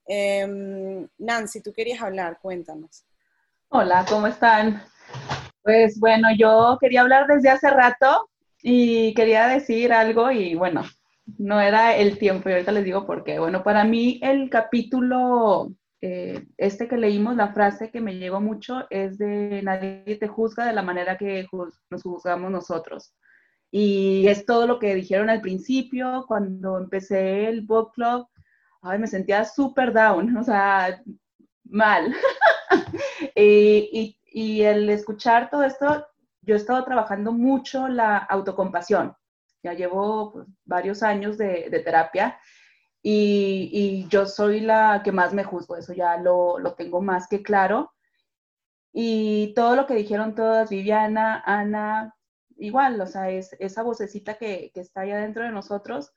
Em, 0.05 1.07
Nancy, 1.17 1.61
tú 1.61 1.73
querías 1.73 2.01
hablar, 2.01 2.37
cuéntanos. 2.39 3.03
Hola, 3.69 4.05
¿cómo 4.07 4.27
están? 4.27 4.83
Pues 5.63 5.99
bueno, 5.99 6.27
yo 6.37 6.77
quería 6.79 7.01
hablar 7.01 7.27
desde 7.27 7.49
hace 7.49 7.69
rato, 7.69 8.28
y 8.61 9.13
quería 9.13 9.47
decir 9.47 9.93
algo 9.93 10.31
y 10.31 10.55
bueno, 10.55 10.83
no 11.37 11.59
era 11.61 11.95
el 11.95 12.17
tiempo 12.17 12.49
y 12.49 12.53
ahorita 12.53 12.71
les 12.71 12.85
digo 12.85 13.05
por 13.05 13.23
qué. 13.23 13.39
Bueno, 13.39 13.63
para 13.63 13.83
mí 13.83 14.19
el 14.23 14.49
capítulo 14.49 15.73
eh, 16.01 16.47
este 16.57 16.87
que 16.87 16.97
leímos, 16.97 17.35
la 17.35 17.53
frase 17.53 17.91
que 17.91 17.99
me 17.99 18.15
llegó 18.15 18.39
mucho 18.39 18.87
es 18.89 19.17
de 19.17 19.61
nadie 19.63 20.17
te 20.17 20.27
juzga 20.27 20.65
de 20.65 20.73
la 20.73 20.81
manera 20.81 21.17
que 21.17 21.45
nos 21.51 22.03
juzgamos 22.03 22.51
nosotros. 22.51 23.13
Y 23.71 24.27
es 24.27 24.45
todo 24.45 24.65
lo 24.65 24.79
que 24.79 24.95
dijeron 24.95 25.29
al 25.29 25.41
principio, 25.41 26.25
cuando 26.27 26.77
empecé 26.77 27.47
el 27.47 27.61
book 27.61 27.93
club, 27.93 28.27
ay, 28.81 28.99
me 28.99 29.07
sentía 29.07 29.45
súper 29.45 29.93
down, 29.93 30.37
o 30.37 30.43
sea, 30.43 31.01
mal. 31.65 32.13
y, 33.35 34.17
y, 34.25 34.61
el 34.61 34.89
escuchar 34.89 35.49
todo 35.49 35.63
esto, 35.63 36.05
yo 36.49 36.55
he 36.55 36.57
estado 36.57 36.83
trabajando 36.83 37.31
mucho 37.31 37.87
la 37.87 38.17
autocompasión. 38.17 39.15
Ya 39.61 39.73
llevo 39.73 40.31
pues, 40.33 40.47
varios 40.65 41.03
años 41.03 41.37
de, 41.37 41.69
de 41.69 41.79
terapia 41.81 42.39
y, 43.03 43.69
y, 43.71 44.07
yo 44.09 44.25
soy 44.25 44.59
la 44.59 45.01
que 45.03 45.11
más 45.11 45.31
me 45.31 45.43
juzgo, 45.43 45.77
eso 45.77 45.93
ya 45.93 46.17
lo, 46.17 46.57
lo 46.57 46.73
tengo 46.73 47.01
más 47.01 47.27
que 47.27 47.43
claro. 47.43 47.93
Y 48.91 49.53
todo 49.53 49.75
lo 49.75 49.85
que 49.85 49.93
dijeron 49.93 50.33
todas, 50.33 50.71
Viviana, 50.71 51.43
Ana, 51.45 52.15
igual, 52.57 52.99
o 52.99 53.05
sea, 53.05 53.29
es 53.29 53.55
esa 53.59 53.83
vocecita 53.83 54.33
que, 54.33 54.71
que 54.73 54.81
está 54.81 55.01
ahí 55.01 55.11
adentro 55.11 55.43
de 55.43 55.51
nosotros. 55.51 56.11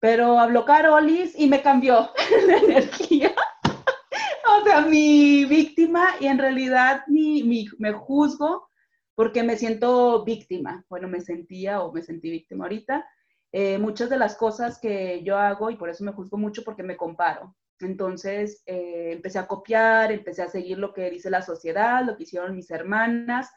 Pero 0.00 0.38
habló 0.38 0.66
Carolis 0.66 1.32
y 1.38 1.46
me 1.46 1.62
cambió 1.62 2.10
la 2.46 2.58
energía. 2.58 3.34
o 4.60 4.64
sea, 4.64 4.82
mi 4.82 5.46
víctima 5.46 6.08
y 6.20 6.26
en 6.26 6.38
realidad 6.38 7.04
mi, 7.06 7.42
mi, 7.42 7.66
me 7.78 7.92
juzgo 7.92 8.68
porque 9.14 9.42
me 9.42 9.56
siento 9.56 10.24
víctima. 10.24 10.84
Bueno, 10.88 11.08
me 11.08 11.20
sentía 11.20 11.82
o 11.82 11.92
me 11.92 12.02
sentí 12.02 12.30
víctima 12.30 12.64
ahorita. 12.64 13.06
Eh, 13.52 13.78
muchas 13.78 14.08
de 14.10 14.18
las 14.18 14.34
cosas 14.36 14.78
que 14.78 15.22
yo 15.22 15.36
hago, 15.36 15.70
y 15.70 15.76
por 15.76 15.90
eso 15.90 16.04
me 16.04 16.12
juzgo 16.12 16.38
mucho, 16.38 16.64
porque 16.64 16.82
me 16.82 16.96
comparo. 16.96 17.54
Entonces 17.80 18.62
eh, 18.66 19.10
empecé 19.12 19.38
a 19.38 19.46
copiar, 19.46 20.12
empecé 20.12 20.42
a 20.42 20.48
seguir 20.48 20.78
lo 20.78 20.92
que 20.92 21.10
dice 21.10 21.30
la 21.30 21.42
sociedad, 21.42 22.04
lo 22.04 22.16
que 22.16 22.22
hicieron 22.22 22.54
mis 22.54 22.70
hermanas, 22.70 23.50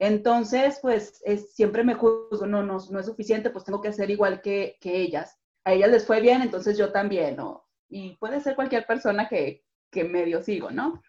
entonces, 0.00 0.78
pues 0.80 1.22
siempre 1.52 1.84
me 1.84 1.94
juzgo, 1.94 2.46
no, 2.46 2.62
no, 2.62 2.78
no 2.90 3.00
es 3.00 3.06
suficiente, 3.06 3.50
pues 3.50 3.66
tengo 3.66 3.82
que 3.82 3.88
hacer 3.88 4.10
igual 4.10 4.40
que, 4.40 4.78
ellas. 4.82 5.38
A 5.62 5.74
ellas 5.74 5.90
les 5.90 6.06
fue 6.06 6.22
bien, 6.22 6.40
entonces 6.40 6.78
yo 6.78 6.90
también, 6.90 7.36
¿no? 7.36 7.68
Y 7.90 8.16
puede 8.16 8.40
ser 8.40 8.56
cualquier 8.56 8.86
persona 8.86 9.28
que, 9.28 9.62
que 9.90 10.04
medio 10.04 10.42
sigo, 10.42 10.70
¿no? 10.70 11.02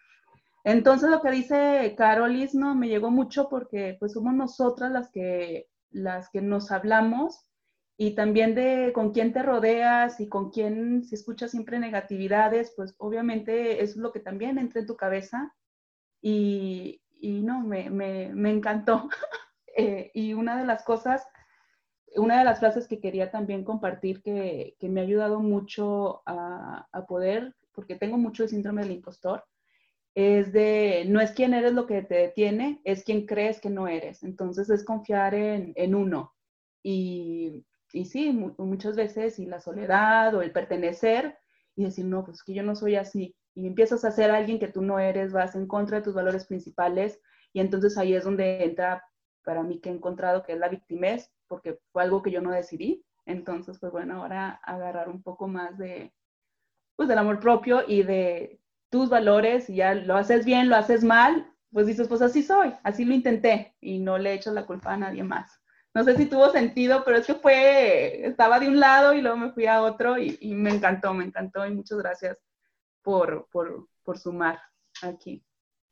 Entonces 0.64 1.10
lo 1.10 1.20
que 1.20 1.30
dice 1.30 1.94
Carolis, 1.96 2.54
¿no? 2.54 2.74
Me 2.74 2.88
llegó 2.88 3.10
mucho 3.10 3.48
porque 3.48 3.96
pues 3.98 4.12
somos 4.12 4.34
nosotras 4.34 4.92
las 4.92 5.10
que, 5.10 5.68
las 5.90 6.30
que 6.30 6.40
nos 6.40 6.70
hablamos 6.70 7.48
y 7.96 8.14
también 8.14 8.54
de 8.54 8.92
con 8.94 9.12
quién 9.12 9.32
te 9.32 9.42
rodeas 9.42 10.20
y 10.20 10.28
con 10.28 10.50
quién 10.50 11.04
si 11.04 11.14
escuchas 11.14 11.50
siempre 11.50 11.78
negatividades, 11.78 12.72
pues 12.76 12.94
obviamente 12.98 13.82
es 13.82 13.96
lo 13.96 14.12
que 14.12 14.20
también 14.20 14.58
entra 14.58 14.80
en 14.80 14.86
tu 14.86 14.96
cabeza 14.96 15.54
y, 16.20 17.02
y 17.20 17.42
no, 17.42 17.60
me, 17.60 17.90
me, 17.90 18.30
me 18.34 18.50
encantó. 18.50 19.08
Eh, 19.74 20.10
y 20.12 20.34
una 20.34 20.58
de 20.58 20.66
las 20.66 20.84
cosas, 20.84 21.26
una 22.16 22.38
de 22.38 22.44
las 22.44 22.58
frases 22.58 22.86
que 22.86 23.00
quería 23.00 23.30
también 23.30 23.64
compartir 23.64 24.22
que, 24.22 24.76
que 24.78 24.90
me 24.90 25.00
ha 25.00 25.04
ayudado 25.04 25.40
mucho 25.40 26.20
a, 26.26 26.86
a, 26.92 27.06
poder, 27.06 27.56
porque 27.72 27.96
tengo 27.96 28.18
mucho 28.18 28.42
el 28.42 28.50
síndrome 28.50 28.82
del 28.82 28.90
impostor, 28.90 29.42
es 30.14 30.52
de 30.52 31.04
no 31.08 31.20
es 31.20 31.32
quién 31.32 31.54
eres 31.54 31.72
lo 31.72 31.86
que 31.86 32.02
te 32.02 32.14
detiene, 32.16 32.80
es 32.84 33.04
quién 33.04 33.26
crees 33.26 33.60
que 33.60 33.70
no 33.70 33.88
eres. 33.88 34.22
Entonces 34.22 34.70
es 34.70 34.84
confiar 34.84 35.34
en, 35.34 35.72
en 35.76 35.94
uno. 35.94 36.34
Y, 36.82 37.64
y 37.92 38.04
sí, 38.06 38.32
muchas 38.58 38.96
veces, 38.96 39.38
y 39.38 39.46
la 39.46 39.60
soledad 39.60 40.34
o 40.34 40.42
el 40.42 40.52
pertenecer, 40.52 41.38
y 41.76 41.84
decir, 41.84 42.04
no, 42.04 42.24
pues 42.24 42.42
que 42.42 42.54
yo 42.54 42.62
no 42.62 42.74
soy 42.76 42.96
así 42.96 43.34
y 43.54 43.66
empiezas 43.66 44.04
a 44.04 44.10
ser 44.10 44.30
alguien 44.30 44.58
que 44.58 44.68
tú 44.68 44.82
no 44.82 44.98
eres, 44.98 45.32
vas 45.32 45.54
en 45.54 45.66
contra 45.66 45.98
de 45.98 46.04
tus 46.04 46.14
valores 46.14 46.46
principales 46.46 47.20
y 47.52 47.60
entonces 47.60 47.98
ahí 47.98 48.14
es 48.14 48.24
donde 48.24 48.64
entra 48.64 49.04
para 49.44 49.62
mí 49.62 49.80
que 49.80 49.90
he 49.90 49.92
encontrado 49.92 50.42
que 50.42 50.52
es 50.52 50.58
la 50.58 50.68
victimez, 50.68 51.30
porque 51.48 51.78
fue 51.92 52.02
algo 52.02 52.22
que 52.22 52.30
yo 52.30 52.40
no 52.40 52.50
decidí. 52.50 53.04
Entonces, 53.26 53.78
pues 53.78 53.92
bueno, 53.92 54.22
ahora 54.22 54.60
agarrar 54.64 55.08
un 55.08 55.22
poco 55.22 55.48
más 55.48 55.76
de, 55.78 56.12
pues 56.96 57.08
del 57.08 57.18
amor 57.18 57.40
propio 57.40 57.82
y 57.86 58.02
de 58.04 58.60
tus 58.92 59.08
valores, 59.08 59.70
y 59.70 59.76
ya 59.76 59.94
lo 59.94 60.16
haces 60.16 60.44
bien, 60.44 60.68
lo 60.68 60.76
haces 60.76 61.02
mal, 61.02 61.50
pues 61.72 61.86
dices, 61.86 62.08
pues 62.08 62.20
así 62.20 62.42
soy, 62.42 62.74
así 62.82 63.06
lo 63.06 63.14
intenté 63.14 63.74
y 63.80 63.98
no 63.98 64.18
le 64.18 64.34
echas 64.34 64.52
la 64.52 64.66
culpa 64.66 64.92
a 64.92 64.98
nadie 64.98 65.24
más. 65.24 65.58
No 65.94 66.04
sé 66.04 66.14
si 66.16 66.26
tuvo 66.26 66.50
sentido, 66.50 67.02
pero 67.02 67.16
es 67.16 67.26
que 67.26 67.34
fue, 67.34 68.26
estaba 68.26 68.60
de 68.60 68.68
un 68.68 68.78
lado 68.78 69.14
y 69.14 69.22
luego 69.22 69.38
me 69.38 69.52
fui 69.52 69.66
a 69.66 69.82
otro 69.82 70.18
y, 70.18 70.36
y 70.42 70.54
me 70.54 70.70
encantó, 70.70 71.14
me 71.14 71.24
encantó 71.24 71.66
y 71.66 71.70
muchas 71.70 71.98
gracias 71.98 72.36
por, 73.00 73.48
por, 73.50 73.88
por 74.04 74.18
sumar 74.18 74.60
aquí. 75.00 75.42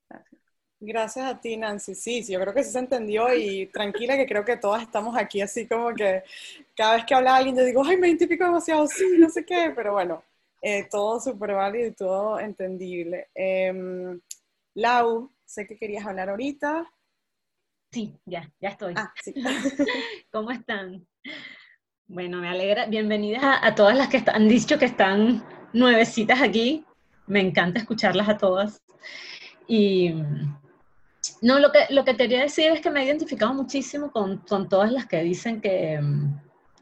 Gracias. 0.07 0.42
Gracias 0.78 1.26
a 1.26 1.40
ti, 1.40 1.57
Nancy. 1.57 1.94
Sí, 1.94 2.22
sí, 2.22 2.34
yo 2.34 2.40
creo 2.40 2.53
que 2.53 2.64
sí 2.64 2.72
se 2.72 2.78
entendió 2.80 3.32
y 3.34 3.66
tranquila 3.68 4.16
que 4.16 4.26
creo 4.26 4.44
que 4.44 4.59
todas 4.59 4.82
estamos 4.82 5.16
aquí 5.16 5.40
así 5.40 5.66
como 5.66 5.94
que 5.94 6.22
cada 6.76 6.96
vez 6.96 7.07
que 7.07 7.14
habla 7.14 7.36
alguien 7.36 7.57
yo 7.57 7.64
digo, 7.64 7.82
ay, 7.82 7.96
me 7.96 8.09
identifico 8.09 8.44
demasiado, 8.44 8.86
sí, 8.86 9.07
no 9.18 9.30
sé 9.30 9.46
qué, 9.46 9.72
pero 9.74 9.94
bueno, 9.94 10.22
eh, 10.61 10.88
todo 10.90 11.20
súper 11.20 11.54
válido 11.54 11.88
y 11.88 11.94
todo 11.94 12.40
entendible. 12.40 13.28
Eh, 13.34 14.18
Lau, 14.74 15.32
sé 15.44 15.66
que 15.66 15.76
querías 15.76 16.06
hablar 16.06 16.30
ahorita. 16.30 16.90
Sí, 17.92 18.14
ya, 18.24 18.50
ya 18.61 18.68
estoy. 18.68 18.94
Ah, 18.96 19.12
sí. 19.22 19.34
¿Cómo 20.30 20.50
están? 20.50 21.06
Bueno, 22.06 22.38
me 22.38 22.48
alegra. 22.48 22.86
Bienvenidas 22.86 23.42
a, 23.42 23.66
a 23.66 23.74
todas 23.74 23.96
las 23.96 24.08
que 24.08 24.22
han 24.26 24.48
dicho 24.48 24.78
que 24.78 24.84
están 24.84 25.44
nuevecitas 25.72 26.40
aquí 26.40 26.84
me 27.30 27.40
encanta 27.40 27.78
escucharlas 27.78 28.28
a 28.28 28.36
todas. 28.36 28.82
Y 29.66 30.12
no, 31.40 31.58
lo 31.61 31.70
que, 31.70 31.86
lo 31.90 32.04
que 32.04 32.16
quería 32.16 32.42
decir 32.42 32.72
es 32.72 32.80
que 32.80 32.90
me 32.90 33.02
he 33.02 33.06
identificado 33.06 33.54
muchísimo 33.54 34.11
con, 34.11 34.38
con 34.38 34.68
todas 34.68 34.90
las 34.90 35.06
que 35.06 35.22
dicen 35.22 35.61
que, 35.61 36.00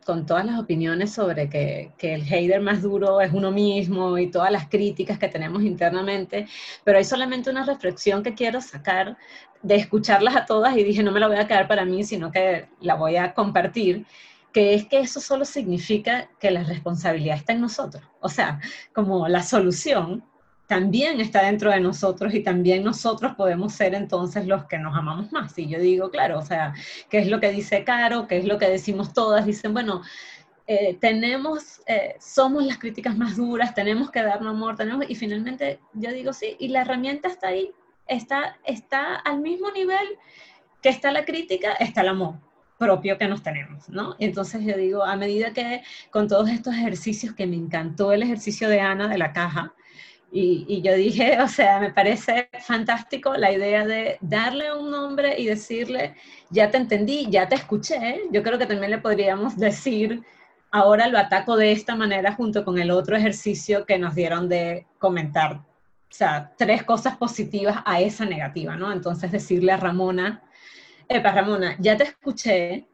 con 0.09 0.25
todas 0.25 0.47
las 0.47 0.59
opiniones 0.59 1.13
sobre 1.13 1.51
que, 1.51 1.93
el 2.01 2.25
hater 2.25 2.63
más 2.63 2.81
duro 2.81 3.21
es 3.21 3.31
uno 3.31 3.51
mismo 3.51 4.17
y 4.17 4.31
todas 4.31 4.51
las 4.51 4.67
críticas 4.67 5.19
que 5.19 5.29
tenemos 5.29 5.63
internamente, 5.63 6.47
pero 6.83 6.97
hay 6.97 7.05
solamente 7.05 7.51
una 7.51 7.63
reflexión 7.67 8.23
que 8.23 8.33
quiero 8.33 8.63
sacar 8.63 9.19
de 9.61 9.75
escucharlas 9.75 10.35
a 10.35 10.47
todas 10.47 10.75
y 10.79 10.83
dije 10.83 11.03
no 11.03 11.13
me 11.13 11.21
la 11.21 11.29
voy 11.29 11.37
a 11.37 11.47
quedar 11.47 11.69
para 11.69 11.85
mí, 11.85 12.05
sino 12.05 12.33
que 12.33 12.71
la 12.81 12.95
voy 12.95 13.17
a 13.17 13.35
compartir 13.35 14.07
que 14.51 14.73
es 14.73 14.87
que 14.87 15.01
eso 15.01 15.21
solo 15.21 15.45
significa 15.45 16.31
que 16.41 16.51
la 16.51 16.65
responsabilidad 16.65 17.37
está 17.37 17.53
en 17.53 17.61
nosotros. 17.61 18.03
O 18.21 18.31
sea, 18.31 18.61
como 18.95 19.29
la 19.29 19.43
solución 19.43 20.25
también 20.69 21.19
está 21.21 21.43
dentro 21.45 21.71
de 21.71 21.81
nosotros 21.81 22.35
y 22.35 22.43
también 22.43 22.85
nosotros 22.85 23.35
podemos 23.37 23.73
ser 23.73 23.95
entonces 23.95 24.47
los 24.47 24.67
que 24.67 24.79
nos 24.79 24.95
amamos 24.97 25.33
más. 25.33 25.59
Y 25.59 25.67
yo 25.67 25.81
digo, 25.81 26.11
claro, 26.11 26.39
o 26.39 26.43
sea, 26.43 26.75
¿qué 27.09 27.19
es 27.21 27.27
lo 27.27 27.41
que 27.41 27.51
dice 27.51 27.85
Caro? 27.85 28.29
¿Qué 28.29 28.37
es 28.37 28.45
lo 28.45 28.59
que 28.59 28.69
decimos 28.69 29.15
todas? 29.15 29.47
Dicen, 29.47 29.73
bueno, 29.73 30.03
eh, 30.67 30.99
tenemos, 31.01 31.81
eh, 31.87 32.17
somos 32.21 32.63
las 32.65 32.77
críticas 32.77 33.17
más 33.17 33.37
duras, 33.37 33.75
tenemos 33.75 34.11
que 34.11 34.23
darnos 34.23 34.55
amor, 34.55 34.77
tenemos, 34.77 35.07
y 35.09 35.15
finalmente 35.15 35.81
yo 35.95 36.13
digo, 36.13 36.35
sí, 36.35 36.55
y 36.59 36.69
la 36.69 36.83
herramienta 36.83 37.29
está 37.29 37.49
ahí, 37.49 37.71
está, 38.07 38.59
está 38.65 39.15
al 39.15 39.41
mismo 39.41 39.71
nivel 39.71 40.07
que 40.83 40.91
está 40.91 41.11
la 41.13 41.25
crítica, 41.25 41.73
está 41.73 42.03
el 42.03 42.09
amor 42.09 42.35
propio 42.77 43.17
que 43.17 43.27
nos 43.27 43.43
tenemos, 43.43 43.89
¿no? 43.89 44.17
Entonces 44.19 44.63
yo 44.65 44.77
digo, 44.77 45.03
a 45.03 45.17
medida 45.17 45.55
que 45.55 45.83
con 46.11 46.29
todos 46.29 46.51
estos 46.51 46.75
ejercicios, 46.75 47.35
que 47.35 47.47
me 47.47 47.57
encantó 47.57 48.13
el 48.13 48.23
ejercicio 48.23 48.69
de 48.69 48.81
Ana 48.81 49.09
de 49.09 49.17
la 49.17 49.33
caja, 49.33 49.75
y, 50.31 50.83
yo 50.83 50.95
dije, 50.95 51.39
o 51.43 51.49
sea, 51.49 51.81
me 51.81 51.91
parece 51.91 52.49
fantástico 52.61 53.35
la 53.35 53.53
idea 53.53 53.87
de 53.87 54.19
darle 54.21 54.75
un 54.75 54.91
nombre 54.91 55.39
y 55.39 55.47
decirle, 55.47 56.15
ya 56.51 56.71
te 56.71 56.77
entendí, 56.77 57.29
ya 57.31 57.49
te 57.49 57.55
escuché. 57.55 58.23
Yo 58.31 58.43
creo 58.43 58.59
que 58.59 58.67
también 58.67 58.91
le 58.91 58.99
podríamos 58.99 59.57
decir, 59.57 60.23
ahora 60.71 61.09
lo 61.09 61.19
ataco 61.19 61.57
de 61.57 61.73
esta 61.73 61.95
manera 61.95 62.35
junto 62.35 62.65
con 62.65 62.79
el 62.79 62.91
otro 62.91 63.17
ejercicio 63.17 63.87
que 63.87 63.99
nos 63.99 64.15
dieron 64.15 64.49
de 64.49 64.87
comentar. 64.99 65.57
O 66.11 66.15
sea, 66.15 66.53
tres 66.57 66.85
cosas 66.85 67.17
positivas 67.17 67.83
a 67.85 68.01
esa 68.01 68.25
negativa, 68.25 68.77
¿no? 68.77 68.93
Entonces 68.93 69.31
decirle 69.31 69.73
a 69.73 69.77
Ramona, 69.77 70.43
Epa, 71.09 71.33
Ramona, 71.33 71.77
ya 71.79 71.97
te 71.97 72.05
escuché, 72.05 72.87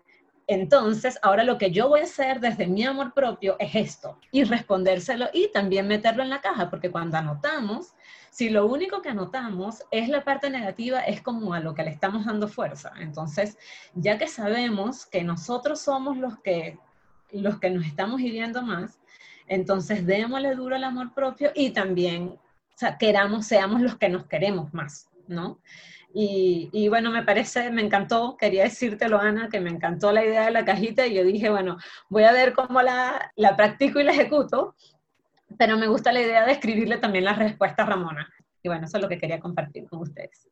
entonces, 0.47 1.19
ahora 1.23 1.43
lo 1.43 1.57
que 1.57 1.71
yo 1.71 1.89
voy 1.89 2.01
a 2.01 2.05
hacer 2.05 2.41
desde 2.41 2.67
mi 2.67 2.85
amor 2.85 3.15
propio 3.15 3.57
es 3.59 3.75
esto 3.75 4.19
y 4.31 4.45
respondérselo 4.45 5.29
y 5.33 5.51
también 5.53 5.89
meterlo 5.89 6.23
en 6.23 6.31
la 6.31 6.43
caja, 6.43 6.69
porque 6.69 6.91
cuando 6.91 7.17
anotamos, 7.17 7.95
si 8.31 8.51
lo 8.51 8.67
único 8.67 9.01
que 9.01 9.09
anotamos 9.09 9.85
es 9.91 10.09
la 10.09 10.25
parte 10.25 10.51
negativa, 10.51 11.01
es 11.01 11.23
como 11.23 11.55
a 11.55 11.61
lo 11.61 11.75
que 11.75 11.85
le 11.85 11.91
estamos 11.91 12.27
dando 12.27 12.49
fuerza. 12.49 12.93
Entonces, 12.99 13.57
ya 13.95 14.19
que 14.19 14.27
sabemos 14.27 15.07
que 15.07 15.23
nosotros 15.23 15.81
somos 15.81 16.19
los 16.19 16.39
que, 16.41 16.79
los 17.31 17.59
que 17.59 17.71
nos 17.71 17.87
estamos 17.87 18.21
hiriendo 18.21 18.61
más, 18.61 19.01
entonces 19.47 20.07
démosle 20.07 20.55
duro 20.55 20.77
al 20.77 20.85
amor 20.85 21.15
propio 21.15 21.53
y 21.55 21.71
también, 21.71 22.39
queramos, 22.99 23.47
seamos 23.47 23.81
los 23.81 23.97
que 23.97 24.09
nos 24.09 24.27
queremos 24.27 24.75
más, 24.75 25.09
¿no? 25.27 25.59
Y, 26.17 26.87
bueno, 26.89 27.11
me 27.11 27.25
parece, 27.25 27.71
me 27.71 27.83
encantó, 27.83 28.37
quería 28.37 28.63
decírtelo, 28.63 29.19
Ana, 29.19 29.49
que 29.49 29.59
me 29.59 29.71
encantó 29.71 30.13
la 30.13 30.25
idea 30.25 30.45
de 30.45 30.53
la 30.53 30.65
cajita 30.65 31.05
y 31.09 31.15
yo 31.15 31.25
dije, 31.25 31.51
bueno, 31.51 31.77
voy 32.09 32.23
a 32.23 32.31
ver 32.31 32.53
cómo 32.53 32.81
la, 32.83 33.33
la 33.35 33.57
practico 33.57 33.99
y 33.99 34.05
la 34.05 34.13
ejecuto, 34.13 34.77
pero 35.59 35.77
me 35.77 35.89
gusta 35.89 36.13
la 36.13 36.23
idea 36.23 36.47
de 36.47 36.53
escribirle 36.53 36.99
también 36.99 37.25
las 37.25 37.37
respuestas 37.37 37.85
a 37.85 37.91
Ramona. 37.91 38.33
Y 38.63 38.69
bueno, 38.69 38.87
eso 38.87 38.97
es 38.97 39.03
lo 39.03 39.09
que 39.09 39.19
quería 39.19 39.41
compartir 39.41 39.89
con 39.89 40.03
ustedes. 40.03 40.49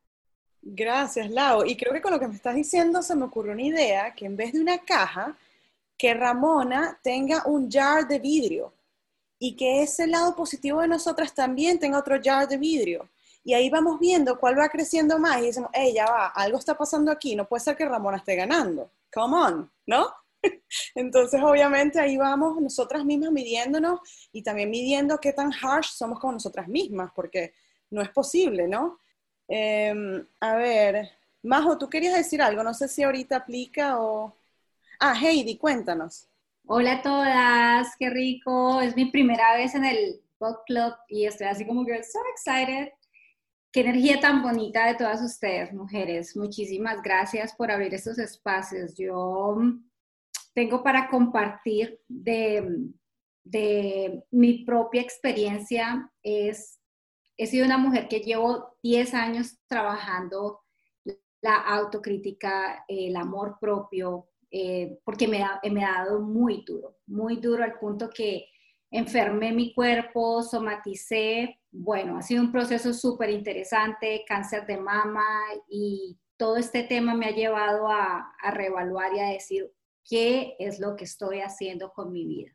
Gracias, 0.62 1.30
Lau. 1.30 1.64
Y 1.64 1.76
creo 1.76 1.92
que 1.92 2.00
con 2.00 2.12
lo 2.12 2.18
que 2.18 2.26
me 2.26 2.34
estás 2.34 2.56
diciendo 2.56 3.00
se 3.00 3.14
me 3.14 3.24
ocurrió 3.24 3.52
una 3.52 3.62
idea 3.62 4.14
que 4.14 4.26
en 4.26 4.36
vez 4.36 4.52
de 4.52 4.60
una 4.60 4.78
caja, 4.78 5.36
que 5.96 6.12
Ramona 6.14 6.98
tenga 7.02 7.44
un 7.46 7.70
jar 7.70 8.08
de 8.08 8.18
vidrio 8.18 8.72
y 9.38 9.54
que 9.54 9.82
ese 9.82 10.08
lado 10.08 10.34
positivo 10.34 10.80
de 10.80 10.88
nosotras 10.88 11.32
también 11.32 11.78
tenga 11.78 11.98
otro 11.98 12.18
jar 12.20 12.48
de 12.48 12.58
vidrio. 12.58 13.08
Y 13.44 13.54
ahí 13.54 13.70
vamos 13.70 13.98
viendo 13.98 14.38
cuál 14.38 14.58
va 14.58 14.68
creciendo 14.68 15.18
más 15.18 15.38
y 15.40 15.46
decimos, 15.46 15.70
hey, 15.72 15.92
ya 15.94 16.06
va, 16.06 16.28
algo 16.28 16.58
está 16.58 16.76
pasando 16.76 17.10
aquí, 17.10 17.34
no 17.34 17.48
puede 17.48 17.62
ser 17.62 17.76
que 17.76 17.86
Ramona 17.86 18.18
esté 18.18 18.36
ganando. 18.36 18.90
Come 19.12 19.36
on, 19.36 19.72
¿no? 19.86 20.12
Entonces, 20.94 21.40
obviamente, 21.42 21.98
ahí 22.00 22.16
vamos 22.16 22.60
nosotras 22.60 23.04
mismas 23.04 23.32
midiéndonos 23.32 24.00
y 24.32 24.42
también 24.42 24.70
midiendo 24.70 25.18
qué 25.18 25.32
tan 25.32 25.52
harsh 25.52 25.90
somos 25.90 26.20
con 26.20 26.34
nosotras 26.34 26.68
mismas, 26.68 27.10
porque 27.14 27.54
no 27.90 28.00
es 28.00 28.10
posible, 28.10 28.68
¿no? 28.68 28.98
Em, 29.48 30.24
a 30.40 30.54
ver, 30.54 31.10
Majo, 31.42 31.76
tú 31.76 31.88
querías 31.88 32.14
decir 32.14 32.40
algo, 32.40 32.62
no 32.62 32.74
sé 32.74 32.88
si 32.88 33.02
ahorita 33.02 33.36
aplica 33.36 34.00
o... 34.00 34.34
Ah, 35.00 35.14
Heidi, 35.20 35.56
cuéntanos. 35.58 36.28
Hola 36.66 36.92
a 36.94 37.02
todas, 37.02 37.96
qué 37.98 38.08
rico, 38.08 38.80
es 38.80 38.94
mi 38.94 39.10
primera 39.10 39.56
vez 39.56 39.74
en 39.74 39.84
el 39.84 40.22
book 40.38 40.60
club 40.64 40.94
y 41.08 41.26
estoy 41.26 41.48
así 41.48 41.66
como 41.66 41.84
que 41.84 42.02
so 42.04 42.20
excited. 42.34 42.92
Qué 43.72 43.80
energía 43.80 44.20
tan 44.20 44.42
bonita 44.42 44.86
de 44.86 44.96
todas 44.96 45.22
ustedes, 45.22 45.72
mujeres. 45.72 46.36
Muchísimas 46.36 47.00
gracias 47.02 47.54
por 47.56 47.70
abrir 47.70 47.94
estos 47.94 48.18
espacios. 48.18 48.94
Yo 48.98 49.56
tengo 50.52 50.82
para 50.82 51.08
compartir 51.08 51.98
de, 52.06 52.90
de 53.42 54.24
mi 54.30 54.66
propia 54.66 55.00
experiencia. 55.00 56.12
Es, 56.22 56.82
he 57.38 57.46
sido 57.46 57.64
una 57.64 57.78
mujer 57.78 58.08
que 58.08 58.20
llevo 58.20 58.76
10 58.82 59.14
años 59.14 59.56
trabajando 59.66 60.60
la 61.40 61.56
autocrítica, 61.56 62.84
el 62.86 63.16
amor 63.16 63.56
propio, 63.58 64.28
eh, 64.50 64.98
porque 65.02 65.26
me, 65.26 65.42
me 65.70 65.82
ha 65.82 66.04
dado 66.04 66.20
muy 66.20 66.62
duro, 66.66 66.98
muy 67.06 67.36
duro 67.36 67.64
al 67.64 67.78
punto 67.78 68.10
que 68.10 68.51
enfermé 68.92 69.52
mi 69.52 69.74
cuerpo, 69.74 70.42
somaticé. 70.42 71.58
Bueno, 71.72 72.18
ha 72.18 72.22
sido 72.22 72.42
un 72.42 72.52
proceso 72.52 72.92
súper 72.92 73.30
interesante, 73.30 74.24
cáncer 74.28 74.66
de 74.66 74.76
mama 74.76 75.26
y 75.68 76.18
todo 76.36 76.56
este 76.56 76.84
tema 76.84 77.14
me 77.14 77.26
ha 77.26 77.30
llevado 77.30 77.88
a, 77.88 78.32
a 78.40 78.50
reevaluar 78.50 79.14
y 79.14 79.20
a 79.20 79.30
decir 79.30 79.72
qué 80.08 80.54
es 80.58 80.78
lo 80.78 80.94
que 80.94 81.04
estoy 81.04 81.40
haciendo 81.40 81.92
con 81.92 82.12
mi 82.12 82.26
vida. 82.26 82.52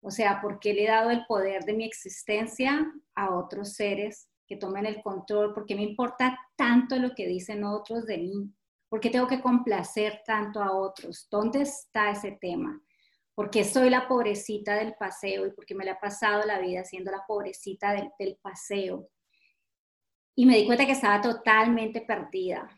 O 0.00 0.10
sea, 0.10 0.40
¿por 0.40 0.60
qué 0.60 0.74
le 0.74 0.84
he 0.84 0.88
dado 0.88 1.10
el 1.10 1.26
poder 1.26 1.64
de 1.64 1.72
mi 1.72 1.84
existencia 1.84 2.92
a 3.14 3.34
otros 3.34 3.72
seres 3.72 4.28
que 4.46 4.56
tomen 4.56 4.86
el 4.86 5.02
control? 5.02 5.54
¿Por 5.54 5.66
qué 5.66 5.74
me 5.74 5.82
importa 5.82 6.38
tanto 6.56 6.96
lo 6.96 7.14
que 7.14 7.26
dicen 7.26 7.64
otros 7.64 8.06
de 8.06 8.18
mí? 8.18 8.54
¿Por 8.88 9.00
qué 9.00 9.10
tengo 9.10 9.26
que 9.26 9.40
complacer 9.40 10.20
tanto 10.24 10.62
a 10.62 10.72
otros? 10.72 11.26
¿Dónde 11.30 11.62
está 11.62 12.10
ese 12.10 12.32
tema? 12.32 12.80
¿Por 13.34 13.50
qué 13.50 13.64
soy 13.64 13.90
la 13.90 14.06
pobrecita 14.06 14.76
del 14.76 14.94
paseo 14.94 15.46
y 15.46 15.50
por 15.50 15.66
qué 15.66 15.74
me 15.74 15.84
la 15.84 15.92
he 15.92 15.96
pasado 15.96 16.46
la 16.46 16.60
vida 16.60 16.84
siendo 16.84 17.10
la 17.10 17.24
pobrecita 17.26 17.92
del, 18.18 18.36
paseo? 18.40 19.08
Y 20.36 20.46
me 20.46 20.56
di 20.56 20.66
cuenta 20.66 20.86
que 20.86 20.92
estaba 20.92 21.20
totalmente 21.20 22.00
perdida. 22.00 22.68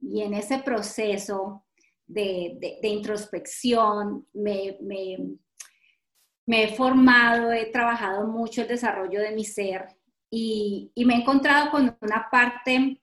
Y 0.00 0.20
en 0.22 0.34
ese 0.34 0.58
proceso 0.58 1.64
de, 2.06 2.78
introspección 2.82 4.26
me, 4.34 4.76
me, 4.80 6.64
he 6.64 6.76
formado, 6.76 7.52
he 7.52 7.66
trabajado 7.66 8.26
mucho 8.26 8.62
el 8.62 8.68
desarrollo 8.68 9.20
de 9.20 9.32
mi 9.32 9.44
ser 9.44 9.88
y, 10.28 10.90
y 10.94 11.04
me 11.06 11.14
he 11.14 11.18
encontrado 11.18 11.70
con 11.70 11.96
una 12.00 12.28
parte 12.30 13.00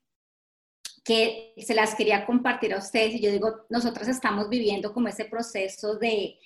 que 1.03 1.56
se 1.57 1.73
las 1.73 1.95
quería 1.95 2.26
compartir 2.26 2.73
a 2.73 2.77
ustedes 2.77 3.15
y 3.15 3.22
yo 3.22 3.31
digo, 3.31 3.65
nosotros 3.69 4.07
estamos 4.07 4.48
viviendo 4.48 4.94
como 4.94 5.07
ese 5.07 5.26
proceso 5.26 5.98
de, 5.98 6.38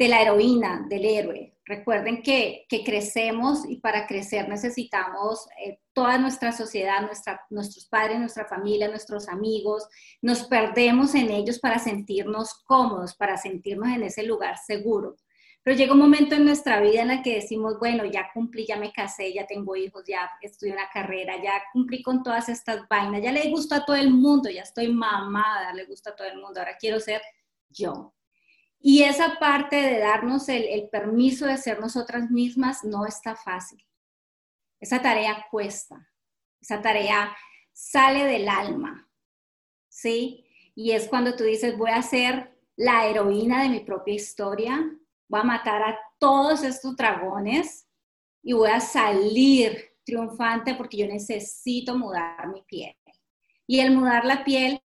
de 0.00 0.08
la 0.08 0.22
heroína, 0.22 0.86
del 0.88 1.04
héroe. 1.04 1.58
Recuerden 1.66 2.22
que, 2.22 2.64
que, 2.70 2.82
crecemos 2.82 3.68
y 3.68 3.76
para 3.76 4.06
crecer 4.06 4.48
necesitamos 4.48 5.46
eh, 5.62 5.78
toda 5.92 6.16
nuestra 6.16 6.52
sociedad, 6.52 7.06
nuestros 7.50 7.86
padres, 7.86 8.18
nuestra 8.18 8.46
familia, 8.46 8.88
nuestros 8.88 9.28
amigos. 9.28 9.86
Nos 10.22 10.44
perdemos 10.44 11.14
en 11.14 11.30
ellos 11.30 11.58
para 11.58 11.78
sentirnos 11.78 12.54
cómodos, 12.64 13.14
para 13.14 13.36
sentirnos 13.36 13.90
en 13.90 14.04
ese 14.04 14.22
lugar 14.22 14.56
seguro. 14.56 15.16
Pero 15.62 15.76
llega 15.76 15.92
un 15.92 15.98
momento 15.98 16.34
en 16.34 16.46
nuestra 16.46 16.80
vida 16.80 17.02
en 17.02 17.10
el 17.10 17.22
que 17.22 17.34
decimos, 17.34 17.78
bueno, 17.78 18.06
ya 18.06 18.30
cumplí, 18.32 18.64
ya 18.66 18.76
me 18.76 18.92
casé, 18.92 19.34
ya 19.34 19.46
tengo 19.46 19.76
hijos, 19.76 20.04
ya 20.08 20.30
estudié 20.40 20.72
una 20.72 20.88
carrera, 20.90 21.34
ya 21.42 21.62
cumplí 21.74 22.02
con 22.02 22.22
todas 22.22 22.48
estas 22.48 22.88
vainas, 22.88 23.22
ya 23.22 23.32
le 23.32 23.50
gusta 23.50 23.76
a 23.76 23.84
todo 23.84 23.96
el 23.96 24.10
mundo, 24.10 24.48
ya 24.48 24.62
estoy 24.62 24.88
mamada, 24.88 25.74
le 25.74 25.84
gusta 25.84 26.08
a 26.08 26.16
todo 26.16 26.26
el 26.26 26.38
mundo, 26.38 26.58
ahora 26.58 26.78
quiero 26.80 26.98
ser 27.00 27.20
yo. 27.68 28.14
Y 28.80 29.02
esa 29.02 29.38
parte 29.38 29.76
de 29.76 29.98
darnos 29.98 30.48
el, 30.48 30.88
permiso 30.88 31.46
de 31.46 31.58
ser 31.58 31.80
nosotras 31.80 32.30
mismas 32.30 32.82
no 32.82 33.04
está 33.04 33.36
fácil. 33.36 33.86
Esa 34.80 35.02
tarea 35.02 35.46
cuesta, 35.50 36.10
esa 36.60 36.80
tarea 36.80 37.36
sale 37.72 38.24
del 38.24 38.48
alma, 38.48 39.10
¿sí? 39.88 40.46
Y 40.74 40.92
es 40.92 41.08
cuando 41.08 41.36
tú 41.36 41.44
dices, 41.44 41.76
voy 41.76 41.90
a 41.90 42.00
ser 42.00 42.56
la 42.76 43.06
heroína 43.06 43.62
de 43.62 43.68
mi 43.68 43.80
propia 43.80 44.14
historia, 44.14 44.90
voy 45.28 45.40
a 45.40 45.44
matar 45.44 45.82
a 45.82 45.98
todos 46.18 46.62
estos 46.62 46.96
dragones 46.96 47.86
y 48.42 48.54
voy 48.54 48.70
a 48.70 48.80
salir 48.80 49.90
triunfante 50.04 50.74
porque 50.74 50.96
yo 50.96 51.06
necesito 51.06 51.98
mudar 51.98 52.48
mi 52.48 52.62
piel. 52.62 52.96
Y 53.66 53.80
el 53.80 53.94
mudar 53.94 54.24
la 54.24 54.42
piel 54.42 54.82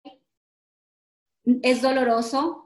es 1.44 1.82
doloroso, 1.82 2.61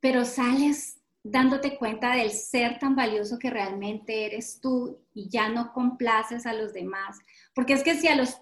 pero 0.00 0.24
sales 0.24 1.00
dándote 1.22 1.76
cuenta 1.76 2.16
del 2.16 2.30
ser 2.30 2.78
tan 2.78 2.96
valioso 2.96 3.38
que 3.38 3.50
realmente 3.50 4.24
eres 4.24 4.60
tú 4.60 5.04
y 5.12 5.28
ya 5.28 5.48
no 5.50 5.72
complaces 5.72 6.46
a 6.46 6.54
los 6.54 6.72
demás. 6.72 7.18
Porque 7.54 7.74
es 7.74 7.82
que 7.82 7.94
si 7.94 8.08
a 8.08 8.16
los 8.16 8.40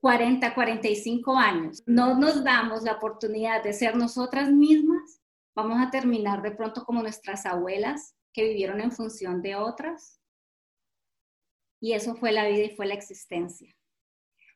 40, 0.00 0.54
45 0.54 1.36
años 1.36 1.82
no 1.86 2.18
nos 2.18 2.42
damos 2.42 2.82
la 2.82 2.92
oportunidad 2.92 3.62
de 3.62 3.72
ser 3.72 3.96
nosotras 3.96 4.50
mismas, 4.50 5.20
vamos 5.54 5.78
a 5.80 5.90
terminar 5.90 6.42
de 6.42 6.52
pronto 6.52 6.84
como 6.84 7.02
nuestras 7.02 7.44
abuelas 7.44 8.14
que 8.32 8.44
vivieron 8.44 8.80
en 8.80 8.92
función 8.92 9.42
de 9.42 9.56
otras. 9.56 10.20
Y 11.80 11.92
eso 11.92 12.14
fue 12.14 12.32
la 12.32 12.46
vida 12.46 12.64
y 12.64 12.76
fue 12.76 12.86
la 12.86 12.94
existencia. 12.94 13.74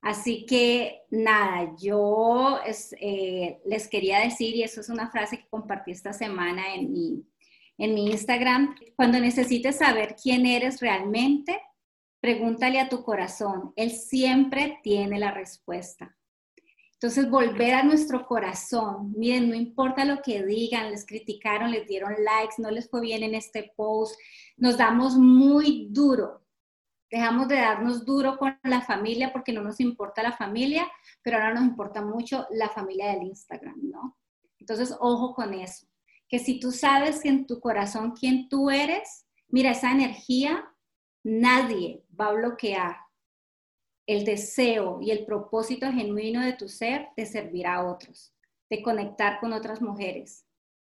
Así 0.02 0.46
que 0.46 1.02
nada, 1.10 1.74
yo 1.78 2.58
eh, 3.00 3.60
les 3.66 3.88
quería 3.88 4.20
decir, 4.20 4.56
y 4.56 4.62
eso 4.62 4.80
es 4.80 4.88
una 4.88 5.10
frase 5.10 5.38
que 5.38 5.48
compartí 5.48 5.90
esta 5.90 6.12
semana 6.12 6.74
en 6.74 6.90
mi, 6.90 7.26
en 7.76 7.94
mi 7.94 8.10
Instagram, 8.10 8.74
cuando 8.96 9.20
necesites 9.20 9.76
saber 9.76 10.16
quién 10.20 10.46
eres 10.46 10.80
realmente, 10.80 11.60
pregúntale 12.20 12.80
a 12.80 12.88
tu 12.88 13.02
corazón, 13.02 13.72
él 13.76 13.90
siempre 13.90 14.78
tiene 14.82 15.18
la 15.18 15.32
respuesta. 15.32 16.16
Entonces, 17.02 17.30
volver 17.30 17.72
a 17.72 17.82
nuestro 17.82 18.26
corazón. 18.26 19.14
Miren, 19.16 19.48
no 19.48 19.54
importa 19.54 20.04
lo 20.04 20.20
que 20.20 20.44
digan, 20.44 20.90
les 20.90 21.06
criticaron, 21.06 21.70
les 21.70 21.86
dieron 21.86 22.12
likes, 22.12 22.56
no 22.58 22.70
les 22.70 22.90
fue 22.90 23.00
bien 23.00 23.22
en 23.22 23.34
este 23.34 23.72
post, 23.74 24.18
nos 24.58 24.76
damos 24.76 25.16
muy 25.16 25.88
duro. 25.90 26.42
Dejamos 27.10 27.48
de 27.48 27.56
darnos 27.56 28.04
duro 28.04 28.38
con 28.38 28.56
la 28.62 28.82
familia 28.82 29.32
porque 29.32 29.52
no 29.52 29.62
nos 29.62 29.80
importa 29.80 30.22
la 30.22 30.32
familia, 30.32 30.86
pero 31.22 31.36
ahora 31.36 31.54
nos 31.54 31.64
importa 31.64 32.02
mucho 32.02 32.46
la 32.50 32.68
familia 32.68 33.12
del 33.12 33.24
Instagram, 33.24 33.78
¿no? 33.82 34.16
Entonces, 34.58 34.96
ojo 35.00 35.34
con 35.34 35.54
eso. 35.54 35.86
Que 36.28 36.38
si 36.38 36.60
tú 36.60 36.70
sabes 36.70 37.24
en 37.24 37.46
tu 37.46 37.58
corazón 37.58 38.12
quién 38.12 38.48
tú 38.48 38.70
eres, 38.70 39.26
mira, 39.48 39.72
esa 39.72 39.90
energía 39.90 40.72
nadie 41.24 42.04
va 42.18 42.28
a 42.28 42.32
bloquear 42.32 42.96
el 44.06 44.24
deseo 44.24 45.00
y 45.00 45.10
el 45.10 45.24
propósito 45.24 45.90
genuino 45.92 46.40
de 46.42 46.52
tu 46.52 46.68
ser 46.68 47.08
de 47.16 47.26
servir 47.26 47.66
a 47.66 47.84
otros, 47.84 48.34
de 48.68 48.82
conectar 48.82 49.40
con 49.40 49.52
otras 49.52 49.80
mujeres, 49.80 50.46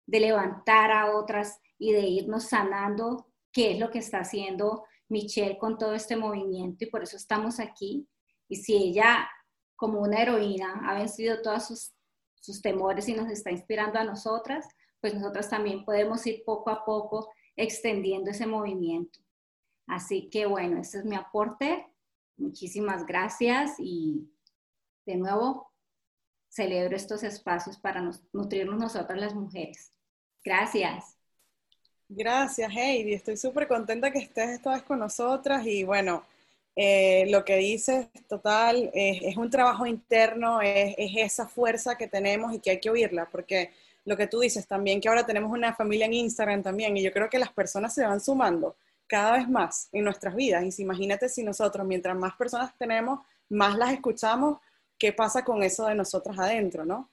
de 0.06 0.20
levantar 0.20 0.92
a 0.92 1.16
otras 1.16 1.60
y 1.78 1.92
de 1.92 2.02
irnos 2.02 2.46
sanando, 2.46 3.28
qué 3.52 3.72
es 3.72 3.80
lo 3.80 3.90
que 3.90 4.00
está 4.00 4.20
haciendo 4.20 4.86
Michelle 5.10 5.58
con 5.58 5.78
todo 5.78 5.94
este 5.94 6.16
movimiento 6.16 6.86
y 6.86 6.90
por 6.90 7.04
eso 7.04 7.18
estamos 7.18 7.60
aquí. 7.60 8.08
Y 8.48 8.58
si 8.58 8.76
ella, 8.76 9.30
como 9.76 10.02
una 10.02 10.22
heroína, 10.22 10.82
ha 10.88 10.94
vencido 10.96 11.42
todos 11.42 11.68
sus, 11.68 11.94
sus 12.40 12.62
temores 12.62 13.08
y 13.10 13.14
nos 13.14 13.30
está 13.30 13.52
inspirando 13.52 14.00
a 14.00 14.04
nosotras, 14.04 14.68
pues 15.02 15.14
nosotras 15.14 15.50
también 15.50 15.86
podemos 15.86 16.26
ir 16.28 16.44
poco 16.46 16.70
a 16.70 16.86
poco 16.86 17.30
extendiendo 17.56 18.32
ese 18.32 18.46
movimiento. 18.46 19.20
Así 19.88 20.30
que 20.30 20.46
bueno, 20.46 20.80
ese 20.80 21.00
es 21.00 21.06
mi 21.06 21.16
aporte 21.16 21.86
Muchísimas 22.40 23.06
gracias 23.06 23.76
y 23.80 24.32
de 25.06 25.18
nuevo 25.18 25.74
celebro 26.48 26.96
estos 26.96 27.24
espacios 27.24 27.78
para 27.78 28.02
nutrirnos 28.32 28.80
nosotras 28.80 29.20
las 29.20 29.36
mujeres. 29.36 29.94
Gracias. 30.44 31.19
Gracias, 32.10 32.72
Heidi. 32.76 33.14
Estoy 33.14 33.38
súper 33.38 33.68
contenta 33.68 34.12
que 34.12 34.20
estés 34.20 34.50
esta 34.50 34.74
vez 34.74 34.84
con 34.84 34.98
nosotras 35.00 35.66
y 35.66 35.84
bueno, 35.84 36.24
eh, 36.76 37.26
lo 37.30 37.46
que 37.46 37.58
dices, 37.58 38.08
total, 38.28 38.90
es 38.94 39.38
un 39.38 39.50
trabajo 39.50 39.86
interno, 39.86 40.62
es, 40.62 40.96
es, 40.98 41.12
esa 41.18 41.48
fuerza 41.48 41.98
que 41.98 42.08
tenemos 42.08 42.54
y 42.54 42.60
que 42.60 42.72
hay 42.72 42.80
que 42.80 42.90
oírla, 42.90 43.28
porque 43.32 43.72
lo 44.06 44.18
que 44.18 44.28
tú 44.28 44.40
dices 44.40 44.66
también, 44.68 45.00
que 45.02 45.08
ahora 45.10 45.26
tenemos 45.26 45.52
una 45.52 45.76
familia 45.76 46.06
en 46.08 46.14
Instagram 46.14 46.64
también, 46.64 46.98
y 46.98 47.04
yo 47.04 47.12
creo 47.12 47.30
que 47.30 47.38
las 47.38 47.52
personas 47.54 47.94
se 47.94 48.06
van 48.06 48.20
sumando 48.20 48.76
cada 49.08 49.34
vez 49.34 49.48
más 49.48 49.90
en 49.92 50.04
nuestras 50.06 50.36
vidas. 50.36 50.64
Y 50.64 50.72
si 50.72 50.82
imagínate 50.84 51.30
si 51.30 51.44
nosotros, 51.44 51.86
mientras 51.86 52.18
más 52.18 52.36
personas 52.36 52.76
tenemos, 52.78 53.20
más 53.50 53.76
las 53.78 53.94
escuchamos, 53.94 54.60
¿qué 54.98 55.14
pasa 55.14 55.44
con 55.44 55.62
eso 55.64 55.86
de 55.86 55.96
nosotras 55.96 56.40
adentro, 56.40 56.86
no? 56.86 57.10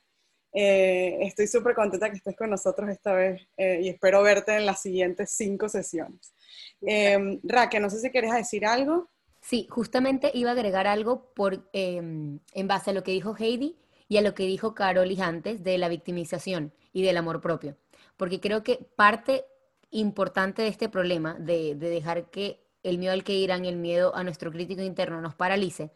Eh, 0.58 1.18
estoy 1.20 1.46
súper 1.48 1.74
contenta 1.74 2.08
que 2.08 2.16
estés 2.16 2.34
con 2.34 2.48
nosotros 2.48 2.88
esta 2.88 3.12
vez 3.12 3.46
eh, 3.58 3.78
y 3.82 3.90
espero 3.90 4.22
verte 4.22 4.56
en 4.56 4.64
las 4.64 4.80
siguientes 4.80 5.30
cinco 5.32 5.68
sesiones. 5.68 6.32
Eh, 6.80 7.38
Raque, 7.42 7.78
no 7.78 7.90
sé 7.90 8.00
si 8.00 8.10
quieres 8.10 8.32
decir 8.32 8.64
algo. 8.64 9.10
Sí, 9.42 9.66
justamente 9.68 10.30
iba 10.32 10.48
a 10.48 10.54
agregar 10.54 10.86
algo 10.86 11.30
por, 11.34 11.68
em, 11.74 12.38
en 12.54 12.68
base 12.68 12.90
a 12.90 12.94
lo 12.94 13.02
que 13.02 13.10
dijo 13.10 13.36
Heidi 13.38 13.76
y 14.08 14.16
a 14.16 14.22
lo 14.22 14.34
que 14.34 14.44
dijo 14.44 14.74
Carol 14.74 15.14
antes 15.20 15.62
de 15.62 15.76
la 15.76 15.90
victimización 15.90 16.72
y 16.94 17.02
del 17.02 17.18
amor 17.18 17.42
propio. 17.42 17.76
Porque 18.16 18.40
creo 18.40 18.62
que 18.62 18.78
parte 18.96 19.44
importante 19.90 20.62
de 20.62 20.68
este 20.68 20.88
problema, 20.88 21.34
de, 21.34 21.74
de 21.74 21.90
dejar 21.90 22.30
que 22.30 22.64
el 22.82 22.96
miedo 22.96 23.12
al 23.12 23.24
que 23.24 23.34
irán 23.34 23.66
el 23.66 23.76
miedo 23.76 24.16
a 24.16 24.24
nuestro 24.24 24.50
crítico 24.50 24.80
interno 24.80 25.20
nos 25.20 25.34
paralice, 25.34 25.90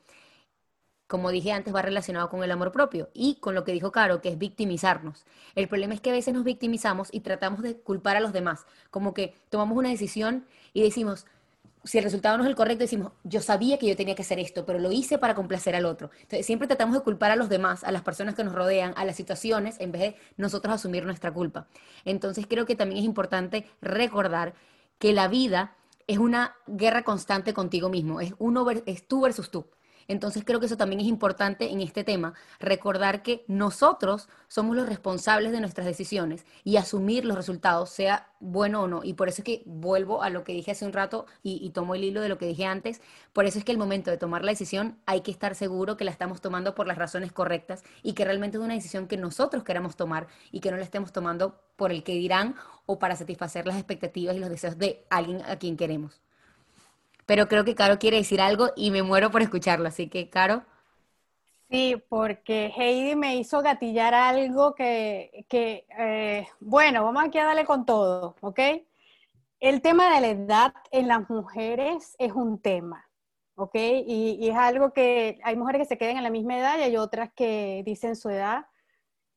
como 1.11 1.33
dije 1.33 1.51
antes, 1.51 1.75
va 1.75 1.83
relacionado 1.83 2.29
con 2.29 2.45
el 2.45 2.53
amor 2.53 2.71
propio 2.71 3.11
y 3.15 3.35
con 3.41 3.57
lo 3.57 3.65
que 3.65 3.73
dijo 3.73 3.91
Caro, 3.91 4.21
que 4.21 4.29
es 4.29 4.39
victimizarnos. 4.39 5.27
El 5.57 5.67
problema 5.67 5.93
es 5.93 6.01
que 6.01 6.11
a 6.11 6.13
veces 6.13 6.33
nos 6.33 6.45
victimizamos 6.45 7.09
y 7.11 7.19
tratamos 7.19 7.63
de 7.63 7.75
culpar 7.75 8.17
a 8.17 8.21
los 8.21 8.33
demás, 8.33 8.65
como 8.93 9.13
que 9.13 9.35
tomamos 9.49 9.77
una 9.77 9.89
decisión 9.89 10.47
y 10.73 10.85
decimos, 10.85 11.27
si 11.83 11.99
el 11.99 12.05
resultado 12.05 12.39
no 12.39 12.45
es 12.45 12.49
el 12.49 12.55
correcto, 12.55 12.85
decimos, 12.85 13.11
yo 13.25 13.41
sabía 13.41 13.77
que 13.77 13.89
yo 13.89 13.97
tenía 13.97 14.15
que 14.15 14.23
hacer 14.23 14.39
esto, 14.39 14.65
pero 14.65 14.79
lo 14.79 14.93
hice 14.93 15.19
para 15.19 15.35
complacer 15.35 15.75
al 15.75 15.85
otro. 15.85 16.13
Entonces, 16.21 16.47
siempre 16.47 16.69
tratamos 16.69 16.95
de 16.95 17.03
culpar 17.03 17.33
a 17.33 17.37
los 17.37 17.49
demás, 17.49 17.83
a 17.83 17.91
las 17.91 18.03
personas 18.03 18.37
que 18.37 18.45
nos 18.45 18.55
rodean, 18.55 18.95
a 18.97 19.05
las 19.05 19.17
situaciones, 19.17 19.81
en 19.81 19.91
vez 19.91 20.03
de 20.03 20.17
nosotros 20.37 20.73
asumir 20.73 21.05
nuestra 21.05 21.33
culpa. 21.33 21.67
Entonces, 22.05 22.47
creo 22.49 22.67
que 22.67 22.77
también 22.77 23.01
es 23.01 23.05
importante 23.05 23.67
recordar 23.81 24.55
que 25.01 25.13
la 25.13 25.27
vida 25.27 25.75
es 26.07 26.19
una 26.19 26.55
guerra 26.69 27.03
constante 27.03 27.53
contigo 27.53 27.89
mismo, 27.89 28.21
es, 28.21 28.33
uno, 28.39 28.65
es 28.87 29.09
tú 29.09 29.23
versus 29.23 29.51
tú. 29.51 29.67
Entonces 30.11 30.43
creo 30.45 30.59
que 30.59 30.67
eso 30.67 30.77
también 30.77 31.01
es 31.01 31.07
importante 31.07 31.71
en 31.71 31.81
este 31.81 32.03
tema, 32.03 32.35
recordar 32.59 33.23
que 33.23 33.45
nosotros 33.47 34.29
somos 34.49 34.75
los 34.75 34.89
responsables 34.89 35.53
de 35.53 35.61
nuestras 35.61 35.87
decisiones 35.87 36.45
y 36.65 36.79
asumir 36.79 37.25
los 37.25 37.37
resultados, 37.37 37.91
sea 37.91 38.29
bueno 38.41 38.83
o 38.83 38.89
no. 38.89 39.05
Y 39.05 39.15
por 39.15 39.29
eso 39.29 39.43
es 39.43 39.45
que 39.45 39.63
vuelvo 39.67 40.25
a 40.25 40.29
lo 40.29 40.43
que 40.43 40.53
dije 40.53 40.73
hace 40.73 40.85
un 40.85 40.93
rato 40.93 41.27
y, 41.45 41.71
tomo 41.71 41.95
el 41.95 42.03
hilo 42.03 42.21
de 42.23 42.29
lo 42.29 42.39
que 42.39 42.47
dije 42.47 42.65
antes, 42.65 43.01
por 43.33 43.45
eso 43.45 43.61
es 43.61 43.65
que 43.65 43.71
el 43.71 43.79
momento 43.79 44.11
de 44.11 44.17
tomar 44.17 44.45
la 44.45 44.51
decisión 44.51 44.99
hay 45.07 45.21
que 45.21 45.31
estar 45.31 45.55
seguro 45.55 45.97
que 45.97 46.05
la 46.05 46.11
estamos 46.11 46.41
tomando 46.41 46.75
por 46.75 46.89
las 46.89 46.99
razones 46.99 47.31
correctas 47.31 47.85
y 48.03 48.15
que 48.15 48.25
realmente 48.25 48.57
es 48.59 48.65
una 48.65 48.75
decisión 48.75 49.07
que 49.07 49.17
nosotros 49.17 49.63
queramos 49.63 49.95
tomar 49.95 50.27
y 50.51 50.59
que 50.59 50.73
no 50.73 50.77
la 50.77 50.83
estemos 50.83 51.13
tomando 51.13 51.63
por 51.77 51.93
el 51.93 52.03
que 52.03 52.15
dirán 52.15 52.57
o 52.85 52.99
para 52.99 53.15
satisfacer 53.15 53.65
las 53.65 53.77
expectativas 53.77 54.35
y 54.35 54.41
los 54.41 54.51
deseos 54.51 54.77
de 54.77 55.07
alguien 55.09 55.41
a 55.43 55.55
quien 55.55 55.77
queremos 55.77 56.21
pero 57.31 57.47
creo 57.47 57.65
que 57.65 57.77
Caro 57.77 58.01
quiere 58.01 58.17
decir 58.17 58.41
algo 58.41 58.71
y 58.75 58.91
me 58.91 59.05
muero 59.05 59.31
por 59.31 59.41
escucharlo, 59.41 59.87
así 59.87 60.09
que 60.09 60.29
Caro. 60.29 60.65
Sí, 61.71 61.95
porque 62.09 62.73
Heidi 62.77 63.15
me 63.15 63.37
hizo 63.37 63.63
gatillar 63.63 64.15
algo 64.15 64.75
que, 64.75 65.47
eh, 65.49 66.49
bueno, 66.59 67.05
vamos 67.05 67.23
aquí 67.23 67.39
a 67.39 67.45
darle 67.45 67.65
con 67.65 67.87
todo, 67.87 68.35
¿ok? 68.41 68.59
El 69.61 69.81
tema 69.81 70.13
de 70.13 70.21
la 70.23 70.27
edad 70.27 70.75
en 70.91 71.07
las 71.07 71.31
mujeres 71.31 72.17
es 72.19 72.33
un 72.33 72.61
tema, 72.61 73.09
¿ok? 73.55 73.77
Y, 73.77 74.37
y, 74.41 74.49
es 74.49 74.57
algo 74.57 74.93
que 74.93 75.39
hay 75.45 75.55
mujeres 75.55 75.83
que 75.83 75.95
se 75.95 75.99
quedan 75.99 76.17
en 76.17 76.25
la 76.25 76.31
misma 76.31 76.59
edad 76.59 76.79
y 76.81 76.83
hay 76.83 76.97
otras 76.97 77.31
que 77.33 77.85
dicen 77.87 78.17
su 78.17 78.29
edad. 78.31 78.67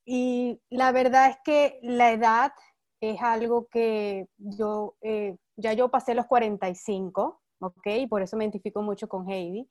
Y 0.04 0.60
la 0.72 0.92
verdad 0.92 1.30
es 1.30 1.38
que 1.46 1.78
la 1.84 2.12
edad 2.12 2.54
es 3.02 3.22
algo 3.22 3.68
que 3.68 4.26
yo, 4.40 4.96
eh, 5.02 5.38
ya 5.58 5.74
yo 5.74 5.90
pasé 5.92 6.16
los 6.16 6.26
45, 6.26 7.43
¿ok? 7.64 8.08
Por 8.10 8.22
eso 8.22 8.38
me 8.38 8.44
identifico 8.44 8.82
mucho 8.82 9.08
con 9.08 9.30
Heidi. 9.30 9.70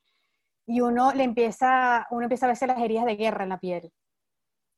Y 0.66 0.80
uno 0.80 1.12
le 1.12 1.24
empieza, 1.24 2.06
uno 2.10 2.24
empieza 2.24 2.46
a 2.46 2.48
verse 2.48 2.66
las 2.66 2.80
heridas 2.80 3.04
de 3.04 3.16
guerra 3.16 3.42
en 3.42 3.48
la 3.48 3.58
piel, 3.58 3.92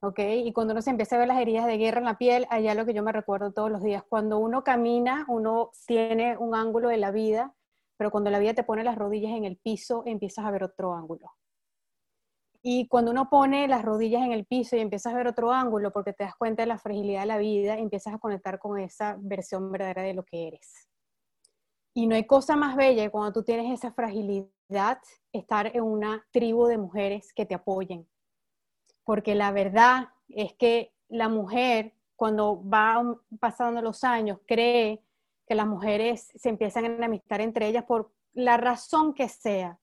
¿ok? 0.02 0.18
Y 0.18 0.52
cuando 0.52 0.72
uno 0.72 0.80
se 0.82 0.90
empieza 0.90 1.16
a 1.16 1.18
ver 1.18 1.28
las 1.28 1.38
heridas 1.38 1.66
de 1.66 1.76
guerra 1.76 1.98
en 1.98 2.06
la 2.06 2.16
piel, 2.16 2.46
allá 2.48 2.74
lo 2.74 2.86
que 2.86 2.94
yo 2.94 3.02
me 3.02 3.12
recuerdo 3.12 3.52
todos 3.52 3.70
los 3.70 3.82
días, 3.82 4.02
cuando 4.08 4.38
uno 4.38 4.64
camina, 4.64 5.26
uno 5.28 5.70
tiene 5.86 6.38
un 6.38 6.54
ángulo 6.54 6.88
de 6.88 6.96
la 6.96 7.10
vida, 7.10 7.54
pero 7.98 8.10
cuando 8.10 8.30
la 8.30 8.38
vida 8.38 8.54
te 8.54 8.64
pone 8.64 8.82
las 8.82 8.96
rodillas 8.96 9.32
en 9.32 9.44
el 9.44 9.58
piso, 9.58 10.02
empiezas 10.06 10.46
a 10.46 10.50
ver 10.50 10.64
otro 10.64 10.94
ángulo. 10.94 11.30
Y 12.62 12.88
cuando 12.88 13.10
uno 13.10 13.28
pone 13.28 13.68
las 13.68 13.84
rodillas 13.84 14.22
en 14.22 14.32
el 14.32 14.46
piso 14.46 14.74
y 14.74 14.80
empiezas 14.80 15.12
a 15.12 15.16
ver 15.16 15.26
otro 15.26 15.52
ángulo, 15.52 15.92
porque 15.92 16.14
te 16.14 16.24
das 16.24 16.34
cuenta 16.34 16.62
de 16.62 16.66
la 16.66 16.78
fragilidad 16.78 17.20
de 17.20 17.26
la 17.26 17.36
vida, 17.36 17.76
empiezas 17.76 18.14
a 18.14 18.18
conectar 18.18 18.58
con 18.58 18.80
esa 18.80 19.18
versión 19.20 19.70
verdadera 19.70 20.00
de 20.02 20.14
lo 20.14 20.24
que 20.24 20.48
eres. 20.48 20.88
Y 21.94 22.08
no 22.08 22.16
hay 22.16 22.24
cosa 22.24 22.56
más 22.56 22.74
bella 22.74 23.08
cuando 23.10 23.32
tú 23.32 23.44
tienes 23.44 23.72
esa 23.72 23.92
fragilidad, 23.92 24.98
estar 25.32 25.74
en 25.74 25.84
una 25.84 26.26
tribu 26.32 26.66
de 26.66 26.76
mujeres 26.76 27.32
que 27.32 27.46
te 27.46 27.54
apoyen. 27.54 28.08
Porque 29.04 29.36
la 29.36 29.52
verdad 29.52 30.08
es 30.28 30.54
que 30.54 30.92
la 31.08 31.28
mujer, 31.28 31.94
cuando 32.16 32.60
va 32.68 33.16
pasando 33.38 33.80
los 33.80 34.02
años, 34.02 34.40
cree 34.46 35.04
que 35.46 35.54
las 35.54 35.66
mujeres 35.66 36.32
se 36.34 36.48
empiezan 36.48 36.84
a 36.84 36.88
enemistar 36.88 37.40
entre 37.40 37.68
ellas 37.68 37.84
por 37.84 38.10
la 38.32 38.56
razón 38.56 39.14
que 39.14 39.28
sea. 39.28 39.78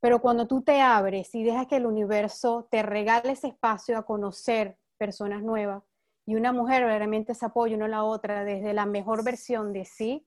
Pero 0.00 0.20
cuando 0.20 0.46
tú 0.46 0.60
te 0.60 0.82
abres 0.82 1.34
y 1.34 1.44
dejas 1.44 1.66
que 1.66 1.76
el 1.76 1.86
universo 1.86 2.68
te 2.70 2.82
regale 2.82 3.32
ese 3.32 3.48
espacio 3.48 3.96
a 3.96 4.04
conocer 4.04 4.76
personas 4.98 5.42
nuevas 5.42 5.82
y 6.26 6.34
una 6.34 6.52
mujer 6.52 6.82
realmente 6.82 7.34
se 7.34 7.46
apoya 7.46 7.76
una 7.76 7.86
a 7.86 7.88
la 7.88 8.04
otra 8.04 8.44
desde 8.44 8.74
la 8.74 8.84
mejor 8.84 9.24
versión 9.24 9.72
de 9.72 9.86
sí, 9.86 10.26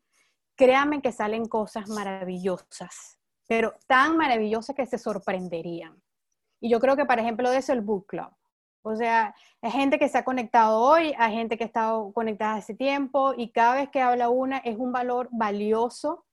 créanme 0.58 1.02
que 1.02 1.12
salen 1.12 1.46
cosas 1.46 1.88
maravillosas, 1.88 3.18
pero 3.48 3.76
tan 3.86 4.18
maravillosas 4.18 4.76
que 4.76 4.86
se 4.86 4.98
sorprenderían. 4.98 6.02
Y 6.60 6.70
yo 6.70 6.80
creo 6.80 6.98
que, 6.98 7.06
por 7.06 7.20
ejemplo, 7.20 7.50
de 7.50 7.58
eso 7.58 7.72
el 7.72 7.82
book 7.82 8.08
club. 8.08 8.32
O 8.82 8.96
sea, 8.96 9.36
hay 9.62 9.72
gente 9.72 10.00
que 10.00 10.10
se 10.10 10.18
ha 10.18 10.26
conectado 10.26 10.80
hoy, 10.80 11.14
hay 11.18 11.34
gente 11.34 11.58
que 11.58 11.66
ha 11.66 11.68
estado 11.68 12.12
conectada 12.14 12.56
hace 12.56 12.74
tiempo 12.74 13.34
y 13.36 13.52
cada 13.52 13.76
vez 13.76 13.90
que 13.90 14.02
habla 14.02 14.30
una 14.30 14.58
es 14.60 14.78
un 14.78 14.92
valor 14.92 15.30
valioso 15.32 16.26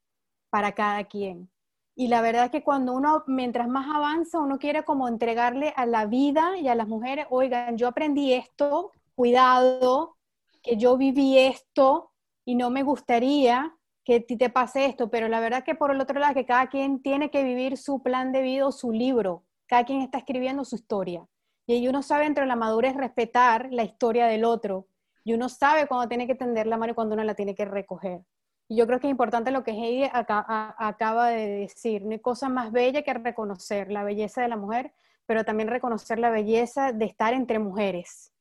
para 0.49 0.71
cada 0.71 1.03
quien. 1.03 1.49
Y 1.95 2.07
la 2.07 2.21
verdad 2.21 2.45
es 2.45 2.51
que 2.51 2.63
cuando 2.63 2.93
uno, 2.93 3.23
mientras 3.27 3.67
más 3.67 3.87
avanza, 3.93 4.39
uno 4.39 4.57
quiere 4.57 4.83
como 4.83 5.07
entregarle 5.07 5.73
a 5.75 5.85
la 5.85 6.05
vida 6.05 6.57
y 6.57 6.67
a 6.67 6.75
las 6.75 6.87
mujeres, 6.87 7.27
oigan, 7.29 7.77
yo 7.77 7.87
aprendí 7.87 8.33
esto, 8.33 8.91
cuidado, 9.15 10.17
que 10.63 10.77
yo 10.77 10.97
viví 10.97 11.37
esto 11.37 12.11
y 12.43 12.55
no 12.55 12.69
me 12.69 12.83
gustaría 12.83 13.75
que 14.05 14.21
te 14.21 14.49
pase 14.49 14.85
esto, 14.85 15.09
pero 15.09 15.27
la 15.27 15.39
verdad 15.39 15.63
que 15.63 15.73
por 15.73 15.91
el 15.91 15.99
otro 15.99 16.19
lado 16.19 16.35
que 16.35 16.45
cada 16.45 16.67
quien 16.67 17.01
tiene 17.01 17.31
que 17.31 17.43
vivir 17.43 17.75
su 17.75 18.03
plan 18.03 18.31
de 18.31 18.43
vida, 18.43 18.71
su 18.71 18.91
libro, 18.91 19.43
cada 19.65 19.83
quien 19.83 20.01
está 20.01 20.19
escribiendo 20.19 20.63
su 20.63 20.75
historia. 20.75 21.27
Y 21.65 21.87
uno 21.87 22.03
sabe 22.03 22.25
entre 22.25 22.45
la 22.45 22.55
madurez 22.55 22.95
respetar 22.95 23.67
la 23.71 23.83
historia 23.83 24.27
del 24.27 24.45
otro, 24.45 24.87
y 25.23 25.33
uno 25.33 25.49
sabe 25.49 25.87
cuando 25.87 26.07
tiene 26.07 26.27
que 26.27 26.35
tender 26.35 26.67
la 26.67 26.77
mano 26.77 26.91
y 26.91 26.95
cuando 26.95 27.15
uno 27.15 27.23
la 27.23 27.33
tiene 27.33 27.55
que 27.55 27.65
recoger. 27.65 28.21
Y 28.67 28.77
yo 28.77 28.85
creo 28.85 28.99
que 28.99 29.07
es 29.07 29.11
importante 29.11 29.49
lo 29.49 29.63
que 29.63 29.71
Heidi 29.71 30.07
acaba 30.13 31.29
de 31.29 31.47
decir, 31.47 32.03
no 32.03 32.11
hay 32.11 32.19
cosa 32.19 32.47
más 32.47 32.71
bella 32.71 33.01
que 33.01 33.13
reconocer 33.15 33.91
la 33.91 34.03
belleza 34.03 34.43
de 34.43 34.49
la 34.49 34.55
mujer, 34.55 34.93
pero 35.25 35.43
también 35.43 35.69
reconocer 35.69 36.19
la 36.19 36.29
belleza 36.29 36.91
de 36.91 37.05
estar 37.05 37.33
entre 37.33 37.57
mujeres 37.57 38.34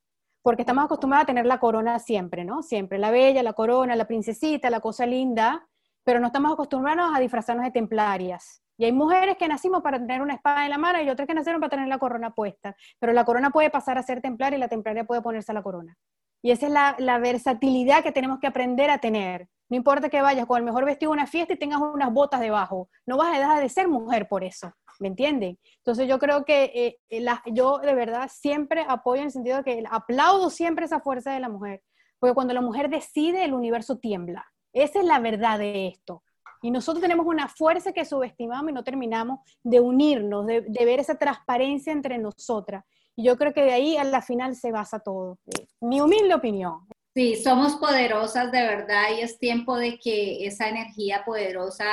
porque 0.44 0.60
estamos 0.60 0.84
acostumbrados 0.84 1.22
a 1.22 1.26
tener 1.26 1.46
la 1.46 1.58
corona 1.58 1.98
siempre, 1.98 2.44
¿no? 2.44 2.62
Siempre, 2.62 2.98
la 2.98 3.10
bella, 3.10 3.42
la 3.42 3.54
corona, 3.54 3.96
la 3.96 4.04
princesita, 4.04 4.68
la 4.68 4.80
cosa 4.80 5.06
linda, 5.06 5.66
pero 6.04 6.20
no 6.20 6.26
estamos 6.26 6.52
acostumbrados 6.52 7.12
a 7.16 7.18
disfrazarnos 7.18 7.64
de 7.64 7.70
templarias. 7.70 8.62
Y 8.76 8.84
hay 8.84 8.92
mujeres 8.92 9.38
que 9.38 9.48
nacimos 9.48 9.82
para 9.82 9.98
tener 9.98 10.20
una 10.20 10.34
espada 10.34 10.64
en 10.64 10.70
la 10.70 10.76
mano 10.76 11.00
y 11.00 11.08
otras 11.08 11.26
que 11.26 11.32
nacieron 11.32 11.62
para 11.62 11.70
tener 11.70 11.88
la 11.88 11.96
corona 11.96 12.34
puesta, 12.34 12.76
pero 12.98 13.14
la 13.14 13.24
corona 13.24 13.48
puede 13.48 13.70
pasar 13.70 13.96
a 13.96 14.02
ser 14.02 14.20
templaria 14.20 14.58
y 14.58 14.60
la 14.60 14.68
templaria 14.68 15.04
puede 15.04 15.22
ponerse 15.22 15.54
la 15.54 15.62
corona. 15.62 15.96
Y 16.42 16.50
esa 16.50 16.66
es 16.66 16.72
la, 16.72 16.94
la, 16.98 17.18
versatilidad 17.18 18.02
que 18.02 18.12
tenemos 18.12 18.38
que 18.38 18.46
aprender 18.46 18.90
a 18.90 18.98
tener. 18.98 19.48
No 19.70 19.78
importa 19.78 20.10
que 20.10 20.20
vayas 20.20 20.44
con 20.44 20.58
el 20.58 20.64
mejor 20.64 20.84
vestido 20.84 21.10
a 21.10 21.14
una 21.14 21.26
fiesta 21.26 21.54
y 21.54 21.58
tengas 21.58 21.80
unas 21.80 22.12
botas 22.12 22.40
debajo, 22.40 22.90
no 23.06 23.16
vas 23.16 23.34
a 23.34 23.38
dejar 23.38 23.62
de 23.62 23.70
ser 23.70 23.88
mujer 23.88 24.28
por 24.28 24.44
eso. 24.44 24.74
¿Me 25.00 25.08
entienden? 25.08 25.58
Entonces 25.78 26.08
yo 26.08 26.18
creo 26.18 26.44
que 26.44 26.64
eh, 26.74 26.98
eh, 27.10 27.24
yo 27.52 27.78
de 27.78 27.94
verdad 27.94 28.30
siempre 28.32 28.84
apoyo 28.88 29.20
en 29.20 29.26
el 29.26 29.32
sentido 29.32 29.58
de 29.58 29.64
que 29.64 29.84
aplaudo 29.90 30.50
siempre 30.50 30.84
esa 30.84 31.00
fuerza 31.00 31.32
de 31.32 31.40
la 31.40 31.48
mujer, 31.48 31.82
porque 32.18 32.34
cuando 32.34 32.54
la 32.54 32.60
mujer 32.60 32.88
decide 32.88 33.44
el 33.44 33.54
universo 33.54 33.98
tiembla. 33.98 34.46
Esa 34.72 34.98
es 34.98 35.04
la 35.04 35.20
verdad 35.20 35.58
de 35.58 35.88
esto. 35.88 36.22
Y 36.64 36.70
nosotros 36.70 37.02
tenemos 37.02 37.26
una 37.26 37.46
fuerza 37.46 37.92
que 37.92 38.06
subestimamos 38.06 38.70
y 38.70 38.74
no 38.74 38.82
terminamos 38.82 39.40
de 39.62 39.80
unirnos, 39.80 40.46
de, 40.46 40.62
ver 40.62 40.98
esa 40.98 41.16
transparencia 41.16 41.92
entre 41.92 42.16
nosotras. 42.16 42.84
Y 43.14 43.24
yo 43.24 43.36
creo 43.36 43.52
que 43.52 43.62
de 43.62 43.72
ahí 43.72 43.96
a 43.98 44.04
la 44.04 44.22
final 44.22 44.56
se 44.56 44.72
basa 44.72 44.98
todo. 44.98 45.38
Mi 45.80 46.00
humilde 46.00 46.34
opinión. 46.34 46.86
Sí, 47.14 47.36
somos 47.36 47.76
poderosas 47.76 48.50
de 48.50 48.62
verdad 48.62 49.04
y 49.16 49.20
es 49.20 49.38
tiempo 49.38 49.76
de 49.76 49.98
que 49.98 50.46
esa 50.46 50.68
energía 50.68 51.22
poderosa 51.24 51.84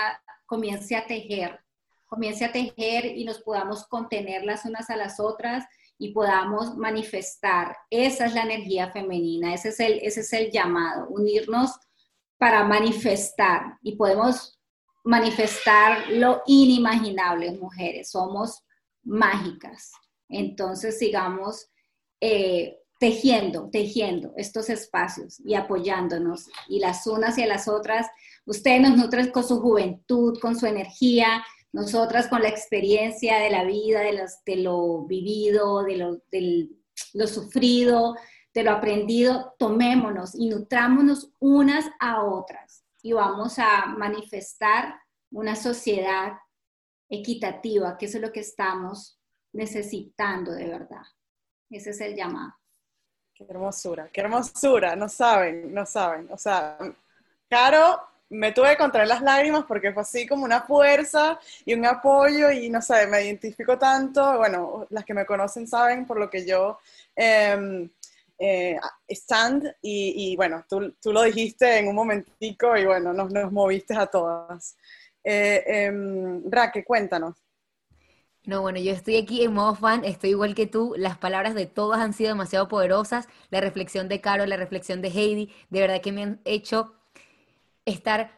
comience 0.46 0.96
a 0.96 1.06
tejer, 1.06 1.60
comience 2.12 2.44
a 2.44 2.52
tejer 2.52 3.06
y 3.06 3.24
nos 3.24 3.40
podamos 3.40 3.88
contener 3.88 4.44
las 4.44 4.66
unas 4.66 4.90
a 4.90 4.98
las 4.98 5.18
otras 5.18 5.64
y 5.98 6.12
podamos 6.12 6.76
manifestar. 6.76 7.78
Esa 7.90 8.26
es 8.26 8.34
la 8.34 8.44
energía 8.44 8.92
femenina, 8.92 9.54
ese 9.54 9.70
es 9.70 9.80
el, 9.80 9.94
ese 10.02 10.20
es 10.20 10.34
el 10.34 10.52
llamado, 10.52 11.08
unirnos 11.08 11.72
para 12.38 12.66
manifestar 12.66 13.78
y 13.82 13.96
podemos 13.96 14.60
manifestar 15.06 16.10
lo 16.10 16.42
inimaginable, 16.48 17.54
mujeres, 17.54 18.12
somos 18.12 18.62
mágicas. 19.04 19.94
Entonces 20.28 21.00
sigamos 21.00 21.70
eh, 22.20 22.78
tejiendo, 23.00 23.70
tejiendo 23.72 24.34
estos 24.36 24.70
espacios 24.70 25.40
y 25.46 25.54
apoyándonos 25.54 26.50
y 26.68 26.80
las 26.80 27.08
unas 27.08 27.38
y 27.38 27.46
las 27.46 27.70
otras. 27.70 28.08
Ustedes 28.46 28.82
nos 28.82 28.98
nutren 28.98 29.32
con 29.32 29.48
su 29.48 29.62
juventud, 29.62 30.38
con 30.42 30.60
su 30.60 30.66
energía, 30.66 31.42
nosotras 31.74 32.28
con 32.28 32.42
la 32.42 32.50
experiencia 32.50 33.40
de 33.40 33.50
la 33.50 33.64
vida, 33.64 34.02
de, 34.02 34.28
de 34.46 34.56
lo 34.58 35.06
vivido, 35.06 35.84
de 35.84 35.98
lo, 35.98 36.16
de 36.32 36.70
lo 37.14 37.28
sufrido, 37.28 38.16
de 38.54 38.64
lo 38.64 38.72
aprendido, 38.72 39.56
tomémonos 39.58 40.36
y 40.36 40.50
nutrámonos 40.50 41.32
unas 41.40 41.86
a 42.00 42.24
otras 42.24 42.84
y 43.02 43.14
vamos 43.14 43.58
a 43.58 43.86
manifestar 43.86 44.96
una 45.32 45.56
sociedad 45.56 46.34
equitativa, 47.10 47.98
que 47.98 48.06
es 48.06 48.16
lo 48.16 48.32
que 48.32 48.42
estamos 48.42 49.20
necesitando 49.54 50.52
de 50.52 50.68
verdad. 50.68 51.04
Ese 51.70 51.92
es 51.92 52.02
el 52.02 52.16
llamado. 52.16 52.54
Qué 53.34 53.46
hermosura, 53.50 54.10
qué 54.12 54.22
hermosura, 54.22 54.96
no 54.96 55.08
saben, 55.08 55.74
no 55.74 55.86
saben. 55.86 56.30
O 56.32 56.38
sea, 56.38 56.78
Caro, 57.52 58.00
me 58.32 58.54
tuve 58.54 58.70
que 58.70 58.78
contraer 58.78 59.08
las 59.08 59.22
lágrimas 59.22 59.66
porque 59.68 59.92
fue 59.92 60.04
así 60.04 60.26
como 60.26 60.46
una 60.46 60.62
fuerza 60.62 61.38
y 61.66 61.74
un 61.74 61.86
apoyo 61.86 62.50
y 62.50 62.70
no 62.70 62.82
sé, 62.82 63.06
me 63.08 63.24
identifico 63.24 63.78
tanto. 63.78 64.38
Bueno, 64.38 64.88
las 64.90 65.06
que 65.06 65.14
me 65.14 65.26
conocen 65.26 65.68
saben 65.68 66.06
por 66.06 66.18
lo 66.18 66.30
que 66.30 66.46
yo 66.46 66.80
eh, 67.16 67.90
eh, 68.40 68.80
stand 69.10 69.76
y, 69.82 70.36
bueno, 70.36 70.66
tú, 70.68 70.94
tú, 71.02 71.12
lo 71.12 71.24
dijiste 71.24 71.78
en 71.78 71.90
un 71.90 71.96
momentico 71.96 72.76
y 72.78 72.86
bueno, 72.86 73.14
nos, 73.14 73.32
nos 73.32 73.52
moviste 73.52 73.94
a 73.96 74.08
todas. 74.08 74.78
Eh, 75.24 75.64
em, 75.68 76.50
Raque, 76.50 76.84
cuéntanos. 76.84 77.36
No, 78.44 78.62
bueno, 78.62 78.80
yo 78.80 78.92
estoy 78.94 79.18
aquí 79.18 79.44
en 79.44 79.54
modo 79.54 79.76
fan, 79.76 80.04
estoy 80.04 80.32
igual 80.32 80.56
que 80.56 80.66
tú, 80.66 80.96
las 80.98 81.18
palabras 81.18 81.54
de 81.54 81.68
todas 81.68 82.00
han 82.00 82.14
sido 82.14 82.30
demasiado 82.30 82.68
poderosas, 82.68 83.28
la 83.52 83.62
reflexión 83.62 84.10
de 84.10 84.20
Caro, 84.20 84.48
la 84.48 84.58
reflexión 84.58 85.02
de 85.02 85.10
Heidi, 85.10 85.54
de 85.70 85.82
verdad 85.82 86.02
que 86.02 86.12
me 86.12 86.24
han 86.24 86.42
hecho 86.44 86.96
estar, 87.92 88.32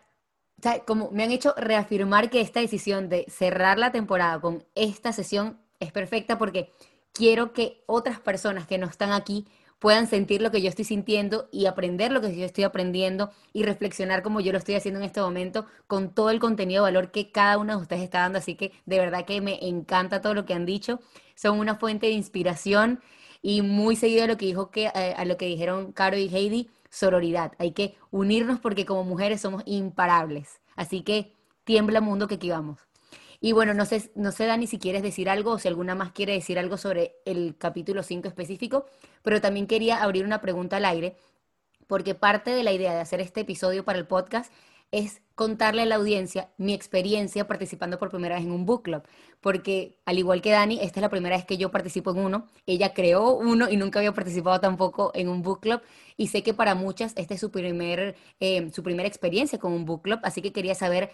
o 0.59 0.61
sea, 0.61 0.80
como 0.85 1.11
me 1.11 1.23
han 1.23 1.31
hecho 1.31 1.53
reafirmar 1.57 2.30
que 2.30 2.41
esta 2.41 2.59
decisión 2.59 3.09
de 3.09 3.25
cerrar 3.30 3.77
la 3.77 3.91
temporada 3.91 4.39
con 4.41 4.65
esta 4.75 5.13
sesión 5.13 5.59
es 5.80 5.91
perfecta 5.91 6.38
porque 6.38 6.71
quiero 7.13 7.53
que 7.53 7.84
otras 7.85 8.19
personas 8.19 8.67
que 8.67 8.77
no 8.77 8.88
están 8.88 9.11
aquí 9.11 9.45
puedan 9.84 10.07
sentir 10.07 10.41
lo 10.41 10.49
que 10.49 10.61
yo 10.61 10.69
estoy 10.69 10.85
sintiendo 10.85 11.49
y 11.51 11.65
aprender 11.65 12.13
lo 12.13 12.21
que 12.21 12.34
yo 12.34 12.45
estoy 12.45 12.63
aprendiendo 12.63 13.31
y 13.51 13.63
reflexionar 13.63 14.23
como 14.23 14.39
yo 14.39 14.53
lo 14.53 14.57
estoy 14.57 14.75
haciendo 14.75 15.01
en 15.01 15.05
este 15.05 15.19
momento 15.19 15.65
con 15.88 16.13
todo 16.15 16.30
el 16.30 16.39
contenido 16.39 16.85
de 16.85 16.91
valor 16.91 17.11
que 17.11 17.31
cada 17.31 17.57
uno 17.57 17.75
de 17.75 17.81
ustedes 17.81 18.01
está 18.01 18.19
dando. 18.19 18.39
Así 18.39 18.55
que 18.55 18.71
de 18.85 18.99
verdad 18.99 19.25
que 19.25 19.41
me 19.41 19.59
encanta 19.67 20.21
todo 20.21 20.34
lo 20.34 20.45
que 20.45 20.53
han 20.53 20.65
dicho. 20.65 21.01
Son 21.35 21.59
una 21.59 21.75
fuente 21.75 22.05
de 22.07 22.13
inspiración 22.13 23.01
y 23.41 23.61
muy 23.61 23.97
seguido 23.97 24.23
a 24.23 24.27
lo 24.27 24.38
que 24.38 24.45
dijo 24.45 24.71
que 24.71 24.85
eh, 24.85 25.15
a 25.17 25.25
lo 25.25 25.35
que 25.35 25.47
dijeron 25.47 25.91
Caro 25.91 26.17
y 26.17 26.34
Heidi, 26.34 26.69
sororidad. 26.94 27.53
Hay 27.57 27.72
que 27.72 27.95
unirnos 28.11 28.60
porque 28.60 28.86
como 28.86 29.03
mujeres 29.03 29.41
somos 29.41 29.64
imparables. 29.65 30.61
Así 30.76 31.02
que 31.02 31.34
tiembla 31.64 32.02
mundo 32.02 32.28
que 32.28 32.36
aquí 32.36 32.49
vamos. 32.49 32.80
Y 33.41 33.52
bueno, 33.52 33.74
no 33.74 33.86
sé, 33.86 34.11
no 34.15 34.32
sé, 34.32 34.45
Dani, 34.45 34.68
si 34.68 34.78
quieres 34.78 35.02
decir 35.02 35.28
algo 35.28 35.52
o 35.52 35.60
si 35.60 35.68
alguna 35.68 35.95
más 35.95 36.11
quiere 36.11 36.34
decir 36.34 36.60
algo 36.60 36.78
sobre 36.78 37.15
el 37.26 37.57
capítulo 37.57 38.03
5 38.03 38.28
específico, 38.28 38.86
pero 39.24 39.41
también 39.41 39.68
quería 39.68 40.02
abrir 40.03 40.24
una 40.24 40.40
pregunta 40.40 40.78
al 40.78 40.86
aire, 40.86 41.18
porque 41.88 42.15
parte 42.15 42.52
de 42.52 42.64
la 42.64 42.72
idea 42.72 42.94
de 42.94 43.02
hacer 43.02 43.20
este 43.20 43.41
episodio 43.41 43.84
para 43.84 43.99
el 43.99 44.07
podcast 44.07 44.53
es 44.91 45.23
contarle 45.35 45.81
a 45.81 45.85
la 45.85 45.95
audiencia 45.95 46.49
mi 46.57 46.73
experiencia 46.73 47.47
participando 47.47 47.97
por 47.99 48.10
primera 48.10 48.35
vez 48.35 48.45
en 48.45 48.51
un 48.51 48.65
book 48.65 48.84
club, 48.84 49.03
porque 49.41 49.97
al 50.05 50.19
igual 50.19 50.41
que 50.41 50.51
Dani, 50.51 50.80
esta 50.81 50.99
es 50.99 51.01
la 51.01 51.10
primera 51.10 51.35
vez 51.35 51.45
que 51.45 51.57
yo 51.57 51.72
participo 51.72 52.11
en 52.11 52.19
uno, 52.19 52.47
ella 52.65 52.93
creó 52.93 53.35
uno 53.35 53.69
y 53.69 53.77
nunca 53.77 53.99
había 53.99 54.14
participado 54.14 54.60
tampoco 54.60 55.11
en 55.15 55.30
un 55.30 55.41
book 55.41 55.61
club, 55.61 55.81
y 56.18 56.27
sé 56.27 56.43
que 56.43 56.53
para 56.53 56.76
muchas 56.76 57.14
esta 57.18 57.34
es 57.34 57.39
su, 57.39 57.51
primer, 57.51 58.15
eh, 58.39 58.69
su 58.72 58.84
primera 58.84 59.07
experiencia 59.07 59.60
con 59.60 59.73
un 59.73 59.85
book 59.85 60.03
club, 60.03 60.19
así 60.23 60.41
que 60.41 60.53
quería 60.53 60.76
saber 60.76 61.11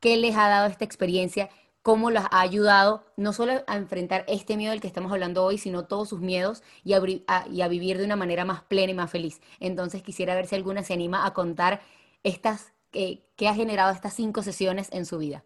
qué 0.00 0.16
les 0.16 0.36
ha 0.36 0.48
dado 0.48 0.66
esta 0.66 0.84
experiencia, 0.84 1.50
cómo 1.82 2.10
las 2.10 2.26
ha 2.30 2.40
ayudado 2.40 3.04
no 3.16 3.32
solo 3.32 3.62
a 3.66 3.76
enfrentar 3.76 4.24
este 4.28 4.56
miedo 4.56 4.72
del 4.72 4.80
que 4.80 4.86
estamos 4.86 5.12
hablando 5.12 5.44
hoy, 5.44 5.58
sino 5.58 5.86
todos 5.86 6.08
sus 6.08 6.20
miedos 6.20 6.62
y 6.84 6.92
a, 6.94 7.68
vivir 7.68 7.98
de 7.98 8.04
una 8.04 8.16
manera 8.16 8.44
más 8.44 8.62
plena 8.62 8.92
y 8.92 8.94
más 8.94 9.10
feliz. 9.10 9.40
Entonces 9.60 10.02
quisiera 10.02 10.34
ver 10.34 10.46
si 10.46 10.56
alguna 10.56 10.82
se 10.82 10.92
anima 10.94 11.26
a 11.26 11.32
contar 11.32 11.80
estas, 12.22 12.72
qué 12.90 13.48
ha 13.48 13.54
generado 13.54 13.92
estas 13.92 14.14
cinco 14.14 14.42
sesiones 14.42 14.88
en 14.92 15.06
su 15.06 15.18
vida. 15.18 15.44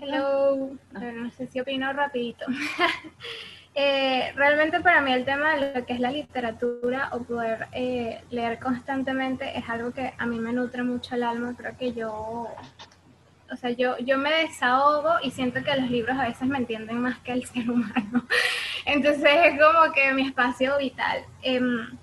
Hello, 0.00 0.76
no 0.92 1.30
sé 1.30 1.46
si 1.46 1.60
opino 1.60 1.92
rapidito. 1.92 2.46
Eh, 3.78 4.32
realmente 4.36 4.80
para 4.80 5.02
mí 5.02 5.12
el 5.12 5.26
tema 5.26 5.54
de 5.54 5.74
lo 5.74 5.84
que 5.84 5.92
es 5.92 6.00
la 6.00 6.10
literatura 6.10 7.10
o 7.12 7.24
poder 7.24 7.68
eh, 7.72 8.22
leer 8.30 8.58
constantemente 8.58 9.58
es 9.58 9.68
algo 9.68 9.92
que 9.92 10.14
a 10.16 10.24
mí 10.24 10.38
me 10.38 10.50
nutre 10.54 10.82
mucho 10.82 11.14
el 11.14 11.22
alma. 11.22 11.54
Creo 11.54 11.76
que 11.76 11.92
yo 11.92 12.48
o 13.52 13.56
sea, 13.56 13.70
yo, 13.70 13.96
yo 13.98 14.18
me 14.18 14.30
desahogo 14.30 15.14
y 15.22 15.30
siento 15.30 15.62
que 15.62 15.76
los 15.76 15.90
libros 15.90 16.18
a 16.18 16.26
veces 16.28 16.48
me 16.48 16.58
entienden 16.58 17.00
más 17.00 17.18
que 17.18 17.32
el 17.32 17.44
ser 17.44 17.70
humano. 17.70 18.26
Entonces 18.84 19.24
es 19.24 19.60
como 19.60 19.92
que 19.92 20.12
mi 20.12 20.26
espacio 20.26 20.78
vital. 20.78 21.24
Em, 21.42 21.96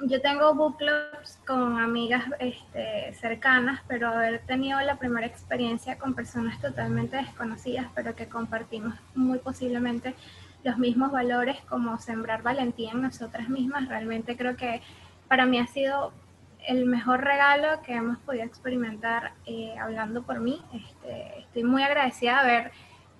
yo 0.00 0.20
tengo 0.20 0.54
book 0.54 0.76
clubs 0.78 1.38
con 1.46 1.78
amigas 1.78 2.24
este, 2.38 3.12
cercanas, 3.14 3.80
pero 3.88 4.08
haber 4.08 4.40
tenido 4.46 4.80
la 4.80 4.96
primera 4.96 5.26
experiencia 5.26 5.98
con 5.98 6.14
personas 6.14 6.60
totalmente 6.60 7.16
desconocidas, 7.16 7.86
pero 7.94 8.14
que 8.14 8.28
compartimos 8.28 8.94
muy 9.14 9.38
posiblemente 9.38 10.14
los 10.62 10.78
mismos 10.78 11.10
valores 11.10 11.56
como 11.68 11.98
sembrar 11.98 12.42
valentía 12.42 12.92
en 12.92 13.02
nosotras 13.02 13.48
mismas, 13.48 13.88
realmente 13.88 14.36
creo 14.36 14.56
que 14.56 14.82
para 15.28 15.46
mí 15.46 15.58
ha 15.58 15.66
sido 15.66 16.12
el 16.66 16.84
mejor 16.86 17.24
regalo 17.24 17.80
que 17.82 17.94
hemos 17.94 18.18
podido 18.18 18.44
experimentar 18.44 19.32
eh, 19.46 19.74
hablando 19.80 20.22
por 20.22 20.40
mí. 20.40 20.62
Este, 20.72 21.40
estoy 21.40 21.64
muy 21.64 21.82
agradecida 21.82 22.42
de 22.42 22.50
haber 22.50 22.72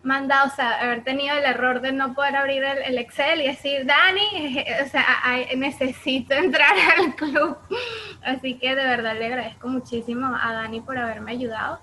mandado, 0.02 0.46
o 0.46 0.54
sea, 0.54 0.80
haber 0.80 1.02
tenido 1.02 1.36
el 1.36 1.44
error 1.44 1.80
de 1.80 1.92
no 1.92 2.14
poder 2.14 2.36
abrir 2.36 2.62
el, 2.62 2.98
Excel 2.98 3.40
y 3.42 3.48
decir, 3.48 3.84
Dani, 3.84 4.64
o 4.84 4.88
sea, 4.88 5.04
necesito 5.56 6.34
entrar 6.34 6.72
al 6.98 7.14
club. 7.14 7.56
Así 8.22 8.54
que 8.58 8.74
de 8.74 8.84
verdad 8.84 9.16
le 9.18 9.26
agradezco 9.26 9.68
muchísimo 9.68 10.34
a 10.40 10.52
Dani 10.52 10.80
por 10.80 10.98
haberme 10.98 11.32
ayudado. 11.32 11.80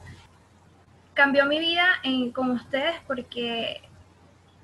Cambió 1.14 1.46
mi 1.46 1.60
vida 1.60 1.86
con 2.34 2.52
ustedes 2.52 2.96
porque 3.08 3.82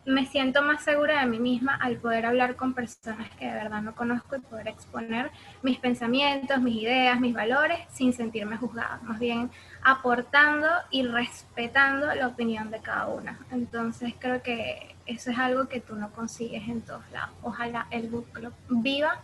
me 0.06 0.26
siento 0.26 0.62
más 0.64 0.84
segura 0.84 1.22
de 1.22 1.28
mí 1.28 1.40
misma 1.40 1.76
al 1.76 1.98
poder 1.98 2.26
hablar 2.26 2.56
con 2.56 2.74
personas 2.74 3.30
que 3.38 3.46
de 3.46 3.54
verdad 3.54 3.82
no 3.82 3.94
conozco 3.96 4.36
y 4.36 4.40
poder 4.40 4.68
exponer 4.68 5.32
mis 5.62 5.78
pensamientos, 5.78 6.60
mis 6.60 6.76
ideas, 6.76 7.20
mis 7.20 7.34
valores 7.34 7.80
sin 7.90 8.12
sentirme 8.12 8.58
juzgada, 8.58 9.00
más 9.04 9.20
bien 9.20 9.52
aportando 9.84 10.68
y 10.90 11.04
respetando 11.04 12.14
la 12.14 12.28
opinión 12.28 12.72
de 12.72 12.80
cada 12.80 13.08
una. 13.08 13.40
Entonces 13.52 14.14
creo 14.20 14.42
que 14.42 14.96
eso 15.06 15.32
es 15.32 15.38
algo 15.38 15.68
que 15.68 15.82
tú 15.82 15.96
no 15.96 16.12
consigues 16.12 16.68
en 16.68 16.82
todos 16.82 17.10
lados. 17.12 17.36
Ojalá 17.42 17.88
el 17.92 18.10
book 18.10 18.32
club 18.32 18.54
viva 18.70 19.22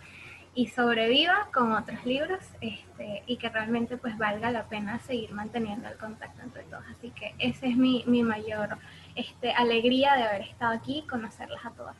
y 0.55 0.67
sobreviva 0.67 1.49
con 1.53 1.71
otros 1.71 2.03
libros 2.05 2.43
este, 2.61 3.21
y 3.27 3.37
que 3.37 3.49
realmente 3.49 3.95
pues 3.97 4.17
valga 4.17 4.49
la 4.49 4.67
pena 4.67 4.99
seguir 4.99 5.31
manteniendo 5.31 5.87
el 5.87 5.97
contacto 5.97 6.41
entre 6.41 6.63
todos. 6.63 6.83
Así 6.89 7.11
que 7.11 7.35
ese 7.37 7.67
es 7.67 7.77
mi, 7.77 8.03
mi 8.07 8.23
mayor 8.23 8.77
este, 9.15 9.51
alegría 9.51 10.15
de 10.15 10.23
haber 10.23 10.41
estado 10.41 10.73
aquí 10.73 10.99
y 10.99 11.07
conocerlas 11.07 11.63
a 11.63 11.71
todas. 11.71 11.95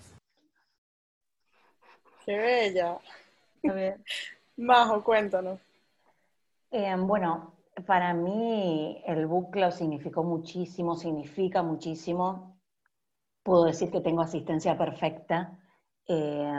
Qué 2.26 2.36
bella. 2.36 2.98
A 3.70 3.74
ver. 3.74 4.00
Majo, 4.58 5.04
cuéntanos. 5.04 5.60
Eh, 6.72 6.96
bueno, 6.98 7.54
para 7.86 8.14
mí 8.14 9.04
el 9.06 9.28
club 9.28 9.72
significó 9.72 10.24
muchísimo, 10.24 10.96
significa 10.96 11.62
muchísimo. 11.62 12.60
Puedo 13.44 13.66
decir 13.66 13.92
que 13.92 14.02
tengo 14.02 14.22
asistencia 14.22 14.78
perfecta. 14.78 15.60
Eh, 16.08 16.52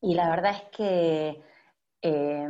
y 0.00 0.14
la 0.14 0.30
verdad 0.30 0.52
es 0.52 0.62
que 0.76 1.42
eh, 2.02 2.48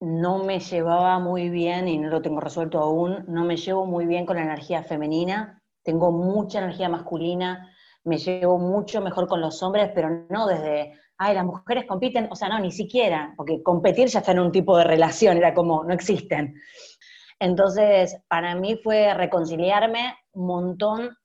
no 0.00 0.38
me 0.44 0.60
llevaba 0.60 1.18
muy 1.18 1.48
bien, 1.48 1.88
y 1.88 1.98
no 1.98 2.08
lo 2.08 2.22
tengo 2.22 2.40
resuelto 2.40 2.80
aún, 2.80 3.24
no 3.28 3.44
me 3.44 3.56
llevo 3.56 3.86
muy 3.86 4.06
bien 4.06 4.26
con 4.26 4.36
la 4.36 4.42
energía 4.42 4.82
femenina, 4.82 5.62
tengo 5.82 6.10
mucha 6.12 6.58
energía 6.58 6.88
masculina, 6.88 7.72
me 8.04 8.18
llevo 8.18 8.58
mucho 8.58 9.00
mejor 9.00 9.26
con 9.26 9.40
los 9.40 9.62
hombres, 9.62 9.90
pero 9.94 10.26
no 10.28 10.46
desde, 10.46 10.98
ay, 11.18 11.34
las 11.34 11.44
mujeres 11.44 11.86
compiten, 11.86 12.28
o 12.30 12.36
sea, 12.36 12.48
no, 12.48 12.58
ni 12.58 12.70
siquiera, 12.70 13.34
porque 13.36 13.62
competir 13.62 14.08
ya 14.08 14.20
está 14.20 14.32
en 14.32 14.40
un 14.40 14.52
tipo 14.52 14.76
de 14.76 14.84
relación, 14.84 15.36
era 15.36 15.54
como, 15.54 15.84
no 15.84 15.92
existen. 15.94 16.54
Entonces, 17.38 18.18
para 18.28 18.54
mí 18.54 18.76
fue 18.82 19.12
reconciliarme 19.14 20.14
un 20.32 20.46
montón 20.46 21.16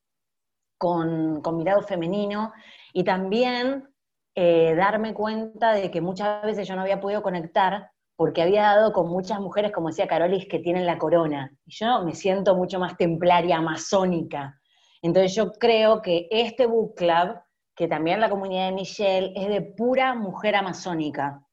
con, 0.78 1.42
con 1.42 1.58
mi 1.58 1.64
lado 1.64 1.82
femenino 1.82 2.52
y 2.94 3.04
también 3.04 3.88
eh, 4.36 4.76
darme 4.76 5.14
cuenta 5.14 5.74
de 5.74 5.92
que 5.92 6.02
muchas 6.02 6.44
veces 6.44 6.68
yo 6.68 6.76
no 6.76 6.82
había 6.82 7.02
podido 7.02 7.22
conectar 7.22 7.92
porque 8.16 8.42
había 8.42 8.64
dado 8.64 8.94
con 8.94 9.10
muchas 9.10 9.40
mujeres, 9.40 9.72
como 9.72 9.90
decía 9.90 10.08
Carolis, 10.08 10.48
que 10.48 10.60
tienen 10.60 10.86
la 10.86 10.98
corona. 10.98 11.52
Y 11.66 11.74
yo 11.74 12.04
me 12.04 12.14
siento 12.14 12.56
mucho 12.56 12.80
más 12.80 12.96
templaria, 12.96 13.58
amazónica. 13.58 14.60
Entonces 15.02 15.34
yo 15.34 15.52
creo 15.54 16.02
que 16.02 16.28
este 16.30 16.66
book 16.68 16.96
club, 16.96 17.40
que 17.82 17.88
también 17.88 18.20
la 18.20 18.30
comunidad 18.30 18.68
de 18.68 18.74
Michelle, 18.74 19.34
es 19.36 19.48
de 19.48 19.60
pura 19.60 20.14
mujer 20.14 20.56
amazónica, 20.56 21.44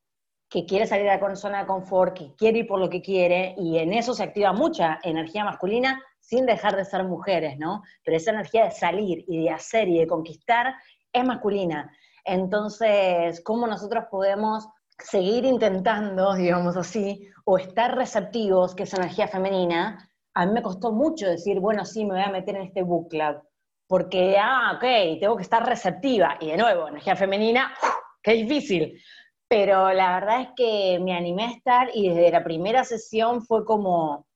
que 0.50 0.66
quiere 0.66 0.86
salir 0.86 1.06
de 1.06 1.18
la 1.18 1.36
zona 1.36 1.60
de 1.60 1.66
confort, 1.66 2.14
que 2.14 2.34
quiere 2.34 2.58
ir 2.58 2.66
por 2.66 2.78
lo 2.78 2.90
que 2.90 3.00
quiere, 3.00 3.54
y 3.56 3.78
en 3.78 3.94
eso 3.94 4.12
se 4.12 4.24
activa 4.24 4.52
mucha 4.52 4.98
energía 5.02 5.42
masculina 5.42 5.98
sin 6.20 6.44
dejar 6.44 6.76
de 6.76 6.84
ser 6.84 7.04
mujeres, 7.04 7.56
¿no? 7.56 7.82
Pero 8.04 8.18
esa 8.18 8.32
energía 8.32 8.64
de 8.66 8.72
salir 8.72 9.24
y 9.26 9.42
de 9.42 9.48
hacer 9.48 9.88
y 9.88 10.00
de 10.00 10.06
conquistar 10.06 10.74
es 11.14 11.24
masculina. 11.24 11.90
Entonces, 12.26 13.40
¿cómo 13.40 13.66
nosotros 13.66 14.04
podemos 14.10 14.68
seguir 14.98 15.46
intentando, 15.46 16.34
digamos 16.34 16.76
así, 16.76 17.26
o 17.46 17.56
estar 17.56 17.96
receptivos, 17.96 18.74
que 18.74 18.82
es 18.82 18.92
energía 18.92 19.28
femenina, 19.28 20.10
a 20.34 20.44
mí 20.44 20.52
me 20.52 20.60
costó 20.60 20.92
mucho 20.92 21.26
decir, 21.26 21.58
bueno, 21.58 21.86
sí, 21.86 22.04
me 22.04 22.16
voy 22.16 22.22
a 22.22 22.28
meter 22.28 22.54
en 22.56 22.64
este 22.64 22.82
book 22.82 23.08
club, 23.08 23.40
porque, 23.88 24.36
ah, 24.38 24.74
ok, 24.76 25.18
tengo 25.18 25.36
que 25.36 25.42
estar 25.42 25.66
receptiva, 25.66 26.36
y 26.40 26.50
de 26.50 26.56
nuevo, 26.56 26.88
energía 26.88 27.16
femenina, 27.16 27.74
qué 28.22 28.34
difícil, 28.34 29.02
pero 29.48 29.92
la 29.92 30.14
verdad 30.14 30.42
es 30.42 30.48
que 30.54 31.00
me 31.00 31.16
animé 31.16 31.44
a 31.44 31.50
estar 31.50 31.88
y 31.94 32.10
desde 32.10 32.30
la 32.30 32.44
primera 32.44 32.84
sesión 32.84 33.42
fue 33.42 33.64
como 33.64 34.26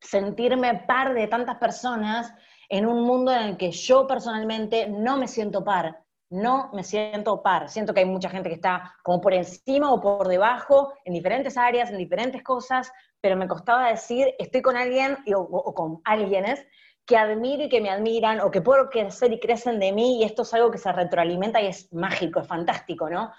sentirme 0.00 0.84
par 0.86 1.14
de 1.14 1.26
tantas 1.26 1.56
personas 1.56 2.34
en 2.68 2.86
un 2.86 3.02
mundo 3.02 3.32
en 3.32 3.42
el 3.42 3.56
que 3.56 3.70
yo 3.70 4.06
personalmente 4.06 4.88
no 4.88 5.16
me 5.16 5.26
siento 5.26 5.64
par, 5.64 6.02
no 6.30 6.70
me 6.72 6.82
siento 6.82 7.42
par. 7.42 7.68
Siento 7.68 7.92
que 7.92 8.00
hay 8.00 8.06
mucha 8.06 8.30
gente 8.30 8.48
que 8.48 8.54
está 8.54 8.94
como 9.02 9.20
por 9.20 9.34
encima 9.34 9.92
o 9.92 10.00
por 10.00 10.26
debajo, 10.26 10.92
en 11.04 11.12
diferentes 11.12 11.56
áreas, 11.56 11.90
en 11.90 11.98
diferentes 11.98 12.42
cosas, 12.42 12.90
pero 13.20 13.36
me 13.36 13.46
costaba 13.46 13.88
decir, 13.88 14.34
estoy 14.38 14.62
con 14.62 14.76
alguien 14.76 15.18
o, 15.34 15.74
con 15.74 16.00
alguienes 16.04 16.66
que 17.06 17.16
admiro 17.16 17.64
y 17.64 17.68
que 17.68 17.80
me 17.80 17.90
admiran, 17.90 18.40
o 18.40 18.50
que 18.50 18.62
puedo 18.62 18.88
crecer 18.88 19.32
y 19.32 19.40
crecen 19.40 19.78
de 19.78 19.92
mí, 19.92 20.20
y 20.20 20.24
esto 20.24 20.42
es 20.42 20.54
algo 20.54 20.70
que 20.70 20.78
se 20.78 20.92
retroalimenta 20.92 21.60
y 21.60 21.66
es 21.66 21.92
mágico, 21.92 22.40
es 22.40 22.46
fantástico, 22.46 23.10
¿no? 23.10 23.32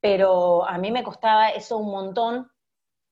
Pero 0.00 0.66
a 0.66 0.78
mí 0.78 0.90
me 0.90 1.02
costaba 1.02 1.50
eso 1.50 1.78
un 1.78 1.90
montón, 1.90 2.50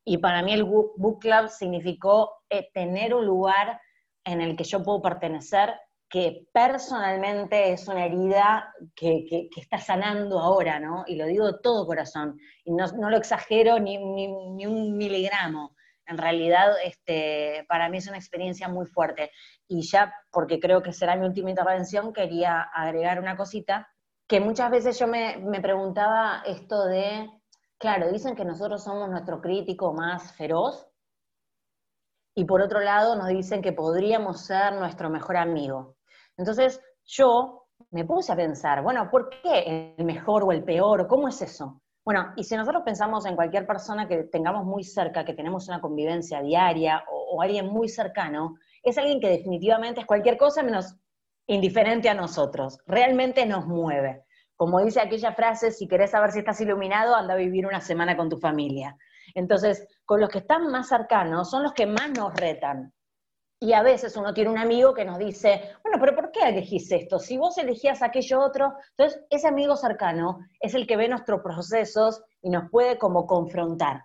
y 0.05 0.19
para 0.19 0.43
mí 0.43 0.53
el 0.53 0.65
book 0.65 1.21
club 1.21 1.49
significó 1.49 2.43
eh, 2.51 2.71
tener 2.75 3.15
un 3.15 3.25
lugar 3.25 3.81
en 4.25 4.41
el 4.41 4.57
que 4.57 4.65
yo 4.65 4.83
puedo 4.83 5.01
pertenecer 5.01 5.75
que 6.13 6.47
personalmente 6.53 7.73
es 7.73 7.89
una 7.89 8.05
herida 8.05 8.75
que, 8.95 9.49
está 9.57 9.79
sanando 9.79 10.39
ahora, 10.39 10.79
¿no? 10.79 11.05
Y 11.07 11.17
lo 11.17 11.25
digo 11.25 11.47
de 11.47 11.59
todo 11.63 11.87
corazón, 11.87 12.39
y 12.65 12.71
no, 12.71 12.87
lo 12.87 13.17
exagero 13.17 13.79
ni, 13.79 13.97
un 13.97 14.97
miligramo. 14.99 15.75
En 16.13 16.19
realidad, 16.19 16.75
este, 16.85 17.65
para 17.69 17.89
mí 17.89 17.99
es 17.99 18.07
una 18.07 18.19
experiencia 18.19 18.69
muy 18.69 18.87
fuerte. 18.87 19.31
Y 19.67 19.83
ya, 19.83 20.15
porque 20.31 20.61
creo 20.61 20.83
que 20.83 20.93
será 20.93 21.17
mi 21.17 21.27
última 21.27 21.51
intervención, 21.51 22.13
quería 22.13 22.61
agregar 22.63 23.19
una 23.19 23.37
cosita, 23.37 23.89
que 24.29 24.41
muchas 24.41 24.71
veces 24.71 24.99
yo 24.99 25.07
me, 25.07 25.39
me 25.39 25.61
preguntaba 25.61 26.43
esto 26.47 26.85
de, 26.85 27.29
claro, 27.79 28.11
dicen 28.13 28.37
que 28.37 28.45
nosotros 28.45 28.85
somos 28.85 29.09
nuestro 29.11 29.41
crítico 29.41 29.93
más 29.93 30.33
feroz, 30.37 30.87
y 32.35 32.45
por 32.45 32.63
otro 32.63 32.81
lado 32.81 33.17
nos 33.17 33.29
dicen 33.29 33.61
que 33.61 33.73
podríamos 33.73 34.47
ser 34.47 34.73
nuestro 34.75 35.11
mejor 35.11 35.37
amigo. 35.37 35.97
Entonces 36.37 36.81
yo 37.05 37.67
me 37.91 38.05
puse 38.05 38.33
a 38.33 38.37
pensar, 38.37 38.83
bueno, 38.83 39.11
¿por 39.11 39.29
qué 39.29 39.95
el 39.99 40.05
mejor 40.05 40.45
o 40.45 40.53
el 40.53 40.65
peor? 40.65 41.07
¿Cómo 41.09 41.29
es 41.29 41.43
eso? 41.43 41.82
Bueno, 42.05 42.33
y 42.37 42.43
si 42.43 42.57
nosotros 42.57 42.83
pensamos 42.85 43.27
en 43.27 43.37
cualquier 43.37 43.65
persona 43.65 44.09
que 44.09 44.25
tengamos 44.25 44.65
muy 44.65 44.83
cerca, 44.83 45.25
que 45.25 45.35
tenemos 45.35 45.69
una 45.69 45.81
convivencia 45.81 46.43
diaria 46.43 47.05
o, 47.09 47.41
alguien 47.41 47.67
muy 47.69 47.89
cercano, 47.89 48.57
es 48.83 48.99
alguien 48.99 49.21
que 49.21 49.29
definitivamente 49.29 50.01
es 50.01 50.07
cualquier 50.07 50.37
cosa 50.37 50.63
menos 50.63 50.97
indiferente 51.47 52.09
a 52.09 52.15
nosotros, 52.15 52.79
realmente 52.87 53.47
nos 53.47 53.67
mueve. 53.67 54.25
Como 54.57 54.81
dice 54.81 55.01
aquella 55.01 55.33
frase, 55.33 55.71
si 55.71 55.87
querés 55.87 56.11
saber 56.11 56.33
si 56.33 56.41
estás 56.41 56.61
iluminado, 56.61 57.15
anda 57.15 57.35
a 57.35 57.37
vivir 57.37 57.67
una 57.67 57.81
semana 57.81 58.17
con 58.17 58.29
tu 58.29 58.39
familia. 58.39 58.97
Entonces, 59.35 59.87
con 60.05 60.21
los 60.21 60.29
que 60.29 60.39
están 60.39 60.69
más 60.71 60.89
cercanos 60.89 61.51
son 61.51 61.63
los 61.63 61.73
que 61.73 61.87
más 61.87 62.11
nos 62.11 62.35
retan, 62.35 62.93
y 63.63 63.75
a 63.75 63.83
veces 63.83 64.17
uno 64.17 64.35
tiene 64.35 64.51
un 64.51 64.59
amigo 64.59 64.93
que 64.93 65.05
nos 65.05 65.19
dice, 65.19 65.77
bueno, 65.85 65.99
pero 66.01 66.17
¿por 66.17 66.33
qué 66.33 66.49
elegís 66.49 66.91
esto? 66.91 67.21
Si 67.21 67.39
vos 67.39 67.57
elegías 67.59 68.03
aquello 68.03 68.41
otro, 68.41 68.75
entonces 68.97 69.25
ese 69.31 69.47
amigo 69.47 69.77
cercano 69.77 70.41
es 70.59 70.75
el 70.75 70.85
que 70.85 70.97
ve 70.97 71.09
nuestros 71.09 71.43
procesos 71.43 72.25
y 72.41 72.51
nos 72.51 72.69
puede 72.71 72.99
como 72.99 73.25
confrontar. 73.25 74.03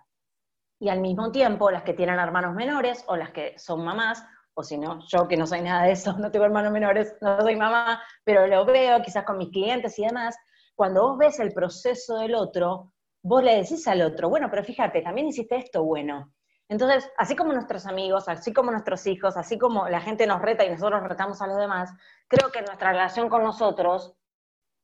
Y 0.78 0.90
al 0.90 1.00
mismo 1.00 1.32
tiempo, 1.32 1.72
las 1.72 1.82
que 1.82 1.92
tienen 1.92 2.20
hermanos 2.20 2.54
menores 2.54 3.02
o 3.08 3.16
las 3.16 3.32
que 3.32 3.58
son 3.58 3.84
mamás, 3.84 4.24
o 4.54 4.62
si 4.62 4.78
no, 4.78 5.00
yo 5.08 5.26
que 5.26 5.36
no 5.36 5.44
soy 5.44 5.62
nada 5.62 5.82
de 5.82 5.90
eso, 5.90 6.12
no 6.18 6.30
tengo 6.30 6.44
hermanos 6.44 6.70
menores, 6.70 7.16
no 7.20 7.40
soy 7.40 7.56
mamá, 7.56 8.00
pero 8.22 8.46
lo 8.46 8.64
veo 8.64 9.02
quizás 9.02 9.24
con 9.24 9.38
mis 9.38 9.50
clientes 9.50 9.98
y 9.98 10.04
demás, 10.04 10.36
cuando 10.76 11.02
vos 11.02 11.18
ves 11.18 11.40
el 11.40 11.52
proceso 11.52 12.18
del 12.18 12.36
otro, 12.36 12.92
vos 13.24 13.42
le 13.42 13.56
decís 13.56 13.88
al 13.88 14.02
otro, 14.02 14.28
bueno, 14.28 14.46
pero 14.48 14.62
fíjate, 14.62 15.02
también 15.02 15.26
hiciste 15.26 15.56
esto 15.56 15.82
bueno. 15.82 16.32
Entonces, 16.68 17.10
así 17.16 17.34
como 17.34 17.52
nuestros 17.52 17.86
amigos, 17.86 18.28
así 18.28 18.52
como 18.52 18.70
nuestros 18.70 19.06
hijos, 19.06 19.36
así 19.36 19.58
como 19.58 19.88
la 19.88 20.00
gente 20.00 20.26
nos 20.26 20.42
reta 20.42 20.64
y 20.64 20.70
nosotros 20.70 21.02
retamos 21.02 21.40
a 21.40 21.46
los 21.46 21.56
demás, 21.56 21.90
creo 22.28 22.52
que 22.52 22.60
nuestra 22.62 22.92
relación 22.92 23.28
con 23.30 23.42
nosotros 23.42 24.14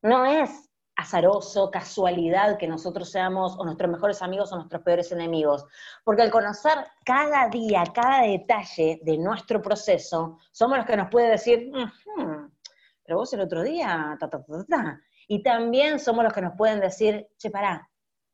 no 0.02 0.24
es 0.24 0.70
azaroso, 0.96 1.70
casualidad 1.70 2.56
que 2.56 2.68
nosotros 2.68 3.10
seamos 3.10 3.56
o 3.58 3.64
nuestros 3.64 3.90
mejores 3.90 4.22
amigos 4.22 4.52
o 4.52 4.56
nuestros 4.56 4.82
peores 4.82 5.12
enemigos. 5.12 5.66
Porque 6.04 6.22
al 6.22 6.30
conocer 6.30 6.86
cada 7.04 7.48
día, 7.48 7.84
cada 7.92 8.22
detalle 8.22 9.00
de 9.02 9.18
nuestro 9.18 9.60
proceso, 9.60 10.38
somos 10.52 10.78
los 10.78 10.86
que 10.86 10.96
nos 10.96 11.10
puede 11.10 11.30
decir, 11.30 11.70
pero 13.04 13.18
vos 13.18 13.32
el 13.34 13.40
otro 13.40 13.62
día, 13.62 14.16
ta, 14.18 14.30
ta, 14.30 14.42
ta, 14.42 14.64
ta. 14.64 15.00
Y 15.26 15.42
también 15.42 15.98
somos 15.98 16.24
los 16.24 16.32
que 16.32 16.42
nos 16.42 16.56
pueden 16.56 16.80
decir, 16.80 17.28
che, 17.38 17.50
pará, 17.50 17.90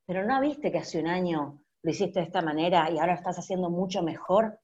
pero 0.06 0.24
no 0.24 0.40
viste 0.40 0.70
que 0.70 0.78
hace 0.78 1.00
un 1.00 1.06
año 1.06 1.62
lo 1.82 1.90
hiciste 1.90 2.20
de 2.20 2.26
esta 2.26 2.42
manera 2.42 2.90
y 2.90 2.98
ahora 2.98 3.14
estás 3.14 3.38
haciendo 3.38 3.70
mucho 3.70 4.02
mejor. 4.02 4.60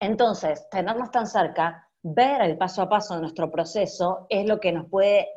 Entonces, 0.00 0.68
tenernos 0.70 1.10
tan 1.10 1.26
cerca, 1.26 1.88
ver 2.02 2.42
el 2.42 2.58
paso 2.58 2.82
a 2.82 2.88
paso 2.88 3.14
de 3.14 3.20
nuestro 3.20 3.50
proceso 3.50 4.26
es 4.28 4.46
lo 4.46 4.58
que 4.58 4.72
nos 4.72 4.88
puede, 4.88 5.28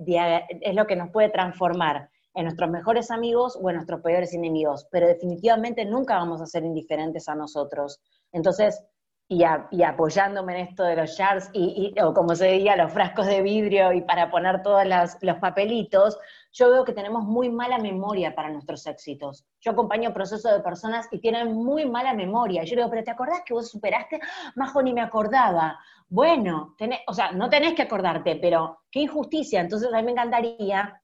es 0.61 0.75
lo 0.75 0.87
que 0.87 0.95
nos 0.95 1.11
puede 1.11 1.29
transformar 1.29 2.09
en 2.33 2.43
nuestros 2.43 2.69
mejores 2.69 3.11
amigos 3.11 3.57
o 3.61 3.69
en 3.69 3.77
nuestros 3.77 4.01
peores 4.01 4.33
enemigos, 4.33 4.87
pero 4.91 5.07
definitivamente 5.07 5.85
nunca 5.85 6.17
vamos 6.17 6.41
a 6.41 6.45
ser 6.45 6.63
indiferentes 6.65 7.29
a 7.29 7.35
nosotros. 7.35 8.01
Entonces, 8.31 8.83
y, 9.27 9.43
apoyándome 9.83 10.59
en 10.59 10.67
esto 10.67 10.83
de 10.83 10.97
los 10.97 11.17
jars, 11.17 11.49
y, 11.53 11.93
o 11.99 12.13
como 12.13 12.35
se 12.35 12.47
diría, 12.47 12.75
los 12.75 12.91
frascos 12.91 13.25
de 13.25 13.41
vidrio 13.41 13.91
y 13.91 14.01
para 14.01 14.29
poner 14.29 14.61
todos 14.61 14.83
los 15.21 15.37
papelitos, 15.37 16.19
yo 16.55 16.71
veo 16.71 16.85
que 16.85 16.93
tenemos 16.93 17.25
muy 17.25 17.49
mala 17.49 17.77
memoria 17.77 18.33
para 18.33 18.49
nuestros 18.49 18.87
éxitos. 18.87 19.45
Yo 19.59 19.71
acompaño 19.71 20.13
procesos 20.13 20.53
de 20.53 20.61
personas 20.61 21.05
y 21.11 21.19
tienen 21.19 21.51
muy 21.51 21.85
mala 21.85 22.13
memoria. 22.13 22.63
Yo 22.63 22.77
digo, 22.77 22.89
pero 22.89 23.03
¿te 23.03 23.11
acordás 23.11 23.41
que 23.45 23.53
vos 23.53 23.69
superaste? 23.69 24.21
Majo, 24.55 24.81
ni 24.81 24.93
me 24.93 25.01
acordaba. 25.01 25.77
Bueno, 26.07 26.75
o 27.07 27.13
sea, 27.13 27.33
no 27.33 27.49
tenés 27.49 27.73
que 27.73 27.81
acordarte, 27.81 28.37
pero 28.37 28.83
qué 28.89 29.01
injusticia. 29.01 29.59
Entonces 29.59 29.91
a 29.91 29.97
mí 29.97 30.03
me 30.03 30.11
encantaría 30.11 31.01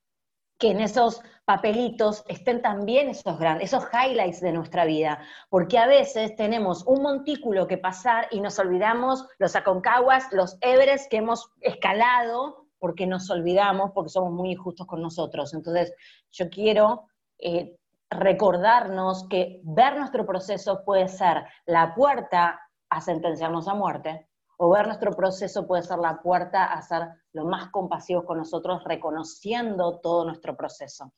que 0.57 0.71
en 0.71 0.79
esos 0.79 1.21
papelitos 1.43 2.23
estén 2.29 2.61
también 2.61 3.09
esos 3.09 3.37
grandes, 3.37 3.73
esos 3.73 3.83
highlights 3.91 4.39
de 4.39 4.53
nuestra 4.53 4.85
vida, 4.85 5.19
porque 5.49 5.77
a 5.77 5.87
veces 5.87 6.35
tenemos 6.35 6.85
un 6.85 7.01
montículo 7.01 7.67
que 7.67 7.79
pasar 7.79 8.27
y 8.31 8.39
nos 8.39 8.57
olvidamos 8.59 9.25
los 9.39 9.55
Aconcaguas, 9.55 10.31
los 10.31 10.57
Everest 10.61 11.09
que 11.09 11.17
hemos 11.17 11.51
escalado, 11.61 12.60
porque 12.81 13.05
nos 13.05 13.29
olvidamos, 13.29 13.91
porque 13.91 14.09
somos 14.09 14.33
muy 14.33 14.53
injustos 14.53 14.87
con 14.87 15.03
nosotros. 15.03 15.53
Entonces, 15.53 15.93
yo 16.31 16.49
quiero 16.49 17.05
eh, 17.37 17.77
recordarnos 18.09 19.27
que 19.29 19.61
ver 19.63 19.97
nuestro 19.97 20.25
proceso 20.25 20.83
puede 20.83 21.07
ser 21.07 21.45
la 21.67 21.93
puerta 21.93 22.59
a 22.89 22.99
sentenciarnos 22.99 23.67
a 23.67 23.75
muerte, 23.75 24.27
o 24.57 24.71
ver 24.71 24.87
nuestro 24.87 25.11
proceso 25.11 25.67
puede 25.67 25.83
ser 25.83 25.99
la 25.99 26.23
puerta 26.23 26.65
a 26.65 26.81
ser 26.81 27.07
lo 27.33 27.45
más 27.45 27.69
compasivos 27.69 28.25
con 28.25 28.39
nosotros, 28.39 28.83
reconociendo 28.83 29.99
todo 29.99 30.25
nuestro 30.25 30.57
proceso. 30.57 31.13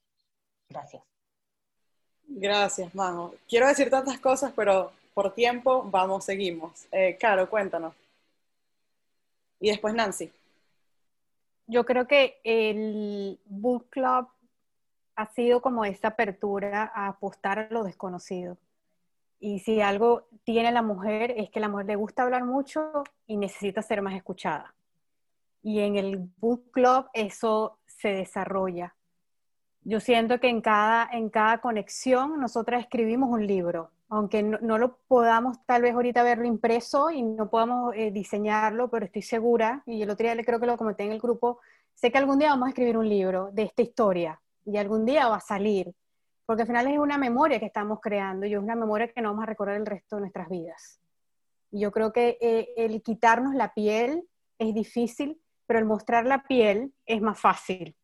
Gracias. 0.68 1.02
Gracias, 2.28 2.94
Majo. 2.94 3.36
Quiero 3.48 3.68
decir 3.68 3.90
tantas 3.90 4.20
cosas, 4.20 4.52
pero 4.54 4.92
por 5.14 5.34
tiempo, 5.34 5.84
vamos, 5.90 6.26
seguimos. 6.26 6.88
Eh, 6.92 7.18
Caro, 7.18 7.50
cuéntanos. 7.50 7.94
Y 9.62 9.70
después 9.70 9.94
Nancy. 9.94 10.30
Yo 11.68 11.86
creo 11.86 12.08
que 12.08 12.40
el 12.44 13.40
book 13.46 13.90
club 13.90 14.28
ha 15.16 15.26
sido 15.28 15.62
como 15.62 15.86
esta 15.86 16.10
apertura 16.10 16.92
a 16.94 17.08
apostar 17.08 17.60
a 17.60 17.68
lo 17.70 17.84
desconocido. 17.84 18.58
Y 19.40 19.60
si 19.60 19.82
algo 19.82 20.28
tiene 20.44 20.72
la 20.72 20.82
mujer 20.82 21.34
es 21.38 21.50
que 21.50 21.60
la 21.60 21.68
mujer 21.68 21.88
le 21.88 21.96
gusta 21.96 22.24
hablar 22.24 22.46
mucho 22.46 23.04
y 23.28 23.38
necesita 23.38 23.82
ser 23.82 24.02
más 24.02 24.16
escuchada. 24.16 24.74
Y 25.62 25.80
en 25.80 25.96
el 25.98 26.18
book 26.38 26.72
club 26.72 27.08
eso 27.14 27.78
se 27.86 28.10
desarrolla. 28.10 28.96
Yo 29.82 30.00
siento 30.00 30.40
que 30.40 30.48
en 30.48 30.62
cada, 30.62 31.10
en 31.12 31.30
cada 31.30 31.60
conexión 31.60 32.40
nosotras 32.40 32.82
escribimos 32.82 33.30
un 33.30 33.46
libro, 33.46 33.92
aunque 34.14 34.44
no, 34.44 34.78
lo 34.78 34.98
podamos 35.08 35.58
tal 35.66 35.82
vez 35.82 35.94
ahorita 35.94 36.24
verlo 36.24 36.46
impreso 36.46 37.10
y 37.10 37.24
no 37.24 37.50
podamos 37.50 37.94
eh, 37.96 38.12
diseñarlo, 38.12 38.90
pero 38.90 39.06
estoy 39.06 39.22
segura, 39.22 39.84
y 39.86 40.02
el 40.02 40.10
otro 40.10 40.26
día 40.26 40.44
creo 40.44 40.60
que 40.60 40.68
lo 40.68 40.78
comenté 40.78 41.04
en 41.04 41.12
el 41.12 41.20
grupo, 41.20 41.60
sé 41.94 42.12
que 42.12 42.18
algún 42.18 42.40
día 42.40 42.50
vamos 42.50 42.68
a 42.68 42.70
escribir 42.70 42.98
un 42.98 43.10
libro 43.10 43.50
de 43.52 43.64
esta 43.64 43.82
historia 43.82 44.40
y 44.66 44.78
algún 44.78 45.06
día 45.06 45.28
va 45.28 45.38
a 45.38 45.42
salir, 45.42 45.94
porque 46.46 46.62
al 46.62 46.68
final 46.68 46.88
es 46.88 47.00
una 47.00 47.18
memoria 47.18 47.60
que 47.60 47.66
estamos 47.66 48.00
creando 48.02 48.46
y 48.46 48.54
es 48.54 48.60
una 48.60 48.76
memoria 48.76 49.08
que 49.08 49.22
no 49.22 49.30
vamos 49.30 49.44
a 49.44 49.48
recordar 49.48 49.76
el 49.76 49.86
resto 49.86 50.18
de 50.18 50.22
nuestras 50.22 50.50
vidas. 50.50 51.00
Y 51.72 51.80
yo 51.80 51.92
creo 51.92 52.14
que 52.14 52.38
eh, 52.40 52.70
el 52.78 53.02
quitarnos 53.02 53.56
la 53.56 53.74
piel 53.74 54.28
es 54.60 54.74
difícil, 54.76 55.42
pero 55.66 55.80
el 55.80 55.86
mostrar 55.86 56.26
la 56.26 56.44
piel 56.44 56.94
es 57.06 57.22
más 57.22 57.40
fácil. 57.40 57.96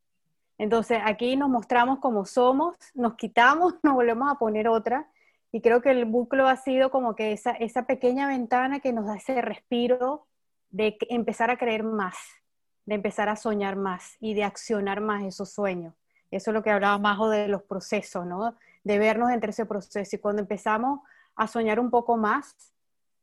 Entonces 0.58 1.00
aquí 1.06 1.38
nos 1.38 1.50
mostramos 1.50 2.00
como 2.00 2.26
somos, 2.26 2.76
nos 2.94 3.16
quitamos, 3.16 3.76
nos 3.84 3.94
volvemos 3.94 4.32
a 4.32 4.36
poner 4.36 4.68
otra. 4.68 5.08
Y 5.52 5.62
creo 5.62 5.82
que 5.82 5.92
el 5.92 6.06
buclo 6.06 6.48
ha 6.48 6.56
sido 6.56 6.92
como 6.92 7.16
que 7.16 7.32
esa, 7.32 7.52
esa 7.52 7.86
pequeña 7.86 8.28
ventana 8.28 8.80
que 8.80 8.94
nos 8.94 9.06
da 9.06 9.16
ese 9.16 9.42
respiro 9.42 10.28
de 10.70 10.98
empezar 11.10 11.50
a 11.50 11.58
creer 11.58 11.84
más, 11.84 12.18
de 12.86 12.96
empezar 12.96 13.30
a 13.30 13.36
soñar 13.36 13.76
más 13.76 14.16
y 14.20 14.34
de 14.36 14.44
accionar 14.44 15.02
más 15.02 15.24
esos 15.24 15.52
sueños. 15.52 15.94
Eso 16.32 16.52
es 16.52 16.54
lo 16.54 16.62
que 16.62 16.70
hablaba 16.70 16.98
Majo 17.00 17.30
de 17.30 17.48
los 17.48 17.64
procesos, 17.64 18.26
¿no? 18.26 18.56
De 18.84 19.00
vernos 19.00 19.32
entre 19.32 19.50
ese 19.50 19.66
proceso. 19.66 20.16
Y 20.16 20.20
cuando 20.20 20.42
empezamos 20.42 21.00
a 21.36 21.48
soñar 21.48 21.80
un 21.80 21.90
poco 21.90 22.18
más, 22.18 22.56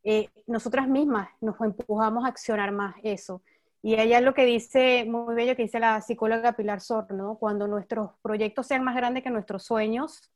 eh, 0.02 0.28
nosotras 0.46 0.88
mismas 0.88 1.28
nos 1.40 1.60
empujamos 1.60 2.24
a 2.24 2.28
accionar 2.28 2.72
más 2.72 2.96
eso. 3.02 3.42
Y 3.82 3.94
ella 3.94 4.18
es 4.18 4.24
lo 4.24 4.34
que 4.34 4.44
dice, 4.44 5.04
muy 5.04 5.34
bello, 5.36 5.54
que 5.54 5.62
dice 5.62 5.78
la 5.78 6.00
psicóloga 6.00 6.54
Pilar 6.54 6.80
Sor, 6.80 7.12
¿no? 7.12 7.36
Cuando 7.36 7.68
nuestros 7.68 8.10
proyectos 8.22 8.66
sean 8.66 8.82
más 8.82 8.96
grandes 8.96 9.22
que 9.22 9.30
nuestros 9.30 9.62
sueños, 9.62 10.28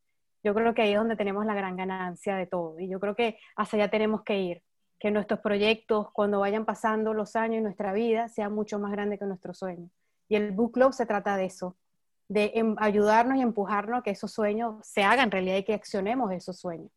yo 0.42 0.54
creo 0.54 0.74
que 0.74 0.82
ahí 0.82 0.92
es 0.92 0.98
donde 0.98 1.16
tenemos 1.16 1.44
la 1.44 1.54
gran 1.54 1.76
ganancia 1.76 2.36
de 2.36 2.46
todo. 2.46 2.78
Y 2.78 2.88
yo 2.88 3.00
creo 3.00 3.14
que 3.14 3.38
hacia 3.56 3.78
allá 3.78 3.90
tenemos 3.90 4.22
que 4.22 4.38
ir. 4.38 4.62
Que 4.98 5.10
nuestros 5.10 5.40
proyectos, 5.40 6.08
cuando 6.12 6.40
vayan 6.40 6.64
pasando 6.64 7.14
los 7.14 7.36
años 7.36 7.58
en 7.58 7.64
nuestra 7.64 7.92
vida, 7.92 8.28
sean 8.28 8.54
mucho 8.54 8.78
más 8.78 8.92
grandes 8.92 9.18
que 9.18 9.26
nuestros 9.26 9.58
sueños. 9.58 9.90
Y 10.28 10.36
el 10.36 10.52
Book 10.52 10.72
Club 10.72 10.92
se 10.92 11.06
trata 11.06 11.36
de 11.36 11.46
eso, 11.46 11.76
de 12.28 12.52
em, 12.54 12.76
ayudarnos 12.78 13.38
y 13.38 13.42
empujarnos 13.42 14.00
a 14.00 14.02
que 14.02 14.10
esos 14.10 14.30
sueños 14.30 14.76
se 14.82 15.02
hagan 15.02 15.30
realidad 15.30 15.56
y 15.56 15.64
que 15.64 15.74
accionemos 15.74 16.30
esos 16.32 16.58
sueños. 16.58 16.90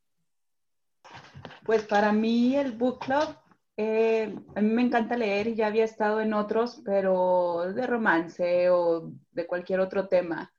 Pues 1.65 1.83
para 1.83 2.11
mí 2.11 2.55
el 2.55 2.73
Book 2.73 2.99
Club 2.99 3.35
eh, 3.75 4.35
a 4.55 4.61
mí 4.61 4.69
me 4.69 4.83
encanta 4.83 5.17
leer 5.17 5.47
y 5.47 5.55
ya 5.55 5.67
había 5.67 5.83
estado 5.83 6.21
en 6.21 6.33
otros, 6.33 6.81
pero 6.85 7.73
de 7.73 7.87
romance 7.87 8.69
o 8.69 9.11
de 9.31 9.47
cualquier 9.47 9.79
otro 9.79 10.07
tema. 10.07 10.53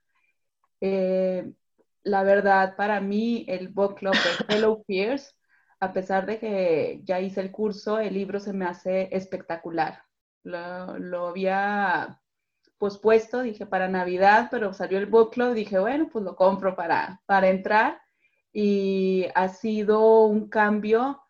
Eh, 0.80 1.52
la 2.04 2.22
verdad, 2.22 2.76
para 2.76 3.00
mí, 3.00 3.44
el 3.48 3.68
book 3.68 3.96
club 3.96 4.14
de 4.14 4.18
Hello 4.56 4.82
Fears, 4.86 5.36
a 5.80 5.92
pesar 5.92 6.26
de 6.26 6.38
que 6.38 7.00
ya 7.04 7.20
hice 7.20 7.40
el 7.40 7.50
curso, 7.50 7.98
el 7.98 8.14
libro 8.14 8.40
se 8.40 8.52
me 8.52 8.66
hace 8.66 9.08
espectacular. 9.10 10.02
Lo, 10.42 10.98
lo 10.98 11.28
había 11.28 12.20
pospuesto, 12.78 13.42
dije 13.42 13.66
para 13.66 13.88
Navidad, 13.88 14.48
pero 14.50 14.72
salió 14.74 14.98
el 14.98 15.06
book 15.06 15.32
club, 15.32 15.54
dije, 15.54 15.78
bueno, 15.78 16.08
pues 16.12 16.24
lo 16.24 16.36
compro 16.36 16.76
para, 16.76 17.22
para 17.26 17.48
entrar. 17.48 18.00
Y 18.52 19.26
ha 19.34 19.48
sido 19.48 20.26
un 20.26 20.48
cambio 20.48 21.22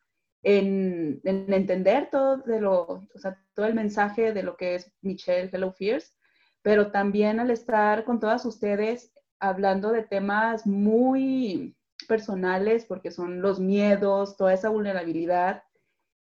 en, 0.42 1.20
entender 1.24 2.10
todo, 2.10 2.38
de 2.38 2.60
lo, 2.60 3.06
todo 3.54 3.66
el 3.66 3.74
mensaje 3.74 4.32
de 4.32 4.42
lo 4.42 4.56
que 4.56 4.74
es 4.74 4.92
Michelle 5.00 5.50
Hello 5.52 5.72
Fears, 5.72 6.14
pero 6.62 6.90
también 6.90 7.40
al 7.40 7.50
estar 7.50 8.04
con 8.04 8.20
todas 8.20 8.44
ustedes 8.44 9.13
hablando 9.40 9.92
de 9.92 10.02
temas 10.02 10.66
muy 10.66 11.76
personales, 12.08 12.84
porque 12.84 13.10
son 13.10 13.40
los 13.40 13.60
miedos, 13.60 14.36
toda 14.36 14.54
esa 14.54 14.68
vulnerabilidad. 14.68 15.62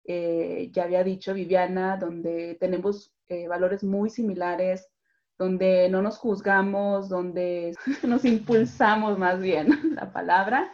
Eh, 0.06 0.70
ya 0.72 0.84
había 0.84 1.04
dicho 1.04 1.34
Viviana, 1.34 1.98
donde 1.98 2.56
tenemos 2.60 3.14
eh, 3.28 3.48
valores 3.48 3.84
muy 3.84 4.10
similares, 4.10 4.88
donde 5.38 5.90
no 5.90 6.02
nos 6.02 6.18
juzgamos, 6.18 7.10
donde 7.10 7.76
nos 8.04 8.26
impulsamos 8.26 9.18
más 9.18 9.40
bien 9.40 9.68
la 9.96 10.12
palabra 10.12 10.72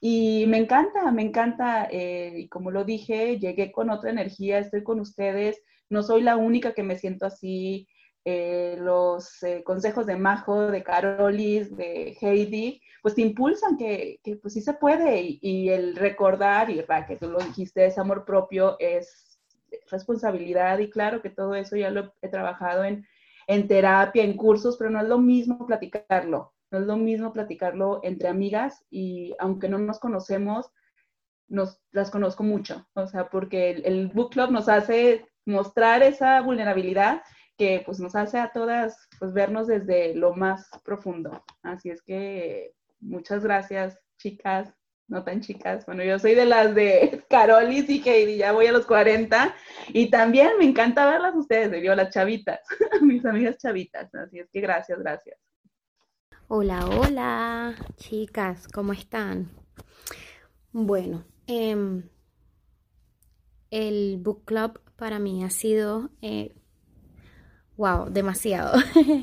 y 0.00 0.46
me 0.46 0.58
encanta, 0.58 1.10
me 1.10 1.22
encanta, 1.22 1.88
eh, 1.90 2.32
y 2.36 2.48
como 2.48 2.70
lo 2.70 2.84
dije, 2.84 3.38
llegué 3.38 3.72
con 3.72 3.90
otra 3.90 4.10
energía, 4.10 4.58
estoy 4.58 4.84
con 4.84 5.00
ustedes, 5.00 5.60
no 5.90 6.02
soy 6.02 6.22
la 6.22 6.36
única 6.36 6.72
que 6.72 6.84
me 6.84 6.96
siento 6.96 7.26
así. 7.26 7.87
Eh, 8.24 8.76
los 8.78 9.42
eh, 9.42 9.62
consejos 9.64 10.04
de 10.04 10.16
Majo, 10.16 10.70
de 10.70 10.82
Carolis, 10.82 11.74
de 11.76 12.16
Heidi, 12.20 12.82
pues 13.00 13.14
te 13.14 13.22
impulsan 13.22 13.76
que, 13.76 14.20
pues 14.42 14.52
sí 14.54 14.60
se 14.60 14.74
puede 14.74 15.38
y, 15.40 15.70
el 15.70 15.96
recordar, 15.96 16.68
y 16.68 16.84
que 17.06 17.16
tú 17.16 17.30
lo 17.30 17.38
dijiste, 17.38 17.86
es 17.86 17.96
amor 17.96 18.24
propio, 18.24 18.76
es 18.80 19.38
responsabilidad 19.90 20.78
y 20.78 20.90
claro 20.90 21.22
que 21.22 21.30
todo 21.30 21.54
eso 21.54 21.76
ya 21.76 21.90
lo 21.90 22.12
he 22.20 22.28
trabajado 22.28 22.84
en, 22.84 23.06
en 23.46 23.66
terapia, 23.66 24.22
en 24.22 24.36
cursos, 24.36 24.76
pero 24.76 24.90
no 24.90 25.00
es 25.00 25.08
lo 25.08 25.18
mismo 25.18 25.66
platicarlo. 25.66 26.52
No 26.70 26.78
es 26.80 26.86
lo 26.86 26.96
mismo 26.96 27.32
platicarlo 27.32 28.00
entre 28.02 28.28
amigas 28.28 28.84
y 28.90 29.34
aunque 29.38 29.68
no 29.70 29.78
nos 29.78 29.98
conocemos, 29.98 30.70
nos 31.48 31.80
las 31.92 32.10
conozco 32.10 32.42
mucho. 32.42 32.86
O 32.94 33.06
sea, 33.06 33.30
porque 33.30 33.70
el, 33.70 34.08
book 34.08 34.32
club 34.32 34.50
nos 34.50 34.68
hace 34.68 35.26
mostrar 35.46 36.02
esa 36.02 36.40
vulnerabilidad 36.42 37.22
que 37.58 37.82
pues 37.84 37.98
nos 37.98 38.14
hace 38.14 38.38
a 38.38 38.52
todas 38.52 39.08
pues 39.18 39.32
vernos 39.32 39.66
desde 39.66 40.14
lo 40.14 40.32
más 40.32 40.70
profundo. 40.84 41.44
Así 41.62 41.90
es 41.90 42.00
que 42.02 42.72
muchas 43.00 43.42
gracias, 43.42 43.98
chicas, 44.16 44.72
no 45.08 45.24
tan 45.24 45.40
chicas. 45.40 45.84
Bueno, 45.84 46.04
yo 46.04 46.18
soy 46.18 46.34
de 46.34 46.46
las 46.46 46.74
de 46.74 47.24
Carolis 47.28 47.90
y 47.90 48.00
Heidi, 48.00 48.36
ya 48.38 48.52
voy 48.52 48.66
a 48.66 48.72
los 48.72 48.86
40 48.86 49.54
y 49.88 50.08
también 50.08 50.52
me 50.58 50.64
encanta 50.64 51.10
verlas 51.10 51.34
ustedes, 51.34 51.82
yo 51.82 51.94
las 51.94 52.14
chavitas, 52.14 52.60
mis 53.02 53.24
amigas 53.26 53.58
chavitas. 53.58 54.14
Así 54.14 54.38
es 54.38 54.48
que 54.50 54.60
gracias, 54.60 54.98
gracias. 55.00 55.38
Hola, 56.46 56.86
hola, 56.86 57.74
chicas, 57.96 58.68
¿cómo 58.68 58.92
están? 58.92 59.50
Bueno, 60.72 61.24
em, 61.46 62.08
el 63.70 64.18
book 64.18 64.44
club 64.44 64.80
para 64.96 65.18
mí 65.18 65.44
ha 65.44 65.50
sido, 65.50 66.10
wow, 67.78 68.08
eh, 68.08 68.10
demasiado. 68.10 68.78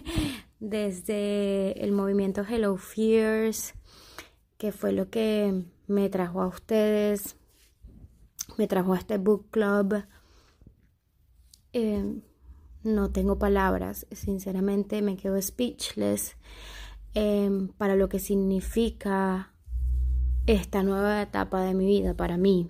Desde 0.59 1.83
el 1.83 1.91
movimiento 1.91 2.41
Hello 2.41 2.75
Fears, 2.77 3.75
que 4.57 4.71
fue 4.71 4.91
lo 4.91 5.11
que 5.11 5.65
me 5.85 6.09
trajo 6.09 6.41
a 6.41 6.47
ustedes, 6.47 7.35
me 8.57 8.67
trajo 8.67 8.93
a 8.93 8.97
este 8.97 9.19
book 9.19 9.51
club. 9.51 10.03
Em, 11.73 12.21
no 12.83 13.11
tengo 13.11 13.37
palabras, 13.37 14.07
sinceramente 14.11 15.03
me 15.03 15.17
quedo 15.17 15.39
speechless 15.39 16.35
Em, 17.17 17.69
para 17.69 17.95
lo 17.95 18.09
que 18.09 18.19
significa 18.19 19.53
esta 20.47 20.83
nueva 20.83 21.21
etapa 21.21 21.61
de 21.61 21.73
mi 21.73 21.85
vida 21.85 22.13
para 22.13 22.35
mí. 22.35 22.69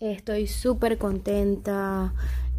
Estoy 0.00 0.46
súper 0.46 0.96
contenta 0.96 2.14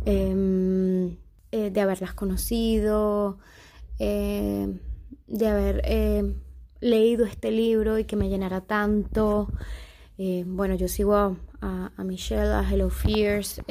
em, 0.05 1.17
eh, 1.53 1.69
de 1.71 1.81
haberlas 1.81 2.13
conocido, 2.13 3.37
em, 3.99 4.79
de 5.27 5.47
haber 5.47 6.35
leído 6.81 7.25
este 7.25 7.51
libro 7.51 7.97
y 7.99 8.05
que 8.05 8.15
me 8.15 8.27
llenara 8.29 8.61
tanto. 8.61 9.49
bueno, 10.45 10.75
yo 10.75 10.87
sigo 10.87 11.15
a, 11.15 11.35
a, 11.61 12.03
Michelle, 12.03 12.53
a 12.53 12.63
Hello 12.69 12.89
Fears, 12.89 13.61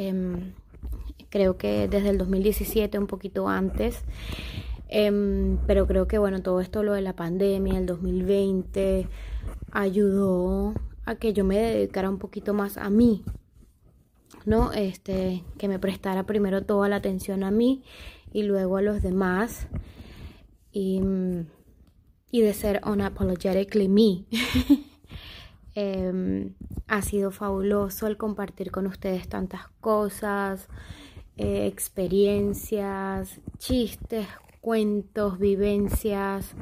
creo 1.28 1.56
que 1.56 1.88
desde 1.88 2.10
el 2.10 2.18
2017, 2.18 2.98
un 2.98 3.06
poquito 3.06 3.48
antes. 3.48 4.04
Em, 4.94 5.56
pero 5.66 5.86
creo 5.86 6.06
que 6.06 6.18
bueno, 6.18 6.42
todo 6.42 6.60
esto, 6.60 6.82
lo 6.82 6.92
de 6.92 7.00
la 7.00 7.16
pandemia, 7.16 7.78
el 7.78 7.86
2020, 7.86 9.08
ayudó 9.72 10.74
a 11.06 11.14
que 11.14 11.32
yo 11.32 11.44
me 11.44 11.56
dedicara 11.58 12.10
un 12.10 12.18
poquito 12.18 12.52
más 12.52 12.76
a 12.76 12.90
mí, 12.90 13.24
¿no? 14.44 14.72
Este, 14.72 15.44
que 15.58 15.68
me 15.68 15.78
prestara 15.78 16.24
primero 16.24 16.64
toda 16.64 16.88
la 16.88 16.96
atención 16.96 17.44
a 17.44 17.50
mí 17.50 17.82
y 18.32 18.42
luego 18.42 18.76
a 18.76 18.82
los 18.82 19.02
demás. 19.02 19.68
Y, 20.72 21.00
y 22.30 22.40
de 22.40 22.54
ser 22.54 22.80
unapologetically 22.84 23.88
me. 23.88 24.24
Em, 25.74 26.54
ha 26.86 27.00
sido 27.00 27.30
fabuloso 27.30 28.06
el 28.06 28.18
compartir 28.18 28.70
con 28.70 28.86
ustedes 28.86 29.26
tantas 29.26 29.68
cosas, 29.80 30.68
eh, 31.38 31.66
experiencias, 31.66 33.40
chistes, 33.56 34.26
cuentos, 34.60 35.38
vivencias, 35.38 36.54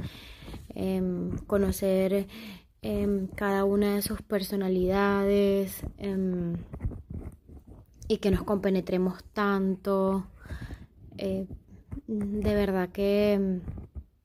em, 0.74 1.36
conocer 1.48 2.28
em, 2.82 3.26
cada 3.26 3.64
una 3.64 3.96
de 3.96 4.02
sus 4.02 4.22
personalidades 4.22 5.82
y 8.10 8.18
que 8.18 8.32
nos 8.32 8.42
compenetremos 8.42 9.22
tanto. 9.32 10.26
Eh, 11.16 11.46
de 12.08 12.54
verdad 12.56 12.88
que, 12.88 13.60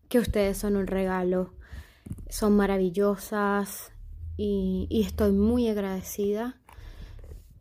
que 0.09 0.17
ustedes 0.17 0.57
son 0.57 0.75
un 0.75 0.87
regalo, 0.87 1.53
son 2.27 2.55
maravillosas 2.55 3.91
y, 4.37 4.87
estoy 4.89 5.33
muy 5.33 5.67
agradecida 5.67 6.59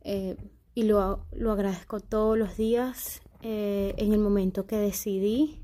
eh, 0.01 0.35
y 0.73 0.83
lo, 0.85 1.23
lo, 1.31 1.51
agradezco 1.51 1.99
todos 1.99 2.35
los 2.39 2.57
días 2.57 3.21
eh, 3.43 3.93
en 3.97 4.11
el 4.11 4.19
momento 4.19 4.65
que 4.65 4.77
decidí 4.77 5.61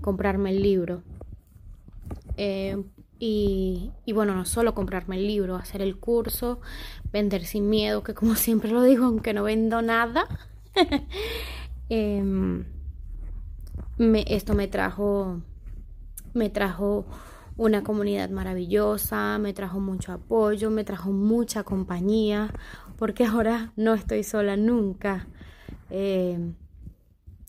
comprarme 0.00 0.52
el 0.52 0.62
libro. 0.62 1.02
Y, 3.18 3.90
bueno, 4.12 4.34
no 4.34 4.44
solo 4.44 4.74
comprarme 4.74 5.16
el 5.16 5.26
libro, 5.26 5.56
hacer 5.56 5.80
el 5.80 5.96
curso, 5.98 6.60
vender 7.14 7.44
sin 7.44 7.70
miedo, 7.70 8.02
que 8.02 8.12
como 8.12 8.34
siempre 8.34 8.70
lo 8.70 8.82
digo, 8.82 9.06
aunque 9.06 9.32
no 9.32 9.44
vendo 9.44 9.80
nada, 9.80 10.26
em, 11.88 12.64
esto 14.26 14.54
me 14.54 14.66
trajo, 14.66 15.40
me 16.34 16.50
trajo 16.50 17.06
una 17.56 17.84
comunidad 17.84 18.30
maravillosa, 18.30 19.38
me 19.38 19.52
trajo 19.52 19.78
mucho 19.78 20.12
apoyo, 20.12 20.70
me 20.70 20.82
trajo 20.82 21.12
mucha 21.12 21.62
compañía, 21.62 22.52
porque 22.98 23.24
ahora 23.24 23.72
no 23.76 23.94
estoy 23.94 24.24
sola 24.24 24.56
nunca. 24.56 25.28
Em, 25.90 26.56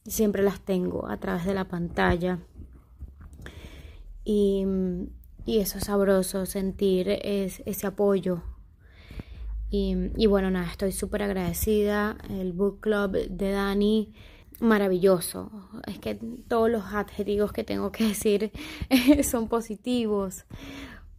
siempre 0.06 0.44
las 0.44 0.62
tengo 0.62 1.08
a 1.08 1.18
través 1.18 1.46
de 1.46 1.56
la 1.56 1.66
pantalla. 1.66 2.38
Y, 4.24 4.64
y 5.48 5.58
eso 5.58 5.80
es 5.80 5.86
sabroso, 5.86 6.46
sentir 6.46 7.10
ese 7.10 7.88
apoyo. 7.88 8.44
Y, 9.70 10.28
bueno, 10.28 10.52
nada, 10.52 10.68
estoy 10.72 10.92
súper 10.92 11.24
agradecida. 11.24 12.18
El 12.30 12.54
book 12.54 12.80
club 12.80 13.12
de 13.30 13.52
Dani, 13.52 14.14
maravilloso. 14.60 15.52
Es 15.86 16.00
que 16.00 16.16
todos 16.48 16.70
los 16.70 16.86
adjetivos 16.94 17.52
que 17.52 17.64
tengo 17.64 17.92
que 17.92 18.06
decir 18.08 18.52
son 19.24 19.48
positivos. 19.50 20.46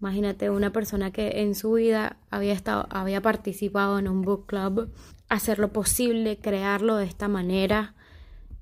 Imagínate 0.00 0.50
una 0.50 0.72
persona 0.72 1.10
que 1.10 1.42
en 1.42 1.54
su 1.54 1.72
vida 1.72 2.18
había 2.30 2.52
estado, 2.52 2.86
había 2.90 3.20
participado 3.20 3.98
en 3.98 4.08
un 4.08 4.22
book 4.22 4.46
club, 4.46 4.90
hacer 5.28 5.58
lo 5.58 5.72
posible, 5.72 6.38
crearlo 6.38 6.96
de 6.96 7.06
esta 7.06 7.28
manera, 7.28 7.94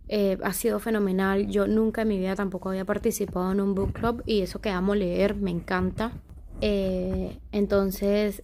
eh, 0.08 0.38
ha 0.42 0.52
sido 0.52 0.78
fenomenal. 0.78 1.48
Yo 1.48 1.66
nunca 1.66 2.02
en 2.02 2.08
mi 2.08 2.18
vida 2.18 2.34
tampoco 2.34 2.68
había 2.68 2.84
participado 2.84 3.52
en 3.52 3.60
un 3.60 3.74
book 3.74 3.92
club 3.92 4.22
y 4.26 4.40
eso 4.42 4.60
que 4.60 4.70
amo 4.70 4.94
leer, 4.94 5.34
me 5.34 5.50
encanta. 5.50 6.12
Eh, 6.60 7.38
entonces, 7.52 8.42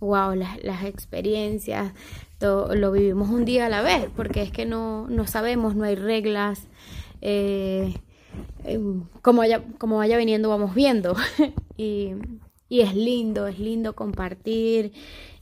wow, 0.00 0.32
eh, 0.32 0.60
las, 0.62 0.84
experiencias, 0.84 1.92
todo, 2.38 2.74
lo 2.74 2.92
vivimos 2.92 3.30
un 3.30 3.44
día 3.44 3.66
a 3.66 3.68
la 3.68 3.82
vez, 3.82 4.08
porque 4.16 4.42
es 4.42 4.50
que 4.52 4.64
no, 4.66 5.08
no 5.08 5.26
sabemos, 5.26 5.74
no 5.74 5.84
hay 5.84 5.94
reglas. 5.94 6.68
Em, 7.20 9.04
como, 9.22 9.38
vaya, 9.38 9.62
como 9.78 9.98
vaya 9.98 10.16
viniendo, 10.16 10.48
vamos 10.48 10.74
viendo. 10.74 11.16
y, 11.76 12.12
y 12.68 12.80
es 12.80 12.94
lindo, 12.94 13.46
es 13.46 13.58
lindo 13.58 13.94
compartir. 13.94 14.92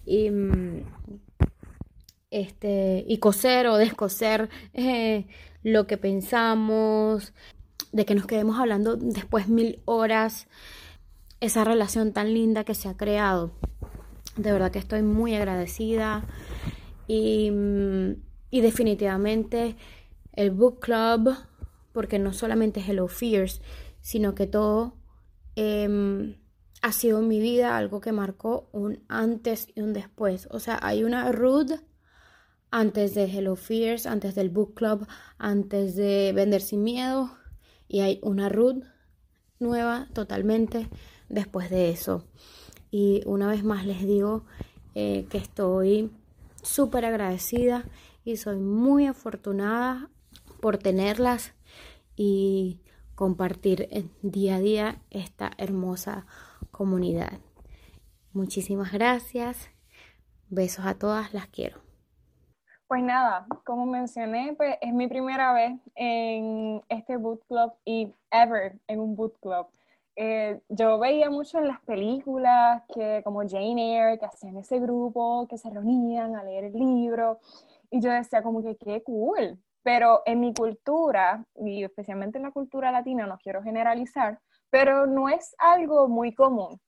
Y, 0.05 0.31
mm, 0.31 0.85
este, 2.31 3.05
y 3.09 3.19
coser 3.19 3.67
o 3.67 3.77
descoser 3.77 4.49
eh, 4.75 5.27
lo 5.63 5.87
que 5.87 5.97
pensamos, 5.97 7.33
de 7.93 8.05
que 8.05 8.15
nos 8.15 8.27
quedemos 8.27 8.59
hablando 8.59 8.97
después 8.97 9.49
mil 9.49 9.81
horas, 9.85 10.47
esa 11.41 11.65
relación 11.65 12.13
tan 12.13 12.35
linda 12.35 12.65
que 12.65 12.75
se 12.75 12.89
ha 12.89 12.97
creado. 12.97 13.53
De 14.37 14.53
verdad 14.53 14.71
que 14.71 14.79
estoy 14.79 15.03
muy 15.03 15.35
agradecida 15.35 16.25
y, 17.09 17.51
y 18.51 18.61
definitivamente 18.61 19.77
el 20.33 20.51
book 20.51 20.81
club, 20.81 21.35
porque 21.93 22.19
no 22.19 22.33
solamente 22.33 22.85
Hello 22.87 23.09
Fears, 23.09 23.63
sino 24.01 24.35
que 24.35 24.47
todo 24.47 24.95
em, 25.57 26.37
ha 26.83 26.93
sido 26.93 27.19
en 27.19 27.29
mi 27.29 27.41
vida 27.41 27.77
algo 27.77 28.01
que 28.01 28.13
marcó 28.13 28.69
un 28.73 29.03
antes 29.09 29.69
y 29.75 29.81
un 29.81 29.93
después. 29.93 30.47
O 30.51 30.61
sea, 30.61 30.79
hay 30.83 31.03
una 31.03 31.33
Ruth 31.33 31.73
antes 32.71 33.15
de 33.15 33.25
Hello 33.25 33.57
Fears, 33.57 34.07
antes 34.07 34.35
del 34.35 34.51
Book 34.51 34.75
Club, 34.75 35.07
antes 35.39 35.97
de 35.97 36.33
Vender 36.35 36.61
sin 36.61 36.85
Miedo. 36.85 37.31
Y 37.89 38.01
hay 38.01 38.21
una 38.23 38.49
Ruth 38.49 38.85
nueva 39.59 40.09
totalmente 40.13 40.89
después 41.29 41.71
de 41.71 41.91
eso. 41.91 42.29
Y 42.99 43.21
una 43.27 43.47
vez 43.47 43.63
más 43.63 43.85
les 43.85 44.07
digo 44.07 44.47
eh, 44.95 45.27
que 45.29 45.37
estoy 45.37 46.11
súper 46.63 47.05
agradecida 47.05 47.85
y 48.25 48.39
soy 48.39 48.57
muy 48.57 49.05
afortunada 49.05 50.09
por 50.63 50.79
tenerlas 50.79 51.53
y 52.17 52.81
compartir 53.15 54.11
día 54.23 54.57
a 54.57 54.61
día 54.61 55.03
esta 55.11 55.51
hermosa 55.59 56.25
comunidad. 56.71 57.39
Muchísimas 58.33 58.93
gracias. 58.93 59.69
Besos 60.49 60.87
a 60.87 60.95
todas, 60.95 61.35
las 61.35 61.49
quiero. 61.49 61.77
Pues 62.89 63.03
nada, 63.03 63.47
como 63.67 63.85
mencioné, 63.85 64.55
pues 64.57 64.77
es 64.81 64.95
mi 64.95 65.07
primera 65.07 65.53
vez 65.53 65.79
en 65.97 66.81
este 66.89 67.19
boot 67.19 67.47
club 67.47 67.75
y 67.85 68.15
ever 68.31 68.79
en 68.89 69.01
un 69.01 69.17
boot 69.17 69.39
club. 69.43 69.67
Eh, 70.17 70.61
yo 70.71 70.99
veía 70.99 71.29
mucho 71.29 71.59
en 71.59 71.69
las 71.69 71.81
películas 71.83 72.83
que 72.95 73.21
como 73.23 73.47
Jane 73.47 73.97
Eyre, 73.97 74.19
que 74.19 74.25
hacían 74.25 74.57
ese 74.57 74.81
grupo, 74.81 75.47
que 75.49 75.59
se 75.59 75.69
reunían 75.69 76.37
a 76.37 76.43
leer 76.43 76.65
el 76.65 76.73
libro, 76.73 77.39
y 77.91 78.01
yo 78.01 78.11
decía 78.11 78.43
como 78.43 78.63
que 78.63 78.77
qué 78.77 79.03
cool, 79.03 79.59
pero 79.83 80.23
en 80.25 80.41
mi 80.41 80.55
cultura, 80.55 81.45
y 81.55 81.85
especialmente 81.85 82.39
en 82.39 82.45
la 82.45 82.51
cultura 82.51 82.91
latina, 82.91 83.27
no 83.27 83.39
quiero 83.39 83.63
generalizar, 83.63 84.41
pero 84.71 85.07
no 85.07 85.29
es 85.29 85.55
algo 85.59 86.09
muy 86.09 86.35
común 86.35 86.81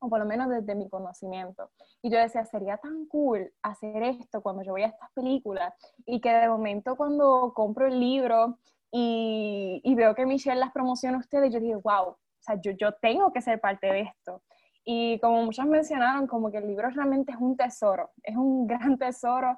o 0.00 0.08
por 0.08 0.18
lo 0.18 0.26
menos 0.26 0.48
desde 0.50 0.74
mi 0.74 0.88
conocimiento. 0.88 1.70
Y 2.02 2.10
yo 2.10 2.18
decía, 2.18 2.44
sería 2.44 2.76
tan 2.76 3.06
cool 3.06 3.52
hacer 3.62 4.02
esto 4.02 4.42
cuando 4.42 4.62
yo 4.62 4.74
veía 4.74 4.88
estas 4.88 5.10
películas 5.12 5.72
y 6.04 6.20
que 6.20 6.30
de 6.30 6.48
momento 6.48 6.96
cuando 6.96 7.52
compro 7.54 7.86
el 7.86 7.98
libro 8.00 8.58
y, 8.90 9.80
y 9.82 9.94
veo 9.94 10.14
que 10.14 10.26
Michelle 10.26 10.60
las 10.60 10.72
promociona 10.72 11.16
a 11.16 11.20
ustedes, 11.20 11.52
yo 11.52 11.60
digo, 11.60 11.80
wow, 11.80 12.16
sea, 12.44 12.60
yo, 12.60 12.72
yo 12.72 12.92
tengo 12.94 13.32
que 13.32 13.40
ser 13.40 13.60
parte 13.60 13.86
de 13.86 14.00
esto. 14.02 14.42
Y 14.84 15.18
como 15.20 15.42
muchas 15.44 15.66
mencionaron, 15.66 16.26
como 16.26 16.50
que 16.50 16.58
el 16.58 16.66
libro 16.66 16.90
realmente 16.90 17.32
es 17.32 17.38
un 17.38 17.56
tesoro, 17.56 18.10
es 18.22 18.36
un 18.36 18.66
gran 18.68 18.98
tesoro 18.98 19.56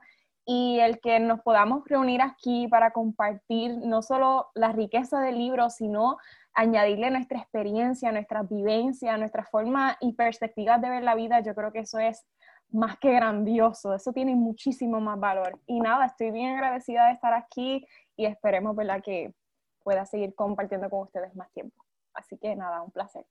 y 0.49 0.79
el 0.79 1.01
que 1.01 1.19
nos 1.19 1.41
podamos 1.41 1.83
reunir 1.87 2.23
aquí 2.23 2.69
para 2.69 2.93
compartir 2.93 3.79
no 3.79 4.01
solo 4.01 4.47
la 4.55 4.71
riqueza 4.71 5.21
del 5.21 5.39
libro, 5.39 5.71
sino 5.71 6.19
añadirle 6.55 7.11
nuestra 7.11 7.41
experiencia, 7.41 8.13
nuestra 8.13 8.45
vivencia, 8.45 9.19
nuestra 9.19 9.45
forma 9.45 9.97
y 10.01 10.13
perspectivas 10.13 10.81
de 10.81 10.89
ver 10.89 11.03
la 11.03 11.17
vida, 11.17 11.41
yo 11.41 11.55
creo 11.55 11.73
que 11.73 11.81
eso 11.81 11.99
es 11.99 12.25
más 12.71 12.97
que 12.99 13.13
grandioso, 13.13 13.93
eso 13.95 14.13
tiene 14.13 14.37
muchísimo 14.37 15.01
más 15.01 15.19
valor. 15.19 15.61
Y 15.67 15.81
nada, 15.81 16.07
estoy 16.07 16.31
bien 16.31 16.55
agradecida 16.55 17.09
de 17.09 17.15
estar 17.15 17.35
aquí 17.35 17.85
y 18.17 18.27
esperemos 18.27 18.77
¿verdad? 18.77 19.03
que 19.03 19.35
pueda 19.83 20.07
seguir 20.07 20.35
compartiendo 20.35 20.89
con 20.89 21.03
ustedes 21.03 21.35
más 21.35 21.51
tiempo. 21.53 21.86
Así 22.16 22.36
que 22.38 22.56
nada, 22.56 22.82
un 22.82 22.90
placer. 22.90 23.24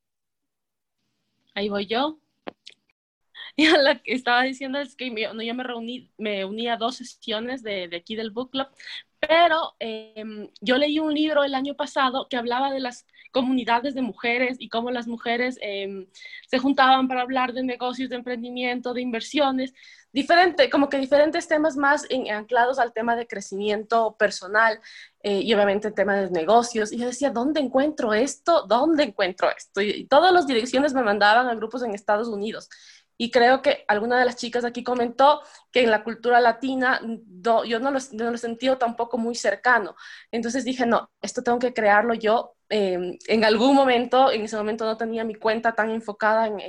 Ahí 1.56 1.70
voy 1.70 1.88
yo. 1.88 2.20
Y 3.58 3.68
lo 3.68 4.02
que 4.04 4.14
estaba 4.14 4.44
diciendo 4.44 4.80
es 4.80 4.96
que 4.96 5.10
yo 5.10 5.54
me 5.54 5.64
reuní, 5.64 6.12
me 6.18 6.44
uní 6.46 6.68
a 6.68 6.78
dos 6.78 6.98
sesiones 6.98 7.64
de, 7.64 7.88
de 7.88 7.98
aquí 7.98 8.16
del 8.16 8.32
book 8.32 8.52
club, 8.52 8.68
pero 9.28 9.76
em, 9.80 10.50
yo 10.62 10.78
leí 10.78 11.00
un 11.00 11.14
libro 11.14 11.44
el 11.44 11.56
año 11.56 11.76
pasado 11.76 12.28
que 12.30 12.38
hablaba 12.38 12.72
de 12.72 12.80
las 12.80 13.06
comunidades 13.32 13.94
de 13.96 14.02
mujeres 14.02 14.58
y 14.60 14.70
cómo 14.70 14.92
las 14.92 15.08
mujeres 15.08 15.58
em, 15.62 16.08
se 16.48 16.58
juntaban 16.58 17.08
para 17.08 17.22
hablar 17.22 17.54
de 17.54 17.64
negocios, 17.64 18.10
de 18.10 18.16
emprendimiento, 18.16 18.94
de 18.94 19.02
inversiones, 19.02 19.74
diferente, 20.16 20.70
como 20.70 20.88
que 20.88 20.98
diferentes 20.98 21.46
temas 21.46 21.76
más 21.76 22.08
anclados 22.32 22.80
al 22.80 22.94
tema 22.94 23.18
de 23.18 23.28
crecimiento 23.28 24.16
personal 24.18 24.80
eh, 25.22 25.42
y 25.42 25.54
obviamente 25.54 25.90
el 25.90 25.94
tema 25.94 26.16
de 26.16 26.32
negocios. 26.32 26.94
Y 26.94 26.98
yo 27.00 27.08
decía, 27.08 27.32
¿dónde 27.32 27.60
encuentro 27.60 28.14
esto? 28.14 28.66
¿Dónde 28.66 29.04
encuentro 29.04 29.50
esto? 29.52 29.82
Y, 29.82 30.06
todas 30.08 30.32
las 30.32 30.48
direcciones 30.48 30.94
me 30.94 31.04
mandaban 31.04 31.50
a 31.50 31.56
grupos 31.56 31.84
en 31.84 31.94
Estados 31.94 32.30
Unidos. 32.30 32.70
Y 33.18 33.32
creo 33.32 33.62
que 33.62 33.86
alguna 33.88 34.20
de 34.20 34.26
las 34.26 34.36
chicas 34.36 34.66
aquí 34.66 34.84
comentó 34.84 35.42
que 35.72 35.84
en 35.84 35.92
la 35.92 36.04
cultura 36.04 36.40
latina 36.42 37.00
yo 37.66 37.80
no 37.80 37.92
lo, 37.92 38.00
no 38.14 38.32
lo 38.32 38.38
sentido 38.38 38.78
tampoco 38.78 39.18
muy 39.18 39.36
cercano. 39.36 39.96
Entonces 40.32 40.64
dije, 40.66 40.86
no, 40.86 41.12
esto 41.22 41.44
tengo 41.44 41.60
que 41.60 41.74
crearlo 41.74 42.14
yo 42.14 42.55
eh, 42.70 43.18
en 43.28 43.46
algún 43.46 43.76
momento, 43.76 44.32
en 44.32 44.42
ese 44.42 44.58
momento 44.58 44.86
no 44.86 44.98
tenía 44.98 45.24
mi 45.24 45.36
cuenta 45.36 45.74
tan 45.74 45.92
enfocada 45.92 46.48
en, 46.48 46.60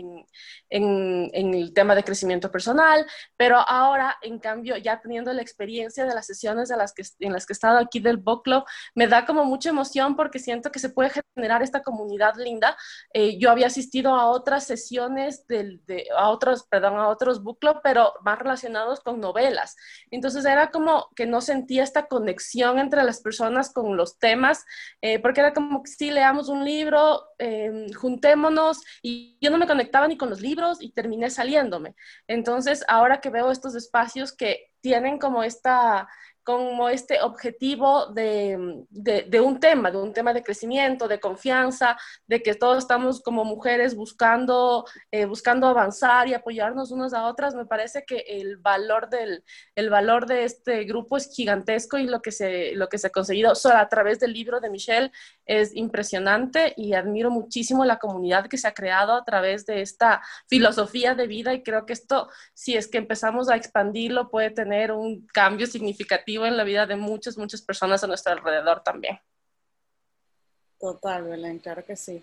en, 0.69 1.31
en, 1.33 1.55
el 1.55 1.73
tema 1.73 1.95
de 1.95 2.05
crecimiento 2.05 2.51
personal, 2.51 3.07
pero 3.37 3.59
ahora, 3.59 4.17
en 4.21 4.39
cambio, 4.39 4.77
ya 4.77 5.01
teniendo 5.01 5.33
la 5.33 5.41
experiencia 5.43 6.05
de 6.05 6.15
las 6.15 6.27
sesiones 6.27 6.69
de 6.69 6.77
las 6.77 6.93
que, 6.93 7.03
en 7.21 7.33
las 7.33 7.47
que 7.47 7.53
he 7.53 7.55
estado 7.55 7.79
aquí 7.79 8.01
del 8.01 8.19
book 8.19 8.43
club, 8.45 8.65
me 8.95 9.07
da 9.07 9.25
como 9.25 9.45
mucha 9.45 9.71
emoción 9.71 10.17
porque 10.17 10.39
siento 10.39 10.71
que 10.71 10.79
se 10.79 10.91
puede 10.91 11.11
generar 11.35 11.63
esta 11.63 11.83
comunidad 11.83 12.35
linda. 12.37 12.77
Eh, 13.15 13.39
yo 13.39 13.51
había 13.51 13.69
asistido 13.69 14.15
a 14.15 14.27
otras 14.27 14.67
sesiones, 14.67 15.47
del, 15.47 15.83
de, 15.87 16.09
a 16.17 16.29
otros, 16.29 16.67
perdón, 16.69 16.97
a 16.97 17.09
otros 17.09 17.43
book 17.43 17.59
club, 17.61 17.81
pero 17.83 18.13
más 18.23 18.39
relacionados 18.39 19.01
con 19.01 19.21
novelas. 19.21 19.77
Entonces 20.11 20.45
era 20.45 20.71
como 20.71 21.09
que 21.17 21.27
no 21.27 21.41
sentía 21.41 21.85
esta 21.85 22.07
conexión 22.07 22.79
entre 22.79 23.03
las 23.03 23.21
personas 23.21 23.73
con 23.73 23.97
los 23.97 24.19
temas, 24.19 24.65
eh, 25.01 25.19
porque 25.21 25.41
era 25.41 25.55
como 25.55 25.86
sí, 25.87 26.11
leamos 26.11 26.49
un 26.49 26.65
libro, 26.65 27.25
eh, 27.39 27.87
juntémonos, 27.95 28.83
y 29.03 29.39
yo 29.41 29.51
no 29.51 29.59
me 29.59 29.67
conectaba 29.67 30.09
ni 30.09 30.17
con 30.17 30.31
los 30.31 30.41
libros, 30.41 30.83
y 30.83 30.93
terminé 30.93 31.31
saliéndome. 31.31 31.95
Entonces, 32.27 32.85
ahora 32.89 33.21
que 33.21 33.31
veo 33.31 33.51
estos 33.51 33.75
espacios 33.75 34.33
que 34.33 34.73
tienen 34.81 35.19
como 35.19 35.43
esta 35.43 36.09
como 36.47 36.89
este 36.89 37.21
objetivo 37.23 38.07
de, 38.07 38.85
de, 38.89 39.41
un 39.41 39.59
tema, 39.59 39.91
de 39.91 39.97
un 39.97 40.13
tema 40.13 40.33
de 40.33 40.45
crecimiento, 40.45 41.09
de 41.09 41.19
confianza, 41.19 41.97
de 42.29 42.41
que 42.41 42.55
todos 42.55 42.79
estamos 42.79 43.21
como 43.21 43.45
mujeres 43.45 43.97
buscando, 43.97 44.85
eh, 45.11 45.25
buscando 45.25 45.67
avanzar 45.67 46.29
y 46.29 46.35
apoyarnos 46.35 46.93
unos 46.93 47.15
a 47.15 47.27
otras, 47.27 47.57
me 47.57 47.67
parece 47.67 48.05
que 48.05 48.19
el 48.29 48.59
valor, 48.59 49.11
del, 49.11 49.43
el 49.75 49.91
valor 49.91 50.27
de 50.27 50.45
este 50.45 50.85
grupo 50.85 51.17
es 51.17 51.35
gigantesco 51.35 51.99
y 51.99 52.07
lo 52.07 52.23
que, 52.23 52.31
se, 52.31 52.77
lo 52.77 52.89
que 52.89 52.99
se 52.99 53.09
ha 53.09 53.11
conseguido 53.11 53.57
solo 53.57 53.79
a 53.79 53.89
través 53.89 54.21
del 54.21 54.33
libro 54.33 54.61
de 54.61 54.71
Michelle 54.71 55.11
es 55.47 55.75
impresionante 55.75 56.75
y 56.77 56.93
admiro 56.93 57.29
muchísimo 57.29 57.85
la 57.85 57.99
comunidad 57.99 58.47
que 58.47 58.57
se 58.57 58.69
ha 58.69 58.75
creado 58.75 59.15
a 59.15 59.25
través 59.25 59.67
de 59.67 59.83
esta 59.83 60.23
filosofía 60.47 61.17
de 61.17 61.27
vida 61.27 61.55
y 61.55 61.65
creo 61.65 61.87
que 61.87 61.93
esto, 61.93 62.29
si 62.55 62.77
es 62.77 62.87
que 62.87 62.99
empezamos 62.99 63.49
a 63.49 63.57
expandirlo, 63.57 64.31
puede 64.31 64.51
tener 64.51 64.93
un 64.93 65.27
cambio 65.27 65.67
significativo 65.67 66.36
en 66.45 66.57
la 66.57 66.65
vida 66.65 66.87
de 66.87 66.97
muchas, 66.97 67.39
muchas 67.39 67.63
personas 67.63 68.03
a 68.05 68.07
nuestro 68.07 68.33
alrededor 68.33 68.83
también. 68.83 69.19
Total, 70.79 71.25
Belén, 71.25 71.59
claro 71.59 71.83
que 71.85 71.97
sí. 71.97 72.23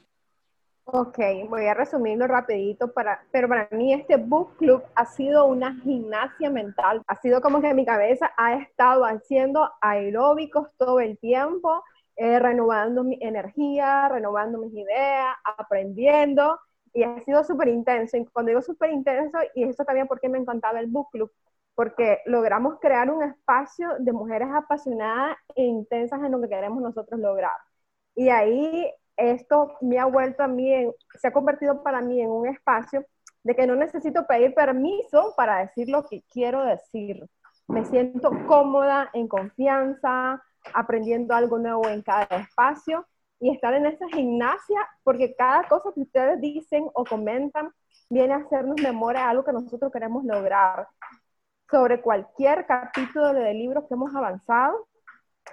Ok, 0.85 1.17
voy 1.47 1.65
a 1.65 1.73
resumirlo 1.73 2.27
rapidito, 2.27 2.91
para, 2.91 3.23
pero 3.31 3.47
para 3.47 3.69
mí 3.71 3.93
este 3.93 4.17
book 4.17 4.57
club 4.57 4.83
ha 4.95 5.05
sido 5.05 5.45
una 5.45 5.75
gimnasia 5.81 6.49
mental. 6.49 7.01
Ha 7.07 7.15
sido 7.21 7.39
como 7.39 7.61
que 7.61 7.73
mi 7.73 7.85
cabeza 7.85 8.31
ha 8.35 8.55
estado 8.55 9.05
haciendo 9.05 9.71
aeróbicos 9.79 10.67
todo 10.77 10.99
el 10.99 11.17
tiempo, 11.19 11.83
eh, 12.17 12.37
renovando 12.37 13.03
mi 13.03 13.17
energía, 13.21 14.09
renovando 14.09 14.57
mis 14.57 14.73
ideas, 14.73 15.33
aprendiendo. 15.57 16.59
Y 16.93 17.03
ha 17.03 17.17
sido 17.21 17.45
súper 17.45 17.69
intenso. 17.69 18.17
Y 18.17 18.25
cuando 18.25 18.49
digo 18.49 18.61
súper 18.61 18.91
intenso, 18.91 19.37
y 19.55 19.63
eso 19.63 19.85
también 19.85 20.07
porque 20.07 20.27
me 20.27 20.37
encantaba 20.37 20.81
el 20.81 20.87
book 20.87 21.07
club, 21.11 21.31
porque 21.75 22.19
logramos 22.25 22.79
crear 22.79 23.09
un 23.09 23.23
espacio 23.23 23.89
de 23.99 24.13
mujeres 24.13 24.49
apasionadas 24.53 25.37
e 25.55 25.63
intensas 25.63 26.21
en 26.23 26.31
lo 26.31 26.41
que 26.41 26.49
queremos 26.49 26.81
nosotros 26.81 27.19
lograr. 27.19 27.51
Y 28.15 28.29
ahí 28.29 28.91
esto 29.17 29.73
me 29.81 29.99
ha 29.99 30.05
vuelto 30.05 30.43
a 30.43 30.47
mí, 30.47 30.71
se 31.19 31.27
ha 31.27 31.33
convertido 31.33 31.83
para 31.83 32.01
mí 32.01 32.21
en 32.21 32.29
un 32.29 32.47
espacio 32.47 33.05
de 33.43 33.55
que 33.55 33.67
no 33.67 33.75
necesito 33.75 34.25
pedir 34.25 34.53
permiso 34.53 35.33
para 35.35 35.59
decir 35.59 35.89
lo 35.89 36.05
que 36.05 36.23
quiero 36.31 36.63
decir. 36.63 37.25
Me 37.67 37.85
siento 37.85 38.31
cómoda, 38.47 39.09
en 39.13 39.27
confianza, 39.27 40.41
aprendiendo 40.73 41.33
algo 41.33 41.57
nuevo 41.59 41.87
en 41.89 42.01
cada 42.01 42.23
espacio 42.23 43.05
y 43.39 43.51
estar 43.53 43.73
en 43.73 43.85
esa 43.85 44.07
gimnasia, 44.09 44.87
porque 45.03 45.35
cada 45.35 45.67
cosa 45.67 45.91
que 45.93 46.01
ustedes 46.01 46.39
dicen 46.39 46.87
o 46.93 47.03
comentan 47.03 47.71
viene 48.09 48.33
a 48.33 48.37
hacernos 48.37 48.81
memoria 48.81 49.21
de 49.21 49.27
algo 49.27 49.43
que 49.43 49.53
nosotros 49.53 49.91
queremos 49.91 50.23
lograr 50.23 50.87
sobre 51.73 52.01
cualquier 52.01 52.67
capítulo 52.67 53.33
de 53.33 53.51
libros 53.51 53.85
que 53.87 53.95
hemos 53.95 54.13
avanzado. 54.13 54.87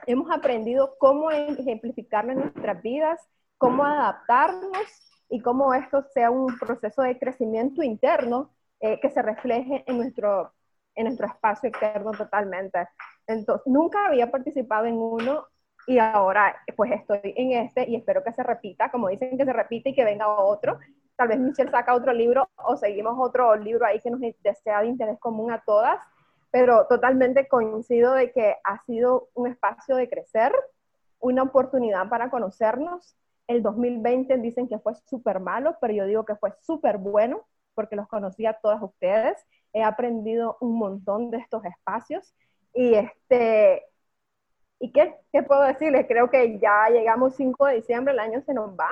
Hemos 0.06 0.30
aprendido 0.30 0.94
cómo 0.98 1.30
ejemplificarlo 1.30 2.32
en 2.32 2.40
nuestras 2.40 2.82
vidas, 2.82 3.18
cómo 3.56 3.86
adaptarnos 3.86 4.84
y 5.30 5.40
cómo 5.40 5.72
esto 5.72 6.04
sea 6.12 6.30
un 6.30 6.58
proceso 6.58 7.00
de 7.00 7.18
crecimiento 7.18 7.82
interno 7.82 8.50
eh, 8.80 9.00
que 9.00 9.08
se 9.08 9.22
refleje 9.22 9.82
en 9.86 9.96
nuestro, 9.96 10.52
en 10.94 11.04
nuestro 11.04 11.26
espacio 11.26 11.70
externo 11.70 12.10
totalmente. 12.10 12.86
Entonces, 13.26 13.66
nunca 13.66 14.06
había 14.06 14.30
participado 14.30 14.84
en 14.84 14.98
uno 14.98 15.46
y 15.86 15.98
ahora 15.98 16.54
pues 16.76 16.92
estoy 16.92 17.32
en 17.34 17.52
este 17.52 17.88
y 17.88 17.96
espero 17.96 18.22
que 18.22 18.34
se 18.34 18.42
repita, 18.42 18.90
como 18.90 19.08
dicen 19.08 19.38
que 19.38 19.46
se 19.46 19.54
repite 19.54 19.88
y 19.88 19.94
que 19.94 20.04
venga 20.04 20.28
otro. 20.28 20.78
Tal 21.20 21.28
vez 21.28 21.38
Michelle 21.38 21.70
saca 21.70 21.94
otro 21.94 22.14
libro 22.14 22.48
o 22.56 22.78
seguimos 22.78 23.14
otro 23.18 23.54
libro 23.54 23.84
ahí 23.84 24.00
que 24.00 24.10
nos 24.10 24.22
desea 24.42 24.80
de 24.80 24.86
interés 24.86 25.18
común 25.18 25.52
a 25.52 25.60
todas 25.60 26.00
pero 26.50 26.86
totalmente 26.86 27.46
coincido 27.46 28.14
de 28.14 28.32
que 28.32 28.56
ha 28.64 28.82
sido 28.84 29.28
un 29.34 29.46
espacio 29.46 29.96
de 29.96 30.08
crecer, 30.08 30.50
una 31.18 31.42
oportunidad 31.42 32.08
para 32.08 32.30
conocernos. 32.30 33.16
El 33.46 33.62
2020 33.62 34.38
dicen 34.38 34.66
que 34.66 34.78
fue 34.78 34.94
súper 34.94 35.40
malo, 35.40 35.76
pero 35.78 35.92
yo 35.92 36.06
digo 36.06 36.24
que 36.24 36.36
fue 36.36 36.52
súper 36.62 36.96
bueno 36.96 37.46
porque 37.74 37.96
los 37.96 38.08
conocí 38.08 38.46
a 38.46 38.54
todas 38.54 38.82
ustedes. 38.82 39.36
He 39.74 39.82
aprendido 39.82 40.56
un 40.62 40.78
montón 40.78 41.30
de 41.30 41.36
estos 41.36 41.64
espacios 41.66 42.34
y 42.72 42.94
este, 42.94 43.84
¿y 44.78 44.90
qué, 44.90 45.16
qué 45.32 45.42
puedo 45.42 45.62
decirles? 45.62 46.06
Creo 46.08 46.30
que 46.30 46.58
ya 46.58 46.88
llegamos 46.88 47.36
5 47.36 47.66
de 47.66 47.74
diciembre, 47.76 48.14
el 48.14 48.20
año 48.20 48.40
se 48.40 48.54
nos 48.54 48.70
va 48.70 48.90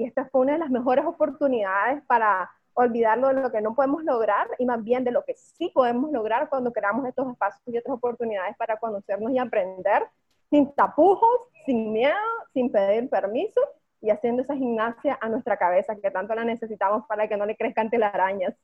y 0.00 0.04
esta 0.04 0.24
fue 0.30 0.40
una 0.40 0.54
de 0.54 0.60
las 0.60 0.70
mejores 0.70 1.04
oportunidades 1.04 2.02
para 2.06 2.50
olvidarlo 2.72 3.28
de 3.28 3.34
lo 3.34 3.52
que 3.52 3.60
no 3.60 3.74
podemos 3.74 4.02
lograr 4.02 4.48
y 4.58 4.64
más 4.64 4.82
bien 4.82 5.04
de 5.04 5.10
lo 5.10 5.24
que 5.26 5.34
sí 5.34 5.70
podemos 5.74 6.10
lograr 6.10 6.48
cuando 6.48 6.72
creamos 6.72 7.06
estos 7.06 7.30
espacios 7.30 7.62
y 7.66 7.76
otras 7.76 7.96
oportunidades 7.96 8.56
para 8.56 8.78
conocernos 8.78 9.30
y 9.30 9.38
aprender 9.38 10.04
sin 10.48 10.72
tapujos, 10.72 11.48
sin 11.66 11.92
miedo, 11.92 12.16
sin 12.54 12.72
pedir 12.72 13.10
permiso 13.10 13.60
y 14.00 14.08
haciendo 14.08 14.40
esa 14.42 14.56
gimnasia 14.56 15.18
a 15.20 15.28
nuestra 15.28 15.58
cabeza 15.58 15.94
que 15.96 16.10
tanto 16.10 16.34
la 16.34 16.44
necesitamos 16.44 17.04
para 17.06 17.28
que 17.28 17.36
no 17.36 17.44
le 17.44 17.54
crezcan 17.54 17.90
telarañas. 17.90 18.54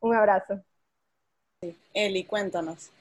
Un 0.00 0.14
abrazo. 0.14 0.60
Eli, 1.94 2.24
cuéntanos. 2.24 2.92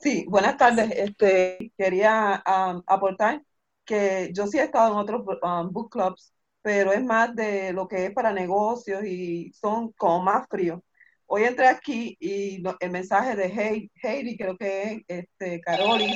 Sí, 0.00 0.26
buenas 0.28 0.56
tardes. 0.56 0.90
Este, 0.96 1.72
quería 1.78 2.42
um, 2.44 2.82
aportar 2.86 3.40
que 3.84 4.30
yo 4.32 4.48
sí 4.48 4.58
he 4.58 4.64
estado 4.64 4.94
en 4.94 4.98
otros 4.98 5.24
um, 5.42 5.70
book 5.70 5.92
clubs 5.92 6.32
pero 6.62 6.92
es 6.92 7.02
más 7.04 7.34
de 7.34 7.72
lo 7.72 7.88
que 7.88 8.06
es 8.06 8.12
para 8.12 8.32
negocios 8.32 9.04
y 9.04 9.52
son 9.52 9.92
como 9.92 10.22
más 10.22 10.46
fríos. 10.48 10.80
Hoy 11.26 11.44
entré 11.44 11.68
aquí 11.68 12.16
y 12.20 12.62
el 12.80 12.90
mensaje 12.90 13.36
de 13.36 13.90
Heidi, 14.02 14.36
creo 14.36 14.56
que 14.56 15.04
es 15.06 15.24
este, 15.38 15.60
Caroli, 15.60 16.12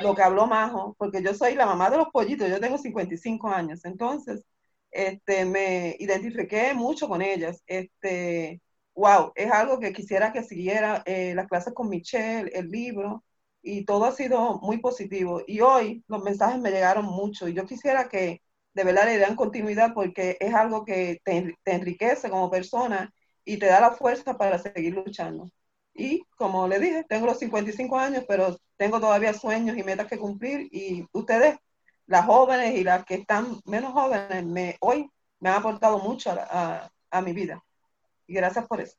lo 0.00 0.14
que 0.14 0.22
habló 0.22 0.46
Majo, 0.46 0.94
porque 0.98 1.22
yo 1.22 1.34
soy 1.34 1.54
la 1.54 1.66
mamá 1.66 1.90
de 1.90 1.98
los 1.98 2.08
pollitos, 2.08 2.48
yo 2.48 2.60
tengo 2.60 2.78
55 2.78 3.48
años, 3.48 3.84
entonces 3.84 4.44
este, 4.90 5.44
me 5.44 5.96
identifiqué 5.98 6.74
mucho 6.74 7.08
con 7.08 7.22
ellas. 7.22 7.62
Este, 7.66 8.60
wow, 8.94 9.32
es 9.34 9.50
algo 9.50 9.80
que 9.80 9.92
quisiera 9.92 10.32
que 10.32 10.42
siguiera 10.42 11.02
eh, 11.06 11.34
las 11.34 11.48
clases 11.48 11.74
con 11.74 11.88
Michelle, 11.88 12.50
el 12.54 12.68
libro, 12.70 13.24
y 13.62 13.84
todo 13.84 14.04
ha 14.04 14.12
sido 14.12 14.60
muy 14.60 14.78
positivo. 14.78 15.42
Y 15.46 15.60
hoy 15.60 16.04
los 16.08 16.22
mensajes 16.22 16.60
me 16.60 16.70
llegaron 16.70 17.06
mucho 17.06 17.48
y 17.48 17.54
yo 17.54 17.66
quisiera 17.66 18.08
que 18.08 18.42
de 18.74 18.84
verdad 18.84 19.06
le 19.06 19.18
dan 19.18 19.36
continuidad 19.36 19.94
porque 19.94 20.36
es 20.40 20.52
algo 20.52 20.84
que 20.84 21.20
te, 21.24 21.56
enriquece 21.64 22.28
como 22.28 22.50
persona 22.50 23.12
y 23.44 23.56
te 23.58 23.66
da 23.66 23.80
la 23.80 23.92
fuerza 23.92 24.36
para 24.36 24.58
seguir 24.58 24.94
luchando. 24.94 25.48
Y 25.94 26.24
como 26.36 26.66
le 26.66 26.80
dije, 26.80 27.04
tengo 27.08 27.26
los 27.26 27.38
55 27.38 27.96
años, 27.96 28.24
pero 28.26 28.58
tengo 28.76 29.00
todavía 29.00 29.32
sueños 29.32 29.76
y 29.76 29.84
metas 29.84 30.08
que 30.08 30.18
cumplir 30.18 30.68
y 30.72 31.06
ustedes, 31.12 31.56
las 32.06 32.26
jóvenes 32.26 32.74
y 32.74 32.84
las 32.84 33.04
que 33.04 33.14
están 33.14 33.60
menos 33.64 33.92
jóvenes, 33.92 34.44
me, 34.44 34.76
hoy 34.80 35.08
me 35.38 35.50
han 35.50 35.56
aportado 35.56 35.98
mucho 36.00 36.30
a, 36.32 36.90
a 37.10 37.20
mi 37.22 37.32
vida. 37.32 37.62
Y 38.26 38.34
gracias 38.34 38.66
por 38.66 38.80
eso. 38.80 38.96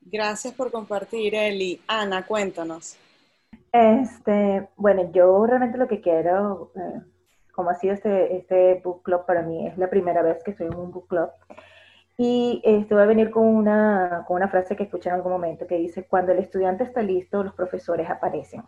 Gracias 0.00 0.54
por 0.54 0.70
compartir, 0.70 1.34
Eli. 1.34 1.80
Ana, 1.88 2.26
cuéntanos. 2.26 2.96
Este, 3.72 4.68
bueno, 4.76 5.10
yo 5.12 5.44
realmente 5.46 5.78
lo 5.78 5.88
que 5.88 6.00
quiero 6.00 6.70
eh, 6.76 7.00
como 7.56 7.70
ha 7.70 7.74
sido 7.74 7.94
este, 7.94 8.36
este 8.36 8.80
book 8.84 9.02
club 9.02 9.24
para 9.26 9.42
mí. 9.42 9.66
Es 9.66 9.78
la 9.78 9.88
primera 9.88 10.22
vez 10.22 10.44
que 10.44 10.52
estoy 10.52 10.66
en 10.66 10.76
un 10.76 10.92
book 10.92 11.08
club. 11.08 11.30
Y 12.18 12.62
este, 12.64 12.94
voy 12.94 13.02
a 13.02 13.06
venir 13.06 13.30
con 13.30 13.44
una, 13.44 14.24
con 14.26 14.36
una 14.36 14.48
frase 14.48 14.76
que 14.76 14.84
escuché 14.84 15.08
en 15.08 15.16
algún 15.16 15.32
momento 15.32 15.66
que 15.66 15.78
dice, 15.78 16.06
cuando 16.06 16.32
el 16.32 16.38
estudiante 16.38 16.84
está 16.84 17.02
listo, 17.02 17.42
los 17.42 17.54
profesores 17.54 18.08
aparecen. 18.08 18.62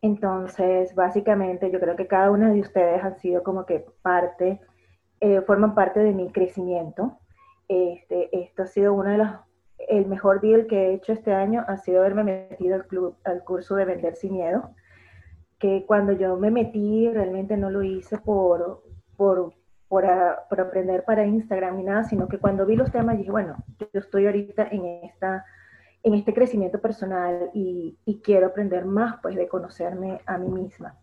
Entonces, 0.00 0.94
básicamente, 0.94 1.70
yo 1.70 1.80
creo 1.80 1.96
que 1.96 2.06
cada 2.06 2.30
una 2.30 2.52
de 2.52 2.60
ustedes 2.60 3.02
han 3.02 3.18
sido 3.18 3.42
como 3.42 3.66
que 3.66 3.84
parte, 4.02 4.60
eh, 5.20 5.40
forman 5.42 5.74
parte 5.74 6.00
de 6.00 6.12
mi 6.12 6.30
crecimiento. 6.30 7.18
Este, 7.68 8.28
esto 8.38 8.62
ha 8.62 8.66
sido 8.66 8.92
uno 8.94 9.10
de 9.10 9.18
los, 9.18 9.28
el 9.88 10.06
mejor 10.06 10.40
deal 10.40 10.66
que 10.66 10.90
he 10.90 10.94
hecho 10.94 11.12
este 11.12 11.32
año, 11.32 11.64
ha 11.66 11.78
sido 11.78 12.00
haberme 12.00 12.24
metido 12.24 12.76
al, 12.76 12.86
club, 12.86 13.16
al 13.24 13.42
curso 13.44 13.74
de 13.76 13.86
Vender 13.86 14.14
Sin 14.14 14.34
Miedo 14.34 14.74
que 15.64 15.86
cuando 15.86 16.12
yo 16.12 16.36
me 16.36 16.50
metí 16.50 17.08
realmente 17.08 17.56
no 17.56 17.70
lo 17.70 17.82
hice 17.82 18.18
por, 18.18 18.82
por, 19.16 19.54
por, 19.88 20.04
por 20.50 20.60
aprender 20.60 21.04
para 21.06 21.24
Instagram 21.24 21.78
ni 21.78 21.84
nada, 21.84 22.04
sino 22.04 22.28
que 22.28 22.36
cuando 22.36 22.66
vi 22.66 22.76
los 22.76 22.92
temas 22.92 23.16
dije, 23.16 23.30
bueno, 23.30 23.56
yo 23.78 24.00
estoy 24.00 24.26
ahorita 24.26 24.68
en 24.70 24.84
esta 25.04 25.46
en 26.02 26.12
este 26.12 26.34
crecimiento 26.34 26.82
personal 26.82 27.48
y, 27.54 27.96
y, 28.04 28.20
quiero 28.20 28.48
aprender 28.48 28.84
más 28.84 29.20
pues 29.22 29.36
de 29.36 29.48
conocerme 29.48 30.20
a 30.26 30.36
mí 30.36 30.50
misma. 30.50 30.98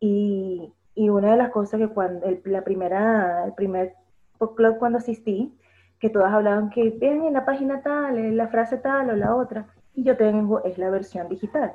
Y, 0.00 0.72
y 0.94 1.10
una 1.10 1.32
de 1.32 1.36
las 1.36 1.50
cosas 1.50 1.78
que 1.78 1.88
cuando 1.88 2.24
el, 2.24 2.40
la 2.46 2.64
primera, 2.64 3.44
el 3.44 3.52
primer 3.52 3.94
club 4.38 4.78
cuando 4.78 4.96
asistí, 4.96 5.54
que 5.98 6.08
todas 6.08 6.32
hablaban 6.32 6.70
que 6.70 6.96
ven 6.98 7.24
en 7.24 7.34
la 7.34 7.44
página 7.44 7.82
tal, 7.82 8.16
en 8.16 8.38
la 8.38 8.48
frase 8.48 8.78
tal 8.78 9.10
o 9.10 9.16
la 9.16 9.36
otra, 9.36 9.66
y 9.92 10.02
yo 10.02 10.16
tengo 10.16 10.64
es 10.64 10.78
la 10.78 10.88
versión 10.88 11.28
digital. 11.28 11.74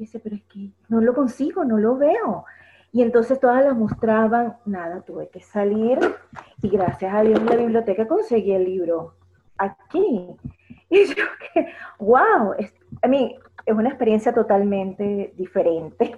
Dice, 0.00 0.18
pero 0.18 0.34
es 0.34 0.42
que 0.44 0.70
no 0.88 1.02
lo 1.02 1.12
consigo, 1.12 1.62
no 1.62 1.76
lo 1.76 1.94
veo. 1.94 2.46
Y 2.90 3.02
entonces 3.02 3.38
todas 3.38 3.62
las 3.62 3.76
mostraban, 3.76 4.56
nada, 4.64 5.02
tuve 5.02 5.28
que 5.28 5.40
salir 5.40 5.98
y 6.62 6.70
gracias 6.70 7.12
a 7.12 7.20
Dios 7.20 7.38
en 7.38 7.44
la 7.44 7.56
biblioteca 7.56 8.08
conseguí 8.08 8.52
el 8.52 8.64
libro 8.64 9.14
aquí. 9.58 10.26
Y 10.92 11.04
yo 11.04 11.24
que, 11.54 11.66
wow, 12.00 12.54
es, 12.58 12.74
a 13.02 13.06
mí 13.06 13.36
es 13.64 13.74
una 13.74 13.90
experiencia 13.90 14.32
totalmente 14.32 15.32
diferente, 15.36 16.16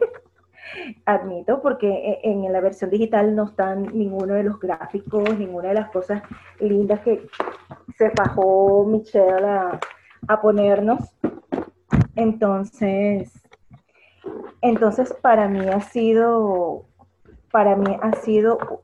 admito, 1.04 1.60
porque 1.60 1.88
e, 1.88 2.20
en, 2.22 2.50
la 2.50 2.60
versión 2.60 2.88
digital 2.88 3.34
no 3.34 3.44
están 3.44 3.82
ninguno 3.92 4.32
de 4.32 4.44
los 4.44 4.58
gráficos, 4.58 5.38
ninguna 5.38 5.68
de 5.68 5.74
las 5.74 5.90
cosas 5.90 6.22
lindas 6.58 7.00
que 7.00 7.26
se 7.98 8.10
bajó 8.16 8.86
Michelle 8.86 9.44
a, 9.44 9.80
a 10.28 10.40
ponernos. 10.40 11.14
Entonces, 12.16 13.41
entonces 14.60 15.12
para 15.20 15.48
mí 15.48 15.68
ha 15.68 15.80
sido, 15.80 16.86
para 17.50 17.76
mí 17.76 17.96
ha 18.00 18.12
sido 18.16 18.82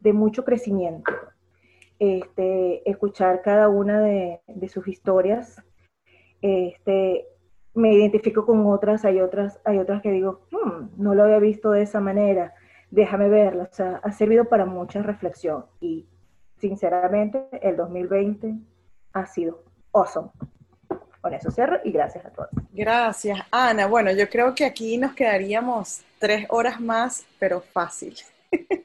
de 0.00 0.12
mucho 0.12 0.44
crecimiento 0.44 1.12
este, 1.98 2.88
escuchar 2.88 3.42
cada 3.42 3.68
una 3.68 4.00
de, 4.00 4.40
sus 4.68 4.88
historias. 4.88 5.62
Este, 6.40 7.26
me 7.74 7.92
identifico 7.94 8.46
con 8.46 8.66
otras, 8.66 9.04
hay 9.04 9.20
otras, 9.20 9.60
hay 9.64 9.78
otras 9.78 10.02
que 10.02 10.10
digo, 10.10 10.46
hmm, 10.50 11.02
no 11.02 11.14
lo 11.14 11.24
había 11.24 11.38
visto 11.38 11.70
de 11.70 11.82
esa 11.82 12.00
manera, 12.00 12.54
déjame 12.90 13.28
verla. 13.28 13.64
O 13.64 13.74
sea, 13.74 14.00
ha 14.02 14.12
servido 14.12 14.46
para 14.46 14.66
mucha 14.66 15.02
reflexión 15.02 15.66
y 15.80 16.06
sinceramente 16.58 17.48
el 17.62 17.76
2020 17.76 18.54
ha 19.12 19.26
sido 19.26 19.64
awesome. 19.92 20.30
Con 21.24 21.32
eso 21.32 21.50
cierro 21.50 21.80
y 21.82 21.90
gracias 21.90 22.22
a 22.26 22.28
todos. 22.28 22.50
Gracias, 22.70 23.38
Ana. 23.50 23.86
Bueno, 23.86 24.12
yo 24.12 24.28
creo 24.28 24.54
que 24.54 24.66
aquí 24.66 24.98
nos 24.98 25.14
quedaríamos 25.14 26.02
tres 26.18 26.44
horas 26.50 26.78
más, 26.82 27.24
pero 27.38 27.62
fácil. 27.62 28.14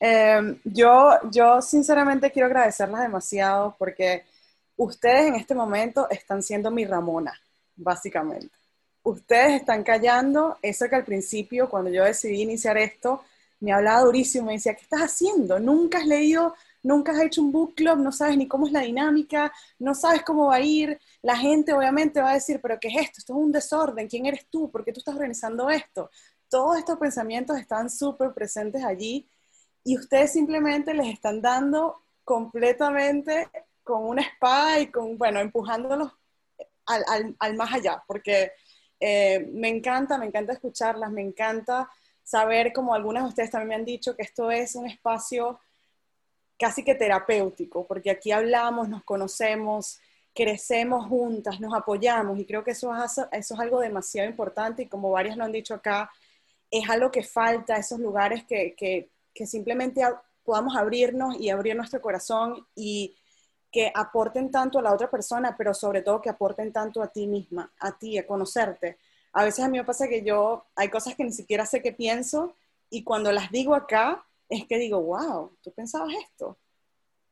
Em, 0.00 0.58
yo, 0.64 1.10
yo 1.30 1.60
sinceramente 1.60 2.30
quiero 2.30 2.46
agradecerlas 2.46 3.02
demasiado 3.02 3.76
porque 3.78 4.24
ustedes 4.76 5.26
en 5.26 5.34
este 5.34 5.54
momento 5.54 6.08
están 6.08 6.42
siendo 6.42 6.70
mi 6.70 6.86
Ramona, 6.86 7.38
básicamente. 7.76 8.56
Ustedes 9.02 9.60
están 9.60 9.84
callando 9.84 10.56
eso 10.62 10.88
que 10.88 10.96
al 10.96 11.04
principio, 11.04 11.68
cuando 11.68 11.90
yo 11.90 12.02
decidí 12.02 12.40
iniciar 12.40 12.78
esto, 12.78 13.22
me 13.60 13.74
hablaba 13.74 14.00
durísimo, 14.00 14.46
me 14.46 14.54
decía, 14.54 14.74
¿qué 14.74 14.82
estás 14.82 15.02
haciendo? 15.02 15.60
Nunca 15.60 15.98
has 15.98 16.06
leído, 16.06 16.54
nunca 16.84 17.12
has 17.12 17.22
hecho 17.22 17.42
un 17.42 17.50
book 17.50 17.74
club, 17.74 17.98
no 17.98 18.12
sabes 18.12 18.36
ni 18.36 18.46
cómo 18.46 18.66
es 18.66 18.72
la 18.72 18.82
dinámica, 18.82 19.52
no 19.78 19.94
sabes 19.94 20.22
cómo 20.22 20.46
va 20.48 20.56
a 20.56 20.60
ir. 20.60 21.00
La 21.22 21.36
gente 21.36 21.72
obviamente 21.72 22.20
va 22.20 22.30
a 22.30 22.34
decir, 22.34 22.60
pero 22.62 22.78
¿qué 22.78 22.88
es 22.88 22.96
esto? 22.96 23.18
Esto 23.18 23.32
es 23.32 23.38
un 23.38 23.50
desorden, 23.50 24.06
¿quién 24.06 24.26
eres 24.26 24.46
tú? 24.48 24.70
¿Por 24.70 24.84
qué 24.84 24.92
tú 24.92 25.00
estás 25.00 25.14
organizando 25.14 25.68
esto? 25.70 26.10
Todos 26.48 26.78
estos 26.78 26.98
pensamientos 26.98 27.58
están 27.58 27.90
súper 27.90 28.32
presentes 28.32 28.84
allí 28.84 29.28
y 29.82 29.98
ustedes 29.98 30.32
simplemente 30.32 30.94
les 30.94 31.08
están 31.08 31.40
dando 31.40 32.02
completamente 32.22 33.48
con 33.82 34.04
una 34.04 34.22
espada 34.22 34.78
y 34.78 34.86
con, 34.88 35.18
bueno, 35.18 35.40
empujándolos 35.40 36.12
al, 36.86 37.34
al, 37.38 37.56
más 37.56 37.72
allá, 37.72 38.02
porque 38.06 38.52
eh, 39.00 39.50
me 39.52 39.68
encanta, 39.68 40.18
me 40.18 40.26
encanta 40.26 40.52
escucharlas, 40.52 41.10
me 41.10 41.22
encanta 41.22 41.90
saber, 42.22 42.72
como 42.72 42.94
algunas 42.94 43.22
de 43.22 43.28
ustedes 43.30 43.50
también 43.50 43.68
me 43.68 43.74
han 43.76 43.84
dicho, 43.84 44.14
que 44.16 44.22
esto 44.22 44.50
es 44.50 44.74
un 44.74 44.86
espacio 44.86 45.58
casi 46.64 46.82
que 46.82 46.94
terapéutico, 46.94 47.86
porque 47.86 48.10
aquí 48.10 48.32
hablamos, 48.32 48.88
nos 48.88 49.04
conocemos, 49.04 50.00
crecemos 50.34 51.06
juntas, 51.06 51.60
nos 51.60 51.74
apoyamos 51.74 52.38
y 52.38 52.46
creo 52.46 52.64
que 52.64 52.70
eso 52.70 52.90
es, 53.32 53.52
algo 53.52 53.80
demasiado 53.80 54.30
importante 54.30 54.82
y 54.82 54.86
como 54.86 55.10
varias 55.10 55.36
lo 55.36 55.44
han 55.44 55.52
dicho 55.52 55.74
acá, 55.74 56.10
es 56.70 56.88
algo 56.88 57.10
que 57.10 57.22
falta, 57.22 57.76
esos 57.76 58.00
lugares 58.00 58.44
que, 58.44 58.74
que 58.74 59.10
que 59.34 59.46
simplemente 59.46 60.02
podamos 60.44 60.76
abrirnos 60.76 61.36
y 61.38 61.50
abrir 61.50 61.76
nuestro 61.76 62.00
corazón 62.00 62.66
y 62.74 63.16
que 63.70 63.90
aporten 63.92 64.50
tanto 64.52 64.78
a 64.78 64.82
la 64.82 64.94
otra 64.94 65.10
persona, 65.10 65.56
pero 65.58 65.74
sobre 65.74 66.02
todo 66.02 66.22
que 66.22 66.30
aporten 66.30 66.72
tanto 66.72 67.02
a 67.02 67.08
ti 67.08 67.26
misma, 67.26 67.72
a 67.80 67.98
ti, 67.98 68.16
a 68.16 68.26
conocerte. 68.26 68.98
A 69.32 69.44
veces 69.44 69.64
a 69.64 69.68
mí 69.68 69.76
me 69.76 69.84
pasa 69.84 70.06
que 70.06 70.22
yo, 70.22 70.64
hay 70.76 70.88
cosas 70.88 71.16
que 71.16 71.24
ni 71.24 71.32
siquiera 71.32 71.66
sé 71.66 71.82
qué 71.82 71.92
pienso 71.92 72.54
y 72.88 73.02
cuando 73.02 73.32
las 73.32 73.50
digo 73.50 73.74
acá, 73.74 74.24
es 74.54 74.66
que 74.66 74.78
digo, 74.78 75.00
wow, 75.00 75.56
tú 75.62 75.72
pensabas 75.72 76.14
esto. 76.14 76.58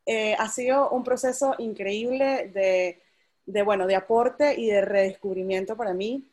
Eh, 0.07 0.35
ha 0.39 0.49
sido 0.49 0.91
un 0.91 1.05
proceso 1.05 1.55
increíble 1.59 2.51
de, 2.53 3.01
de, 3.47 3.63
bueno, 3.63 3.87
de 3.87 3.97
aporte 3.97 4.59
y 4.59 4.67
de 4.67 4.81
redescubrimiento 4.83 5.77
para 5.77 5.95
mí. 5.95 6.29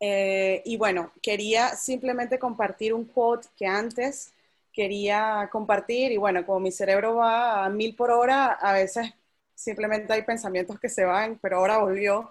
Eh, 0.00 0.62
y 0.64 0.76
bueno, 0.76 1.12
quería 1.22 1.76
simplemente 1.76 2.38
compartir 2.38 2.94
un 2.94 3.04
quote 3.04 3.48
que 3.56 3.66
antes 3.66 4.32
quería 4.72 5.48
compartir 5.52 6.12
y 6.12 6.16
bueno, 6.16 6.46
como 6.46 6.60
mi 6.60 6.72
cerebro 6.72 7.16
va 7.16 7.64
a 7.64 7.68
mil 7.68 7.94
por 7.94 8.10
hora, 8.10 8.52
a 8.52 8.72
veces 8.72 9.12
simplemente 9.54 10.12
hay 10.12 10.22
pensamientos 10.22 10.80
que 10.80 10.88
se 10.88 11.04
van, 11.04 11.38
pero 11.42 11.58
ahora 11.58 11.78
volvió. 11.78 12.30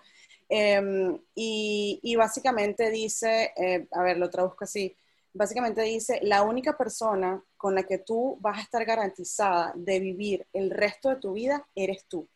Em, 0.50 1.20
y, 1.36 2.16
básicamente 2.16 2.90
dice, 2.90 3.54
eh, 3.56 3.88
a 3.92 4.02
ver, 4.02 4.18
lo 4.18 4.30
traduzco 4.32 4.64
así, 4.64 4.96
básicamente 5.34 5.82
dice, 5.82 6.20
la 6.24 6.44
única 6.44 6.78
persona 6.78 7.42
con 7.58 7.76
la 7.76 7.84
que 7.84 8.00
tú 8.00 8.38
vas 8.42 8.58
a 8.58 8.62
estar 8.62 8.86
garantizada 8.86 9.74
de 9.76 10.00
vivir 10.00 10.46
el 10.54 10.70
resto 10.70 11.10
de 11.10 11.16
tu 11.18 11.34
vida 11.34 11.66
eres 11.76 12.06
tú. 12.06 12.28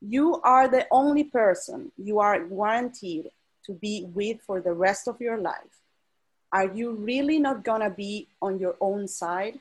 You 0.00 0.40
are 0.42 0.68
the 0.68 0.86
only 0.90 1.24
person 1.24 1.92
you 1.96 2.20
are 2.20 2.40
guaranteed 2.40 3.30
to 3.66 3.74
be 3.74 4.08
with 4.14 4.40
for 4.40 4.62
the 4.62 4.72
rest 4.72 5.08
of 5.08 5.20
your 5.20 5.38
life. 5.38 5.80
Are 6.50 6.70
you 6.74 6.92
really 6.92 7.38
not 7.38 7.64
gonna 7.64 7.90
be 7.90 8.26
on 8.40 8.58
your 8.58 8.76
own 8.80 9.06
side? 9.06 9.60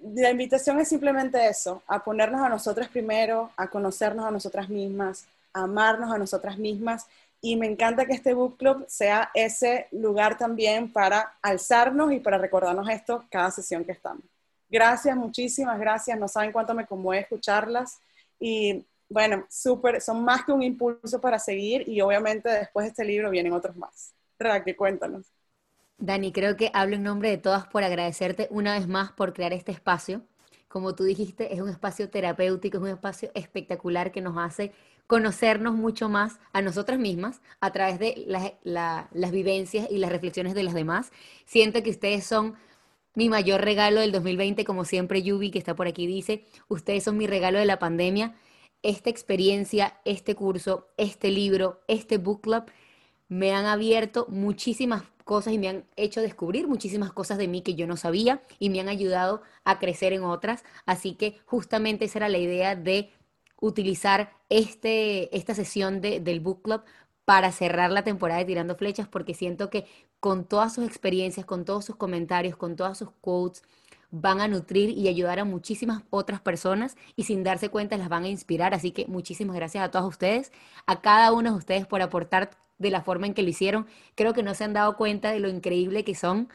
La 0.00 0.30
invitación 0.30 0.80
es 0.80 0.88
simplemente 0.88 1.46
eso, 1.46 1.82
a 1.86 2.02
ponernos 2.02 2.40
a 2.40 2.48
nosotras 2.48 2.88
primero, 2.88 3.50
a 3.56 3.68
conocernos 3.68 4.24
a 4.24 4.30
nosotras 4.30 4.68
mismas, 4.68 5.26
a 5.52 5.62
amarnos 5.62 6.10
a 6.10 6.18
nosotras 6.18 6.56
mismas. 6.56 7.06
Y 7.40 7.56
me 7.56 7.66
encanta 7.66 8.04
que 8.06 8.14
este 8.14 8.34
book 8.34 8.56
club 8.56 8.84
sea 8.88 9.30
ese 9.32 9.86
lugar 9.92 10.36
también 10.36 10.92
para 10.92 11.38
alzarnos 11.40 12.12
y 12.12 12.18
para 12.18 12.38
recordarnos 12.38 12.88
esto 12.88 13.24
cada 13.30 13.50
sesión 13.50 13.84
que 13.84 13.92
estamos. 13.92 14.24
Gracias, 14.68 15.16
muchísimas 15.16 15.78
gracias. 15.78 16.18
No 16.18 16.28
saben 16.28 16.52
cuánto 16.52 16.74
me 16.74 16.86
conmueve 16.86 17.22
escucharlas. 17.22 18.00
Y 18.40 18.84
bueno, 19.08 19.46
súper, 19.48 20.00
son 20.00 20.22
más 20.24 20.44
que 20.44 20.52
un 20.52 20.62
impulso 20.62 21.20
para 21.20 21.38
seguir 21.38 21.88
y 21.88 22.00
obviamente 22.00 22.48
después 22.48 22.84
de 22.84 22.90
este 22.90 23.04
libro 23.04 23.30
vienen 23.30 23.52
otros 23.52 23.76
más. 23.76 24.12
Raquel, 24.38 24.76
cuéntanos. 24.76 25.32
Dani, 25.96 26.30
creo 26.32 26.56
que 26.56 26.70
hablo 26.74 26.96
en 26.96 27.02
nombre 27.02 27.30
de 27.30 27.38
todas 27.38 27.66
por 27.66 27.82
agradecerte 27.82 28.46
una 28.50 28.78
vez 28.78 28.86
más 28.86 29.12
por 29.12 29.32
crear 29.32 29.52
este 29.52 29.72
espacio. 29.72 30.22
Como 30.68 30.94
tú 30.94 31.04
dijiste, 31.04 31.54
es 31.54 31.60
un 31.60 31.70
espacio 31.70 32.10
terapéutico, 32.10 32.76
es 32.76 32.82
un 32.82 32.90
espacio 32.90 33.30
espectacular 33.34 34.12
que 34.12 34.20
nos 34.20 34.36
hace 34.36 34.72
conocernos 35.08 35.74
mucho 35.74 36.08
más 36.08 36.38
a 36.52 36.62
nosotras 36.62 37.00
mismas 37.00 37.40
a 37.60 37.72
través 37.72 37.98
de 37.98 38.26
las 38.62 39.32
vivencias 39.32 39.88
y 39.90 39.98
las 39.98 40.12
reflexiones 40.12 40.54
de 40.54 40.62
los 40.62 40.74
demás. 40.74 41.10
Siento 41.46 41.82
que 41.82 41.90
ustedes 41.90 42.24
son 42.24 42.54
mi 43.14 43.28
mayor 43.28 43.62
regalo 43.62 44.00
del 44.00 44.12
2020, 44.12 44.64
como 44.64 44.84
siempre 44.84 45.22
Yubi, 45.22 45.50
que 45.50 45.58
está 45.58 45.74
por 45.74 45.88
aquí, 45.88 46.06
dice, 46.06 46.44
ustedes 46.68 47.02
son 47.02 47.16
mi 47.16 47.26
regalo 47.26 47.58
de 47.58 47.64
la 47.64 47.80
pandemia. 47.80 48.36
Esta 48.82 49.10
experiencia, 49.10 49.98
este 50.04 50.36
curso, 50.36 50.86
este 50.96 51.30
libro, 51.30 51.80
este 51.88 52.18
book 52.18 52.42
club, 52.42 52.64
me 53.26 53.52
han 53.52 53.64
abierto 53.64 54.26
muchísimas 54.28 55.02
cosas 55.24 55.52
y 55.52 55.58
me 55.58 55.68
han 55.68 55.84
hecho 55.96 56.20
descubrir 56.20 56.68
muchísimas 56.68 57.12
cosas 57.12 57.38
de 57.38 57.48
mí 57.48 57.62
que 57.62 57.74
yo 57.74 57.86
no 57.86 57.96
sabía 57.96 58.40
y 58.58 58.70
me 58.70 58.80
han 58.80 58.88
ayudado 58.88 59.42
a 59.64 59.78
crecer 59.78 60.12
en 60.12 60.22
otras. 60.22 60.64
Así 60.86 61.14
que 61.14 61.40
justamente 61.44 62.04
esa 62.04 62.20
era 62.20 62.28
la 62.28 62.38
idea 62.38 62.76
de 62.76 63.10
utilizar 63.60 64.32
este, 64.48 65.34
esta 65.36 65.54
sesión 65.54 66.00
de, 66.00 66.20
del 66.20 66.40
book 66.40 66.62
club 66.62 66.82
para 67.24 67.52
cerrar 67.52 67.90
la 67.90 68.04
temporada 68.04 68.40
de 68.40 68.46
Tirando 68.46 68.76
Flechas, 68.76 69.08
porque 69.08 69.34
siento 69.34 69.68
que 69.70 69.86
con 70.20 70.44
todas 70.44 70.74
sus 70.74 70.86
experiencias, 70.86 71.46
con 71.46 71.64
todos 71.64 71.84
sus 71.84 71.96
comentarios, 71.96 72.56
con 72.56 72.76
todas 72.76 72.98
sus 72.98 73.10
quotes, 73.20 73.62
van 74.10 74.40
a 74.40 74.48
nutrir 74.48 74.90
y 74.90 75.08
ayudar 75.08 75.38
a 75.38 75.44
muchísimas 75.44 76.02
otras 76.10 76.40
personas 76.40 76.96
y 77.16 77.24
sin 77.24 77.44
darse 77.44 77.68
cuenta 77.68 77.98
las 77.98 78.08
van 78.08 78.24
a 78.24 78.28
inspirar. 78.28 78.74
Así 78.74 78.90
que 78.92 79.06
muchísimas 79.06 79.54
gracias 79.56 79.84
a 79.84 79.90
todos 79.90 80.06
ustedes, 80.06 80.52
a 80.86 81.00
cada 81.00 81.32
uno 81.32 81.52
de 81.52 81.58
ustedes 81.58 81.86
por 81.86 82.00
aportar 82.00 82.50
de 82.78 82.90
la 82.90 83.02
forma 83.02 83.26
en 83.26 83.34
que 83.34 83.42
lo 83.42 83.50
hicieron. 83.50 83.86
Creo 84.14 84.32
que 84.32 84.42
no 84.42 84.54
se 84.54 84.64
han 84.64 84.72
dado 84.72 84.96
cuenta 84.96 85.30
de 85.30 85.40
lo 85.40 85.48
increíble 85.48 86.04
que 86.04 86.14
son, 86.14 86.48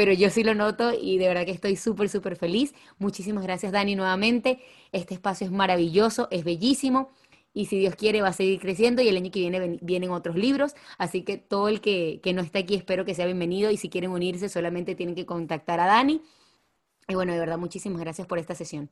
pero 0.00 0.14
yo 0.14 0.30
sí 0.30 0.42
lo 0.42 0.54
noto 0.54 0.94
y 0.98 1.18
de 1.18 1.28
verdad 1.28 1.44
que 1.44 1.50
estoy 1.50 1.76
súper, 1.76 2.08
súper 2.08 2.34
feliz. 2.34 2.72
Muchísimas 2.98 3.44
gracias, 3.44 3.70
Dani, 3.70 3.96
nuevamente. 3.96 4.58
Este 4.92 5.12
espacio 5.12 5.44
es 5.44 5.52
maravilloso, 5.52 6.26
es 6.30 6.42
bellísimo 6.42 7.10
y 7.52 7.66
si 7.66 7.78
Dios 7.78 7.96
quiere 7.96 8.22
va 8.22 8.28
a 8.28 8.32
seguir 8.32 8.60
creciendo 8.60 9.02
y 9.02 9.10
el 9.10 9.18
año 9.18 9.30
que 9.30 9.40
viene 9.40 9.78
vienen 9.82 10.10
otros 10.12 10.36
libros, 10.36 10.74
así 10.96 11.20
que 11.20 11.36
todo 11.36 11.68
el 11.68 11.82
que, 11.82 12.18
que 12.22 12.32
no 12.32 12.40
está 12.40 12.60
aquí 12.60 12.76
espero 12.76 13.04
que 13.04 13.14
sea 13.14 13.26
bienvenido 13.26 13.70
y 13.70 13.76
si 13.76 13.90
quieren 13.90 14.12
unirse 14.12 14.48
solamente 14.48 14.94
tienen 14.94 15.14
que 15.14 15.26
contactar 15.26 15.80
a 15.80 15.86
Dani. 15.86 16.22
Y 17.06 17.14
bueno, 17.14 17.34
de 17.34 17.38
verdad, 17.38 17.58
muchísimas 17.58 18.00
gracias 18.00 18.26
por 18.26 18.38
esta 18.38 18.54
sesión. 18.54 18.88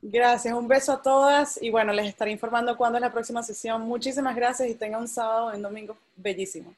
Gracias, 0.00 0.54
un 0.54 0.68
beso 0.68 0.92
a 0.92 1.02
todas 1.02 1.60
y 1.60 1.70
bueno, 1.70 1.92
les 1.92 2.06
estaré 2.06 2.30
informando 2.30 2.76
cuándo 2.76 2.98
es 2.98 3.02
la 3.02 3.10
próxima 3.10 3.42
sesión. 3.42 3.82
Muchísimas 3.82 4.36
gracias 4.36 4.70
y 4.70 4.76
tengan 4.76 5.00
un 5.00 5.08
sábado 5.08 5.52
y 5.52 5.56
un 5.56 5.62
domingo 5.62 5.96
bellísimo. 6.14 6.72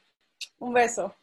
Un 0.58 0.72
beso. 0.72 1.14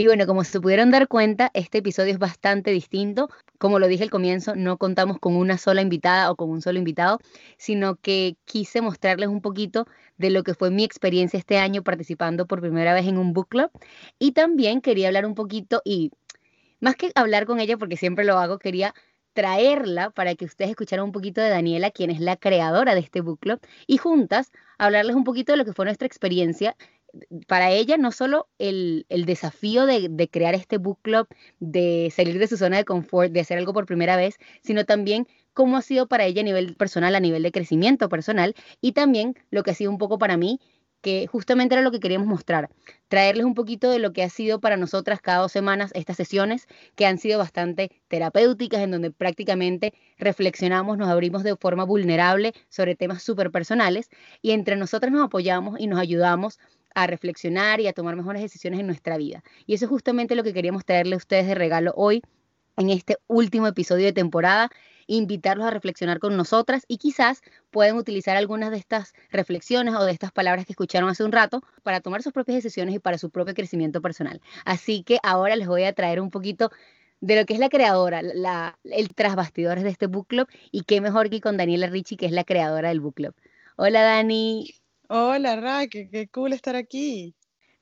Y 0.00 0.06
bueno, 0.06 0.26
como 0.28 0.44
se 0.44 0.60
pudieron 0.60 0.92
dar 0.92 1.08
cuenta, 1.08 1.50
este 1.54 1.78
episodio 1.78 2.12
es 2.12 2.20
bastante 2.20 2.70
distinto. 2.70 3.28
Como 3.58 3.80
lo 3.80 3.88
dije 3.88 4.04
al 4.04 4.10
comienzo, 4.10 4.54
no 4.54 4.78
contamos 4.78 5.18
con 5.18 5.34
una 5.34 5.58
sola 5.58 5.82
invitada 5.82 6.30
o 6.30 6.36
con 6.36 6.50
un 6.50 6.62
solo 6.62 6.78
invitado, 6.78 7.18
sino 7.56 7.96
que 7.96 8.36
quise 8.44 8.80
mostrarles 8.80 9.28
un 9.28 9.40
poquito 9.40 9.86
de 10.16 10.30
lo 10.30 10.44
que 10.44 10.54
fue 10.54 10.70
mi 10.70 10.84
experiencia 10.84 11.36
este 11.36 11.58
año 11.58 11.82
participando 11.82 12.46
por 12.46 12.60
primera 12.60 12.94
vez 12.94 13.08
en 13.08 13.18
un 13.18 13.32
book 13.32 13.48
club. 13.48 13.72
Y 14.20 14.32
también 14.32 14.82
quería 14.82 15.08
hablar 15.08 15.26
un 15.26 15.34
poquito, 15.34 15.82
y 15.84 16.12
más 16.78 16.94
que 16.94 17.10
hablar 17.16 17.44
con 17.46 17.58
ella, 17.58 17.76
porque 17.76 17.96
siempre 17.96 18.24
lo 18.24 18.38
hago, 18.38 18.60
quería 18.60 18.94
traerla 19.32 20.10
para 20.10 20.36
que 20.36 20.44
ustedes 20.44 20.70
escucharan 20.70 21.06
un 21.06 21.12
poquito 21.12 21.40
de 21.40 21.48
Daniela, 21.48 21.90
quien 21.90 22.10
es 22.10 22.20
la 22.20 22.36
creadora 22.36 22.94
de 22.94 23.00
este 23.00 23.20
book 23.20 23.40
club, 23.40 23.60
y 23.88 23.96
juntas 23.96 24.52
hablarles 24.78 25.16
un 25.16 25.24
poquito 25.24 25.52
de 25.52 25.58
lo 25.58 25.64
que 25.64 25.72
fue 25.72 25.84
nuestra 25.84 26.06
experiencia. 26.06 26.76
Para 27.46 27.70
ella, 27.70 27.96
no 27.96 28.12
solo 28.12 28.48
el, 28.58 29.06
desafío 29.08 29.86
de, 29.86 30.08
de, 30.10 30.28
crear 30.28 30.54
este 30.54 30.78
book 30.78 30.98
club, 31.02 31.26
de 31.58 32.12
salir 32.14 32.38
de 32.38 32.46
su 32.46 32.56
zona 32.56 32.76
de 32.76 32.84
confort, 32.84 33.32
de 33.32 33.40
hacer 33.40 33.58
algo 33.58 33.72
por 33.72 33.86
primera 33.86 34.16
vez, 34.16 34.36
sino 34.62 34.84
también 34.84 35.26
cómo 35.54 35.76
ha 35.76 35.82
sido 35.82 36.06
para 36.06 36.24
ella 36.26 36.42
a 36.42 36.44
nivel 36.44 36.76
personal, 36.76 37.14
a 37.14 37.20
nivel 37.20 37.42
de 37.42 37.52
crecimiento 37.52 38.08
personal, 38.08 38.54
y 38.80 38.92
también 38.92 39.34
lo 39.50 39.62
que 39.62 39.70
ha 39.70 39.74
sido 39.74 39.90
un 39.90 39.98
poco 39.98 40.18
para 40.18 40.36
mí 40.36 40.60
que 41.00 41.26
justamente 41.26 41.74
era 41.74 41.82
lo 41.82 41.90
que 41.90 42.00
queríamos 42.00 42.26
mostrar, 42.26 42.70
traerles 43.08 43.46
un 43.46 43.54
poquito 43.54 43.90
de 43.90 43.98
lo 43.98 44.12
que 44.12 44.22
ha 44.22 44.28
sido 44.30 44.60
para 44.60 44.76
nosotras 44.76 45.20
cada 45.20 45.38
dos 45.38 45.52
semanas 45.52 45.92
estas 45.94 46.16
sesiones 46.16 46.66
que 46.96 47.06
han 47.06 47.18
sido 47.18 47.38
bastante 47.38 47.90
terapéuticas, 48.08 48.80
en 48.80 48.90
donde 48.90 49.10
prácticamente 49.10 49.94
reflexionamos, 50.18 50.98
nos 50.98 51.08
abrimos 51.08 51.42
de 51.44 51.56
forma 51.56 51.84
vulnerable 51.84 52.52
sobre 52.68 52.96
temas 52.96 53.22
súper 53.22 53.50
personales 53.50 54.10
y 54.42 54.50
entre 54.52 54.76
nosotras 54.76 55.12
nos 55.12 55.24
apoyamos 55.24 55.78
y 55.78 55.86
nos 55.86 56.00
ayudamos 56.00 56.58
a 57.02 57.06
reflexionar 57.06 57.80
y 57.80 57.86
a 57.86 57.92
tomar 57.92 58.16
mejores 58.16 58.42
decisiones 58.42 58.80
en 58.80 58.86
nuestra 58.86 59.16
vida. 59.16 59.42
Y 59.66 59.74
eso 59.74 59.84
es 59.86 59.88
justamente 59.88 60.34
lo 60.34 60.42
que 60.42 60.52
queríamos 60.52 60.84
traerle 60.84 61.14
a 61.14 61.18
ustedes 61.18 61.46
de 61.46 61.54
regalo 61.54 61.92
hoy 61.96 62.22
en 62.76 62.90
este 62.90 63.16
último 63.26 63.66
episodio 63.66 64.06
de 64.06 64.12
temporada 64.12 64.70
invitarlos 65.08 65.66
a 65.66 65.70
reflexionar 65.70 66.20
con 66.20 66.36
nosotras 66.36 66.84
y 66.86 66.98
quizás 66.98 67.40
pueden 67.70 67.96
utilizar 67.96 68.36
algunas 68.36 68.70
de 68.70 68.76
estas 68.76 69.14
reflexiones 69.30 69.94
o 69.94 70.04
de 70.04 70.12
estas 70.12 70.30
palabras 70.30 70.66
que 70.66 70.72
escucharon 70.72 71.08
hace 71.08 71.24
un 71.24 71.32
rato 71.32 71.62
para 71.82 72.00
tomar 72.00 72.22
sus 72.22 72.32
propias 72.32 72.56
decisiones 72.56 72.94
y 72.94 72.98
para 72.98 73.18
su 73.18 73.30
propio 73.30 73.54
crecimiento 73.54 74.00
personal. 74.02 74.40
Así 74.64 75.02
que 75.02 75.18
ahora 75.22 75.56
les 75.56 75.66
voy 75.66 75.84
a 75.84 75.94
traer 75.94 76.20
un 76.20 76.30
poquito 76.30 76.70
de 77.20 77.36
lo 77.36 77.46
que 77.46 77.54
es 77.54 77.58
la 77.58 77.70
creadora, 77.70 78.22
la, 78.22 78.78
el 78.84 79.12
tras 79.14 79.34
bastidores 79.34 79.82
de 79.82 79.90
este 79.90 80.06
book 80.06 80.28
club 80.28 80.46
y 80.70 80.82
qué 80.82 81.00
mejor 81.00 81.30
que 81.30 81.40
con 81.40 81.56
Daniela 81.56 81.88
Ricci, 81.88 82.16
que 82.16 82.26
es 82.26 82.32
la 82.32 82.44
creadora 82.44 82.90
del 82.90 83.00
book 83.00 83.14
club. 83.14 83.34
Hola 83.76 84.02
Dani. 84.02 84.77
Hola 85.10 85.56
Raque, 85.56 86.10
qué 86.10 86.28
cool 86.28 86.52
estar 86.52 86.76
aquí. 86.76 87.34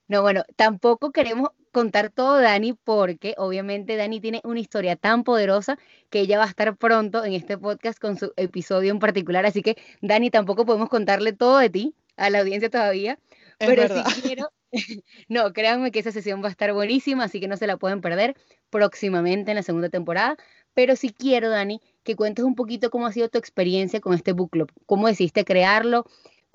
No, 0.06 0.22
bueno, 0.22 0.44
tampoco 0.54 1.10
queremos 1.10 1.48
contar 1.72 2.10
todo 2.10 2.40
Dani 2.40 2.74
porque 2.74 3.34
obviamente 3.36 3.96
Dani 3.96 4.20
tiene 4.20 4.40
una 4.44 4.60
historia 4.60 4.94
tan 4.94 5.24
poderosa 5.24 5.76
que 6.08 6.20
ella 6.20 6.38
va 6.38 6.44
a 6.44 6.48
estar 6.48 6.76
pronto 6.76 7.24
en 7.24 7.32
este 7.32 7.58
podcast 7.58 7.98
con 7.98 8.16
su 8.16 8.32
episodio 8.36 8.92
en 8.92 9.00
particular. 9.00 9.44
Así 9.44 9.60
que 9.60 9.76
Dani, 10.02 10.30
tampoco 10.30 10.64
podemos 10.64 10.88
contarle 10.88 11.32
todo 11.32 11.58
de 11.58 11.68
ti 11.68 11.94
a 12.16 12.30
la 12.30 12.38
audiencia 12.38 12.70
todavía. 12.70 13.18
pero 13.58 13.88
si 13.88 14.20
quiero, 14.22 14.48
no, 15.28 15.52
créanme 15.52 15.90
que 15.90 15.98
esa 15.98 16.12
sesión 16.12 16.44
va 16.44 16.46
a 16.46 16.52
estar 16.52 16.72
buenísima, 16.74 17.24
así 17.24 17.40
que 17.40 17.48
no 17.48 17.56
se 17.56 17.66
la 17.66 17.76
pueden 17.76 18.00
perder 18.02 18.36
próximamente 18.70 19.50
en 19.50 19.56
la 19.56 19.64
segunda 19.64 19.88
temporada. 19.88 20.36
Pero 20.74 20.94
si 20.94 21.10
quiero, 21.10 21.50
Dani, 21.50 21.80
que 22.04 22.14
cuentes 22.14 22.44
un 22.44 22.54
poquito 22.54 22.90
cómo 22.90 23.06
ha 23.06 23.12
sido 23.12 23.28
tu 23.28 23.38
experiencia 23.38 24.00
con 24.00 24.14
este 24.14 24.32
book 24.32 24.50
club, 24.50 24.70
cómo 24.86 25.08
decidiste 25.08 25.44
crearlo, 25.44 26.06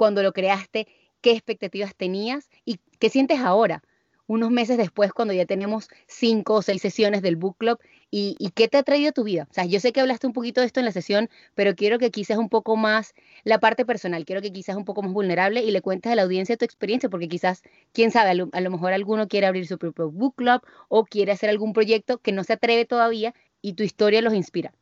cuando 0.02 0.24
lo 0.24 0.34
creaste, 0.34 0.88
qué 1.22 1.30
expectativas 1.34 1.94
tenías 1.96 2.50
y 2.66 2.80
qué 2.98 3.12
sientes 3.12 3.40
ahora 3.40 3.84
unos 4.26 4.50
meses 4.50 4.80
después 4.80 5.14
cuando 5.14 5.32
ya 5.32 5.46
tenemos 5.46 5.90
cinco 6.08 6.56
o 6.56 6.62
seis 6.64 6.82
sesiones 6.82 7.22
del 7.22 7.36
book 7.36 7.56
club 7.60 7.78
y, 8.10 8.36
qué 8.56 8.68
te 8.68 8.80
ha 8.80 8.84
traído 8.84 9.12
tu 9.12 9.24
vida. 9.24 9.48
O 9.52 9.54
sea, 9.54 9.66
yo 9.66 9.80
sé 9.80 9.94
que 9.94 10.02
hablaste 10.02 10.26
un 10.26 10.34
poquito 10.34 10.62
de 10.62 10.66
esto 10.66 10.80
en 10.80 10.88
la 10.88 10.92
sesión, 10.92 11.30
pero 11.54 11.76
quiero 11.76 12.00
que 12.00 12.10
quizás 12.10 12.40
un 12.40 12.50
poco 12.50 12.78
más 12.78 13.14
la 13.44 13.60
parte 13.60 13.86
personal, 13.86 14.26
quiero 14.26 14.42
que 14.42 14.52
quizás 14.52 14.76
un 14.76 14.86
poco 14.86 15.04
más 15.04 15.14
vulnerable 15.14 15.62
y 15.62 15.70
le 15.70 15.82
cuentes 15.82 16.12
a 16.12 16.16
la 16.16 16.24
audiencia 16.24 16.58
tu 16.58 16.66
experiencia, 16.66 17.08
porque 17.08 17.28
quizás, 17.28 17.62
quién 17.94 18.10
sabe, 18.10 18.32
a 18.32 18.34
lo, 18.34 18.50
a 18.54 18.62
lo 18.62 18.72
mejor 18.72 18.94
alguno 18.94 19.28
quiere 19.28 19.46
abrir 19.46 19.68
su 19.68 19.78
propio 19.78 20.10
book 20.10 20.34
club 20.36 20.62
o 20.90 21.06
quiere 21.06 21.32
hacer 21.32 21.52
algún 21.52 21.74
proyecto 21.74 22.18
que 22.18 22.32
no 22.32 22.44
se 22.44 22.54
atreve 22.54 22.86
todavía 22.86 23.36
y 23.62 23.74
tu 23.74 23.84
historia 23.84 24.24
los 24.24 24.34
inspira. 24.34 24.74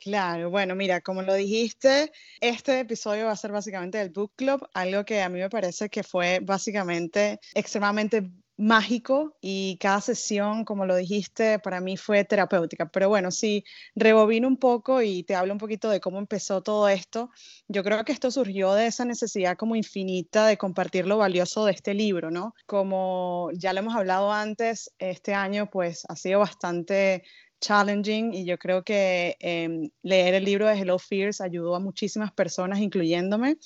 Claro, 0.00 0.48
bueno, 0.50 0.76
mira, 0.76 1.00
como 1.00 1.22
lo 1.22 1.34
dijiste, 1.34 2.12
este 2.40 2.78
episodio 2.80 3.26
va 3.26 3.32
a 3.32 3.36
ser 3.36 3.50
básicamente 3.50 3.98
del 3.98 4.10
book 4.10 4.32
club, 4.36 4.68
algo 4.72 5.04
que 5.04 5.20
a 5.22 5.28
mí 5.28 5.40
me 5.40 5.50
parece 5.50 5.88
que 5.88 6.04
fue 6.04 6.38
básicamente 6.40 7.40
extremadamente 7.52 8.30
mágico 8.56 9.36
y 9.40 9.76
cada 9.78 10.00
sesión, 10.00 10.64
como 10.64 10.86
lo 10.86 10.94
dijiste, 10.96 11.58
para 11.58 11.80
mí 11.80 11.96
fue 11.96 12.24
terapéutica. 12.24 12.88
Pero 12.90 13.08
bueno, 13.08 13.30
si 13.32 13.64
rebobino 13.96 14.46
un 14.46 14.56
poco 14.56 15.02
y 15.02 15.24
te 15.24 15.34
hablo 15.34 15.52
un 15.52 15.58
poquito 15.58 15.90
de 15.90 16.00
cómo 16.00 16.18
empezó 16.18 16.62
todo 16.62 16.88
esto, 16.88 17.30
yo 17.66 17.82
creo 17.82 18.04
que 18.04 18.12
esto 18.12 18.30
surgió 18.30 18.74
de 18.74 18.86
esa 18.86 19.04
necesidad 19.04 19.56
como 19.56 19.74
infinita 19.76 20.46
de 20.46 20.56
compartir 20.58 21.06
lo 21.06 21.18
valioso 21.18 21.64
de 21.64 21.72
este 21.72 21.94
libro, 21.94 22.30
¿no? 22.30 22.54
Como 22.66 23.50
ya 23.54 23.72
lo 23.72 23.80
hemos 23.80 23.96
hablado 23.96 24.32
antes, 24.32 24.90
este 24.98 25.34
año 25.34 25.68
pues 25.70 26.04
ha 26.08 26.14
sido 26.16 26.40
bastante 26.40 27.24
challenging 27.60 28.34
y 28.34 28.44
yo 28.44 28.58
creo 28.58 28.82
que 28.82 29.36
em, 29.40 29.90
leer 30.02 30.34
el 30.34 30.44
libro 30.44 30.66
de 30.66 30.78
Hello 30.78 30.98
Fears 30.98 31.40
ayudó 31.40 31.74
a 31.74 31.80
muchísimas 31.80 32.32
personas, 32.32 32.80
incluyéndome. 32.80 33.58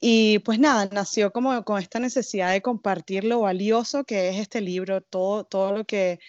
Y 0.00 0.38
pues 0.40 0.58
nada, 0.58 0.88
nació 0.92 1.32
como 1.32 1.64
con 1.64 1.80
esta 1.80 1.98
necesidad 1.98 2.52
de 2.52 2.62
compartir 2.62 3.24
lo 3.24 3.40
valioso 3.40 4.04
que 4.04 4.28
es 4.28 4.36
este 4.38 4.60
libro, 4.60 5.00
todo, 5.00 5.44
todo 5.44 5.72
lo 5.72 5.84
que 5.84 6.20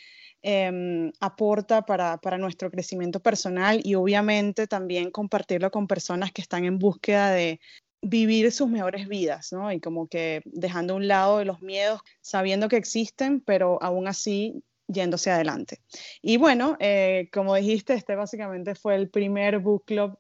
em, 0.42 1.12
aporta 1.20 1.84
para, 1.84 2.18
para, 2.18 2.38
nuestro 2.38 2.70
crecimiento 2.70 3.22
personal 3.22 3.82
y 3.84 3.96
obviamente 3.96 4.68
también 4.68 5.12
compartirlo 5.12 5.72
con 5.72 5.88
personas 5.88 6.32
que 6.32 6.42
están 6.42 6.66
en 6.66 6.80
búsqueda 6.80 7.32
de 7.32 7.60
vivir 8.04 8.52
sus 8.52 8.70
mejores 8.70 9.08
vidas, 9.08 9.54
¿no? 9.54 9.72
Y 9.72 9.80
como 9.80 10.08
que 10.08 10.42
dejando 10.46 10.94
a 10.94 10.98
un 10.98 11.08
lado 11.08 11.44
los 11.46 11.62
miedos, 11.62 12.02
sabiendo 12.22 12.68
que 12.68 12.76
existen, 12.76 13.40
pero 13.40 13.82
aún 13.82 14.08
así 14.08 14.62
yéndose 14.88 15.32
adelante. 15.32 15.80
Y 16.22 16.38
bueno, 16.38 16.78
eh, 16.80 17.30
como 17.32 17.56
dijiste, 17.56 17.94
este 17.94 18.16
básicamente 18.16 18.76
fue 18.76 18.96
el 18.96 19.10
primer 19.10 19.60
book 19.60 19.86
club 19.86 20.18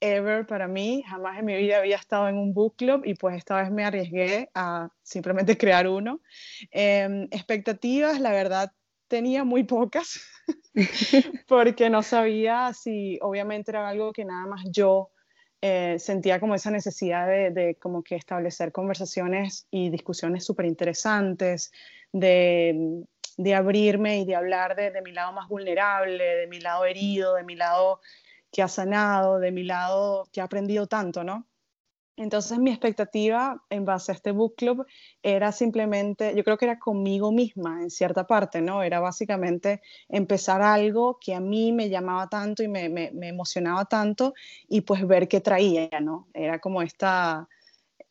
ever 0.00 0.46
para 0.46 0.68
mí. 0.68 1.02
Jamás 1.06 1.38
en 1.38 1.44
mi 1.44 1.56
vida 1.56 1.78
había 1.78 1.96
estado 1.96 2.28
en 2.28 2.36
un 2.36 2.54
book 2.54 2.76
club 2.76 3.02
y 3.04 3.14
pues 3.14 3.36
esta 3.36 3.60
vez 3.60 3.70
me 3.70 3.84
arriesgué 3.84 4.50
a 4.54 4.88
simplemente 5.02 5.56
crear 5.58 5.88
uno. 5.88 6.20
Em, 6.70 7.24
expectativas, 7.30 8.20
la 8.20 8.32
verdad, 8.32 8.72
tenía 9.08 9.44
muy 9.44 9.64
pocas 9.64 10.20
porque 11.48 11.90
no 11.90 12.02
sabía 12.02 12.72
si 12.74 13.18
obviamente 13.22 13.70
era 13.70 13.88
algo 13.88 14.12
que 14.12 14.24
nada 14.24 14.46
más 14.46 14.64
yo 14.70 15.10
eh, 15.60 15.96
sentía 15.98 16.38
como 16.38 16.54
esa 16.54 16.70
necesidad 16.70 17.26
de, 17.26 17.50
de, 17.50 17.74
como 17.76 18.02
que 18.02 18.14
establecer 18.14 18.70
conversaciones 18.70 19.66
y 19.70 19.90
discusiones 19.90 20.44
súper 20.44 20.66
interesantes, 20.66 21.72
de 22.12 23.02
de 23.38 23.54
abrirme 23.54 24.18
y 24.18 24.24
de 24.24 24.34
hablar 24.34 24.74
de, 24.74 25.00
mi 25.00 25.12
lado 25.12 25.32
más 25.32 25.48
vulnerable, 25.48 26.24
de 26.24 26.46
mi 26.48 26.60
lado 26.60 26.84
herido, 26.84 27.36
de 27.36 27.44
mi 27.44 27.54
lado 27.54 28.00
que 28.50 28.62
ha 28.62 28.68
sanado, 28.68 29.38
de 29.38 29.52
mi 29.52 29.62
lado 29.62 30.28
que 30.32 30.40
ha 30.40 30.44
aprendido 30.44 30.88
tanto, 30.88 31.22
¿no? 31.22 31.46
Entonces 32.16 32.58
mi 32.58 32.70
expectativa 32.70 33.62
en 33.70 33.84
base 33.84 34.10
a 34.10 34.16
este 34.16 34.32
book 34.32 34.56
club 34.56 34.84
era 35.22 35.52
simplemente, 35.52 36.34
yo 36.34 36.42
creo 36.42 36.58
que 36.58 36.64
era 36.64 36.80
conmigo 36.80 37.30
misma 37.30 37.80
en 37.80 37.90
cierta 37.90 38.26
parte, 38.26 38.60
¿no? 38.60 38.82
Era 38.82 38.98
básicamente 38.98 39.82
empezar 40.08 40.60
algo 40.60 41.20
que 41.20 41.32
a 41.32 41.40
mí 41.40 41.70
me 41.70 41.88
llamaba 41.88 42.28
tanto 42.28 42.64
y 42.64 42.68
me, 42.68 42.88
me, 42.88 43.12
me 43.12 43.28
emocionaba 43.28 43.84
tanto 43.84 44.34
y 44.66 44.80
pues 44.80 45.06
ver 45.06 45.28
qué 45.28 45.40
traía, 45.40 45.88
¿no? 46.00 46.26
Era 46.34 46.58
como 46.58 46.82
esta, 46.82 47.48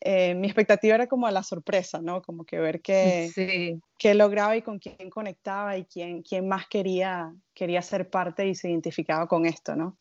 eh, 0.00 0.34
mi 0.34 0.46
expectativa 0.46 0.94
era 0.94 1.06
como 1.06 1.26
a 1.26 1.32
la 1.32 1.42
sorpresa, 1.42 2.00
¿no? 2.00 2.22
Como 2.22 2.44
que 2.44 2.58
ver 2.58 2.80
qué, 2.80 3.80
qué 3.98 4.14
lograba 4.14 4.56
y 4.56 4.62
con 4.62 4.78
quién 4.78 5.10
conectaba 5.10 5.76
y 5.76 5.84
quién, 5.84 6.22
quién 6.22 6.46
más 6.48 6.68
quería, 6.68 7.34
quería 7.54 7.82
ser 7.82 8.08
parte 8.08 8.46
y 8.46 8.54
se 8.54 8.70
identificaba 8.70 9.26
con 9.26 9.46
esto, 9.46 9.74
¿no? 9.74 9.98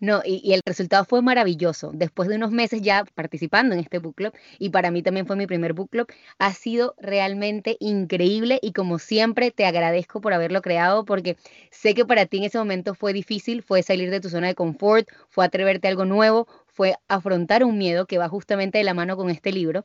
No, 0.00 0.22
y, 0.24 0.40
y, 0.44 0.52
el 0.52 0.62
resultado 0.64 1.04
fue 1.04 1.22
maravilloso. 1.22 1.90
Después 1.92 2.28
de 2.28 2.36
unos 2.36 2.52
meses 2.52 2.82
ya 2.82 3.04
participando 3.16 3.74
en 3.74 3.80
este 3.80 3.98
book 3.98 4.14
club, 4.14 4.32
y 4.60 4.70
para 4.70 4.92
mí 4.92 5.02
también 5.02 5.26
fue 5.26 5.34
mi 5.34 5.48
primer 5.48 5.72
book 5.72 5.90
club, 5.90 6.06
ha 6.38 6.52
sido 6.52 6.94
realmente 6.98 7.76
increíble 7.80 8.60
y 8.62 8.72
como 8.72 9.00
siempre 9.00 9.50
te 9.50 9.66
agradezco 9.66 10.20
por 10.20 10.32
haberlo 10.34 10.62
creado 10.62 11.04
porque 11.04 11.36
sé 11.72 11.94
que 11.94 12.04
para 12.06 12.26
ti 12.26 12.38
en 12.38 12.44
ese 12.44 12.58
momento 12.58 12.94
fue 12.94 13.12
difícil, 13.12 13.62
fue 13.62 13.82
salir 13.82 14.10
de 14.10 14.20
tu 14.20 14.28
zona 14.30 14.46
de 14.46 14.54
confort, 14.54 15.08
fue 15.30 15.44
atreverte 15.44 15.88
a 15.88 15.90
algo 15.90 16.04
nuevo, 16.04 16.46
fue 16.78 16.94
afrontar 17.08 17.64
un 17.64 17.76
miedo 17.76 18.06
que 18.06 18.18
va 18.18 18.28
justamente 18.28 18.78
de 18.78 18.84
la 18.84 18.94
mano 18.94 19.16
con 19.16 19.30
este 19.30 19.50
libro 19.50 19.84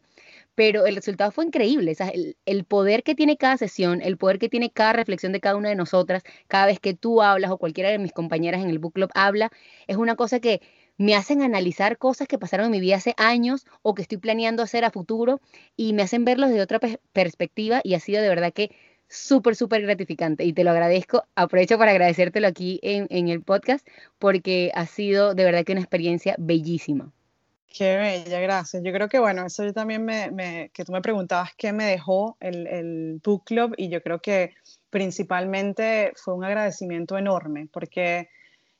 pero 0.53 0.85
el 0.85 0.95
resultado 0.95 1.31
fue 1.31 1.45
increíble. 1.45 1.95
el, 2.45 2.65
poder 2.65 3.01
que 3.01 3.15
tiene 3.15 3.35
cada 3.37 3.57
sesión, 3.57 3.99
el 4.01 4.17
poder 4.17 4.37
que 4.37 4.47
tiene 4.47 4.69
cada 4.69 4.93
reflexión 4.93 5.31
de 5.31 5.39
cada 5.39 5.55
una 5.55 5.69
de 5.69 5.75
nosotras, 5.75 6.21
cada 6.47 6.67
vez 6.67 6.79
que 6.79 6.93
tú 6.93 7.23
hablas 7.23 7.49
o 7.49 7.57
cualquiera 7.57 7.89
de 7.89 7.97
mis 7.97 8.13
compañeras 8.13 8.61
en 8.61 8.69
el 8.69 8.77
book 8.77 8.93
club 8.93 9.09
habla, 9.15 9.49
es 9.87 9.97
una 9.97 10.15
cosa 10.15 10.39
que 10.39 10.61
me 10.97 11.15
hacen 11.15 11.41
analizar 11.41 11.97
cosas 11.97 12.27
que 12.27 12.37
pasaron 12.37 12.67
en 12.67 12.71
mi 12.73 12.79
vida 12.79 12.97
hace 12.97 13.15
años 13.17 13.65
o 13.81 13.95
que 13.95 14.03
estoy 14.03 14.19
planeando 14.19 14.61
hacer 14.61 14.85
a 14.85 14.91
futuro 14.91 15.41
y 15.75 15.93
me 15.93 16.03
hacen 16.03 16.25
verlos 16.25 16.51
de 16.51 16.61
otra 16.61 16.79
perspectiva 17.11 17.81
y 17.83 17.95
ha 17.95 17.99
sido 17.99 18.21
de 18.21 18.29
verdad 18.29 18.53
que 18.53 18.69
súper, 19.13 19.55
súper 19.55 19.81
gratificante 19.83 20.43
y 20.43 20.53
te 20.53 20.63
lo 20.63 20.71
agradezco. 20.71 21.23
Aprovecho 21.35 21.77
para 21.77 21.91
agradecértelo 21.91 22.47
aquí 22.47 22.79
en, 22.81 23.07
en 23.09 23.29
el 23.29 23.41
podcast 23.41 23.87
porque 24.19 24.71
ha 24.73 24.85
sido 24.85 25.35
de 25.35 25.45
verdad 25.45 25.63
que 25.63 25.73
una 25.73 25.81
experiencia 25.81 26.35
bellísima. 26.37 27.11
Qué 27.73 27.97
bella, 27.97 28.39
gracias. 28.39 28.83
Yo 28.83 28.93
creo 28.93 29.09
que, 29.09 29.17
bueno, 29.17 29.47
eso 29.47 29.63
yo 29.65 29.73
también 29.73 30.05
me, 30.05 30.69
que 30.73 30.85
tú 30.85 30.91
me 30.91 31.01
preguntabas 31.01 31.55
qué 31.57 31.73
me 31.73 31.85
dejó 31.85 32.37
el, 32.39 32.67
el, 32.67 33.19
book 33.23 33.45
club 33.45 33.73
y 33.77 33.89
yo 33.89 33.99
creo 34.03 34.19
que 34.19 34.53
principalmente 34.91 36.13
fue 36.15 36.35
un 36.35 36.43
agradecimiento 36.43 37.17
enorme, 37.17 37.67
porque 37.73 38.29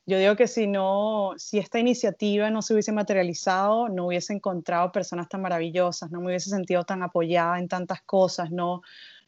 yo 0.06 0.16
digo 0.16 0.36
que 0.36 0.46
si 0.46 0.68
no, 0.68 1.32
si 1.36 1.58
esta 1.58 1.80
iniciativa 1.80 2.50
no 2.50 2.62
se 2.62 2.72
hubiese 2.72 2.92
materializado, 2.92 3.88
no 3.88 4.06
hubiese 4.06 4.32
encontrado 4.32 4.92
personas 4.92 5.28
tan 5.28 5.42
maravillosas, 5.42 6.12
no 6.12 6.20
me 6.20 6.26
hubiese 6.26 6.50
sentido 6.50 6.84
tan 6.84 7.02
apoyada 7.02 7.58
en 7.58 7.66
tantas 7.66 8.00
cosas, 8.02 8.52
no, 8.52 8.82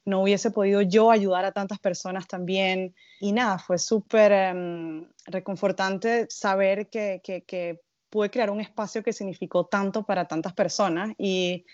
no 0.07 0.23
hubiese 0.23 0.51
podido 0.51 0.81
yo 0.81 1.11
ayudar 1.11 1.45
a 1.45 1.53
tantas 1.53 1.79
personas 1.79 2.27
también. 2.27 2.95
Y 3.21 3.33
nada, 3.33 3.59
fue 3.59 3.79
súper 3.79 4.33
em, 4.33 5.07
reconfortante 5.27 6.27
saber 6.31 6.89
que, 6.89 7.21
que, 7.23 7.43
que 7.43 7.81
pude 8.09 8.31
crear 8.31 8.51
un 8.51 8.61
espacio 8.61 9.03
que 9.03 9.13
significó 9.13 9.67
tanto 9.67 10.05
para 10.05 10.27
tantas 10.27 10.55
personas 10.55 11.13
y 11.19 11.67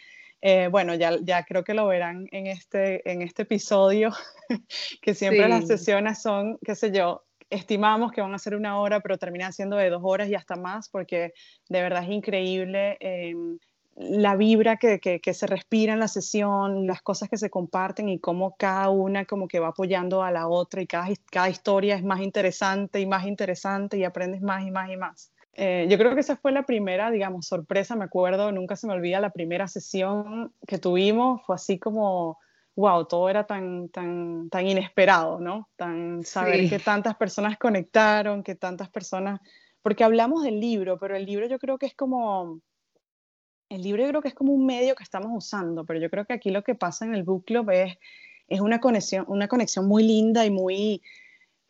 eh, 0.45 0.67
bueno, 0.69 0.97
ya, 0.97 1.17
ya 1.23 1.45
creo 1.45 1.63
que 1.63 1.73
lo 1.73 1.87
verán 1.87 2.27
en 2.33 2.49
este, 2.49 3.09
en 3.09 3.23
este 3.23 3.43
episodio, 3.43 4.11
que 5.01 5.15
siempre 5.15 5.49
las 5.49 5.69
sesiones 5.69 6.21
son, 6.21 6.59
qué 6.65 6.75
sé 6.75 6.91
yo, 6.91 7.23
estimamos 7.49 8.11
que 8.11 8.23
van 8.23 8.35
a 8.35 8.41
ser 8.41 8.57
una 8.57 8.81
hora, 8.81 8.99
pero 9.01 9.19
terminan 9.19 9.53
siendo 9.53 9.77
de 9.77 9.89
dos 9.89 10.03
horas 10.03 10.29
y 10.29 10.35
hasta 10.35 10.57
más, 10.57 10.89
porque 10.89 11.33
de 11.69 11.83
verdad 11.83 12.03
es 12.03 12.11
increíble 12.11 12.97
em, 12.99 13.57
la 13.97 14.37
vibra 14.37 14.77
que, 14.77 15.01
que, 15.01 15.21
que, 15.21 15.35
se 15.35 15.47
respira 15.47 15.93
en 15.93 16.01
la 16.01 16.09
sesión, 16.09 16.87
las 16.87 17.03
cosas 17.03 17.29
que 17.29 17.37
se 17.37 17.51
comparten 17.51 18.09
y 18.09 18.19
cómo 18.19 18.57
cada 18.57 18.89
una 18.89 19.27
como 19.27 19.49
que 19.49 19.61
va 19.61 19.69
apoyando 19.69 20.23
a 20.23 20.31
la 20.31 20.49
otra 20.49 20.81
y 20.81 20.87
cada, 20.87 21.09
cada 21.31 21.51
historia 21.51 21.97
es 21.97 22.03
más 22.03 22.21
interesante 22.21 23.01
y 23.01 23.07
más 23.07 23.27
interesante 23.27 23.99
y 23.99 24.05
aprendes 24.05 24.41
más 24.41 24.67
y 24.67 24.71
más 24.71 24.91
y 24.91 24.97
más. 24.97 25.33
Eh, 25.55 25.87
yo 25.91 25.99
creo 25.99 26.15
que 26.15 26.21
esa 26.21 26.37
fue 26.37 26.53
la 26.53 26.65
primera, 26.65 27.11
digamos, 27.11 27.47
sorpresa, 27.47 27.95
me 27.95 28.07
acuerdo, 28.07 28.51
nunca 28.53 28.77
se 28.77 28.87
me 28.87 28.95
olvida 28.95 29.21
la 29.21 29.31
primera 29.31 29.69
sesión 29.69 30.55
que 30.67 30.79
tuvimos, 30.79 31.43
fue 31.45 31.57
así 31.57 31.79
como, 31.79 32.39
wow, 32.75 33.05
todo 33.05 33.29
era 33.29 33.45
tan, 33.45 33.91
tan, 33.91 34.49
tan 34.49 34.67
inesperado, 34.67 35.41
¿no? 35.41 35.69
Tan 35.77 36.25
saber 36.25 36.71
que 36.71 36.79
tantas 36.79 37.17
personas 37.17 37.59
conectaron, 37.59 38.43
que 38.43 38.55
tantas 38.55 38.89
personas, 38.89 39.41
porque 39.83 40.05
hablamos 40.05 40.43
del 40.43 40.59
libro, 40.59 40.99
pero 40.99 41.17
el 41.17 41.27
libro 41.27 41.47
yo 41.47 41.59
creo 41.59 41.77
que 41.77 41.87
es 41.87 41.95
como, 41.95 42.61
el 43.75 43.83
libro 43.83 44.03
yo 44.03 44.09
creo 44.09 44.23
que 44.23 44.29
es 44.29 44.35
como 44.35 44.53
un 44.53 44.67
medio 44.67 44.95
que 44.95 45.03
estamos 45.03 45.31
usando, 45.35 45.85
pero 45.85 46.01
yo 46.01 46.11
creo 46.11 46.25
que 46.25 46.33
aquí 46.33 46.51
lo 46.51 46.63
que 46.63 46.75
pasa 46.75 47.05
en 47.05 47.15
el 47.15 47.23
book 47.23 47.45
club 47.45 47.71
es, 47.71 47.97
es 48.49 48.61
una 48.61 48.81
conexión, 48.81 49.25
una 49.29 49.49
conexión 49.49 49.87
muy 49.87 50.03
linda 50.03 50.45
y 50.45 50.51
muy 50.51 51.03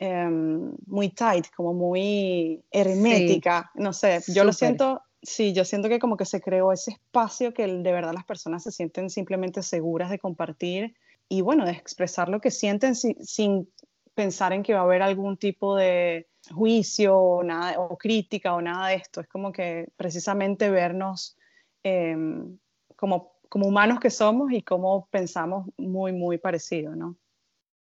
Em, 0.04 0.74
muy 0.86 1.10
tight, 1.10 1.46
como 1.54 1.72
muy 1.74 2.60
hermética, 2.72 3.70
no 3.76 3.92
sé, 3.92 4.20
yo 4.34 4.42
lo 4.42 4.52
siento, 4.52 5.00
sí, 5.22 5.52
yo 5.52 5.64
siento 5.64 5.88
que 5.88 6.00
como 6.00 6.16
que 6.16 6.24
se 6.24 6.40
creó 6.40 6.72
ese 6.72 6.90
espacio 6.90 7.54
que 7.54 7.68
de 7.68 7.92
verdad 7.92 8.12
las 8.12 8.24
personas 8.24 8.64
se 8.64 8.72
sienten 8.72 9.10
simplemente 9.10 9.62
seguras 9.62 10.10
de 10.10 10.18
compartir 10.18 10.96
y 11.28 11.40
bueno, 11.40 11.64
de 11.64 11.70
expresar 11.70 12.28
lo 12.28 12.40
que 12.40 12.50
sienten 12.50 12.96
sin, 12.96 13.68
pensar 14.14 14.52
en 14.52 14.64
que 14.64 14.74
va 14.74 14.80
a 14.80 14.82
haber 14.82 15.02
algún 15.02 15.36
tipo 15.36 15.76
de 15.76 16.26
juicio 16.50 17.16
o, 17.16 17.44
nada, 17.44 17.78
o 17.78 17.96
crítica 17.96 18.54
o 18.54 18.60
nada 18.60 18.88
de 18.88 18.96
esto, 18.96 19.20
es 19.20 19.28
como 19.28 19.52
que 19.52 19.86
precisamente 19.96 20.68
vernos 20.68 21.36
em, 21.82 22.58
como, 22.96 23.34
como 23.48 23.66
humanos 23.66 24.00
que 24.00 24.10
somos 24.10 24.52
y 24.52 24.62
como 24.62 25.08
pensamos 25.10 25.66
muy, 25.76 26.12
muy 26.12 26.38
parecido, 26.38 26.94
¿no? 26.94 27.16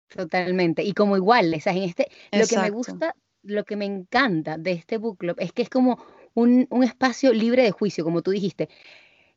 Totalmente. 0.09 0.83
Y 0.83 0.93
como 0.93 1.17
igual, 1.17 1.53
en 1.53 1.83
este, 1.83 2.09
lo 2.33 2.47
que 2.47 2.59
me 2.59 2.71
gusta, 2.71 3.15
lo 3.43 3.65
que 3.65 3.77
me 3.77 3.85
encanta 3.85 4.57
de 4.57 4.73
este 4.73 4.97
book 4.97 5.19
club 5.19 5.37
es 5.39 5.53
que 5.53 5.63
es 5.63 5.69
como 5.69 5.99
un, 6.35 6.67
un 6.71 6.85
espacio 6.85 7.33
libre 7.33 7.63
de 7.63 7.71
juicio, 7.71 8.05
como 8.05 8.23
tú 8.23 8.31
dijiste. 8.31 8.69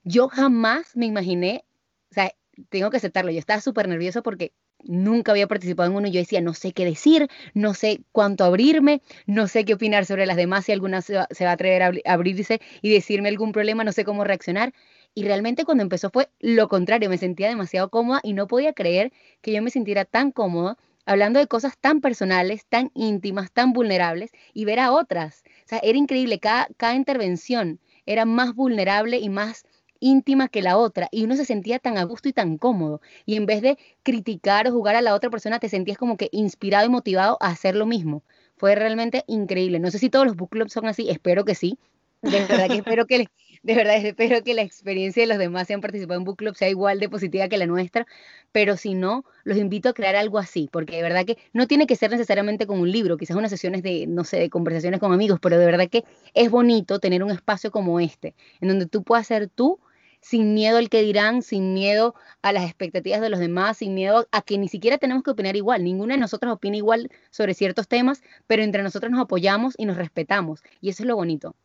Yo 0.03 0.29
jamás 0.29 0.95
me 0.95 1.05
imaginé, 1.05 1.65
o 2.09 2.13
sea, 2.13 2.31
tengo 2.69 2.89
que 2.89 2.97
aceptarlo, 2.97 3.31
yo 3.31 3.39
estaba 3.39 3.61
súper 3.61 3.87
nervioso 3.87 4.23
porque 4.23 4.53
nunca 4.85 5.31
había 5.31 5.47
participado 5.47 5.89
en 5.89 5.95
uno 5.95 6.07
y 6.07 6.11
yo 6.11 6.19
decía, 6.19 6.41
no 6.41 6.53
sé 6.53 6.73
qué 6.73 6.85
decir, 6.85 7.29
no 7.53 7.73
sé 7.73 8.01
cuánto 8.11 8.43
abrirme, 8.43 9.01
no 9.25 9.47
sé 9.47 9.65
qué 9.65 9.73
opinar 9.73 10.05
sobre 10.05 10.25
las 10.25 10.37
demás, 10.37 10.65
si 10.65 10.71
alguna 10.71 11.01
se 11.01 11.15
va, 11.15 11.27
a 11.27 11.51
atrever 11.51 11.83
a 11.83 11.91
abrirse 12.05 12.61
y 12.81 12.91
decirme 12.91 13.29
algún 13.29 13.51
problema, 13.51 13.83
no 13.83 13.91
sé 13.91 14.05
cómo 14.05 14.23
reaccionar. 14.23 14.73
Y 15.13 15.23
realmente 15.23 15.65
cuando 15.65 15.83
empezó 15.83 16.09
fue 16.09 16.29
lo 16.39 16.69
contrario, 16.69 17.09
me 17.09 17.17
sentía 17.17 17.49
demasiado 17.49 17.89
cómoda 17.89 18.21
y 18.23 18.33
no 18.33 18.47
podía 18.47 18.73
creer 18.73 19.11
que 19.41 19.51
yo 19.51 19.61
me 19.61 19.69
sintiera 19.69 20.05
tan 20.05 20.31
cómoda 20.31 20.77
hablando 21.05 21.39
de 21.39 21.47
cosas 21.47 21.77
tan 21.77 21.99
personales, 21.99 22.65
tan 22.65 22.91
íntimas, 22.93 23.51
tan 23.51 23.73
vulnerables 23.73 24.31
y 24.53 24.65
ver 24.65 24.79
a 24.79 24.91
otras. 24.91 25.43
O 25.65 25.67
sea, 25.67 25.79
era 25.83 25.97
increíble, 25.97 26.39
cada, 26.39 26.67
cada 26.77 26.95
intervención 26.95 27.79
era 28.05 28.25
más 28.25 28.55
vulnerable 28.55 29.19
y 29.19 29.29
más 29.29 29.65
íntima 30.01 30.49
que 30.49 30.61
la 30.61 30.77
otra 30.77 31.07
y 31.11 31.23
uno 31.23 31.37
se 31.37 31.45
sentía 31.45 31.79
tan 31.79 31.97
a 31.97 32.03
gusto 32.03 32.27
y 32.27 32.33
tan 32.33 32.57
cómodo 32.57 32.99
y 33.25 33.37
en 33.37 33.45
vez 33.45 33.61
de 33.61 33.77
criticar 34.03 34.67
o 34.67 34.71
jugar 34.71 34.95
a 34.95 35.01
la 35.01 35.15
otra 35.15 35.29
persona 35.29 35.59
te 35.59 35.69
sentías 35.69 35.97
como 35.97 36.17
que 36.17 36.27
inspirado 36.33 36.85
y 36.85 36.89
motivado 36.89 37.37
a 37.39 37.47
hacer 37.47 37.75
lo 37.75 37.85
mismo. 37.85 38.23
Fue 38.57 38.75
realmente 38.75 39.23
increíble. 39.27 39.79
No 39.79 39.89
sé 39.91 39.99
si 39.99 40.09
todos 40.09 40.25
los 40.25 40.35
book 40.35 40.49
clubs 40.49 40.73
son 40.73 40.87
así, 40.87 41.09
espero 41.09 41.45
que 41.45 41.55
sí. 41.55 41.79
De 42.21 42.45
verdad 42.45 42.67
que 42.67 42.77
espero 42.77 43.07
que 43.07 43.27
de 43.63 43.75
verdad 43.75 43.95
espero 44.03 44.43
que 44.43 44.53
la 44.55 44.63
experiencia 44.63 45.21
de 45.21 45.27
los 45.27 45.37
demás 45.37 45.67
que 45.67 45.73
han 45.73 45.81
participado 45.81 46.19
en 46.19 46.23
Book 46.23 46.37
Club 46.37 46.55
sea 46.55 46.69
igual 46.69 46.99
de 46.99 47.09
positiva 47.09 47.47
que 47.47 47.57
la 47.57 47.67
nuestra, 47.67 48.07
pero 48.51 48.75
si 48.75 48.95
no, 48.95 49.23
los 49.43 49.57
invito 49.57 49.89
a 49.89 49.93
crear 49.93 50.15
algo 50.15 50.39
así, 50.39 50.67
porque 50.71 50.95
de 50.95 51.03
verdad 51.03 51.25
que 51.25 51.37
no 51.53 51.67
tiene 51.67 51.85
que 51.85 51.95
ser 51.95 52.09
necesariamente 52.11 52.65
con 52.65 52.79
un 52.79 52.91
libro, 52.91 53.17
quizás 53.17 53.37
unas 53.37 53.51
sesiones 53.51 53.83
de, 53.83 54.07
no 54.07 54.23
sé, 54.23 54.39
de 54.39 54.49
conversaciones 54.49 54.99
con 54.99 55.13
amigos, 55.13 55.39
pero 55.39 55.59
de 55.59 55.65
verdad 55.65 55.89
que 55.89 56.03
es 56.33 56.49
bonito 56.49 56.99
tener 56.99 57.23
un 57.23 57.31
espacio 57.31 57.71
como 57.71 57.99
este, 57.99 58.35
en 58.61 58.69
donde 58.69 58.87
tú 58.87 59.03
puedas 59.03 59.27
ser 59.27 59.47
tú 59.47 59.79
sin 60.21 60.53
miedo 60.53 60.77
al 60.77 60.89
que 60.89 61.01
dirán, 61.01 61.41
sin 61.41 61.73
miedo 61.73 62.15
a 62.41 62.53
las 62.53 62.65
expectativas 62.65 63.21
de 63.21 63.29
los 63.29 63.39
demás, 63.39 63.77
sin 63.77 63.93
miedo 63.93 64.27
a 64.31 64.41
que 64.41 64.57
ni 64.57 64.67
siquiera 64.69 64.97
tenemos 64.97 65.23
que 65.23 65.31
opinar 65.31 65.55
igual. 65.55 65.83
Ninguna 65.83 66.13
de 66.15 66.19
nosotros 66.19 66.53
opina 66.53 66.77
igual 66.77 67.09
sobre 67.31 67.53
ciertos 67.53 67.87
temas, 67.87 68.23
pero 68.47 68.63
entre 68.63 68.83
nosotros 68.83 69.11
nos 69.11 69.21
apoyamos 69.21 69.73
y 69.77 69.85
nos 69.85 69.97
respetamos. 69.97 70.61
Y 70.79 70.89
eso 70.89 71.03
es 71.03 71.07
lo 71.07 71.15
bonito. 71.15 71.55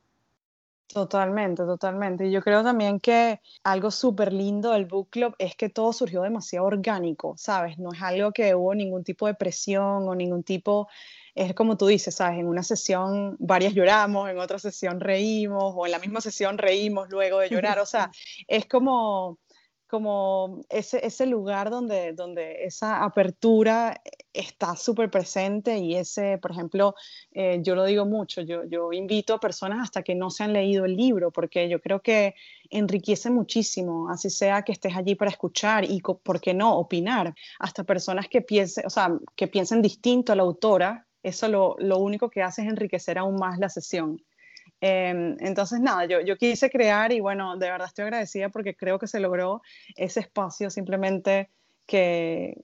Totalmente, 0.89 1.65
totalmente. 1.65 2.27
Y 2.27 2.31
yo 2.31 2.41
creo 2.41 2.63
también 2.63 3.01
que 3.01 3.41
algo 3.65 3.91
súper 3.91 4.33
lindo 4.33 4.71
del 4.71 4.87
book 4.87 5.11
club 5.11 5.35
es 5.39 5.57
que 5.57 5.69
todo 5.69 5.93
surgió 5.93 6.23
demasiado 6.23 6.65
orgánico, 6.67 7.35
¿sabes? 7.37 7.77
No 7.79 7.93
es 7.93 8.01
algo 8.03 8.33
que 8.33 8.55
hubo 8.55 8.75
ningún 8.75 9.03
tipo 9.05 9.27
de 9.27 9.35
presión 9.35 10.09
o 10.09 10.15
ningún 10.15 10.45
tipo, 10.45 10.89
es 11.35 11.55
como 11.55 11.77
tú 11.77 11.87
dices, 11.89 12.15
¿sabes? 12.15 12.39
En 12.39 12.47
una 12.47 12.63
sesión 12.63 13.37
varias 13.41 13.75
lloramos, 13.75 14.31
en 14.31 14.39
otra 14.39 14.59
sesión 14.61 15.01
reímos, 15.01 15.75
o 15.77 15.87
en 15.87 15.93
la 15.93 15.99
misma 15.99 16.21
sesión 16.21 16.57
reímos 16.57 17.09
luego 17.11 17.41
de 17.41 17.51
llorar. 17.51 17.81
O 17.81 17.87
sea, 17.87 18.11
es 18.49 18.67
como 18.67 19.39
como 19.87 20.63
ese, 20.69 21.05
ese 21.07 21.27
lugar 21.27 21.71
donde, 21.71 22.13
donde 22.13 22.65
esa 22.65 23.05
apertura 23.05 24.01
está 24.33 24.77
súper 24.77 25.11
presente 25.11 25.79
y 25.79 25.97
ese, 25.97 26.39
por 26.39 26.51
ejemplo, 26.51 26.95
eh, 27.33 27.61
yo 27.63 27.75
lo 27.75 27.85
digo 27.85 28.05
mucho, 28.05 28.43
yo, 28.43 28.65
yo 28.65 28.93
invito 28.93 29.35
a 29.35 29.41
personas 29.41 29.81
hasta 29.83 30.03
que 30.03 30.15
no 30.15 30.31
se 30.31 30.45
han 30.45 30.53
leído 30.53 30.85
el 30.85 30.97
libro, 30.97 31.31
porque 31.31 31.69
yo 31.69 31.81
creo 31.81 32.01
que 32.01 32.35
enriquece 32.71 33.31
muchísimo, 33.31 34.11
así 34.11 34.29
sea 34.31 34.63
que 34.63 34.73
estés 34.73 34.97
allí 34.97 35.15
para 35.15 35.31
escuchar 35.31 35.85
y, 35.85 36.01
¿por 36.01 36.41
qué 36.41 36.53
no?, 36.53 36.77
opinar, 36.77 37.35
hasta 37.59 37.85
personas 37.85 38.29
que 38.29 38.43
piensen, 38.43 38.87
o 38.87 38.91
sea, 38.91 39.17
que 39.37 39.47
piensen 39.47 39.83
distinto 39.83 40.33
a 40.33 40.37
la 40.37 40.43
autora, 40.43 41.07
eso 41.23 41.49
lo, 41.49 41.77
lo 41.79 41.99
único 41.99 42.29
que 42.31 42.43
hace 42.43 42.63
es 42.63 42.69
enriquecer 42.69 43.19
aún 43.19 43.37
más 43.37 43.59
la 43.59 43.69
sesión. 43.69 44.21
Em, 44.81 45.37
entonces, 45.41 45.81
nada, 45.81 46.05
yo, 46.07 46.21
yo 46.21 46.37
quise 46.37 46.71
crear 46.71 47.13
y 47.13 47.21
bueno, 47.21 47.57
de 47.57 47.71
verdad 47.71 47.89
estoy 47.89 48.05
agradecida 48.05 48.51
porque 48.51 48.77
creo 48.77 48.99
que 48.99 49.07
se 49.07 49.21
logró 49.21 49.63
ese 49.97 50.21
espacio 50.21 50.71
simplemente 50.71 51.51
que, 51.87 52.55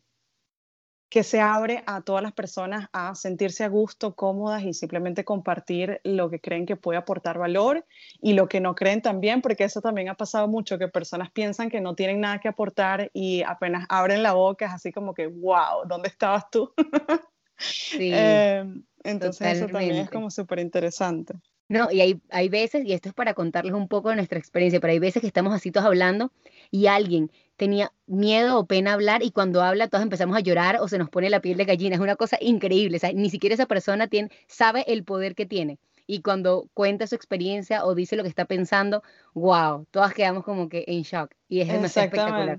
que 1.13 1.25
se 1.25 1.41
abre 1.41 1.83
a 1.87 2.01
todas 2.01 2.23
las 2.23 2.33
personas 2.33 2.89
a 2.95 3.15
sentirse 3.15 3.65
a 3.65 3.69
gusto, 3.69 4.15
cómodas 4.15 4.63
y 4.63 4.73
simplemente 4.73 5.27
compartir 5.27 6.01
lo 6.05 6.31
que 6.31 6.41
creen 6.41 6.65
que 6.65 6.77
puede 6.77 6.99
aportar 6.99 7.37
valor 7.39 7.85
y 8.23 8.33
lo 8.33 8.49
que 8.49 8.61
no 8.61 8.75
creen 8.75 9.03
también, 9.03 9.43
porque 9.43 9.65
eso 9.65 9.83
también 9.83 10.09
ha 10.09 10.15
pasado 10.15 10.49
mucho, 10.49 10.79
que 10.79 10.89
personas 10.89 11.31
piensan 11.31 11.69
que 11.69 11.83
no 11.83 11.95
tienen 11.95 12.21
nada 12.21 12.39
que 12.39 12.49
aportar 12.49 13.11
y 13.13 13.43
apenas 13.43 13.85
abren 13.91 14.23
la 14.23 14.33
boca 14.33 14.65
es 14.67 14.73
así 14.73 14.91
como 14.91 15.13
que, 15.13 15.27
wow, 15.27 15.87
¿dónde 15.87 16.09
estabas 16.09 16.49
tú? 16.51 16.73
Sí, 17.59 18.11
Eh, 18.13 18.65
entonces 19.05 19.57
eso 19.57 19.69
también 19.69 19.99
es 19.99 20.09
totalmente. 20.09 20.11
como 20.11 20.31
súper 20.31 20.59
interesante. 20.59 21.35
No, 21.69 21.91
y 21.91 22.01
hay, 22.01 22.21
hay 22.31 22.49
veces, 22.49 22.85
y 22.85 22.93
esto 22.93 23.09
es 23.09 23.15
para 23.15 23.35
contarles 23.35 23.73
un 23.73 23.89
poco 23.89 24.11
de 24.11 24.17
nuestra 24.17 24.39
experiencia, 24.39 24.81
pero 24.81 24.93
hay 24.93 24.99
veces 24.99 25.21
que 25.21 25.27
estamos 25.27 25.55
así 25.55 25.71
todos 25.71 25.87
hablando 25.87 26.31
y 26.71 26.87
alguien 26.87 27.31
tenía 27.57 27.93
miedo 28.07 28.59
o 28.59 28.67
pena 28.67 28.93
hablar 28.93 29.23
y 29.23 29.31
cuando 29.31 29.63
habla 29.63 29.89
todos 29.89 30.03
empezamos 30.03 30.37
a 30.37 30.41
llorar 30.41 30.79
o 30.81 30.89
se 30.89 30.99
nos 30.99 31.09
pone 31.09 31.31
la 31.31 31.41
piel 31.41 31.57
de 31.57 31.65
gallina. 31.65 31.95
Es 31.95 32.01
una 32.01 32.17
cosa 32.17 32.37
increíble. 32.41 32.97
O 32.97 33.01
sea, 33.01 33.13
ni 33.13 33.31
siquiera 33.31 33.55
esa 33.55 33.67
persona 33.67 34.09
tiene, 34.09 34.31
sabe 34.49 34.85
el 34.87 35.05
poder 35.05 35.35
que 35.35 35.47
tiene. 35.47 35.79
Y 36.07 36.23
cuando 36.23 36.69
cuenta 36.75 37.07
su 37.07 37.15
experiencia 37.15 37.85
o 37.85 37.95
dice 37.95 38.17
lo 38.17 38.23
que 38.23 38.29
está 38.29 38.45
pensando, 38.45 39.03
wow, 39.35 39.87
todas 39.91 40.13
quedamos 40.13 40.45
como 40.45 40.69
que 40.69 40.85
en 40.89 41.03
shock. 41.03 41.33
Y 41.49 41.61
es 41.61 41.69
demasiado 41.69 42.07
espectacular. 42.07 42.59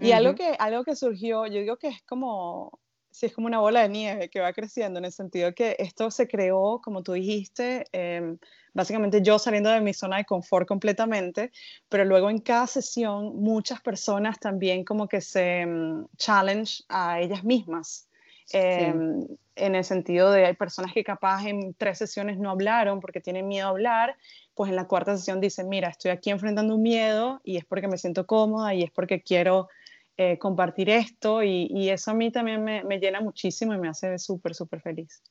Y 0.00 0.12
algo 0.12 0.34
que, 0.34 0.54
algo 0.58 0.84
que 0.84 0.96
surgió, 0.96 1.46
yo 1.46 1.60
digo 1.60 1.76
que 1.76 1.88
es 1.88 2.02
como, 2.02 2.78
sí, 3.16 3.24
es 3.24 3.32
como 3.32 3.46
una 3.46 3.60
bola 3.60 3.80
de 3.80 3.88
nieve 3.88 4.28
que 4.28 4.40
va 4.40 4.52
creciendo 4.52 4.98
en 4.98 5.06
el 5.06 5.12
sentido 5.12 5.54
que 5.54 5.74
esto 5.78 6.10
se 6.10 6.28
creó, 6.28 6.82
como 6.84 7.02
tú 7.02 7.14
dijiste, 7.14 7.86
em, 7.92 8.36
básicamente 8.74 9.22
yo 9.22 9.38
saliendo 9.38 9.70
de 9.70 9.80
mi 9.80 9.94
zona 9.94 10.18
de 10.18 10.26
confort 10.26 10.68
completamente, 10.68 11.50
pero 11.88 12.04
luego 12.04 12.28
en 12.28 12.40
cada 12.40 12.66
sesión 12.66 13.34
muchas 13.36 13.80
personas 13.80 14.38
también 14.38 14.84
como 14.84 15.08
que 15.08 15.22
se 15.22 15.62
em, 15.62 16.06
challenge 16.18 16.82
a 16.90 17.18
ellas 17.20 17.42
mismas. 17.42 18.06
Em, 18.52 19.26
en 19.56 19.74
el 19.74 19.84
sentido 19.84 20.30
de 20.30 20.44
hay 20.44 20.54
personas 20.54 20.92
que 20.92 21.02
capaz 21.02 21.46
en 21.46 21.72
tres 21.72 21.96
sesiones 21.96 22.38
no 22.38 22.50
hablaron 22.50 23.00
porque 23.00 23.22
tienen 23.22 23.48
miedo 23.48 23.66
a 23.66 23.70
hablar, 23.70 24.16
pues 24.54 24.68
en 24.68 24.76
la 24.76 24.86
cuarta 24.86 25.16
sesión 25.16 25.40
dicen, 25.40 25.70
mira, 25.70 25.88
estoy 25.88 26.10
aquí 26.10 26.28
enfrentando 26.28 26.74
un 26.74 26.82
miedo 26.82 27.40
y 27.44 27.56
es 27.56 27.64
porque 27.64 27.88
me 27.88 27.96
siento 27.96 28.26
cómoda 28.26 28.74
y 28.74 28.82
es 28.82 28.90
porque 28.90 29.22
quiero 29.22 29.68
eh, 30.16 30.38
compartir 30.38 30.90
esto 30.90 31.42
y, 31.42 31.90
eso 31.90 32.10
a 32.10 32.14
mí 32.14 32.30
también 32.30 32.64
me, 32.64 32.84
me 32.84 32.98
llena 32.98 33.20
muchísimo 33.20 33.74
y 33.74 33.78
me 33.78 33.88
hace 33.88 34.18
súper, 34.18 34.54
súper 34.54 34.80
feliz. 34.80 35.22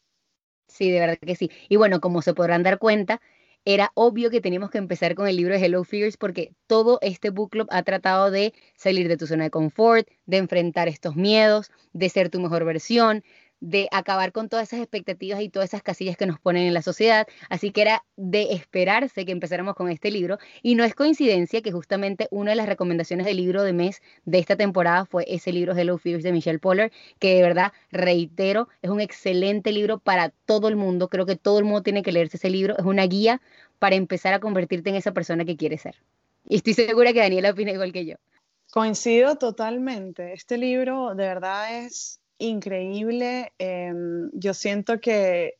Sí, 0.67 0.91
de 0.91 0.99
verdad 0.99 1.17
que 1.17 1.35
sí. 1.35 1.51
Y 1.69 1.75
bueno, 1.75 2.01
como 2.01 2.21
se 2.21 2.33
podrán 2.33 2.63
dar 2.63 2.79
cuenta, 2.79 3.21
era 3.65 3.91
obvio 3.95 4.29
que 4.29 4.41
teníamos 4.41 4.69
que 4.69 4.77
empezar 4.77 5.15
con 5.15 5.27
el 5.27 5.37
libro 5.37 5.55
de 5.55 5.65
Hello 5.65 5.83
Fears 5.83 6.17
porque 6.17 6.53
todo 6.67 6.99
este 7.01 7.31
book 7.31 7.49
club 7.49 7.67
ha 7.71 7.81
tratado 7.81 8.29
de 8.29 8.53
salir 8.75 9.07
de 9.07 9.17
tu 9.17 9.25
zona 9.25 9.45
de 9.45 9.49
confort, 9.49 10.07
de 10.27 10.37
enfrentar 10.37 10.87
estos 10.87 11.15
miedos, 11.15 11.71
de 11.91 12.09
ser 12.09 12.29
tu 12.29 12.39
mejor 12.39 12.63
versión, 12.63 13.23
de 13.59 13.87
acabar 13.91 14.31
con 14.31 14.49
todas 14.49 14.67
esas 14.67 14.79
expectativas 14.81 15.41
y 15.41 15.49
todas 15.49 15.69
esas 15.69 15.81
casillas 15.81 16.17
que 16.17 16.25
nos 16.25 16.39
ponen 16.39 16.63
en 16.63 16.73
la 16.73 16.81
sociedad. 16.81 17.27
Así 17.49 17.71
que 17.71 17.81
era 17.81 18.05
de 18.15 18.53
esperarse 18.53 19.25
que 19.25 19.31
empezáramos 19.31 19.75
con 19.75 19.89
este 19.89 20.11
libro. 20.11 20.37
Y 20.61 20.75
no 20.75 20.83
es 20.83 20.95
coincidencia 20.95 21.61
que 21.61 21.71
justamente 21.71 22.27
una 22.31 22.51
de 22.51 22.57
las 22.57 22.67
recomendaciones 22.67 23.25
del 23.25 23.37
libro 23.37 23.63
de 23.63 23.73
mes 23.73 24.01
de 24.25 24.39
esta 24.39 24.55
temporada 24.55 25.05
fue 25.05 25.25
ese 25.27 25.51
libro 25.51 25.75
Hello 25.75 25.97
Fears 25.97 26.23
de 26.23 26.31
Michelle 26.31 26.59
Poller, 26.59 26.91
que 27.19 27.35
de 27.35 27.41
verdad, 27.41 27.73
reitero, 27.91 28.67
es 28.81 28.89
un 28.89 29.01
excelente 29.01 29.71
libro 29.71 29.99
para 29.99 30.29
todo 30.45 30.67
el 30.67 30.75
mundo. 30.75 31.09
Creo 31.09 31.25
que 31.25 31.35
todo 31.35 31.59
el 31.59 31.65
mundo 31.65 31.83
tiene 31.83 32.03
que 32.03 32.11
leerse 32.11 32.37
ese 32.37 32.49
libro. 32.49 32.77
Es 32.77 32.85
una 32.85 33.05
guía 33.05 33.41
para 33.79 33.95
empezar 33.95 34.33
a 34.33 34.39
convertirte 34.39 34.89
en 34.89 34.95
esa 34.95 35.13
persona 35.13 35.45
que 35.45 35.57
quieres 35.57 35.81
ser. 35.81 35.95
Y 36.47 36.57
estoy 36.57 36.73
segura 36.73 37.13
que 37.13 37.19
Daniela 37.19 37.51
opina 37.51 37.71
igual 37.71 37.91
que 37.91 38.05
yo. 38.05 38.15
Coincido 38.71 39.37
totalmente. 39.37 40.33
Este 40.33 40.57
libro 40.57 41.15
de 41.15 41.25
verdad 41.25 41.85
es 41.85 42.19
increíble. 42.37 43.53
Em, 43.57 44.29
yo 44.33 44.53
siento 44.53 44.99
que 44.99 45.55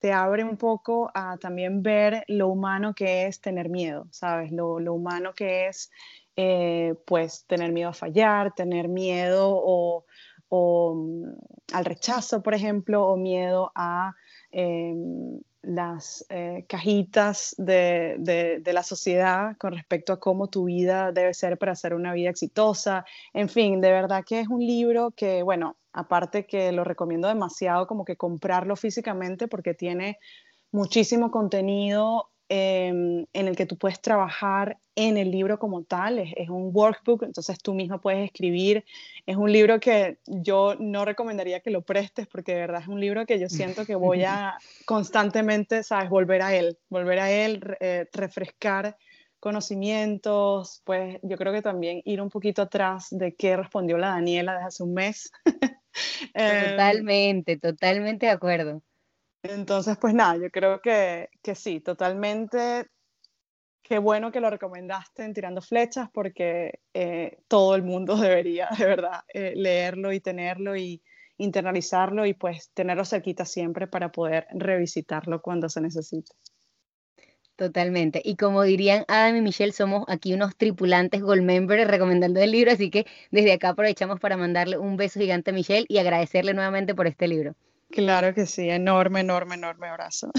te 0.00 0.12
abre 0.12 0.44
un 0.44 0.56
poco 0.58 1.10
a 1.14 1.38
también 1.38 1.82
ver 1.82 2.24
lo 2.28 2.48
humano 2.48 2.94
que 2.94 3.26
es 3.26 3.40
tener 3.40 3.68
miedo, 3.70 4.06
¿sabes? 4.12 4.52
Lo, 4.52 4.80
lo 4.80 4.94
humano 4.94 5.34
que 5.34 5.68
es, 5.68 5.90
eh, 6.36 6.94
pues, 7.06 7.46
tener 7.46 7.72
miedo 7.72 7.90
a 7.90 7.94
fallar, 7.94 8.54
tener 8.54 8.88
miedo 8.88 9.50
o, 9.54 10.06
o, 10.48 10.94
mm, 10.96 11.24
al 11.74 11.84
rechazo, 11.84 12.42
por 12.42 12.54
ejemplo, 12.54 13.06
o 13.06 13.16
miedo 13.16 13.72
a 13.74 14.14
em, 14.52 15.40
las 15.62 16.24
eh, 16.28 16.64
cajitas 16.68 17.54
de, 17.58 18.16
de- 18.18 18.60
de 18.60 18.72
la 18.72 18.82
sociedad 18.82 19.56
con 19.58 19.72
respecto 19.74 20.12
a 20.12 20.20
cómo 20.20 20.48
tu 20.48 20.64
vida 20.66 21.12
debe 21.12 21.34
ser 21.34 21.58
para 21.58 21.74
ser 21.74 21.94
una 21.94 22.12
vida 22.12 22.30
exitosa. 22.30 23.04
En 23.32 23.48
fin, 23.48 23.80
de 23.80 23.90
verdad 23.92 24.24
que 24.26 24.40
es 24.40 24.48
un 24.48 24.60
libro 24.60 25.10
que, 25.12 25.42
bueno, 25.42 25.76
aparte 25.94 26.44
que 26.44 26.72
lo 26.72 26.84
recomiendo 26.84 27.28
demasiado 27.28 27.86
como 27.86 28.04
que 28.04 28.16
comprarlo 28.16 28.76
físicamente 28.76 29.48
porque 29.48 29.74
tiene 29.74 30.18
muchísimo 30.72 31.30
contenido 31.30 32.30
em, 32.48 33.24
en 33.32 33.48
el 33.48 33.56
que 33.56 33.64
tú 33.64 33.78
puedes 33.78 34.00
trabajar 34.02 34.76
en 34.96 35.16
el 35.16 35.30
libro 35.30 35.58
como 35.58 35.84
tal. 35.84 36.18
Es, 36.18 36.32
es 36.36 36.48
un 36.50 36.70
workbook, 36.72 37.22
entonces 37.22 37.58
tú 37.62 37.74
mismo 37.74 38.00
puedes 38.00 38.24
escribir. 38.24 38.84
Es 39.24 39.36
un 39.36 39.52
libro 39.52 39.78
que 39.78 40.18
yo 40.26 40.74
no 40.80 41.04
recomendaría 41.04 41.60
que 41.60 41.70
lo 41.70 41.82
prestes 41.82 42.26
porque 42.26 42.54
de 42.54 42.60
verdad 42.60 42.82
es 42.82 42.88
un 42.88 43.00
libro 43.00 43.24
que 43.24 43.38
yo 43.38 43.48
siento 43.48 43.86
que 43.86 43.94
voy 43.94 44.24
a 44.24 44.58
constantemente, 44.84 45.84
¿sabes? 45.84 46.10
Volver 46.10 46.42
a 46.42 46.54
él, 46.54 46.76
volver 46.90 47.20
a 47.20 47.30
él, 47.30 47.62
eh, 47.80 48.06
refrescar 48.12 48.96
conocimientos, 49.44 50.80
pues 50.84 51.18
yo 51.22 51.36
creo 51.36 51.52
que 51.52 51.60
también 51.60 52.00
ir 52.06 52.22
un 52.22 52.30
poquito 52.30 52.62
atrás 52.62 53.08
de 53.10 53.36
qué 53.36 53.58
respondió 53.58 53.98
la 53.98 54.08
Daniela 54.08 54.54
desde 54.54 54.66
hace 54.66 54.82
un 54.82 54.94
mes. 54.94 55.30
Em, 56.34 56.70
Totalmente, 56.70 57.56
totalmente 57.60 58.26
de 58.26 58.32
acuerdo. 58.32 58.82
entonces, 59.44 59.96
pues 59.96 60.12
nada, 60.12 60.36
yo 60.38 60.50
creo 60.50 60.80
que, 60.80 61.28
que 61.40 61.54
sí, 61.54 61.78
totalmente. 61.78 62.88
Qué 63.80 63.98
bueno 63.98 64.32
que 64.32 64.40
lo 64.40 64.50
recomendaste 64.50 65.24
en 65.24 65.34
Tirando 65.34 65.62
Flechas 65.62 66.08
porque 66.12 66.80
eh, 66.92 67.38
todo 67.46 67.76
el 67.76 67.84
mundo 67.84 68.16
debería, 68.16 68.70
de 68.76 68.86
verdad, 68.86 69.20
eh, 69.32 69.52
leerlo 69.54 70.12
y 70.12 70.18
tenerlo 70.18 70.74
y 70.74 71.00
internalizarlo 71.36 72.26
y 72.26 72.34
pues 72.34 72.70
tenerlo 72.74 73.04
cerquita 73.04 73.44
siempre 73.44 73.86
para 73.86 74.10
poder 74.10 74.48
revisitarlo 74.50 75.40
cuando 75.42 75.68
se 75.68 75.80
necesite. 75.80 76.32
Totalmente. 77.56 78.20
Y 78.24 78.34
como 78.34 78.62
dirían 78.64 79.04
Adam 79.06 79.36
y 79.36 79.40
Michelle, 79.40 79.72
somos 79.72 80.04
aquí 80.08 80.34
unos 80.34 80.56
tripulantes 80.56 81.22
Gold 81.22 81.42
Member 81.42 81.86
recomendando 81.86 82.40
el 82.40 82.50
libro, 82.50 82.72
así 82.72 82.90
que 82.90 83.06
desde 83.30 83.52
acá 83.52 83.70
aprovechamos 83.70 84.18
para 84.18 84.36
mandarle 84.36 84.76
un 84.76 84.96
beso 84.96 85.20
gigante 85.20 85.50
a 85.50 85.54
Michelle 85.54 85.86
y 85.88 85.98
agradecerle 85.98 86.52
nuevamente 86.52 86.96
por 86.96 87.06
este 87.06 87.28
libro. 87.28 87.54
Claro 87.90 88.34
que 88.34 88.46
sí, 88.46 88.68
enorme, 88.68 89.20
enorme, 89.20 89.54
enorme 89.54 89.86
abrazo. 89.86 90.32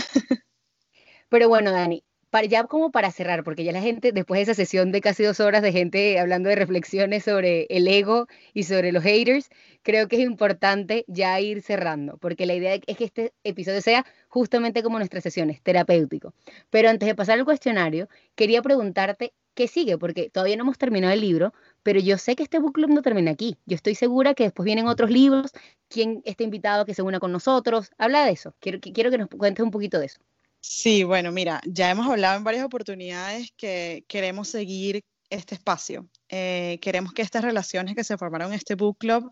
Pero 1.30 1.48
bueno, 1.48 1.72
Dani, 1.72 2.04
para, 2.30 2.48
ya 2.48 2.66
como 2.66 2.92
para 2.92 3.12
cerrar, 3.12 3.44
porque 3.44 3.64
ya 3.64 3.72
la 3.72 3.82
gente, 3.82 4.12
después 4.12 4.40
de 4.40 4.44
esa 4.44 4.54
sesión 4.54 4.92
de 4.92 5.02
casi 5.02 5.24
dos 5.24 5.40
horas 5.40 5.62
de 5.62 5.72
gente 5.72 6.20
hablando 6.20 6.50
de 6.50 6.56
reflexiones 6.56 7.24
sobre 7.24 7.66
el 7.70 7.88
ego 7.88 8.28
y 8.54 8.64
sobre 8.64 8.92
los 8.92 9.04
haters, 9.04 9.50
creo 9.84 10.08
que 10.08 10.18
es 10.18 10.24
importante 10.24 11.06
ya 11.08 11.40
ir 11.40 11.62
cerrando, 11.62 12.18
porque 12.18 12.46
la 12.46 12.56
idea 12.56 12.76
es 12.76 12.98
que 12.98 13.06
este 13.06 13.34
episodio 13.44 13.82
sea 13.82 14.06
justamente 14.28 14.84
como 14.84 14.98
nuestras 14.98 15.24
sesiones, 15.24 15.62
terapéutico. 15.62 16.34
Pero 16.70 16.90
antes 16.90 17.08
de 17.08 17.16
pasar 17.16 17.40
al 17.40 17.46
cuestionario, 17.46 18.10
quería 18.36 18.62
preguntarte 18.62 19.34
qué 19.56 19.68
sigue, 19.68 19.98
porque 19.98 20.30
todavía 20.30 20.58
no 20.58 20.64
hemos 20.64 20.78
terminado 20.78 21.14
el 21.14 21.22
libro, 21.22 21.54
pero 21.82 22.00
yo 22.00 22.18
sé 22.18 22.36
que 22.36 22.44
este 22.44 22.60
book 22.60 22.74
club 22.74 22.90
no 22.90 23.02
termina 23.02 23.32
aquí. 23.32 23.58
Yo 23.66 23.76
estoy 23.76 23.96
segura 23.96 24.34
que 24.34 24.44
después 24.44 24.66
vienen 24.66 24.88
otros 24.88 25.10
libros, 25.10 25.52
quién 25.88 26.22
está 26.26 26.44
invitado 26.44 26.84
a 26.84 26.86
que 26.86 26.94
se 26.94 27.02
una 27.02 27.20
con 27.20 27.32
nosotros. 27.32 27.92
Habla 27.98 28.26
de 28.26 28.34
eso. 28.34 28.54
Quiero, 28.60 28.80
quiero 28.82 29.10
que 29.12 29.18
nos 29.18 29.30
cuentes 29.30 29.64
un 29.64 29.72
poquito 29.72 30.00
de 30.00 30.08
eso. 30.08 30.20
Sí, 30.68 31.04
bueno, 31.04 31.32
mira, 31.32 31.62
ya 31.66 31.92
hemos 31.92 32.08
hablado 32.08 32.38
en 32.38 32.44
varias 32.44 32.66
oportunidades 32.66 33.52
que 33.56 34.04
queremos 34.08 34.48
seguir 34.48 35.04
este 35.30 35.54
espacio. 35.54 36.10
Eh, 36.28 36.80
queremos 36.82 37.14
que 37.14 37.22
estas 37.22 37.44
relaciones 37.44 37.96
que 37.96 38.04
se 38.04 38.18
formaron 38.18 38.48
en 38.52 38.56
este 38.56 38.74
book 38.74 38.98
club 38.98 39.30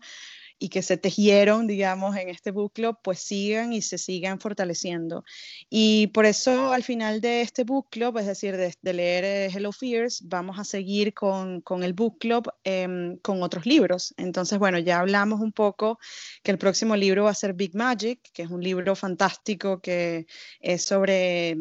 y 0.58 0.68
que 0.68 0.82
se 0.82 0.96
tejieron, 0.96 1.66
digamos, 1.66 2.16
en 2.16 2.28
este 2.28 2.52
club, 2.72 2.98
pues 3.02 3.18
sigan 3.18 3.72
y 3.72 3.82
se 3.82 3.98
sigan 3.98 4.40
fortaleciendo. 4.40 5.24
Y 5.68 6.08
por 6.08 6.26
eso 6.26 6.72
al 6.72 6.82
final 6.82 7.20
de 7.20 7.40
este 7.40 7.64
book 7.64 7.88
club, 7.90 8.18
es 8.18 8.26
decir, 8.26 8.56
de, 8.56 8.92
leer 8.92 9.24
eh, 9.24 9.46
Hello 9.46 9.72
Fears, 9.72 10.22
vamos 10.26 10.58
a 10.58 10.64
seguir 10.64 11.12
con, 11.12 11.60
con 11.60 11.82
el 11.82 11.92
book 11.92 12.18
club 12.18 12.50
em, 12.64 13.18
con 13.18 13.42
otros 13.42 13.66
libros. 13.66 14.14
Entonces, 14.16 14.58
bueno, 14.58 14.78
ya 14.78 15.00
hablamos 15.00 15.40
un 15.40 15.52
poco 15.52 15.98
que 16.42 16.50
el 16.52 16.58
próximo 16.58 16.96
libro 16.96 17.24
va 17.24 17.30
a 17.30 17.34
ser 17.34 17.54
Big 17.54 17.74
Magic, 17.74 18.20
que 18.32 18.42
es 18.42 18.50
un 18.50 18.62
libro 18.62 18.94
fantástico 18.94 19.80
que 19.80 20.26
es 20.60 20.84
sobre 20.84 21.56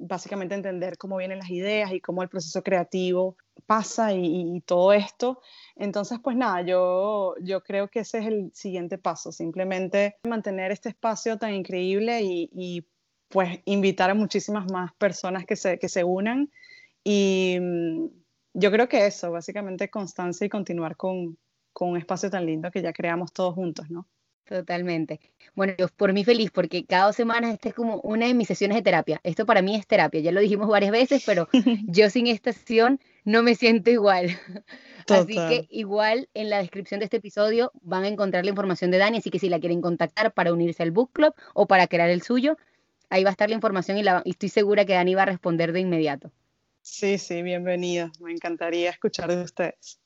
básicamente 0.00 0.54
entender 0.54 0.96
cómo 0.96 1.18
vienen 1.18 1.38
las 1.38 1.50
ideas 1.50 1.92
y 1.92 2.00
cómo 2.00 2.22
el 2.22 2.28
proceso 2.28 2.62
creativo 2.62 3.36
pasa 3.60 4.12
y, 4.14 4.60
todo 4.66 4.92
esto. 4.92 5.40
Entonces, 5.76 6.18
pues 6.22 6.36
nada, 6.36 6.62
yo, 6.62 7.34
yo 7.40 7.62
creo 7.62 7.88
que 7.88 8.00
ese 8.00 8.18
es 8.18 8.26
el 8.26 8.50
siguiente 8.54 8.98
paso, 8.98 9.32
simplemente 9.32 10.16
mantener 10.28 10.72
este 10.72 10.90
espacio 10.90 11.38
tan 11.38 11.54
increíble 11.54 12.22
y, 12.22 12.50
y, 12.52 12.86
pues 13.28 13.60
invitar 13.64 14.10
a 14.10 14.14
muchísimas 14.14 14.70
más 14.72 14.92
personas 14.94 15.46
que 15.46 15.56
se, 15.56 15.78
que 15.78 15.88
se 15.88 16.02
unan. 16.04 16.50
Y 17.04 17.58
mm, 17.60 18.06
yo 18.54 18.70
creo 18.72 18.88
que 18.88 19.06
eso, 19.06 19.30
básicamente 19.30 19.88
constancia 19.90 20.44
y 20.46 20.50
continuar 20.50 20.96
con, 20.96 21.38
con 21.72 21.90
un 21.90 21.96
espacio 21.96 22.30
tan 22.30 22.46
lindo 22.46 22.70
que 22.70 22.82
ya 22.82 22.92
creamos 22.92 23.32
todos 23.32 23.54
juntos, 23.54 23.88
¿no? 23.90 24.08
Totalmente. 24.50 25.20
Bueno, 25.54 25.74
yo 25.78 25.86
por 25.86 26.12
mí 26.12 26.24
feliz 26.24 26.50
porque 26.50 26.84
cada 26.84 27.06
dos 27.06 27.14
semanas 27.14 27.54
esta 27.54 27.68
es 27.68 27.74
como 27.74 28.00
una 28.00 28.26
de 28.26 28.34
mis 28.34 28.48
sesiones 28.48 28.76
de 28.76 28.82
terapia. 28.82 29.20
Esto 29.22 29.46
para 29.46 29.62
mí 29.62 29.76
es 29.76 29.86
terapia, 29.86 30.20
ya 30.20 30.32
lo 30.32 30.40
dijimos 30.40 30.68
varias 30.68 30.90
veces, 30.90 31.22
pero 31.24 31.48
yo 31.86 32.10
sin 32.10 32.26
esta 32.26 32.52
sesión 32.52 32.98
no 33.24 33.44
me 33.44 33.54
siento 33.54 33.90
igual. 33.90 34.26
Así 35.08 35.34
que 35.34 35.68
igual 35.70 36.28
en 36.34 36.50
la 36.50 36.58
descripción 36.58 36.98
de 36.98 37.04
este 37.04 37.18
episodio 37.18 37.70
van 37.80 38.02
a 38.02 38.08
encontrar 38.08 38.42
la 38.42 38.50
información 38.50 38.90
de 38.90 38.98
Dani, 38.98 39.18
así 39.18 39.30
que 39.30 39.40
si 39.40 39.48
la 39.48 39.58
quieren 39.58 39.80
contactar 39.80 40.32
para 40.32 40.52
unirse 40.52 40.84
al 40.84 40.92
book 40.92 41.10
club 41.12 41.34
o 41.52 41.66
para 41.66 41.88
crear 41.88 42.10
el 42.10 42.22
suyo, 42.22 42.56
ahí 43.08 43.24
va 43.24 43.30
a 43.30 43.32
estar 43.32 43.48
la 43.48 43.56
información 43.56 43.98
y, 43.98 44.04
la, 44.04 44.22
y 44.24 44.30
estoy 44.30 44.50
segura 44.50 44.84
que 44.84 44.92
Dani 44.92 45.16
va 45.16 45.22
a 45.22 45.26
responder 45.26 45.72
de 45.72 45.80
inmediato. 45.80 46.30
Sí, 46.82 47.18
sí, 47.18 47.42
bienvenida. 47.42 48.12
Me 48.20 48.30
encantaría 48.30 48.90
escuchar 48.90 49.34
de 49.34 49.42
ustedes. 49.42 50.00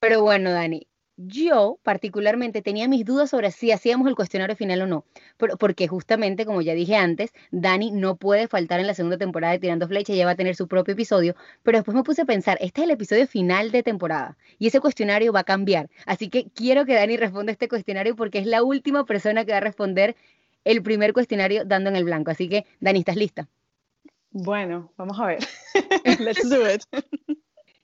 Pero 0.00 0.22
bueno, 0.22 0.50
Dani, 0.50 0.88
yo 1.26 1.78
particularmente 1.82 2.62
tenía 2.62 2.88
mis 2.88 3.04
dudas 3.04 3.30
sobre 3.30 3.50
si 3.50 3.72
hacíamos 3.72 4.08
el 4.08 4.14
cuestionario 4.14 4.56
final 4.56 4.82
o 4.82 4.86
no, 4.86 5.04
porque 5.58 5.88
justamente, 5.88 6.46
como 6.46 6.62
ya 6.62 6.74
dije 6.74 6.96
antes, 6.96 7.32
Dani 7.50 7.90
no 7.90 8.16
puede 8.16 8.48
faltar 8.48 8.80
en 8.80 8.86
la 8.86 8.94
segunda 8.94 9.18
temporada 9.18 9.52
de 9.52 9.58
Tirando 9.58 9.88
Flecha, 9.88 10.14
ya 10.14 10.24
va 10.24 10.32
a 10.32 10.36
tener 10.36 10.56
su 10.56 10.68
propio 10.68 10.92
episodio, 10.92 11.34
pero 11.62 11.78
después 11.78 11.94
me 11.94 12.02
puse 12.02 12.22
a 12.22 12.24
pensar, 12.24 12.58
este 12.60 12.80
es 12.80 12.84
el 12.84 12.90
episodio 12.92 13.26
final 13.26 13.70
de 13.70 13.82
temporada 13.82 14.36
y 14.58 14.68
ese 14.68 14.80
cuestionario 14.80 15.32
va 15.32 15.40
a 15.40 15.44
cambiar, 15.44 15.90
así 16.06 16.28
que 16.28 16.48
quiero 16.54 16.84
que 16.84 16.94
Dani 16.94 17.16
responda 17.16 17.52
este 17.52 17.68
cuestionario 17.68 18.16
porque 18.16 18.38
es 18.38 18.46
la 18.46 18.62
última 18.62 19.04
persona 19.04 19.44
que 19.44 19.52
va 19.52 19.58
a 19.58 19.62
responder 19.62 20.16
el 20.64 20.82
primer 20.82 21.12
cuestionario 21.12 21.64
dando 21.64 21.90
en 21.90 21.96
el 21.96 22.04
blanco, 22.04 22.30
así 22.30 22.48
que 22.48 22.66
Dani, 22.80 23.00
¿estás 23.00 23.16
lista? 23.16 23.48
Bueno, 24.32 24.92
vamos 24.96 25.18
a 25.18 25.26
ver. 25.26 25.38
Let's 26.20 26.48
do 26.48 26.70
it. 26.70 26.82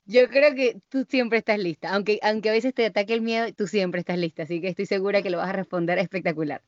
Yo 0.06 0.28
creo 0.28 0.54
que 0.54 0.80
tú 0.88 1.04
siempre 1.08 1.38
estás 1.38 1.58
lista, 1.58 1.92
aunque, 1.92 2.20
aunque 2.22 2.48
a 2.48 2.52
veces 2.52 2.72
te 2.72 2.86
ataque 2.86 3.12
el 3.12 3.22
miedo, 3.22 3.52
tú 3.52 3.66
siempre 3.66 4.00
estás 4.00 4.16
lista, 4.18 4.44
así 4.44 4.60
que 4.60 4.68
estoy 4.68 4.86
segura 4.86 5.20
que 5.20 5.30
lo 5.30 5.38
vas 5.38 5.48
a 5.48 5.52
responder 5.52 5.98
espectacular. 5.98 6.62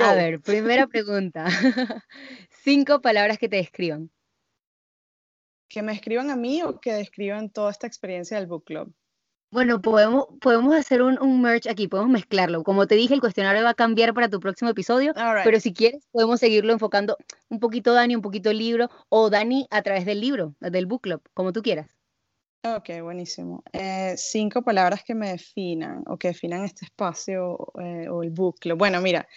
A 0.00 0.14
ver, 0.14 0.40
primera 0.40 0.86
pregunta. 0.86 1.46
Cinco 2.50 3.00
palabras 3.00 3.38
que 3.38 3.48
te 3.48 3.56
describan. 3.56 4.10
¿Que 5.68 5.82
me 5.82 5.92
escriban 5.92 6.30
a 6.30 6.36
mí 6.36 6.62
o 6.62 6.78
que 6.78 6.92
describan 6.92 7.48
toda 7.48 7.70
esta 7.70 7.86
experiencia 7.86 8.36
del 8.36 8.46
book 8.46 8.64
club? 8.64 8.92
Bueno, 9.50 9.80
podemos, 9.80 10.26
podemos 10.42 10.74
hacer 10.76 11.00
un, 11.00 11.18
un 11.22 11.40
merge 11.40 11.70
aquí, 11.70 11.88
podemos 11.88 12.12
mezclarlo. 12.12 12.64
Como 12.64 12.86
te 12.86 12.96
dije, 12.96 13.14
el 13.14 13.20
cuestionario 13.20 13.62
va 13.62 13.70
a 13.70 13.74
cambiar 13.74 14.12
para 14.12 14.28
tu 14.28 14.40
próximo 14.40 14.70
episodio, 14.70 15.14
pero 15.42 15.58
si 15.58 15.72
quieres, 15.72 16.06
podemos 16.10 16.38
seguirlo 16.38 16.74
enfocando 16.74 17.16
un 17.48 17.58
poquito 17.58 17.94
Dani, 17.94 18.14
un 18.14 18.20
poquito 18.20 18.50
el 18.50 18.58
libro, 18.58 18.90
o 19.08 19.30
Dani 19.30 19.66
a 19.70 19.80
través 19.80 20.04
del 20.04 20.20
libro, 20.20 20.54
del 20.60 20.84
book 20.84 21.00
club, 21.00 21.22
como 21.32 21.54
tú 21.54 21.62
quieras. 21.62 21.97
Ok, 22.64 22.90
buenísimo. 23.02 23.62
Eh, 23.72 24.14
cinco 24.16 24.62
palabras 24.62 25.04
que 25.04 25.14
me 25.14 25.30
definan 25.30 26.02
o 26.08 26.18
que 26.18 26.28
definan 26.28 26.64
este 26.64 26.86
espacio 26.86 27.56
eh, 27.80 28.08
o 28.08 28.24
el 28.24 28.30
bucle. 28.30 28.72
Bueno, 28.72 29.00
mira, 29.00 29.28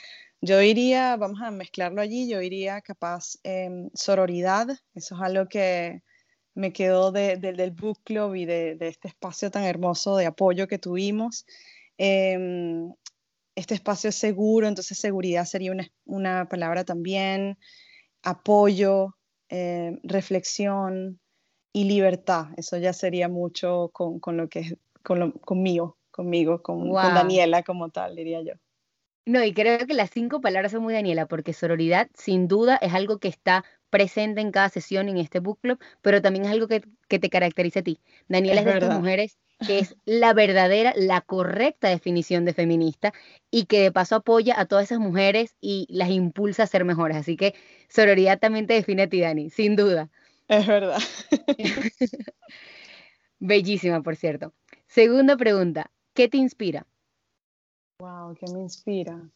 yo 0.42 0.58
diría, 0.58 1.18
vamos 1.18 1.40
a 1.42 1.52
mezclarlo 1.52 2.02
allí, 2.02 2.28
yo 2.28 2.40
diría 2.40 2.82
capaz 2.82 3.38
em, 3.44 3.92
sororidad, 3.94 4.70
eso 4.96 5.16
es 5.16 5.22
algo 5.22 5.48
que 5.48 6.02
me 6.56 6.74
quedó 6.74 7.12
del 7.12 7.72
book 7.72 8.00
club 8.04 8.36
y 8.36 8.46
de, 8.46 8.78
este 8.82 9.08
espacio 9.10 9.52
tan 9.52 9.64
hermoso 9.66 10.18
de 10.18 10.26
apoyo 10.26 10.68
que 10.68 10.80
tuvimos. 10.80 11.46
Em, 11.98 12.92
este 13.56 13.76
espacio 13.76 14.10
es 14.10 14.16
seguro, 14.16 14.68
entonces 14.68 14.98
seguridad 14.98 15.46
sería 15.46 15.72
una, 15.72 15.88
una 16.06 16.50
palabra 16.50 16.86
también, 16.86 17.60
apoyo, 18.24 19.16
em, 19.50 20.00
reflexión, 20.04 21.20
y 21.74 21.86
libertad. 21.86 22.48
Eso 22.58 22.78
ya 22.78 22.94
sería 22.94 23.28
mucho 23.28 23.90
con, 23.94 24.20
con 24.20 24.38
lo 24.38 24.50
que 24.50 24.60
es 24.60 24.76
con 25.04 25.32
conmigo, 25.32 25.98
conmigo, 26.12 26.62
con, 26.62 26.90
con, 26.90 27.14
Daniela 27.14 27.64
como 27.64 27.90
tal, 27.90 28.16
diría 28.16 28.42
yo. 28.42 28.54
No, 29.26 29.44
y 29.44 29.54
creo 29.54 29.86
que 29.86 29.94
las 29.94 30.10
cinco 30.10 30.42
palabras 30.42 30.72
son 30.72 30.84
muy 30.84 30.94
Daniela, 30.94 31.28
porque 31.28 31.54
sororidad 31.54 32.10
sin 32.14 32.48
duda 32.48 32.78
es 32.78 32.94
algo 32.94 33.20
que 33.20 33.28
está 33.28 33.64
presente 33.90 34.42
en 34.42 34.52
cada 34.52 34.70
sesión 34.70 35.10
en 35.10 35.18
este 35.18 35.40
book 35.40 35.60
club, 35.62 35.80
pero 36.02 36.22
también 36.22 36.46
es 36.46 36.52
algo 36.52 36.68
que, 36.68 36.84
que 37.08 37.20
te 37.20 37.30
caracteriza 37.30 37.82
a 37.82 37.84
ti. 37.84 38.00
Daniela 38.28 38.62
es, 38.62 38.66
de 38.66 38.74
estas 38.74 38.98
mujeres 38.98 39.38
que 39.68 39.80
es 39.80 39.96
la 40.06 40.34
verdadera, 40.34 40.94
la 40.96 41.22
correcta 41.22 41.90
definición 41.90 42.46
de 42.46 42.54
feminista 42.54 43.14
y 43.52 43.66
que 43.66 43.82
de 43.82 43.92
paso 43.92 44.16
apoya 44.16 44.60
a 44.60 44.66
todas 44.66 44.86
esas 44.86 45.00
mujeres 45.00 45.56
y 45.62 45.86
las 45.90 46.10
impulsa 46.10 46.64
a 46.64 46.68
ser 46.68 46.84
mejores. 46.84 47.18
Así 47.18 47.38
que 47.38 47.54
sororidad 47.90 48.40
también 48.40 48.66
te 48.66 48.74
define 48.74 49.04
a 49.04 49.10
ti, 49.10 49.22
Dani, 49.22 49.50
sin 49.50 49.76
duda. 49.76 50.10
Es 50.48 50.68
verdad. 50.68 51.00
Bellísima, 53.40 54.02
por 54.02 54.16
cierto. 54.16 54.54
Segunda 54.88 55.38
pregunta, 55.38 55.92
¿qué 56.14 56.28
te 56.28 56.38
inspira? 56.38 56.86
Wow, 58.00 58.36
¿qué 58.36 58.46
me 58.54 58.60
inspira? 58.60 59.30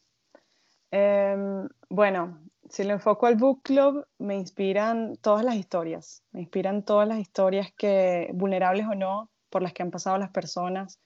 Em, 0.92 1.68
bueno, 1.90 2.40
si 2.70 2.84
lo 2.84 2.94
enfoco 2.94 3.26
al 3.26 3.36
book 3.36 3.62
club, 3.64 4.06
me 4.18 4.36
inspiran 4.36 5.16
todas 5.18 5.44
las 5.46 5.56
historias. 5.56 6.24
Me 6.32 6.42
inspiran 6.42 6.84
todas 6.84 7.08
las 7.08 7.20
historias 7.20 7.72
que, 7.78 8.30
vulnerables 8.34 8.86
o 8.88 8.96
no, 8.96 9.32
por 9.50 9.62
las 9.62 9.74
que 9.74 9.84
han 9.84 9.92
pasado 9.92 10.18
las 10.18 10.32
personas. 10.32 11.00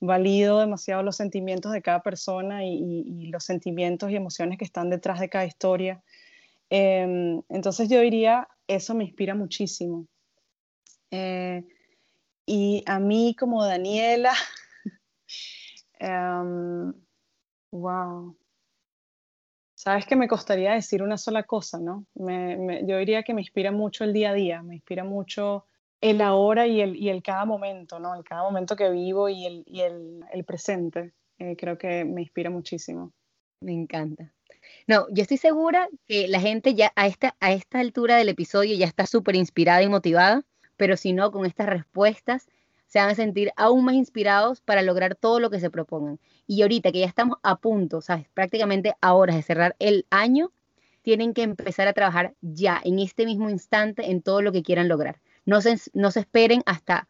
Valido 0.00 0.58
demasiado 0.58 1.02
los 1.02 1.16
sentimientos 1.16 1.72
de 1.72 1.82
cada 1.82 2.02
persona 2.02 2.64
y 2.64 3.26
los 3.30 3.44
sentimientos 3.44 4.10
y 4.10 4.16
emociones 4.16 4.58
que 4.58 4.64
están 4.64 4.90
detrás 4.90 5.20
de 5.20 5.28
cada 5.28 5.44
historia. 5.46 6.02
Em, 6.74 7.42
entonces 7.50 7.90
yo 7.90 8.00
diría, 8.00 8.48
eso 8.66 8.94
me 8.94 9.04
inspira 9.04 9.34
muchísimo. 9.34 10.06
Eh, 11.10 11.62
y 12.46 12.82
a 12.86 12.98
mí 12.98 13.36
como 13.38 13.62
Daniela, 13.62 14.32
wow. 17.72 18.30
Em, 18.30 18.34
Sabes 19.74 20.06
que 20.06 20.16
me 20.16 20.28
costaría 20.28 20.72
decir 20.72 21.02
una 21.02 21.18
sola 21.18 21.42
cosa, 21.42 21.78
¿no? 21.78 22.06
yo 22.14 22.98
diría 22.98 23.22
que 23.22 23.34
me 23.34 23.42
inspira 23.42 23.70
mucho 23.70 24.04
el 24.04 24.14
día 24.14 24.30
a 24.30 24.34
día, 24.34 24.62
me 24.62 24.76
inspira 24.76 25.04
mucho 25.04 25.66
el 26.00 26.22
ahora 26.22 26.66
y 26.66 26.80
el, 26.80 26.96
y 26.96 27.10
el 27.10 27.22
cada 27.22 27.44
momento, 27.44 27.98
¿no? 27.98 28.14
El 28.14 28.24
cada 28.24 28.44
momento 28.44 28.76
que 28.76 28.90
vivo 28.90 29.28
y 29.28 29.44
el, 29.44 29.64
y 29.66 29.80
el, 29.80 30.20
el 30.32 30.44
presente. 30.44 31.12
Eh, 31.38 31.56
creo 31.56 31.76
que 31.76 32.04
me 32.04 32.22
inspira 32.22 32.48
muchísimo. 32.48 33.12
Me 33.60 33.72
encanta. 33.72 34.32
No, 34.86 35.06
yo 35.10 35.22
estoy 35.22 35.36
segura 35.36 35.88
que 36.06 36.28
la 36.28 36.40
gente 36.40 36.74
ya 36.74 36.92
a 36.96 37.06
esta, 37.06 37.36
a 37.40 37.52
esta 37.52 37.80
altura 37.80 38.16
del 38.16 38.28
episodio 38.28 38.76
ya 38.76 38.86
está 38.86 39.06
súper 39.06 39.36
inspirada 39.36 39.82
y 39.82 39.88
motivada, 39.88 40.44
pero 40.76 40.96
si 40.96 41.12
no, 41.12 41.30
con 41.30 41.46
estas 41.46 41.68
respuestas 41.68 42.48
se 42.86 42.98
van 42.98 43.10
a 43.10 43.14
sentir 43.14 43.52
aún 43.56 43.84
más 43.84 43.94
inspirados 43.94 44.60
para 44.60 44.82
lograr 44.82 45.14
todo 45.14 45.40
lo 45.40 45.50
que 45.50 45.60
se 45.60 45.70
propongan. 45.70 46.20
Y 46.46 46.62
ahorita 46.62 46.92
que 46.92 47.00
ya 47.00 47.06
estamos 47.06 47.38
a 47.42 47.56
punto, 47.56 48.02
¿sabes? 48.02 48.28
Prácticamente 48.34 48.94
a 49.00 49.14
horas 49.14 49.36
de 49.36 49.42
cerrar 49.42 49.76
el 49.78 50.06
año, 50.10 50.52
tienen 51.02 51.32
que 51.34 51.42
empezar 51.42 51.88
a 51.88 51.92
trabajar 51.92 52.34
ya, 52.40 52.80
en 52.84 52.98
este 52.98 53.24
mismo 53.24 53.50
instante, 53.50 54.10
en 54.10 54.22
todo 54.22 54.42
lo 54.42 54.52
que 54.52 54.62
quieran 54.62 54.88
lograr. 54.88 55.20
No 55.44 55.60
se, 55.60 55.76
no 55.94 56.10
se 56.10 56.20
esperen 56.20 56.62
hasta 56.66 57.08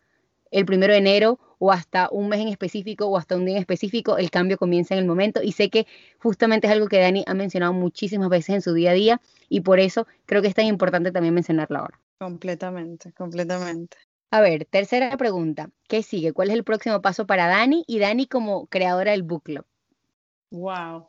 el 0.53 0.65
primero 0.65 0.93
de 0.93 1.01
enero 1.01 1.41
o 1.59 1.73
hasta 1.73 2.09
un 2.12 2.29
mes 2.29 2.41
en 2.41 2.49
específico 2.49 3.07
o 3.07 3.16
hasta 3.16 3.37
un 3.37 3.45
día 3.45 3.57
en 3.57 3.61
específico, 3.61 4.19
el 4.19 4.31
cambio 4.31 4.59
comienza 4.59 4.95
en 4.95 5.01
el 5.01 5.07
momento 5.07 5.43
y 5.43 5.53
sé 5.53 5.70
que 5.70 5.87
justamente 6.19 6.66
es 6.66 6.73
algo 6.73 6.89
que 6.89 7.01
Dani 7.01 7.24
ha 7.27 7.35
mencionado 7.35 7.73
muchísimas 7.73 8.29
veces 8.29 8.57
en 8.57 8.62
su 8.62 8.74
día 8.74 8.91
a 8.91 8.95
día 8.95 9.20
y 9.49 9.61
por 9.61 9.81
eso 9.81 10.07
creo 10.27 10.43
que 10.43 10.49
es 10.49 10.55
tan 10.55 10.66
importante 10.66 11.11
también 11.11 11.35
mencionarlo 11.35 11.79
ahora. 11.79 12.01
Completamente, 12.19 13.12
completamente. 13.12 13.97
A 14.31 14.41
ver, 14.41 14.65
tercera 14.65 15.16
pregunta. 15.16 15.70
¿Qué 15.89 16.03
sigue? 16.03 16.33
¿Cuál 16.33 16.49
es 16.49 16.55
el 16.55 16.65
próximo 16.65 17.03
paso 17.03 17.27
para 17.27 17.49
Dani 17.49 17.85
y 17.87 17.99
Dani 17.99 18.27
como 18.27 18.66
creadora 18.66 19.12
del 19.12 19.23
book 19.23 19.43
club? 19.45 19.66
Wow. 20.51 21.09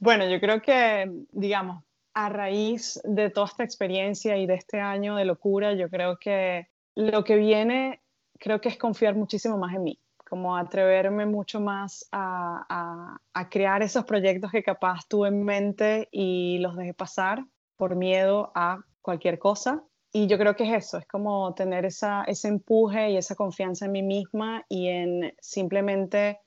bueno, 0.00 0.28
yo 0.28 0.38
creo 0.40 0.62
que, 0.62 1.10
digamos, 1.32 1.82
a 2.14 2.28
raíz 2.28 3.00
de 3.04 3.30
toda 3.30 3.46
esta 3.46 3.64
experiencia 3.64 4.36
y 4.36 4.46
de 4.46 4.54
este 4.54 4.80
año 4.80 5.16
de 5.16 5.24
locura, 5.24 5.74
yo 5.74 5.88
creo 5.88 6.18
que 6.18 6.68
lo 6.94 7.24
que 7.24 7.36
viene 7.36 8.02
creo 8.38 8.60
que 8.60 8.68
es 8.68 8.76
confiar 8.76 9.14
muchísimo 9.14 9.56
más 9.56 9.74
en 9.74 9.84
mí, 9.84 10.00
como 10.28 10.56
atreverme 10.56 11.26
mucho 11.26 11.60
más 11.60 12.08
a, 12.10 13.18
crear 13.50 13.82
esos 13.82 14.04
proyectos 14.04 14.50
que 14.50 14.62
capaz 14.62 15.06
tuve 15.08 15.28
en 15.28 15.44
mente 15.44 16.08
y 16.10 16.58
los 16.58 16.76
dejé 16.76 16.94
pasar 16.94 17.44
por 17.76 17.96
miedo 17.96 18.50
a 18.54 18.80
cualquier 19.00 19.38
cosa. 19.38 19.82
Y 20.12 20.26
yo 20.26 20.38
creo 20.38 20.56
que 20.56 20.64
es 20.64 20.84
eso, 20.84 20.98
es 20.98 21.06
como 21.06 21.54
tener 21.54 21.84
esa, 21.86 22.24
ese 22.24 22.48
empuje 22.48 23.10
y 23.10 23.16
esa 23.16 23.34
confianza 23.34 23.86
en 23.86 23.92
mí 23.92 24.02
misma 24.02 24.64
y 24.68 24.88
en 24.88 25.34
simplemente 25.40 26.40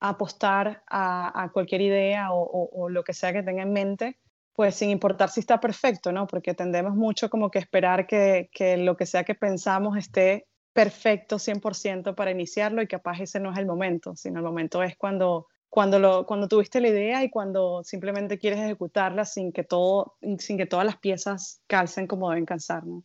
apostar 0.00 0.82
a, 0.88 1.50
cualquier 1.52 1.80
idea 1.82 2.28
o, 2.32 2.88
lo 2.88 3.04
que 3.04 3.12
sea 3.12 3.32
que 3.32 3.42
tenga 3.42 3.62
en 3.62 3.72
mente 3.72 4.18
pues 4.54 4.74
sin 4.74 4.90
importar 4.90 5.30
si 5.30 5.40
está 5.40 5.60
perfecto, 5.60 6.12
¿no? 6.12 6.26
Porque 6.26 6.54
tendemos 6.54 6.94
mucho 6.94 7.30
como 7.30 7.50
que 7.50 7.58
esperar 7.58 8.06
que, 8.06 8.50
que 8.52 8.76
lo 8.76 8.96
que 8.96 9.06
sea 9.06 9.24
que 9.24 9.34
pensamos 9.34 9.96
esté 9.96 10.46
perfecto 10.72 11.38
100% 11.38 12.14
para 12.14 12.30
iniciarlo 12.30 12.82
y 12.82 12.86
capaz 12.86 13.20
ese 13.20 13.40
no 13.40 13.52
es 13.52 13.58
el 13.58 13.66
momento, 13.66 14.16
sino 14.16 14.38
el 14.38 14.44
momento 14.44 14.82
es 14.82 14.96
cuando, 14.96 15.46
cuando, 15.68 15.98
lo, 15.98 16.26
cuando 16.26 16.48
tuviste 16.48 16.80
la 16.80 16.88
idea 16.88 17.24
y 17.24 17.30
cuando 17.30 17.82
simplemente 17.84 18.38
quieres 18.38 18.60
ejecutarla 18.60 19.24
sin 19.24 19.52
que, 19.52 19.64
todo, 19.64 20.16
sin 20.38 20.56
que 20.56 20.66
todas 20.66 20.86
las 20.86 20.96
piezas 20.96 21.62
calcen 21.66 22.06
como 22.06 22.30
deben 22.30 22.46
calzar, 22.46 22.86
¿no? 22.86 23.04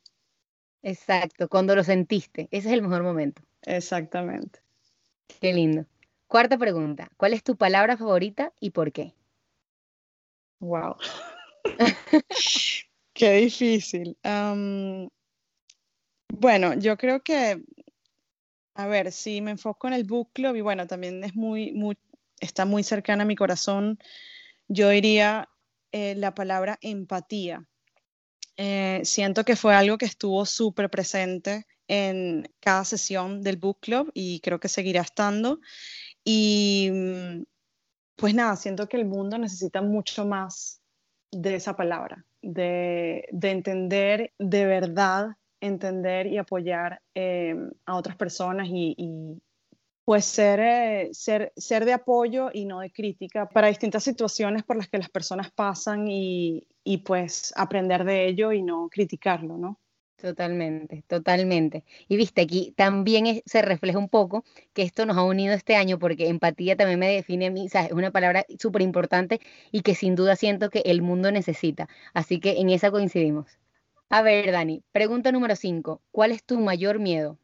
Exacto, 0.84 1.50
cuando 1.50 1.76
lo 1.76 1.84
sentiste, 1.84 2.48
ese 2.52 2.68
es 2.70 2.74
el 2.74 2.82
mejor 2.82 3.04
momento. 3.04 3.42
Exactamente. 3.64 4.60
Qué 5.42 5.52
lindo. 5.52 5.86
Cuarta 6.28 6.58
pregunta, 6.58 7.10
¿cuál 7.18 7.34
es 7.34 7.44
tu 7.44 7.56
palabra 7.58 7.98
favorita 7.98 8.54
y 8.60 8.72
por 8.72 8.92
qué? 8.92 9.14
Wow. 10.60 10.96
Qué 13.14 13.32
difícil. 13.34 14.18
Bueno, 16.30 16.74
yo 16.76 16.98
creo 16.98 17.22
que, 17.24 17.64
a 18.76 18.88
ver, 18.88 19.12
si 19.12 19.42
me 19.42 19.52
enfoco 19.52 19.88
en 19.88 19.94
el 19.94 20.04
book 20.04 20.32
club 20.34 20.56
y 20.56 20.62
bueno, 20.62 20.86
también 20.86 21.24
es 21.24 21.36
muy, 21.36 21.72
muy, 21.72 21.98
está 22.40 22.66
muy 22.66 22.84
cercana 22.84 23.24
a 23.24 23.26
mi 23.26 23.36
corazón, 23.36 23.98
yo 24.68 24.90
diría 24.90 25.50
eh, 25.92 26.16
la 26.16 26.36
palabra 26.36 26.78
empatía. 26.82 27.68
Eh, 28.58 29.02
siento 29.04 29.46
que 29.46 29.56
fue 29.56 29.76
algo 29.76 29.98
que 29.98 30.06
estuvo 30.06 30.46
súper 30.46 30.90
presente 30.90 31.66
en 31.88 32.52
cada 32.60 32.84
sesión 32.86 33.42
del 33.42 33.58
book 33.58 33.80
club 33.80 34.12
y 34.14 34.40
creo 34.42 34.60
que 34.60 34.68
seguirá 34.68 35.02
estando. 35.02 35.60
Y 36.24 36.90
mm, 36.92 37.44
pues 38.16 38.36
nada, 38.36 38.56
siento 38.58 38.88
que 38.90 38.98
el 38.98 39.06
mundo 39.06 39.38
necesita 39.38 39.82
mucho 39.82 40.26
más 40.26 40.82
de 41.32 41.56
esa 41.56 41.76
palabra, 41.76 42.26
de, 42.42 43.28
de 43.32 43.52
entender 43.52 44.34
de 44.40 44.66
verdad, 44.66 45.36
entender 45.62 46.28
y 46.28 46.38
apoyar 46.38 47.02
eh, 47.16 47.56
a 47.86 47.96
otras 47.96 48.16
personas 48.16 48.68
y, 48.70 48.96
y, 48.98 49.42
pues 50.06 50.24
ser, 50.24 50.60
eh, 50.62 51.10
ser, 51.12 51.52
ser 51.58 51.84
de 51.84 51.92
apoyo 51.92 52.50
y 52.54 52.64
no 52.64 52.80
de 52.80 52.92
crítica 52.92 53.50
para 53.50 53.68
distintas 53.68 54.06
situaciones 54.06 54.64
por 54.64 54.78
las 54.78 54.88
que 54.88 54.98
las 54.98 55.10
personas 55.10 55.52
pasan 55.52 56.08
y, 56.08 56.66
y 56.84 57.00
pues 57.00 57.54
aprender 57.58 58.06
de 58.06 58.28
ello 58.28 58.54
y 58.54 58.62
no 58.62 58.88
criticarlo, 58.90 59.58
¿no? 59.58 59.80
Totalmente, 60.18 61.04
totalmente. 61.08 61.84
Y 62.08 62.18
viste, 62.18 62.42
aquí 62.42 62.74
también 62.76 63.28
es- 63.28 63.44
se 63.46 63.62
refleja 63.62 64.00
un 64.00 64.10
poco 64.10 64.44
que 64.74 64.82
esto 64.82 65.06
nos 65.06 65.16
ha 65.16 65.24
unido 65.24 65.54
este 65.54 65.76
año 65.76 66.00
porque 66.00 66.28
empatía 66.28 66.76
también 66.76 67.00
me 67.00 67.08
define 67.10 67.48
a 67.48 67.52
mí, 67.52 67.68
o 67.68 67.70
sea, 67.70 67.86
es 67.86 67.92
una 67.92 68.10
palabra 68.12 68.44
súper 68.60 68.82
importante 68.82 69.40
y 69.72 69.82
que 69.82 69.94
sin 69.94 70.16
duda 70.16 70.36
siento 70.36 70.72
que 70.72 70.80
el 70.86 71.04
mundo 71.04 71.32
necesita. 71.32 71.88
Así 72.16 72.40
que 72.40 72.60
en 72.60 72.72
esa 72.72 72.90
coincidimos. 72.90 73.60
A 74.10 74.24
ver, 74.24 74.52
Dani, 74.52 74.82
pregunta 74.92 75.32
número 75.32 75.56
5. 75.56 76.02
¿Cuál 76.12 76.32
es 76.32 76.44
tu 76.44 76.60
mayor 76.60 76.98
miedo? 77.00 77.38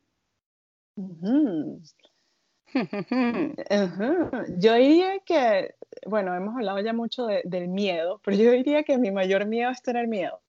Yo 4.57 4.73
diría 4.73 5.19
que, 5.19 5.75
bueno, 6.07 6.33
hemos 6.35 6.55
hablado 6.55 6.79
ya 6.79 6.93
mucho 6.93 7.27
de- 7.27 7.41
del 7.45 7.67
miedo, 7.67 8.19
pero 8.23 8.35
yo 8.35 8.51
diría 8.51 8.83
que 8.83 8.97
mi 8.97 9.11
mayor 9.11 9.45
miedo 9.45 9.69
es 9.69 9.81
tener 9.83 10.07
miedo, 10.07 10.41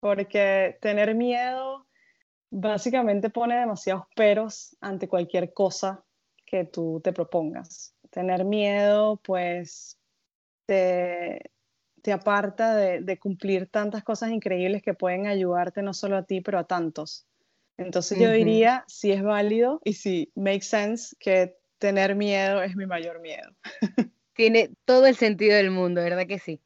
porque 0.00 0.78
tener 0.80 1.14
miedo 1.14 1.86
básicamente 2.50 3.30
pone 3.30 3.58
demasiados 3.58 4.04
peros 4.16 4.76
ante 4.80 5.08
cualquier 5.08 5.52
cosa 5.52 6.04
que 6.44 6.64
tú 6.64 7.00
te 7.02 7.12
propongas. 7.12 7.94
Tener 8.10 8.44
miedo, 8.44 9.20
pues, 9.22 9.98
te, 10.66 11.52
te 12.02 12.12
aparta 12.12 12.74
de, 12.74 13.02
de 13.02 13.18
cumplir 13.18 13.68
tantas 13.68 14.02
cosas 14.02 14.30
increíbles 14.30 14.82
que 14.82 14.94
pueden 14.94 15.26
ayudarte 15.26 15.82
no 15.82 15.94
solo 15.94 16.16
a 16.16 16.24
ti, 16.24 16.40
pero 16.40 16.58
a 16.58 16.64
tantos. 16.64 17.26
Entonces 17.76 18.18
yo 18.18 18.30
diría, 18.30 18.84
si 18.88 19.10
es 19.10 19.22
válido 19.22 19.80
y 19.84 19.94
si 19.94 20.30
makes 20.34 20.66
sense, 20.66 21.16
que 21.18 21.56
tener 21.78 22.14
miedo 22.14 22.62
es 22.62 22.76
mi 22.76 22.84
mayor 22.84 23.20
miedo. 23.20 23.50
Tiene 24.34 24.70
todo 24.84 25.06
el 25.06 25.16
sentido 25.16 25.56
del 25.56 25.70
mundo, 25.70 26.02
¿verdad 26.02 26.26
que 26.26 26.38
sí? 26.38 26.60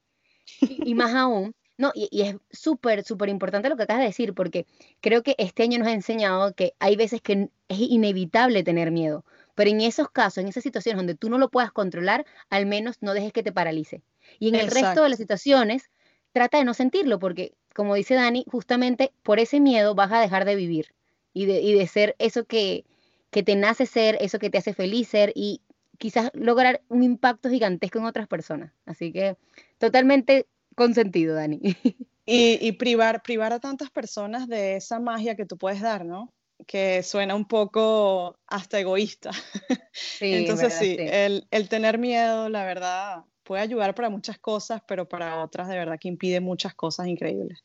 Y, 0.60 0.90
y 0.90 0.94
más 0.94 1.14
aún, 1.14 1.54
no, 1.76 1.92
y, 1.94 2.08
y 2.10 2.22
es 2.22 2.36
súper, 2.50 3.04
súper 3.04 3.28
importante 3.28 3.68
lo 3.68 3.76
que 3.76 3.82
acabas 3.82 4.02
de 4.02 4.08
decir, 4.08 4.34
porque 4.34 4.66
creo 5.00 5.22
que 5.22 5.34
este 5.38 5.64
año 5.64 5.78
nos 5.78 5.88
ha 5.88 5.92
enseñado 5.92 6.54
que 6.54 6.74
hay 6.78 6.96
veces 6.96 7.20
que 7.20 7.48
es 7.68 7.78
inevitable 7.78 8.62
tener 8.62 8.90
miedo, 8.90 9.24
pero 9.54 9.70
en 9.70 9.80
esos 9.80 10.10
casos, 10.10 10.38
en 10.38 10.48
esas 10.48 10.62
situaciones 10.62 10.98
donde 10.98 11.14
tú 11.14 11.30
no 11.30 11.38
lo 11.38 11.50
puedas 11.50 11.72
controlar, 11.72 12.24
al 12.50 12.66
menos 12.66 12.98
no 13.00 13.14
dejes 13.14 13.32
que 13.32 13.42
te 13.42 13.52
paralice. 13.52 14.02
Y 14.38 14.48
en 14.48 14.54
el 14.54 14.70
resto 14.70 15.02
de 15.02 15.08
las 15.08 15.18
situaciones, 15.18 15.90
trata 16.32 16.58
de 16.58 16.64
no 16.64 16.74
sentirlo, 16.74 17.18
porque 17.18 17.54
como 17.74 17.94
dice 17.94 18.14
Dani, 18.14 18.44
justamente 18.50 19.12
por 19.22 19.40
ese 19.40 19.60
miedo 19.60 19.94
vas 19.94 20.12
a 20.12 20.20
dejar 20.20 20.44
de 20.44 20.56
vivir 20.56 20.94
y 21.32 21.46
de, 21.46 21.60
y 21.60 21.74
de 21.74 21.86
ser 21.86 22.14
eso 22.18 22.44
que, 22.44 22.84
que 23.30 23.42
te 23.42 23.56
nace 23.56 23.86
ser, 23.86 24.16
eso 24.20 24.38
que 24.38 24.50
te 24.50 24.58
hace 24.58 24.74
feliz 24.74 25.08
ser 25.08 25.32
y 25.34 25.60
quizás 25.98 26.30
lograr 26.34 26.82
un 26.88 27.02
impacto 27.02 27.48
gigantesco 27.50 27.98
en 27.98 28.04
otras 28.04 28.28
personas. 28.28 28.72
Así 28.86 29.12
que 29.12 29.36
totalmente 29.78 30.46
consentido, 30.74 31.34
Dani. 31.34 31.60
Y, 32.26 32.58
y 32.66 32.72
privar, 32.72 33.22
privar 33.22 33.52
a 33.52 33.60
tantas 33.60 33.90
personas 33.90 34.48
de 34.48 34.76
esa 34.76 34.98
magia 34.98 35.36
que 35.36 35.44
tú 35.44 35.58
puedes 35.58 35.82
dar, 35.82 36.06
¿no? 36.06 36.32
Que 36.66 37.02
suena 37.02 37.34
un 37.34 37.46
poco 37.46 38.38
hasta 38.46 38.80
egoísta. 38.80 39.30
Sí, 39.92 40.32
en 40.32 40.34
Entonces 40.40 40.68
verdad, 40.68 40.80
sí, 40.80 40.96
sí. 40.96 41.04
el, 41.06 41.46
el 41.50 41.68
tener 41.68 41.98
miedo, 41.98 42.48
la 42.48 42.64
verdad, 42.64 43.24
puede 43.42 43.62
ayudar 43.62 43.94
para 43.94 44.08
muchas 44.08 44.38
cosas, 44.38 44.80
pero 44.88 45.06
para 45.06 45.42
otras 45.42 45.68
de 45.68 45.76
verdad 45.76 45.98
que 46.00 46.08
impide 46.08 46.40
muchas 46.40 46.74
cosas 46.74 47.08
increíbles. 47.08 47.62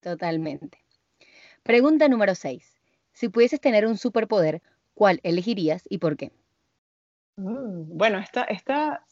Totalmente. 0.00 0.84
Pregunta 1.62 2.08
número 2.08 2.34
6. 2.34 2.74
Si 3.12 3.28
pudieses 3.28 3.60
tener 3.60 3.86
un 3.86 3.96
superpoder, 3.96 4.62
¿cuál 4.94 5.20
elegirías 5.22 5.84
y 5.88 5.98
por 5.98 6.16
qué? 6.16 6.32
Mm, 7.36 7.96
Bueno, 7.96 8.18
esta, 8.18 8.44
esta 8.44 9.06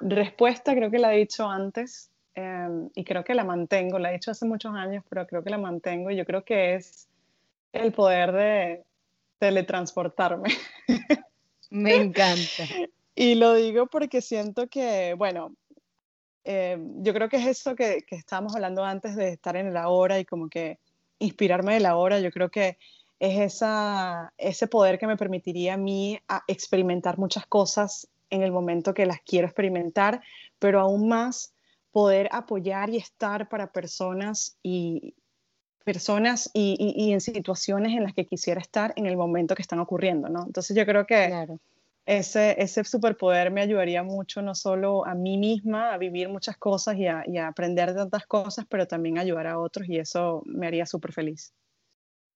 respuesta 0.00 0.74
creo 0.74 0.90
que 0.90 0.98
la 0.98 1.14
he 1.14 1.18
dicho 1.18 1.46
antes 1.48 2.11
em, 2.34 2.90
y 2.94 3.04
creo 3.04 3.24
que 3.24 3.34
la 3.34 3.44
mantengo, 3.44 3.98
la 3.98 4.10
he 4.10 4.14
dicho 4.14 4.30
hace 4.30 4.46
muchos 4.46 4.74
años, 4.74 5.04
pero 5.08 5.26
creo 5.26 5.42
que 5.42 5.50
la 5.50 5.58
mantengo 5.58 6.10
y 6.10 6.16
yo 6.16 6.24
creo 6.24 6.44
que 6.44 6.74
es 6.74 7.08
el 7.72 7.92
poder 7.92 8.32
de 8.32 8.84
teletransportarme. 9.38 10.50
Me 11.70 11.96
encanta. 11.96 12.64
Y 13.14 13.34
lo 13.34 13.54
digo 13.54 13.86
porque 13.86 14.20
siento 14.20 14.68
que, 14.68 15.14
bueno, 15.14 15.54
eh, 16.44 16.78
yo 16.98 17.14
creo 17.14 17.28
que 17.28 17.36
es 17.36 17.46
eso 17.46 17.74
que, 17.74 18.02
que 18.06 18.16
estábamos 18.16 18.54
hablando 18.54 18.84
antes 18.84 19.16
de 19.16 19.28
estar 19.28 19.56
en 19.56 19.68
el 19.68 19.76
ahora 19.76 20.18
y 20.18 20.24
como 20.24 20.48
que 20.48 20.78
inspirarme 21.18 21.74
del 21.74 21.86
ahora, 21.86 22.20
yo 22.20 22.30
creo 22.30 22.50
que 22.50 22.78
es 23.20 23.38
esa, 23.38 24.32
ese 24.36 24.66
poder 24.66 24.98
que 24.98 25.06
me 25.06 25.16
permitiría 25.16 25.74
a 25.74 25.76
mí 25.76 26.18
a 26.26 26.42
experimentar 26.48 27.18
muchas 27.18 27.46
cosas 27.46 28.08
en 28.30 28.42
el 28.42 28.50
momento 28.50 28.94
que 28.94 29.06
las 29.06 29.20
quiero 29.20 29.46
experimentar, 29.46 30.22
pero 30.58 30.80
aún 30.80 31.08
más 31.08 31.51
poder 31.92 32.28
apoyar 32.32 32.90
y 32.90 32.96
estar 32.98 33.48
para 33.48 33.72
personas 33.72 34.58
y 34.62 35.14
personas 35.84 36.50
y, 36.54 36.76
y- 36.78 37.08
y 37.08 37.12
en 37.12 37.20
situaciones 37.20 37.92
en 37.94 38.04
las 38.04 38.14
que 38.14 38.26
quisiera 38.26 38.60
estar 38.60 38.92
en 38.96 39.06
el 39.06 39.16
momento 39.16 39.54
que 39.54 39.62
están 39.62 39.80
ocurriendo, 39.80 40.28
¿no? 40.28 40.44
Entonces 40.46 40.76
yo 40.76 40.86
creo 40.86 41.06
que 41.06 41.34
Claro. 41.34 41.58
ese, 42.06 42.60
ese 42.62 42.84
superpoder 42.84 43.50
me 43.52 43.62
ayudaría 43.62 44.02
mucho, 44.04 44.42
no 44.42 44.54
solo 44.54 45.06
a 45.06 45.14
mí 45.14 45.38
misma, 45.38 45.92
a 45.94 45.98
vivir 45.98 46.28
muchas 46.28 46.56
cosas 46.58 46.96
y 46.96 47.06
a, 47.08 47.24
y 47.26 47.38
a 47.38 47.48
aprender 47.48 47.94
tantas 47.94 48.26
cosas, 48.26 48.66
pero 48.68 48.86
también 48.88 49.18
ayudar 49.18 49.46
a 49.48 49.58
otros 49.60 49.88
y 49.88 49.98
eso 49.98 50.42
me 50.46 50.66
haría 50.68 50.86
súper 50.86 51.12
feliz. 51.12 51.54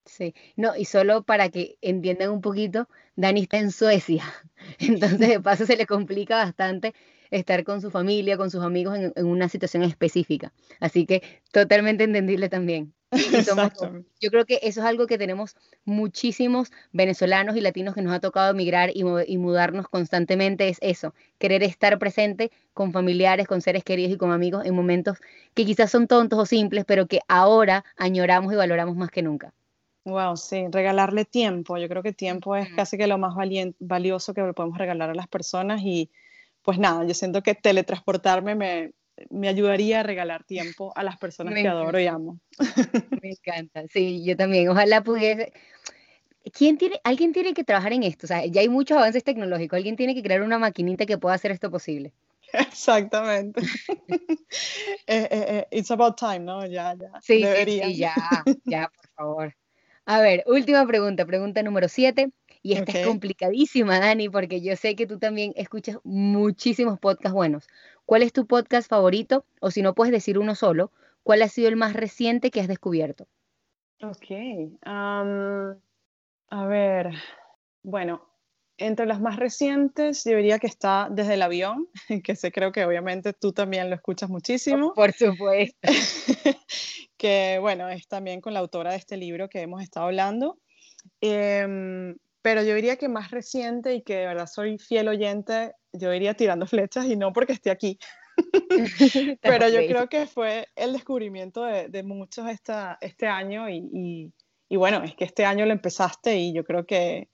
Sí, 0.04 0.34
no, 0.56 0.76
y 0.76 0.84
solo 0.84 1.24
para 1.24 1.48
que 1.50 1.78
entiendan 1.80 2.30
un 2.30 2.40
poquito, 2.40 2.88
Dani 3.16 3.42
está 3.42 3.58
en 3.58 3.72
Suecia, 3.72 4.22
entonces 4.78 5.18
de 5.18 5.40
paso 5.40 5.66
se 5.66 5.76
le 5.76 5.86
complica 5.86 6.36
bastante 6.36 6.94
estar 7.30 7.64
con 7.64 7.80
su 7.80 7.90
familia, 7.90 8.36
con 8.36 8.50
sus 8.50 8.62
amigos 8.62 8.96
en, 8.96 9.12
en 9.14 9.26
una 9.26 9.48
situación 9.48 9.82
específica. 9.82 10.52
Así 10.80 11.06
que 11.06 11.22
totalmente 11.52 12.04
entendible 12.04 12.48
también. 12.48 12.94
Somos, 13.46 13.72
yo 14.20 14.30
creo 14.30 14.44
que 14.44 14.58
eso 14.62 14.80
es 14.80 14.86
algo 14.86 15.06
que 15.06 15.16
tenemos 15.16 15.54
muchísimos 15.84 16.72
venezolanos 16.92 17.56
y 17.56 17.60
latinos 17.60 17.94
que 17.94 18.02
nos 18.02 18.12
ha 18.12 18.20
tocado 18.20 18.50
emigrar 18.50 18.90
y, 18.92 19.04
y 19.26 19.38
mudarnos 19.38 19.88
constantemente, 19.88 20.68
es 20.68 20.78
eso, 20.80 21.14
querer 21.38 21.62
estar 21.62 21.98
presente 21.98 22.50
con 22.74 22.92
familiares, 22.92 23.46
con 23.46 23.60
seres 23.60 23.84
queridos 23.84 24.12
y 24.12 24.16
con 24.16 24.32
amigos 24.32 24.64
en 24.64 24.74
momentos 24.74 25.18
que 25.54 25.64
quizás 25.64 25.90
son 25.90 26.08
tontos 26.08 26.38
o 26.38 26.46
simples, 26.46 26.84
pero 26.84 27.06
que 27.06 27.20
ahora 27.28 27.84
añoramos 27.96 28.52
y 28.52 28.56
valoramos 28.56 28.96
más 28.96 29.10
que 29.10 29.22
nunca. 29.22 29.54
Wow, 30.04 30.36
sí, 30.36 30.66
regalarle 30.70 31.24
tiempo. 31.24 31.78
Yo 31.78 31.88
creo 31.88 32.02
que 32.02 32.12
tiempo 32.12 32.54
es 32.54 32.68
casi 32.74 32.96
que 32.96 33.08
lo 33.08 33.18
más 33.18 33.34
valioso 33.80 34.34
que 34.34 34.42
podemos 34.52 34.78
regalar 34.78 35.10
a 35.10 35.14
las 35.14 35.26
personas 35.26 35.80
y 35.82 36.10
pues 36.66 36.80
nada, 36.80 37.04
yo 37.04 37.14
siento 37.14 37.44
que 37.44 37.54
teletransportarme 37.54 38.56
me, 38.56 38.92
me 39.30 39.46
ayudaría 39.46 40.00
a 40.00 40.02
regalar 40.02 40.42
tiempo 40.42 40.92
a 40.96 41.04
las 41.04 41.16
personas 41.16 41.54
Me 41.54 41.62
que 41.62 41.68
adoro 41.68 42.00
y 42.00 42.08
amo. 42.08 42.40
Me 43.22 43.30
encanta, 43.30 43.84
sí, 43.88 44.24
yo 44.24 44.36
también. 44.36 44.68
Ojalá 44.68 45.00
pudiese. 45.04 45.52
¿Quién 46.52 46.76
tiene, 46.76 47.00
alguien 47.04 47.32
tiene 47.32 47.54
que 47.54 47.62
trabajar 47.62 47.92
en 47.92 48.02
esto? 48.02 48.26
O 48.26 48.28
sea, 48.28 48.44
ya 48.46 48.62
hay 48.62 48.68
muchos 48.68 48.98
avances 48.98 49.22
tecnológicos. 49.22 49.76
Alguien 49.76 49.94
tiene 49.94 50.12
que 50.12 50.24
crear 50.24 50.42
una 50.42 50.58
maquinita 50.58 51.06
que 51.06 51.18
pueda 51.18 51.36
hacer 51.36 51.52
esto 51.52 51.70
posible. 51.70 52.12
Exactamente. 52.52 53.60
Eh, 55.08 55.28
eh, 55.30 55.46
eh, 55.48 55.66
it's 55.70 55.92
about 55.92 56.18
time, 56.18 56.40
¿no? 56.40 56.66
Ya, 56.66 56.94
ya, 56.94 57.20
Sí, 57.22 57.44
sí, 57.44 57.80
sí, 57.80 57.96
ya, 57.96 58.42
ya, 58.64 58.88
por 58.88 59.08
favor. 59.14 59.56
A 60.04 60.20
ver, 60.20 60.42
última 60.46 60.84
pregunta, 60.84 61.24
pregunta 61.24 61.62
número 61.62 61.88
7. 61.88 62.32
Y 62.66 62.72
esta 62.72 62.98
es 62.98 63.06
complicadísima, 63.06 64.00
Dani, 64.00 64.28
porque 64.28 64.60
yo 64.60 64.74
sé 64.74 64.96
que 64.96 65.06
tú 65.06 65.20
también 65.20 65.52
escuchas 65.54 65.98
muchísimos 66.02 66.98
podcasts 66.98 67.32
buenos. 67.32 67.68
¿Cuál 68.04 68.24
es 68.24 68.32
tu 68.32 68.44
podcast 68.44 68.90
favorito? 68.90 69.46
O 69.60 69.70
si 69.70 69.82
no 69.82 69.94
puedes 69.94 70.10
decir 70.10 70.36
uno 70.36 70.56
solo, 70.56 70.90
¿cuál 71.22 71.42
ha 71.42 71.48
sido 71.48 71.68
el 71.68 71.76
más 71.76 71.92
reciente 71.92 72.50
que 72.50 72.60
has 72.60 72.66
descubierto? 72.66 73.28
Ok. 74.02 74.26
a 74.84 76.66
ver, 76.66 77.12
bueno, 77.84 78.28
entre 78.78 79.06
las 79.06 79.20
más 79.20 79.36
recientes, 79.36 80.24
yo 80.24 80.36
diría 80.36 80.58
que 80.58 80.66
está 80.66 81.06
Desde 81.08 81.34
el 81.34 81.42
avión, 81.42 81.86
que 82.24 82.34
sé, 82.34 82.50
creo 82.50 82.72
que 82.72 82.84
obviamente 82.84 83.32
tú 83.32 83.52
también 83.52 83.90
lo 83.90 83.94
escuchas 83.94 84.28
muchísimo. 84.28 84.92
Por 84.92 85.12
supuesto. 85.12 85.78
que 87.16 87.58
bueno, 87.60 87.88
es 87.88 88.08
también 88.08 88.40
con 88.40 88.54
la 88.54 88.58
autora 88.58 88.90
de 88.90 88.96
este 88.96 89.16
libro 89.16 89.48
que 89.48 89.60
hemos 89.60 89.84
estado 89.84 90.06
hablando. 90.06 90.58
Em, 91.20 92.16
pero 92.46 92.62
yo 92.62 92.76
diría 92.76 92.94
que 92.94 93.08
más 93.08 93.32
reciente 93.32 93.92
y 93.92 94.02
que 94.02 94.18
de 94.18 94.26
verdad 94.28 94.46
soy 94.46 94.78
fiel 94.78 95.08
oyente, 95.08 95.72
yo 95.92 96.14
iría 96.14 96.34
tirando 96.34 96.64
flechas 96.64 97.06
y 97.06 97.16
no 97.16 97.32
porque 97.32 97.54
esté 97.54 97.72
aquí. 97.72 97.98
pero 99.42 99.68
yo 99.68 99.84
creo 99.88 100.08
que 100.08 100.26
fue 100.26 100.68
el 100.76 100.92
descubrimiento 100.92 101.64
de, 101.64 101.88
de 101.88 102.04
muchos 102.04 102.48
esta, 102.48 102.98
este 103.00 103.26
año 103.26 103.68
y, 103.68 103.78
y, 103.92 104.32
y, 104.68 104.76
bueno, 104.76 105.02
es 105.02 105.16
que 105.16 105.24
este 105.24 105.44
año 105.44 105.66
lo 105.66 105.72
empezaste 105.72 106.36
y 106.36 106.54
yo 106.54 106.62
creo 106.62 106.86
que 106.86 107.30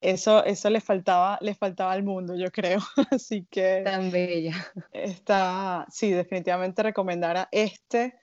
eso, 0.00 0.42
eso 0.42 0.70
le, 0.70 0.80
faltaba, 0.80 1.36
le 1.42 1.54
faltaba 1.54 1.92
al 1.92 2.02
mundo, 2.02 2.34
yo 2.34 2.50
creo. 2.50 2.78
Así 3.10 3.46
que... 3.50 3.82
Tan 3.84 4.10
bella. 4.10 4.54
Está, 4.90 5.84
sí, 5.90 6.12
definitivamente 6.12 6.82
recomendar 6.82 7.36
a 7.36 7.48
este 7.52 8.14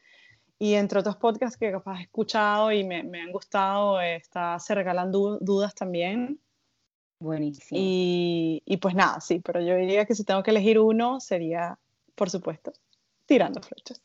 y 0.60 0.76
entre 0.76 1.00
otros 1.00 1.18
podcasts 1.18 1.58
que 1.58 1.72
capaz 1.72 2.00
he 2.00 2.04
escuchado 2.04 2.72
y 2.72 2.84
me, 2.84 3.04
me 3.04 3.22
han 3.22 3.32
gustado, 3.32 4.00
está 4.02 4.60
Se 4.60 4.76
Regalan 4.76 5.12
Dudas 5.12 5.76
también. 5.76 6.40
Buenísimo. 7.20 7.80
Y, 7.82 8.62
y, 8.66 8.78
pues 8.78 8.96
nada, 8.96 9.22
sí, 9.22 9.40
pero 9.40 9.62
yo 9.62 9.76
diría 9.76 10.06
que 10.06 10.16
si 10.16 10.24
tengo 10.24 10.44
que 10.44 10.52
elegir 10.52 10.80
uno 10.80 11.20
sería, 11.20 11.80
por 12.16 12.30
supuesto, 12.30 12.74
Tirando 13.26 13.62
Flechas. 13.62 14.02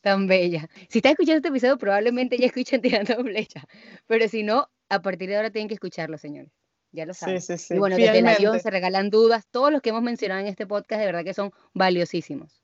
Tan 0.00 0.26
bella. 0.26 0.68
Si 0.88 0.98
estás 0.98 1.12
escuchando 1.12 1.36
este 1.36 1.48
episodio, 1.48 1.78
probablemente 1.78 2.36
ya 2.36 2.46
escuchan 2.46 2.80
Tirando 2.80 3.14
Flechas, 3.22 3.64
pero 4.06 4.28
si 4.28 4.42
no, 4.42 4.68
a 4.88 5.00
partir 5.00 5.28
de 5.28 5.36
ahora 5.36 5.50
tienen 5.50 5.68
que 5.68 5.74
escucharlo, 5.74 6.18
señores 6.18 6.50
ya 6.94 7.06
lo 7.06 7.12
saben. 7.12 7.40
Sí, 7.40 7.58
sí, 7.58 7.66
sí. 7.66 7.74
Y 7.74 7.78
bueno, 7.78 7.96
desde 7.96 8.18
el 8.18 8.26
avión 8.26 8.60
se 8.60 8.70
regalan 8.70 9.10
dudas, 9.10 9.46
todos 9.50 9.72
los 9.72 9.82
que 9.82 9.90
hemos 9.90 10.02
mencionado 10.02 10.40
en 10.40 10.46
este 10.46 10.66
podcast 10.66 11.00
de 11.00 11.06
verdad 11.06 11.24
que 11.24 11.34
son 11.34 11.52
valiosísimos. 11.74 12.63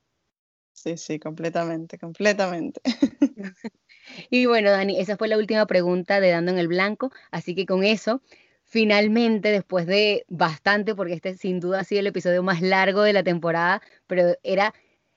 Sí, 0.83 0.97
sí, 0.97 1.19
completamente, 1.19 1.99
completamente. 1.99 2.81
y 4.31 4.47
bueno, 4.47 4.71
Dani, 4.71 4.99
esa 4.99 5.19
fue 5.19 5.29
la 5.29 5.37
última 5.37 5.67
pregunta 5.67 6.21
de 6.21 6.31
Dando 6.31 6.53
en 6.53 6.59
el 6.59 6.69
Blanco, 6.69 7.13
así 7.31 7.55
que 7.55 7.67
con 7.67 7.85
eso, 7.85 8.23
finalmente, 8.65 9.51
después 9.51 9.85
de 9.85 10.25
bastante, 10.29 10.95
porque 10.95 11.13
este 11.13 11.37
sin 11.37 11.61
duda 11.61 11.81
ha 11.81 11.85
sido 11.85 12.01
el 12.01 12.07
episodio 12.07 12.43
más 12.43 12.63
largo 12.63 13.03
de 13.03 13.13
la 13.13 13.23
temporada, 13.23 13.83
pero 14.07 14.37
era, 14.43 14.73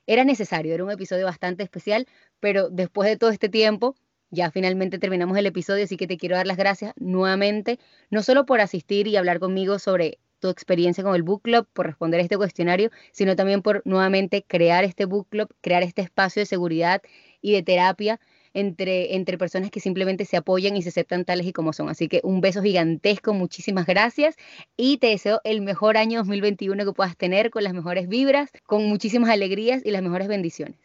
era 0.06 0.24
necesario, 0.24 0.74
era 0.74 0.84
un 0.84 0.90
episodio 0.90 1.24
bastante 1.24 1.62
especial, 1.62 2.06
pero 2.40 2.68
después 2.68 3.08
de 3.08 3.16
todo 3.16 3.30
este 3.30 3.48
tiempo, 3.48 3.96
ya 4.28 4.50
finalmente 4.50 4.98
terminamos 4.98 5.38
el 5.38 5.46
episodio, 5.46 5.84
así 5.84 5.96
que 5.96 6.06
te 6.06 6.18
quiero 6.18 6.36
dar 6.36 6.46
las 6.46 6.58
gracias 6.58 6.92
nuevamente, 6.96 7.78
no 8.10 8.22
solo 8.22 8.44
por 8.44 8.60
asistir 8.60 9.06
y 9.06 9.16
hablar 9.16 9.40
conmigo 9.40 9.78
sobre 9.78 10.18
tu 10.44 10.50
experiencia 10.50 11.02
con 11.02 11.14
el 11.14 11.22
book 11.22 11.40
club, 11.40 11.66
por 11.72 11.86
responder 11.86 12.20
a 12.20 12.22
este 12.22 12.36
cuestionario, 12.36 12.90
sino 13.12 13.34
también 13.34 13.62
por 13.62 13.80
nuevamente 13.86 14.44
crear 14.46 14.84
este 14.84 15.06
book 15.06 15.26
club, 15.30 15.48
crear 15.62 15.82
este 15.82 16.02
espacio 16.02 16.40
de 16.42 16.46
seguridad 16.46 17.00
y 17.40 17.52
de 17.52 17.62
terapia 17.62 18.20
entre, 18.52 19.16
entre 19.16 19.38
personas 19.38 19.70
que 19.70 19.80
simplemente 19.80 20.26
se 20.26 20.36
apoyan 20.36 20.76
y 20.76 20.82
se 20.82 20.90
aceptan 20.90 21.24
tales 21.24 21.46
y 21.46 21.54
como 21.54 21.72
son. 21.72 21.88
Así 21.88 22.08
que 22.08 22.20
un 22.24 22.42
beso 22.42 22.60
gigantesco, 22.62 23.32
muchísimas 23.32 23.86
gracias 23.86 24.36
y 24.76 24.98
te 24.98 25.06
deseo 25.06 25.40
el 25.44 25.62
mejor 25.62 25.96
año 25.96 26.18
2021 26.18 26.84
que 26.84 26.92
puedas 26.92 27.16
tener 27.16 27.48
con 27.50 27.64
las 27.64 27.72
mejores 27.72 28.06
vibras, 28.06 28.50
con 28.66 28.84
muchísimas 28.84 29.30
alegrías 29.30 29.80
y 29.82 29.92
las 29.92 30.02
mejores 30.02 30.28
bendiciones. 30.28 30.83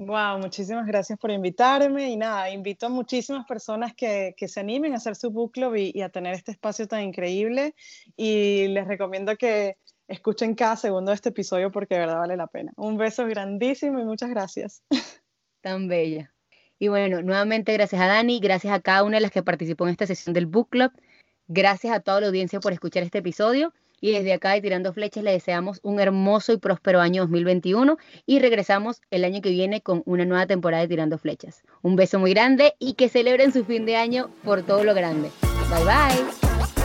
Wow, 0.00 0.38
muchísimas 0.38 0.86
gracias 0.86 1.18
por 1.18 1.30
invitarme 1.30 2.08
y 2.08 2.16
nada, 2.16 2.48
invito 2.48 2.86
a 2.86 2.88
muchísimas 2.88 3.44
personas 3.46 3.94
que, 3.94 4.34
que 4.34 4.48
se 4.48 4.58
animen 4.58 4.94
a 4.94 4.96
hacer 4.96 5.14
su 5.14 5.30
book 5.30 5.52
club 5.52 5.76
y, 5.76 5.92
y, 5.94 6.00
a 6.00 6.08
tener 6.08 6.32
este 6.32 6.52
espacio 6.52 6.88
tan 6.88 7.02
increíble 7.02 7.74
y 8.16 8.68
les 8.68 8.88
recomiendo 8.88 9.36
que 9.36 9.76
escuchen 10.08 10.54
cada 10.54 10.76
segundo 10.76 11.10
de 11.10 11.16
este 11.16 11.28
episodio 11.28 11.70
porque 11.70 11.96
de 11.96 12.00
verdad 12.00 12.16
vale 12.16 12.38
la 12.38 12.46
pena. 12.46 12.72
Un 12.76 12.96
beso 12.96 13.26
grandísimo 13.26 14.00
y 14.00 14.04
muchas 14.04 14.30
gracias. 14.30 14.82
Tan 15.60 15.86
bella. 15.86 16.32
Y 16.78 16.88
bueno, 16.88 17.20
nuevamente 17.20 17.74
gracias 17.74 18.00
a 18.00 18.06
Dani, 18.06 18.40
gracias 18.40 18.72
a 18.72 18.80
cada 18.80 19.04
una 19.04 19.18
de 19.18 19.20
las 19.20 19.30
que 19.30 19.42
participó 19.42 19.84
en 19.84 19.90
esta 19.90 20.06
sesión 20.06 20.32
del 20.32 20.46
book 20.46 20.70
club, 20.70 20.92
gracias 21.46 21.94
a 21.94 22.00
toda 22.00 22.22
la 22.22 22.28
audiencia 22.28 22.58
por 22.58 22.72
escuchar 22.72 23.02
este 23.02 23.18
episodio 23.18 23.74
y 24.00 24.12
desde 24.12 24.32
acá 24.32 24.52
de 24.52 24.60
Tirando 24.60 24.92
Flechas 24.92 25.24
le 25.24 25.32
deseamos 25.32 25.80
un 25.82 26.00
hermoso 26.00 26.52
y 26.52 26.58
próspero 26.58 27.00
año 27.00 27.22
2021 27.22 27.98
y 28.26 28.38
regresamos 28.38 29.00
el 29.10 29.24
año 29.24 29.40
que 29.40 29.50
viene 29.50 29.80
con 29.80 30.02
una 30.06 30.24
nueva 30.24 30.46
temporada 30.46 30.82
de 30.82 30.88
Tirando 30.88 31.18
Flechas. 31.18 31.62
Un 31.82 31.96
beso 31.96 32.18
muy 32.18 32.32
grande 32.32 32.74
y 32.78 32.94
que 32.94 33.08
celebren 33.08 33.52
su 33.52 33.64
fin 33.64 33.86
de 33.86 33.96
año 33.96 34.30
por 34.44 34.62
todo 34.62 34.84
lo 34.84 34.94
grande. 34.94 35.30
Bye 35.70 35.84
bye. 35.84 36.79